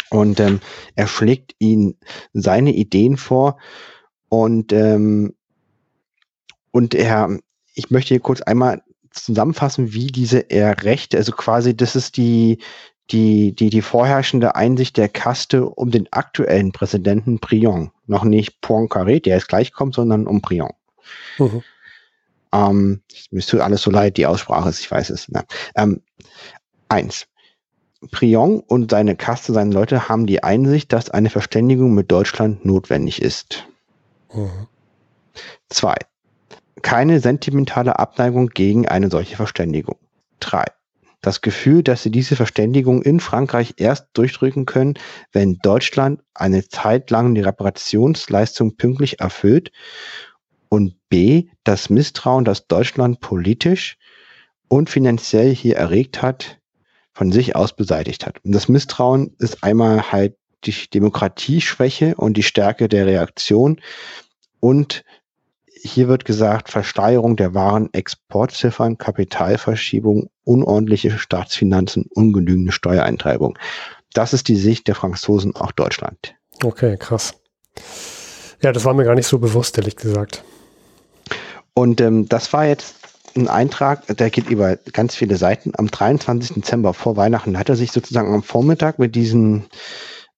Und 0.10 0.40
ähm, 0.40 0.60
er 0.96 1.08
schlägt 1.08 1.56
ihnen 1.60 1.96
seine 2.34 2.74
Ideen 2.74 3.18
vor 3.18 3.58
und 4.30 4.74
ähm, 4.74 5.36
und 6.72 6.96
er, 6.96 7.38
ich 7.76 7.92
möchte 7.92 8.16
hier 8.16 8.20
kurz 8.20 8.42
einmal 8.42 8.82
zusammenfassen, 9.12 9.94
wie 9.94 10.08
diese 10.08 10.46
Rechte, 10.50 11.18
also 11.18 11.32
quasi, 11.32 11.78
das 11.78 11.96
ist 11.96 12.18
die, 12.18 12.58
die, 13.12 13.54
die, 13.54 13.70
die 13.70 13.82
vorherrschende 13.82 14.56
Einsicht 14.56 14.98
der 14.98 15.10
Kaste 15.10 15.66
um 15.66 15.92
den 15.92 16.12
aktuellen 16.12 16.72
Präsidenten 16.72 17.40
Prion. 17.40 17.92
Noch 18.08 18.24
nicht 18.24 18.62
Poincaré, 18.62 19.22
der 19.22 19.36
jetzt 19.36 19.48
gleich 19.48 19.74
kommt, 19.74 19.96
sondern 19.96 20.28
um 20.28 20.42
Prion. 20.42 20.72
Mhm. 21.38 21.64
Ähm, 22.54 23.02
mir 23.32 23.42
tut 23.42 23.60
alles 23.62 23.82
so 23.82 23.92
leid, 23.92 24.18
die 24.18 24.26
Aussprache 24.26 24.70
ist, 24.70 24.80
ich 24.80 24.90
weiß 24.90 25.10
es. 25.10 25.30
Ne? 25.30 25.44
Ähm, 25.76 26.02
eins. 26.90 27.28
Prion 28.12 28.60
und 28.60 28.92
seine 28.92 29.16
Kaste, 29.16 29.54
seine 29.54 29.74
Leute 29.74 30.10
haben 30.10 30.26
die 30.26 30.44
Einsicht, 30.44 30.92
dass 30.92 31.10
eine 31.10 31.30
Verständigung 31.30 31.94
mit 31.94 32.12
Deutschland 32.12 32.66
notwendig 32.66 33.22
ist. 33.22 33.66
Mhm. 34.34 34.68
Zwei 35.70 35.96
keine 36.84 37.20
sentimentale 37.20 37.98
Abneigung 37.98 38.50
gegen 38.50 38.88
eine 38.88 39.10
solche 39.10 39.36
Verständigung. 39.36 39.98
3. 40.42 40.66
Das 41.24 41.40
Gefühl, 41.40 41.84
dass 41.84 42.04
sie 42.04 42.12
diese 42.12 42.36
Verständigung 42.36 43.02
in 43.02 43.22
Frankreich 43.22 43.76
erst 43.78 44.08
durchdrücken 44.12 44.66
können, 44.66 44.96
wenn 45.32 45.58
Deutschland 45.64 46.22
eine 46.34 46.68
Zeit 46.68 47.10
lang 47.12 47.34
die 47.34 47.40
Reparationsleistung 47.42 48.76
pünktlich 48.76 49.22
erfüllt. 49.22 49.72
Und 50.68 50.96
B. 51.08 51.46
Das 51.64 51.90
Misstrauen, 51.90 52.44
das 52.44 52.68
Deutschland 52.68 53.22
politisch 53.22 53.98
und 54.68 54.90
finanziell 54.90 55.56
hier 55.56 55.78
erregt 55.78 56.22
hat, 56.22 56.60
von 57.14 57.32
sich 57.32 57.56
aus 57.56 57.74
beseitigt 57.74 58.26
hat. 58.26 58.44
Und 58.44 58.52
das 58.52 58.68
Misstrauen 58.68 59.34
ist 59.40 59.64
einmal 59.64 60.12
halt 60.12 60.36
die 60.66 60.76
Demokratieschwäche 60.94 62.16
und 62.16 62.36
die 62.36 62.44
Stärke 62.44 62.90
der 62.90 63.06
Reaktion 63.06 63.80
und 64.60 65.06
hier 65.84 66.08
wird 66.08 66.24
gesagt, 66.24 66.70
Versteigerung 66.70 67.36
der 67.36 67.54
wahren 67.54 67.90
Exportziffern, 67.94 68.98
Kapitalverschiebung, 68.98 70.30
unordentliche 70.46 71.18
Staatsfinanzen, 71.18 72.06
ungenügende 72.14 72.72
Steuereintreibung. 72.72 73.58
Das 74.14 74.34
ist 74.34 74.48
die 74.48 74.56
Sicht 74.56 74.88
der 74.88 74.96
Franzosen 74.96 75.56
auch 75.56 75.74
Deutschland. 75.74 76.36
Okay, 76.64 76.98
krass. 76.98 77.34
Ja, 78.62 78.72
das 78.72 78.86
war 78.86 78.94
mir 78.94 79.04
gar 79.04 79.16
nicht 79.16 79.28
so 79.28 79.40
bewusst, 79.40 79.78
ehrlich 79.78 79.98
gesagt. 79.98 80.44
Und 81.74 82.00
ähm, 82.00 82.30
das 82.30 82.54
war 82.54 82.66
jetzt 82.66 82.96
ein 83.36 83.50
Eintrag, 83.50 84.06
der 84.08 84.30
geht 84.30 84.50
über 84.50 84.78
ganz 84.94 85.16
viele 85.16 85.36
Seiten. 85.36 85.74
Am 85.76 85.88
23. 85.88 86.56
Dezember 86.56 86.94
vor 86.94 87.18
Weihnachten 87.18 87.58
hat 87.58 87.68
er 87.68 87.76
sich 87.76 87.92
sozusagen 87.92 88.34
am 88.34 88.44
Vormittag 88.44 89.00
mit 89.00 89.16
diesen, 89.16 89.66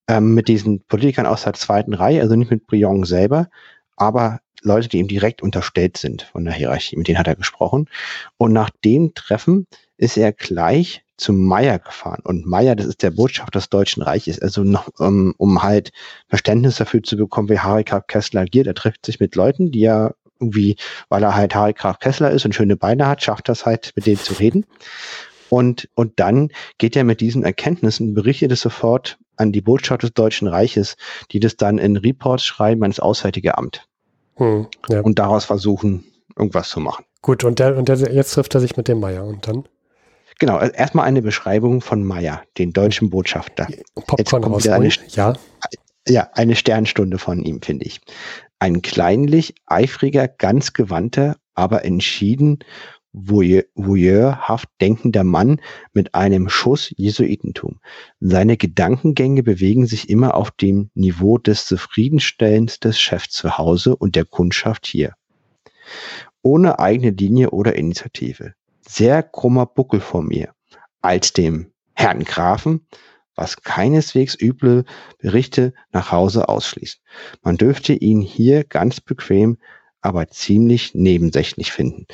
ähm, 0.08 0.34
mit 0.34 0.48
diesen 0.48 0.84
Politikern 0.86 1.28
aus 1.28 1.44
der 1.44 1.54
zweiten 1.54 1.94
Reihe, 1.94 2.22
also 2.22 2.36
nicht 2.36 2.50
mit 2.50 2.66
Brion 2.66 3.04
selber, 3.04 3.50
aber 3.96 4.40
Leute, 4.66 4.90
die 4.90 4.98
ihm 4.98 5.08
direkt 5.08 5.42
unterstellt 5.42 5.98
sind 5.98 6.24
von 6.24 6.46
der 6.46 6.54
Hierarchie, 6.54 6.98
mit 6.98 7.08
denen 7.08 7.20
hat 7.20 7.28
er 7.28 7.36
gesprochen. 7.36 7.90
Und 8.38 8.54
nach 8.54 8.70
dem 8.84 9.14
Treffen 9.14 9.68
ist 9.98 10.18
er 10.18 10.34
gleich 10.34 11.04
zu 11.18 11.32
Meyer 11.32 11.80
gefahren. 11.80 12.22
Und 12.24 12.46
Meyer, 12.46 12.76
das 12.76 12.88
ist 12.88 13.02
der 13.02 13.12
Botschafter 13.12 13.60
des 13.60 13.70
Deutschen 13.70 14.04
Reiches, 14.04 14.42
also 14.42 14.64
noch, 14.64 14.90
um, 14.98 15.34
um 15.38 15.64
halt 15.64 15.92
Verständnis 16.28 16.76
dafür 16.76 17.04
zu 17.04 17.16
bekommen, 17.16 17.50
wie 17.50 17.60
Harry 17.60 17.84
K. 17.84 18.02
Kessler 18.02 18.42
agiert. 18.42 18.68
Er 18.68 18.74
trifft 18.74 19.06
sich 19.06 19.20
mit 19.20 19.36
Leuten, 19.36 19.72
die 19.72 19.86
er 19.86 20.16
irgendwie, 20.40 20.76
weil 21.10 21.24
er 21.24 21.36
halt 21.36 21.56
Harry 21.56 21.74
Graf 21.74 22.00
Kessler 22.00 22.32
ist 22.32 22.46
und 22.46 22.54
schöne 22.54 22.76
Beine 22.76 23.08
hat, 23.08 23.24
schafft 23.24 23.48
das 23.48 23.66
halt, 23.66 23.94
mit 23.96 24.06
denen 24.06 24.20
zu 24.20 24.34
reden. 24.34 24.66
Und, 25.50 25.88
und 25.96 26.20
dann 26.20 26.50
geht 26.78 26.96
er 26.96 27.04
mit 27.04 27.22
diesen 27.22 27.44
Erkenntnissen, 27.44 28.14
berichtet 28.14 28.52
es 28.52 28.62
sofort 28.62 29.18
an 29.38 29.52
die 29.52 29.62
Botschaft 29.62 30.04
des 30.04 30.14
Deutschen 30.14 30.48
Reiches, 30.48 30.98
die 31.32 31.40
das 31.40 31.56
dann 31.56 31.78
in 31.78 31.98
Reports 31.98 32.46
schreiben 32.46 32.84
ans 32.84 33.00
Auswärtige 33.00 33.58
Amt. 33.58 33.88
Hm, 34.36 34.68
ja. 34.90 35.02
Und 35.02 35.20
daraus 35.20 35.46
versuchen, 35.46 36.06
irgendwas 36.36 36.70
zu 36.70 36.80
machen. 36.80 37.06
Gut, 37.22 37.44
und, 37.44 37.60
der, 37.60 37.78
und 37.78 37.90
der, 37.90 37.98
jetzt 38.14 38.34
trifft 38.34 38.54
er 38.56 38.62
sich 38.62 38.78
mit 38.78 38.88
dem 38.88 39.00
Meier 39.00 39.26
und 39.26 39.48
dann? 39.48 39.68
Genau, 40.40 40.58
also 40.58 40.74
erstmal 40.74 41.06
eine 41.06 41.22
Beschreibung 41.22 41.82
von 41.82 42.04
Meier, 42.04 42.44
den 42.58 42.74
deutschen 42.74 43.10
Botschafter. 43.10 43.68
Popcorn 43.96 44.44
raus, 44.44 44.68
eine, 44.68 44.90
ja. 45.10 45.34
Ja, 46.08 46.30
eine 46.34 46.56
Sternstunde 46.56 47.18
von 47.18 47.42
ihm, 47.44 47.62
finde 47.62 47.86
ich. 47.86 48.02
Ein 48.60 48.82
kleinlich, 48.82 49.56
eifriger, 49.66 50.28
ganz 50.28 50.74
gewandter, 50.74 51.38
aber 51.56 51.86
entschieden 51.86 52.60
voyeurhaft 53.16 54.68
denkender 54.82 55.24
Mann 55.24 55.62
mit 55.94 56.14
einem 56.14 56.50
Schuss 56.50 56.94
Jesuitentum. 56.98 57.80
Seine 58.20 58.58
Gedankengänge 58.58 59.42
bewegen 59.42 59.88
sich 59.88 60.10
immer 60.10 60.36
auf 60.36 60.52
dem 60.52 60.90
Niveau 60.94 61.38
des 61.38 61.66
Zufriedenstellens 61.66 62.80
des 62.80 63.00
Chefs 63.00 63.30
zu 63.30 63.58
Hause 63.58 63.96
und 63.96 64.16
der 64.16 64.26
Kundschaft 64.26 64.86
hier. 64.86 65.14
Ohne 66.42 66.80
eigene 66.80 67.12
Linie 67.12 67.52
oder 67.52 67.76
Initiative. 67.76 68.54
Sehr 68.82 69.24
krummer 69.24 69.66
Buckel 69.66 70.02
vor 70.02 70.22
mir. 70.22 70.54
Als 71.02 71.34
dem 71.34 71.72
Herrn 71.94 72.24
Grafen 72.24 72.86
was 73.36 73.62
keineswegs 73.62 74.38
üble 74.40 74.86
Berichte 75.20 75.74
nach 75.92 76.12
Hause 76.12 76.50
ausschließt. 76.50 77.02
Man 77.42 77.58
dürfte 77.58 77.94
ihn 77.94 78.22
hier 78.22 78.64
ganz 78.64 79.02
bequem, 79.02 79.58
aber 80.02 80.28
ziemlich 80.30 80.96
nebensächlich 80.96 81.72
finden. 81.72 82.08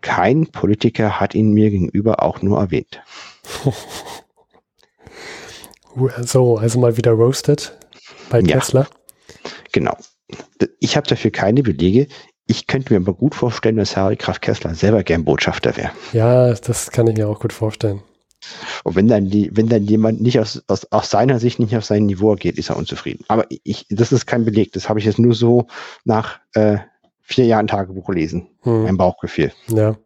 Kein 0.00 0.46
Politiker 0.46 1.20
hat 1.20 1.34
ihn 1.34 1.52
mir 1.52 1.70
gegenüber 1.70 2.22
auch 2.22 2.42
nur 2.42 2.58
erwähnt. 2.58 3.02
So, 6.22 6.56
also 6.56 6.78
mal 6.78 6.96
wieder 6.96 7.12
roasted 7.12 7.76
bei 8.30 8.42
Tesla. 8.42 8.82
Ja, 8.82 8.88
genau. 9.72 9.96
Ich 10.78 10.96
habe 10.96 11.06
dafür 11.08 11.30
keine 11.30 11.62
Belege. 11.62 12.06
Ich 12.46 12.66
könnte 12.66 12.92
mir 12.92 13.00
aber 13.00 13.14
gut 13.14 13.34
vorstellen, 13.34 13.76
dass 13.76 13.96
Harry 13.96 14.16
Graf 14.16 14.40
Kessler 14.40 14.74
selber 14.74 15.02
gern 15.02 15.24
Botschafter 15.24 15.76
wäre. 15.76 15.90
Ja, 16.12 16.52
das 16.54 16.90
kann 16.90 17.06
ich 17.06 17.16
mir 17.16 17.28
auch 17.28 17.40
gut 17.40 17.52
vorstellen. 17.52 18.02
Und 18.84 18.96
wenn 18.96 19.08
dann 19.08 19.28
die, 19.28 19.50
wenn 19.52 19.68
dann 19.68 19.84
jemand 19.84 20.20
nicht 20.20 20.40
aus, 20.40 20.62
aus, 20.66 20.86
aus 20.90 21.10
seiner 21.10 21.38
Sicht 21.38 21.58
nicht 21.58 21.76
auf 21.76 21.84
sein 21.84 22.06
Niveau 22.06 22.34
geht, 22.34 22.58
ist 22.58 22.70
er 22.70 22.76
unzufrieden. 22.76 23.24
Aber 23.28 23.46
ich, 23.48 23.86
das 23.90 24.12
ist 24.12 24.26
kein 24.26 24.44
Beleg. 24.44 24.72
Das 24.72 24.88
habe 24.88 24.98
ich 24.98 25.04
jetzt 25.04 25.18
nur 25.18 25.34
so 25.34 25.66
nach 26.04 26.40
äh, 26.54 26.78
vier 27.30 27.46
Jahren 27.46 27.66
Tagebuch 27.66 28.08
lesen. 28.10 28.48
Hm. 28.62 28.84
Mein 28.84 28.96
Bauchgefühl. 28.96 29.52
Ja. 29.68 29.96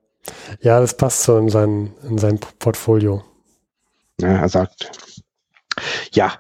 Ja, 0.61 0.81
das 0.81 0.97
passt 0.97 1.23
so 1.23 1.37
in 1.37 1.51
sein, 1.51 1.93
in 2.03 2.19
sein 2.19 2.39
Portfolio. 2.59 3.23
Ja, 4.21 4.29
er 4.29 4.49
sagt, 4.49 4.91
ja, 6.13 6.33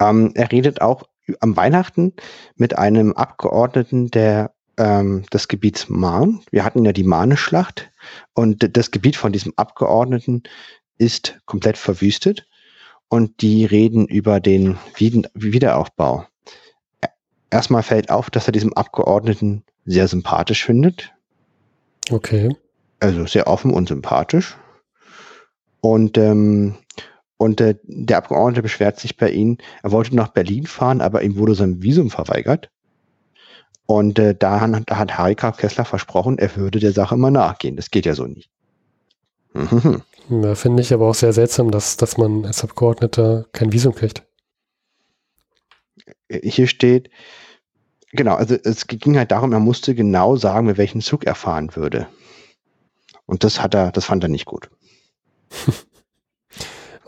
ähm, 0.00 0.32
er 0.34 0.50
redet 0.50 0.80
auch 0.82 1.04
am 1.40 1.56
Weihnachten 1.56 2.12
mit 2.56 2.76
einem 2.76 3.12
Abgeordneten 3.12 4.10
der 4.10 4.52
ähm, 4.76 5.24
des 5.32 5.48
Gebiets 5.48 5.88
Mahn. 5.88 6.40
Wir 6.50 6.64
hatten 6.64 6.84
ja 6.84 6.92
die 6.92 7.04
Mahne-Schlacht 7.04 7.90
und 8.34 8.76
das 8.76 8.90
Gebiet 8.90 9.16
von 9.16 9.32
diesem 9.32 9.52
Abgeordneten 9.56 10.42
ist 10.98 11.38
komplett 11.46 11.76
verwüstet 11.76 12.46
und 13.08 13.42
die 13.42 13.64
reden 13.64 14.06
über 14.06 14.40
den 14.40 14.78
Wiederaufbau. 14.98 16.26
Erstmal 17.50 17.82
fällt 17.82 18.10
auf, 18.10 18.30
dass 18.30 18.48
er 18.48 18.52
diesem 18.52 18.72
Abgeordneten 18.72 19.64
sehr 19.86 20.08
sympathisch 20.08 20.64
findet. 20.64 21.12
Okay. 22.10 22.54
Also 22.98 23.26
sehr 23.26 23.46
offen 23.46 23.72
und 23.72 23.88
sympathisch. 23.88 24.56
Und, 25.80 26.18
ähm, 26.18 26.76
und 27.38 27.60
äh, 27.60 27.76
der 27.84 28.18
Abgeordnete 28.18 28.62
beschwert 28.62 29.00
sich 29.00 29.16
bei 29.16 29.30
ihm, 29.30 29.58
er 29.82 29.92
wollte 29.92 30.14
nach 30.14 30.28
Berlin 30.28 30.66
fahren, 30.66 31.00
aber 31.00 31.22
ihm 31.22 31.36
wurde 31.36 31.54
sein 31.54 31.82
Visum 31.82 32.10
verweigert. 32.10 32.70
Und 33.86 34.18
äh, 34.18 34.34
da, 34.38 34.66
da 34.68 34.96
hat 34.98 35.18
Harry 35.18 35.34
K. 35.34 35.50
Kessler 35.52 35.84
versprochen, 35.84 36.38
er 36.38 36.54
würde 36.54 36.78
der 36.78 36.92
Sache 36.92 37.16
mal 37.16 37.30
nachgehen. 37.30 37.76
Das 37.76 37.90
geht 37.90 38.06
ja 38.06 38.14
so 38.14 38.26
nicht. 38.26 38.50
Mhm. 39.52 40.02
Ja, 40.28 40.54
finde 40.54 40.80
ich 40.80 40.94
aber 40.94 41.08
auch 41.08 41.14
sehr 41.14 41.32
seltsam, 41.32 41.72
dass, 41.72 41.96
dass 41.96 42.16
man 42.16 42.46
als 42.46 42.62
Abgeordneter 42.62 43.46
kein 43.50 43.72
Visum 43.72 43.96
kriegt. 43.96 44.22
Hier 46.30 46.68
steht, 46.68 47.10
genau, 48.12 48.34
also 48.34 48.54
es 48.54 48.86
ging 48.86 49.16
halt 49.16 49.30
darum, 49.30 49.52
er 49.52 49.60
musste 49.60 49.94
genau 49.94 50.36
sagen, 50.36 50.66
mit 50.66 50.78
welchem 50.78 51.00
Zug 51.00 51.24
er 51.24 51.34
fahren 51.34 51.74
würde. 51.76 52.06
Und 53.26 53.44
das 53.44 53.62
hat 53.62 53.74
er, 53.74 53.92
das 53.92 54.04
fand 54.04 54.24
er 54.24 54.28
nicht 54.28 54.46
gut. 54.46 54.70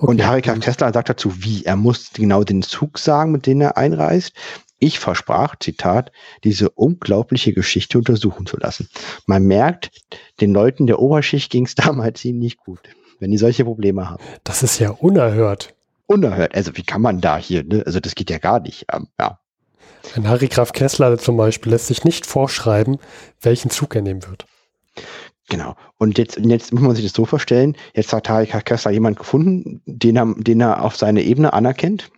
Okay. 0.02 0.10
Und 0.10 0.26
Harry 0.26 0.42
K. 0.42 0.56
Tesla 0.56 0.92
sagt 0.92 1.10
dazu, 1.10 1.44
wie? 1.44 1.64
Er 1.64 1.76
muss 1.76 2.10
genau 2.12 2.42
den 2.42 2.62
Zug 2.62 2.98
sagen, 2.98 3.30
mit 3.30 3.46
dem 3.46 3.60
er 3.60 3.76
einreist. 3.76 4.32
Ich 4.80 4.98
versprach, 4.98 5.54
Zitat, 5.60 6.10
diese 6.42 6.70
unglaubliche 6.70 7.52
Geschichte 7.52 7.98
untersuchen 7.98 8.46
zu 8.46 8.56
lassen. 8.56 8.88
Man 9.26 9.44
merkt, 9.44 9.92
den 10.40 10.52
Leuten 10.52 10.88
der 10.88 10.98
Oberschicht 10.98 11.52
ging 11.52 11.66
es 11.66 11.74
damals 11.76 12.20
ziemlich 12.20 12.56
gut, 12.56 12.80
wenn 13.20 13.30
die 13.30 13.38
solche 13.38 13.64
Probleme 13.64 14.10
haben. 14.10 14.24
Das 14.42 14.64
ist 14.64 14.80
ja 14.80 14.90
unerhört. 14.90 15.72
Unerhört. 16.06 16.52
Also 16.52 16.76
wie 16.76 16.82
kann 16.82 17.00
man 17.00 17.20
da 17.20 17.38
hier, 17.38 17.62
ne? 17.62 17.84
Also 17.86 18.00
das 18.00 18.16
geht 18.16 18.28
ja 18.28 18.38
gar 18.38 18.58
nicht. 18.58 18.86
Ähm, 18.92 19.06
ja. 19.20 19.38
Ein 20.16 20.28
Harry 20.28 20.48
Graf 20.48 20.72
Kessler 20.72 21.16
zum 21.18 21.36
Beispiel 21.36 21.72
lässt 21.72 21.86
sich 21.86 22.04
nicht 22.04 22.26
vorschreiben, 22.26 22.98
welchen 23.40 23.70
Zug 23.70 23.94
er 23.94 24.02
nehmen 24.02 24.26
wird. 24.26 24.46
Genau. 25.48 25.76
Und 25.98 26.18
jetzt, 26.18 26.38
jetzt 26.38 26.72
muss 26.72 26.82
man 26.82 26.94
sich 26.94 27.04
das 27.04 27.14
so 27.14 27.24
vorstellen, 27.24 27.76
jetzt 27.94 28.12
hat 28.12 28.28
Harry 28.28 28.46
Graf 28.46 28.64
Kessler 28.64 28.90
jemand 28.90 29.18
gefunden, 29.18 29.82
den 29.86 30.16
er, 30.16 30.34
den 30.36 30.60
er 30.60 30.82
auf 30.82 30.96
seine 30.96 31.22
Ebene 31.22 31.52
anerkennt 31.52 32.10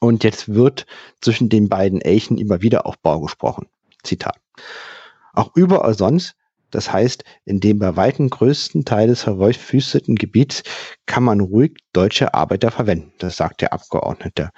und 0.00 0.24
jetzt 0.24 0.52
wird 0.52 0.86
zwischen 1.20 1.48
den 1.48 1.68
beiden 1.68 2.00
Elchen 2.00 2.38
über 2.38 2.62
Wiederaufbau 2.62 3.20
gesprochen. 3.20 3.66
Zitat. 4.02 4.36
Auch 5.32 5.50
überall 5.54 5.94
sonst, 5.94 6.34
das 6.72 6.92
heißt, 6.92 7.22
in 7.44 7.60
dem 7.60 7.78
bei 7.78 7.94
weitem 7.96 8.28
größten 8.28 8.84
Teil 8.84 9.06
des 9.06 9.22
verwüsteten 9.22 10.16
Gebiets 10.16 10.64
kann 11.06 11.22
man 11.22 11.40
ruhig 11.40 11.76
deutsche 11.92 12.34
Arbeiter 12.34 12.72
verwenden, 12.72 13.12
das 13.18 13.36
sagt 13.36 13.60
der 13.60 13.72
Abgeordnete. 13.72 14.50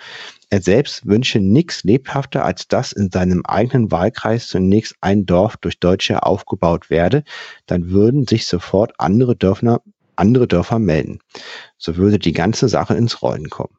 Er 0.48 0.62
selbst 0.62 1.06
wünsche 1.06 1.40
nichts 1.40 1.84
lebhafter, 1.84 2.44
als 2.44 2.68
dass 2.68 2.92
in 2.92 3.10
seinem 3.10 3.42
eigenen 3.44 3.90
Wahlkreis 3.90 4.46
zunächst 4.46 4.94
ein 5.00 5.26
Dorf 5.26 5.56
durch 5.58 5.78
Deutsche 5.78 6.22
aufgebaut 6.22 6.88
werde, 6.88 7.24
dann 7.66 7.90
würden 7.90 8.26
sich 8.26 8.46
sofort 8.46 8.92
andere 8.98 9.36
Dörfer, 9.36 9.82
andere 10.16 10.46
Dörfer 10.46 10.78
melden. 10.78 11.18
So 11.76 11.96
würde 11.96 12.18
die 12.18 12.32
ganze 12.32 12.68
Sache 12.68 12.94
ins 12.94 13.20
Rollen 13.20 13.50
kommen 13.50 13.76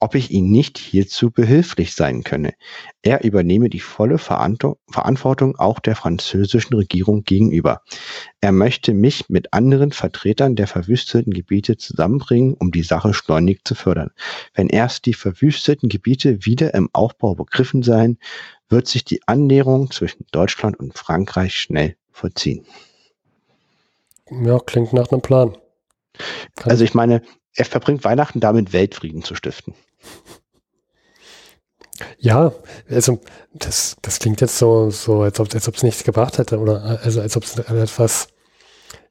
ob 0.00 0.14
ich 0.14 0.30
ihm 0.30 0.50
nicht 0.50 0.78
hierzu 0.78 1.30
behilflich 1.30 1.94
sein 1.94 2.24
könne. 2.24 2.54
Er 3.02 3.24
übernehme 3.24 3.70
die 3.70 3.80
volle 3.80 4.18
Verantwortung 4.18 5.56
auch 5.56 5.78
der 5.78 5.96
französischen 5.96 6.74
Regierung 6.74 7.24
gegenüber. 7.24 7.82
Er 8.40 8.52
möchte 8.52 8.92
mich 8.92 9.28
mit 9.28 9.52
anderen 9.54 9.92
Vertretern 9.92 10.56
der 10.56 10.66
verwüsteten 10.66 11.32
Gebiete 11.32 11.76
zusammenbringen, 11.76 12.54
um 12.54 12.70
die 12.70 12.82
Sache 12.82 13.14
schleunig 13.14 13.60
zu 13.64 13.74
fördern. 13.74 14.10
Wenn 14.52 14.68
erst 14.68 15.06
die 15.06 15.14
verwüsteten 15.14 15.88
Gebiete 15.88 16.44
wieder 16.44 16.74
im 16.74 16.90
Aufbau 16.92 17.34
begriffen 17.34 17.82
seien, 17.82 18.18
wird 18.68 18.88
sich 18.88 19.04
die 19.04 19.20
Annäherung 19.26 19.90
zwischen 19.90 20.26
Deutschland 20.32 20.78
und 20.78 20.98
Frankreich 20.98 21.54
schnell 21.54 21.96
vollziehen. 22.10 22.66
Ja, 24.30 24.58
klingt 24.58 24.92
nach 24.92 25.10
einem 25.10 25.22
Plan. 25.22 25.56
Kann 26.56 26.70
also 26.70 26.84
ich 26.84 26.94
meine, 26.94 27.22
er 27.56 27.64
verbringt 27.64 28.04
Weihnachten 28.04 28.40
damit, 28.40 28.72
Weltfrieden 28.72 29.22
zu 29.22 29.34
stiften. 29.34 29.74
Ja, 32.18 32.52
also 32.90 33.20
das, 33.52 33.96
das 34.02 34.18
klingt 34.18 34.40
jetzt 34.40 34.58
so, 34.58 34.90
so 34.90 35.22
als 35.22 35.38
ob 35.38 35.54
es 35.54 35.82
nichts 35.82 36.02
gebracht 36.02 36.38
hätte 36.38 36.58
oder 36.58 37.00
also 37.02 37.20
als 37.20 37.36
ob 37.36 37.44
es 37.44 37.58
etwas 37.58 38.28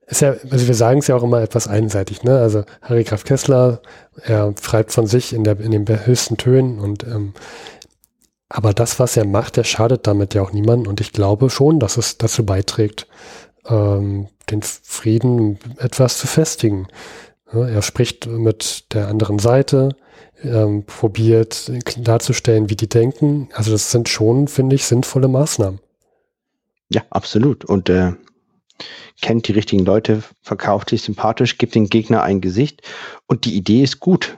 ist 0.05 0.21
ja, 0.21 0.35
also 0.51 0.67
wir 0.67 0.75
sagen 0.75 0.99
es 0.99 1.07
ja 1.07 1.15
auch 1.15 1.23
immer 1.23 1.41
etwas 1.41 1.67
einseitig, 1.67 2.23
ne? 2.23 2.37
Also 2.37 2.65
Harry 2.81 3.05
Graf 3.05 3.23
Kessler, 3.23 3.81
er 4.21 4.53
schreibt 4.61 4.91
von 4.91 5.07
sich 5.07 5.31
in 5.31 5.45
der 5.45 5.59
in 5.59 5.71
den 5.71 6.05
höchsten 6.05 6.35
Tönen 6.37 6.79
und 6.79 7.03
ähm, 7.03 7.33
aber 8.49 8.73
das, 8.73 8.99
was 8.99 9.17
er 9.17 9.25
macht, 9.25 9.55
der 9.57 9.63
schadet 9.63 10.05
damit 10.05 10.33
ja 10.33 10.41
auch 10.41 10.51
niemandem 10.51 10.89
und 10.89 11.01
ich 11.01 11.13
glaube 11.13 11.49
schon, 11.49 11.79
dass 11.79 11.97
es 11.97 12.17
dazu 12.17 12.45
beiträgt, 12.45 13.07
ähm, 13.65 14.27
den 14.49 14.61
Frieden 14.61 15.57
etwas 15.77 16.17
zu 16.17 16.27
festigen. 16.27 16.87
Ja, 17.53 17.67
er 17.67 17.81
spricht 17.81 18.27
mit 18.27 18.93
der 18.93 19.07
anderen 19.07 19.39
Seite, 19.39 19.95
ähm, 20.43 20.85
probiert 20.85 21.71
darzustellen, 21.97 22.69
wie 22.69 22.75
die 22.75 22.89
denken. 22.89 23.49
Also 23.53 23.71
das 23.71 23.91
sind 23.91 24.09
schon, 24.09 24.47
finde 24.47 24.75
ich, 24.75 24.85
sinnvolle 24.85 25.27
Maßnahmen. 25.27 25.79
Ja, 26.89 27.03
absolut. 27.09 27.65
Und 27.65 27.89
äh, 27.89 28.13
kennt 29.21 29.47
die 29.47 29.53
richtigen 29.53 29.85
Leute, 29.85 30.23
verkauft 30.41 30.89
sich 30.89 31.01
sympathisch, 31.01 31.57
gibt 31.57 31.75
den 31.75 31.87
Gegner 31.87 32.23
ein 32.23 32.41
Gesicht. 32.41 32.81
Und 33.27 33.45
die 33.45 33.55
Idee 33.55 33.83
ist 33.83 33.99
gut. 33.99 34.37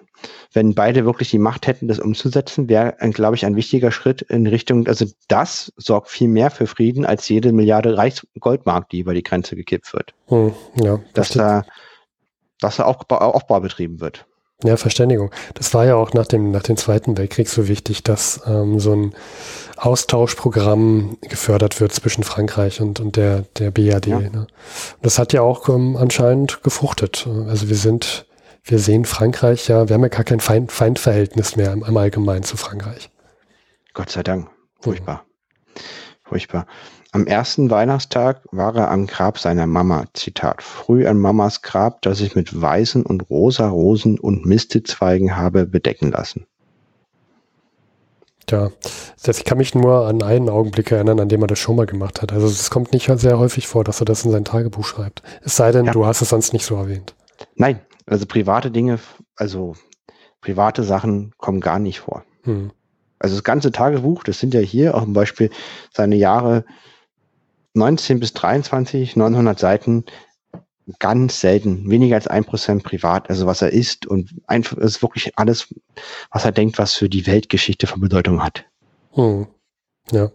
Wenn 0.53 0.73
beide 0.73 1.03
wirklich 1.03 1.29
die 1.29 1.37
Macht 1.37 1.67
hätten, 1.67 1.89
das 1.89 1.99
umzusetzen, 1.99 2.69
wäre, 2.69 2.95
glaube 3.11 3.35
ich, 3.35 3.45
ein 3.45 3.57
wichtiger 3.57 3.91
Schritt 3.91 4.21
in 4.21 4.47
Richtung, 4.47 4.87
also 4.87 5.05
das 5.27 5.73
sorgt 5.75 6.09
viel 6.09 6.29
mehr 6.29 6.49
für 6.49 6.65
Frieden 6.65 7.05
als 7.05 7.27
jede 7.27 7.51
Milliarde 7.51 7.97
Reichsgoldmark, 7.97 8.89
die 8.89 8.99
über 8.99 9.13
die 9.13 9.23
Grenze 9.23 9.57
gekippt 9.57 9.93
wird. 9.93 10.13
Hm, 10.27 10.53
ja, 10.81 11.01
dass 11.13 11.29
da, 11.29 11.65
dass 12.59 12.77
da 12.77 12.83
Aufbau, 12.83 13.17
Aufbau 13.17 13.59
betrieben 13.59 13.99
wird. 13.99 14.25
Ja, 14.63 14.77
Verständigung. 14.77 15.31
Das 15.53 15.73
war 15.73 15.85
ja 15.85 15.95
auch 15.95 16.13
nach 16.13 16.25
dem, 16.25 16.51
nach 16.51 16.63
dem 16.63 16.77
Zweiten 16.77 17.17
Weltkrieg 17.17 17.49
so 17.49 17.67
wichtig, 17.67 18.03
dass 18.03 18.41
ähm, 18.47 18.79
so 18.79 18.93
ein 18.93 19.13
Austauschprogramm 19.75 21.17
gefördert 21.21 21.81
wird 21.81 21.91
zwischen 21.91 22.23
Frankreich 22.23 22.79
und, 22.79 23.01
und 23.01 23.17
der, 23.17 23.43
der 23.57 23.71
BAD. 23.71 24.07
Ja. 24.07 24.19
Ne? 24.19 24.47
das 25.01 25.19
hat 25.19 25.33
ja 25.33 25.41
auch 25.41 25.67
ähm, 25.67 25.97
anscheinend 25.97 26.63
gefruchtet. 26.63 27.27
Also 27.47 27.67
wir 27.67 27.75
sind, 27.75 28.25
wir 28.63 28.79
sehen 28.79 29.03
Frankreich 29.03 29.67
ja, 29.67 29.89
wir 29.89 29.93
haben 29.93 30.03
ja 30.03 30.07
gar 30.07 30.23
kein 30.23 30.39
Feind, 30.39 30.71
Feindverhältnis 30.71 31.57
mehr 31.57 31.73
im, 31.73 31.83
im 31.83 31.97
Allgemeinen 31.97 32.43
zu 32.43 32.55
Frankreich. 32.55 33.09
Gott 33.93 34.09
sei 34.09 34.23
Dank. 34.23 34.49
Furchtbar. 34.79 35.25
Mhm. 35.75 35.79
Furchtbar. 36.23 36.65
Am 37.15 37.27
ersten 37.27 37.69
Weihnachtstag 37.69 38.41
war 38.51 38.75
er 38.75 38.91
am 38.91 39.07
Grab 39.07 39.39
seiner 39.39 39.67
Mama. 39.67 40.03
Zitat. 40.11 40.61
Früh 40.61 41.07
an 41.07 41.17
Mamas 41.17 41.61
Grab, 41.61 42.01
das 42.01 42.19
ich 42.19 42.35
mit 42.35 42.61
weißen 42.61 43.05
und 43.05 43.29
rosa 43.29 43.69
Rosen 43.69 44.19
und 44.19 44.45
Mistezweigen 44.45 45.37
habe 45.37 45.65
bedecken 45.65 46.11
lassen. 46.11 46.45
Tja, 48.47 48.69
ich 49.25 49.45
kann 49.45 49.59
mich 49.59 49.73
nur 49.73 50.05
an 50.05 50.23
einen 50.23 50.49
Augenblick 50.49 50.91
erinnern, 50.91 51.21
an 51.21 51.29
dem 51.29 51.41
er 51.41 51.47
das 51.47 51.57
schon 51.57 51.77
mal 51.77 51.85
gemacht 51.85 52.21
hat. 52.21 52.33
Also 52.33 52.47
es 52.47 52.69
kommt 52.69 52.91
nicht 52.91 53.09
sehr 53.17 53.39
häufig 53.39 53.65
vor, 53.65 53.85
dass 53.85 54.01
er 54.01 54.05
das 54.05 54.25
in 54.25 54.31
sein 54.31 54.43
Tagebuch 54.43 54.83
schreibt. 54.83 55.23
Es 55.41 55.55
sei 55.55 55.71
denn, 55.71 55.85
ja. 55.85 55.93
du 55.93 56.05
hast 56.05 56.21
es 56.21 56.27
sonst 56.27 56.51
nicht 56.51 56.65
so 56.65 56.75
erwähnt. 56.75 57.15
Nein, 57.55 57.79
also 58.07 58.25
private 58.25 58.71
Dinge, 58.71 58.99
also 59.37 59.77
private 60.41 60.83
Sachen 60.83 61.31
kommen 61.37 61.61
gar 61.61 61.79
nicht 61.79 62.01
vor. 62.01 62.25
Hm. 62.43 62.71
Also 63.19 63.35
das 63.35 63.45
ganze 63.45 63.71
Tagebuch, 63.71 64.25
das 64.25 64.37
sind 64.37 64.53
ja 64.53 64.59
hier 64.59 64.95
auch 64.95 65.03
zum 65.03 65.13
Beispiel 65.13 65.49
seine 65.93 66.17
Jahre 66.17 66.65
19 67.75 68.19
bis 68.19 68.33
23, 68.33 69.15
900 69.15 69.59
Seiten, 69.59 70.05
ganz 70.99 71.39
selten, 71.39 71.89
weniger 71.89 72.15
als 72.15 72.27
ein 72.27 72.45
Prozent 72.45 72.83
privat, 72.83 73.29
also 73.29 73.47
was 73.47 73.61
er 73.61 73.73
ist 73.73 74.05
und 74.05 74.35
einfach 74.45 74.77
ist 74.77 75.01
wirklich 75.01 75.37
alles, 75.37 75.73
was 76.31 76.45
er 76.45 76.51
denkt, 76.51 76.77
was 76.77 76.93
für 76.93 77.09
die 77.09 77.25
Weltgeschichte 77.25 77.87
von 77.87 78.01
Bedeutung 78.01 78.43
hat. 78.43 78.65
Hm. 79.11 79.47
Ja. 80.11 80.31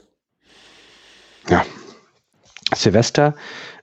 Ja. 1.49 1.65
Silvester, 2.75 3.35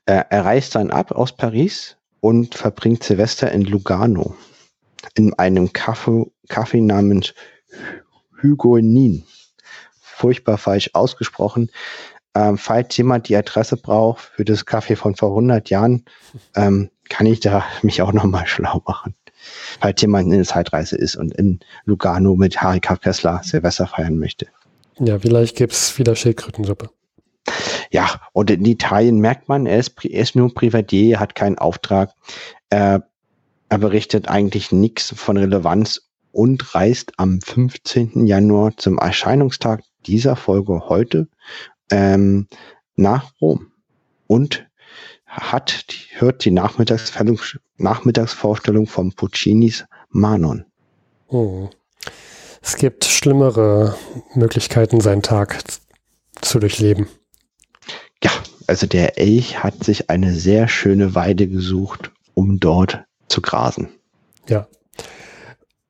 äh, 0.06 0.24
er 0.30 0.46
reist 0.46 0.76
dann 0.76 0.92
ab 0.92 1.12
aus 1.12 1.36
Paris 1.36 1.98
und 2.20 2.56
verbringt 2.56 3.04
Silvester 3.04 3.52
in 3.52 3.64
Lugano 3.64 4.36
in 5.16 5.34
einem 5.34 5.74
Kaffee, 5.74 6.32
Kaffee 6.48 6.82
namens 6.82 7.34
Hugonin. 8.42 9.26
Furchtbar 10.02 10.58
falsch 10.58 10.92
ausgesprochen. 10.94 11.72
Ähm, 12.38 12.58
falls 12.60 12.96
jemand 12.98 13.30
die 13.30 13.36
Adresse 13.36 13.78
braucht 13.78 14.22
für 14.36 14.46
das 14.46 14.68
Café 14.68 14.96
von 14.96 15.16
vor 15.16 15.30
100 15.30 15.72
Jahren, 15.72 16.06
ähm, 16.56 16.92
kann 17.10 17.26
ich 17.26 17.40
da 17.40 17.66
mich 17.82 18.04
auch 18.04 18.14
nochmal 18.14 18.46
schlau 18.46 18.84
machen. 18.86 19.16
Falls 19.80 20.00
jemand 20.02 20.26
in 20.26 20.32
der 20.32 20.44
Zeitreise 20.44 20.98
ist 20.98 21.16
und 21.16 21.34
in 21.34 21.60
Lugano 21.86 22.36
mit 22.36 22.62
Harry 22.62 22.80
Kessler 22.80 23.42
Silvester 23.44 23.88
feiern 23.88 24.20
möchte. 24.20 24.46
Ja, 25.00 25.18
vielleicht 25.18 25.56
gibt 25.56 25.74
es 25.74 25.98
wieder 25.98 26.16
Schildkrötensuppe. 26.16 26.92
Ja, 27.90 28.22
und 28.34 28.52
in 28.52 28.66
Italien 28.66 29.18
merkt 29.18 29.50
man, 29.50 29.66
er 29.66 29.80
ist, 29.80 30.06
er 30.06 30.22
ist 30.22 30.36
nur 30.36 30.54
Privatier, 30.54 31.20
hat 31.20 31.34
keinen 31.34 31.58
Auftrag. 31.58 32.12
Er, 32.70 33.08
er 33.70 33.78
berichtet 33.80 34.28
eigentlich 34.28 34.72
nichts 34.72 35.12
von 35.16 35.38
Relevanz 35.38 36.02
und 36.32 36.76
reist 36.76 37.14
am 37.18 37.42
15. 37.42 38.28
Januar 38.28 38.78
zum 38.78 39.00
Erscheinungstag 39.00 39.82
dieser 40.06 40.36
Folge 40.36 40.84
heute 40.88 41.30
ähm, 41.92 42.48
nach 42.96 43.34
Rom 43.42 43.72
und 44.28 44.66
hat, 45.26 45.84
hört 46.12 46.46
die 46.46 46.52
Nachmittagsvorstellung 46.52 48.88
von 48.88 49.12
Puccinis 49.14 49.84
Manon. 50.10 50.66
Oh. 51.28 51.70
Es 52.62 52.78
gibt 52.78 53.06
schlimmere 53.06 53.96
Möglichkeiten, 54.34 55.00
seinen 55.00 55.22
Tag 55.22 55.60
zu 56.42 56.60
durchleben. 56.60 57.08
Ja, 58.24 58.32
also 58.66 58.88
der 58.88 59.20
Elch 59.20 59.64
hat 59.64 59.84
sich 59.84 60.10
eine 60.10 60.34
sehr 60.34 60.68
schöne 60.68 61.14
Weide 61.16 61.48
gesucht, 61.48 62.12
um 62.34 62.60
dort 62.60 63.04
zu 63.28 63.42
grasen. 63.42 63.90
Ja. 64.48 64.68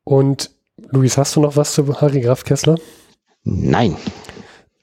Und 0.04 0.52
Luis, 0.90 1.18
hast 1.18 1.36
du 1.36 1.42
noch 1.42 1.56
was 1.56 1.74
zu 1.74 2.02
Harry 2.02 2.22
Graf 2.22 2.44
Kessler? 2.44 2.78
Nein. 3.44 3.96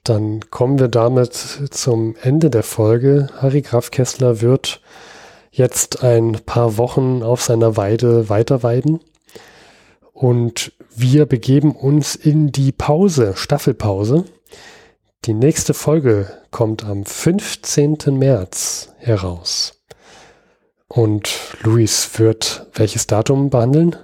Dann 0.05 0.51
kommen 0.51 0.77
wir 0.77 0.87
damit 0.87 1.33
zum 1.33 2.15
Ende 2.21 2.51
der 2.51 2.61
Folge. 2.61 3.27
Harry 3.41 3.63
Graf 3.63 3.89
Kessler 3.89 4.39
wird 4.39 4.79
jetzt 5.49 6.03
ein 6.03 6.41
paar 6.45 6.77
Wochen 6.77 7.23
auf 7.23 7.41
seiner 7.41 7.75
Weide 7.75 8.29
weiterweiden. 8.29 8.99
Und 10.13 10.73
wir 10.95 11.25
begeben 11.25 11.75
uns 11.75 12.15
in 12.15 12.51
die 12.51 12.71
Pause, 12.71 13.33
Staffelpause. 13.35 14.25
Die 15.25 15.33
nächste 15.33 15.73
Folge 15.73 16.31
kommt 16.51 16.85
am 16.85 17.03
15. 17.03 17.97
März 18.11 18.93
heraus. 18.97 19.81
Und 20.87 21.33
Luis 21.63 22.19
wird 22.19 22.67
welches 22.75 23.07
Datum 23.07 23.49
behandeln? 23.49 23.95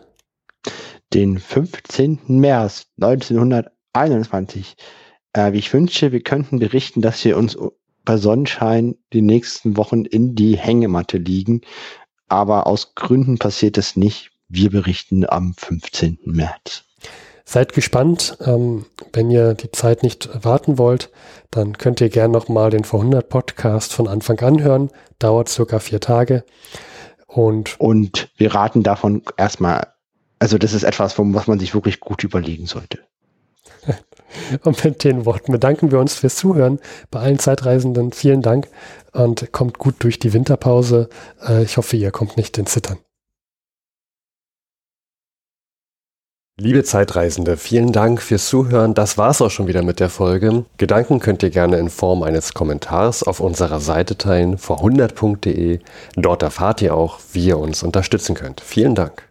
Den 1.14 1.38
15. 1.38 2.22
März 2.26 2.88
1921 3.00 4.76
äh, 5.36 5.56
ich 5.56 5.74
wünsche, 5.74 6.12
wir 6.12 6.22
könnten 6.22 6.60
berichten, 6.60 7.02
dass 7.02 7.24
wir 7.24 7.38
uns 7.38 7.58
bei 8.04 8.18
Sonnenschein 8.18 8.96
die 9.14 9.22
nächsten 9.22 9.78
Wochen 9.78 10.06
in 10.06 10.36
die 10.36 10.58
Hängematte 10.58 11.18
liegen. 11.18 11.62
Aber 12.28 12.68
aus 12.68 12.96
Gründen 12.96 13.38
passiert 13.38 13.78
es 13.78 13.96
nicht. 13.96 14.32
Wir 14.48 14.70
berichten 14.70 15.26
am 15.28 15.54
15. 15.58 16.20
März. 16.26 16.84
Seid 17.46 17.74
gespannt. 17.74 18.38
Ähm, 18.46 18.86
wenn 19.14 19.30
ihr 19.30 19.54
die 19.54 19.72
Zeit 19.72 20.04
nicht 20.04 20.30
warten 20.46 20.78
wollt, 20.78 21.10
dann 21.50 21.78
könnt 21.78 22.00
ihr 22.00 22.10
gerne 22.10 22.32
nochmal 22.32 22.70
den 22.70 22.84
Vor100 22.84 23.24
Podcast 23.24 23.94
von 23.94 24.08
Anfang 24.08 24.40
an 24.40 24.62
hören. 24.62 24.90
Dauert 25.20 25.50
circa 25.50 25.80
vier 25.80 26.00
Tage. 26.00 26.46
Und, 27.28 27.80
und 27.80 28.30
wir 28.38 28.54
raten 28.54 28.84
davon 28.84 29.24
erstmal, 29.38 29.88
also 30.40 30.58
das 30.58 30.74
ist 30.74 30.84
etwas, 30.84 31.18
was 31.18 31.48
man 31.48 31.60
sich 31.60 31.74
wirklich 31.74 32.00
gut 32.00 32.24
überlegen 32.24 32.68
sollte. 32.68 33.00
Und 34.64 34.84
mit 34.84 35.04
den 35.04 35.26
Worten 35.26 35.52
bedanken 35.52 35.92
wir 35.92 36.00
uns 36.00 36.16
fürs 36.16 36.36
Zuhören. 36.36 36.80
Bei 37.10 37.20
allen 37.20 37.40
Zeitreisenden 37.40 38.12
vielen 38.12 38.42
Dank 38.42 38.68
und 39.14 39.52
kommt 39.52 39.78
gut 39.78 39.96
durch 40.00 40.20
die 40.20 40.34
Winterpause. 40.34 41.10
Äh, 41.46 41.64
ich 41.64 41.78
hoffe, 41.78 41.98
ihr 41.98 42.12
kommt 42.12 42.38
nicht 42.38 42.58
in 42.58 42.66
Zittern. 42.66 42.98
Liebe 46.60 46.84
Zeitreisende, 46.84 47.58
vielen 47.58 47.92
Dank 47.92 48.22
fürs 48.22 48.48
Zuhören. 48.48 48.94
Das 48.94 49.18
war's 49.18 49.42
auch 49.42 49.50
schon 49.50 49.66
wieder 49.66 49.82
mit 49.82 50.00
der 50.00 50.10
Folge. 50.10 50.66
Gedanken 50.78 51.20
könnt 51.20 51.42
ihr 51.42 51.50
gerne 51.50 51.78
in 51.78 51.90
Form 51.90 52.22
eines 52.22 52.54
Kommentars 52.54 53.24
auf 53.24 53.40
unserer 53.40 53.80
Seite 53.80 54.16
teilen, 54.16 54.58
vor100.de. 54.58 55.80
Dort 56.18 56.44
erfahrt 56.44 56.84
ihr 56.84 56.94
auch, 56.94 57.20
wie 57.34 57.48
ihr 57.48 57.58
uns 57.58 57.82
unterstützen 57.82 58.36
könnt. 58.36 58.62
Vielen 58.62 58.94
Dank. 58.94 59.31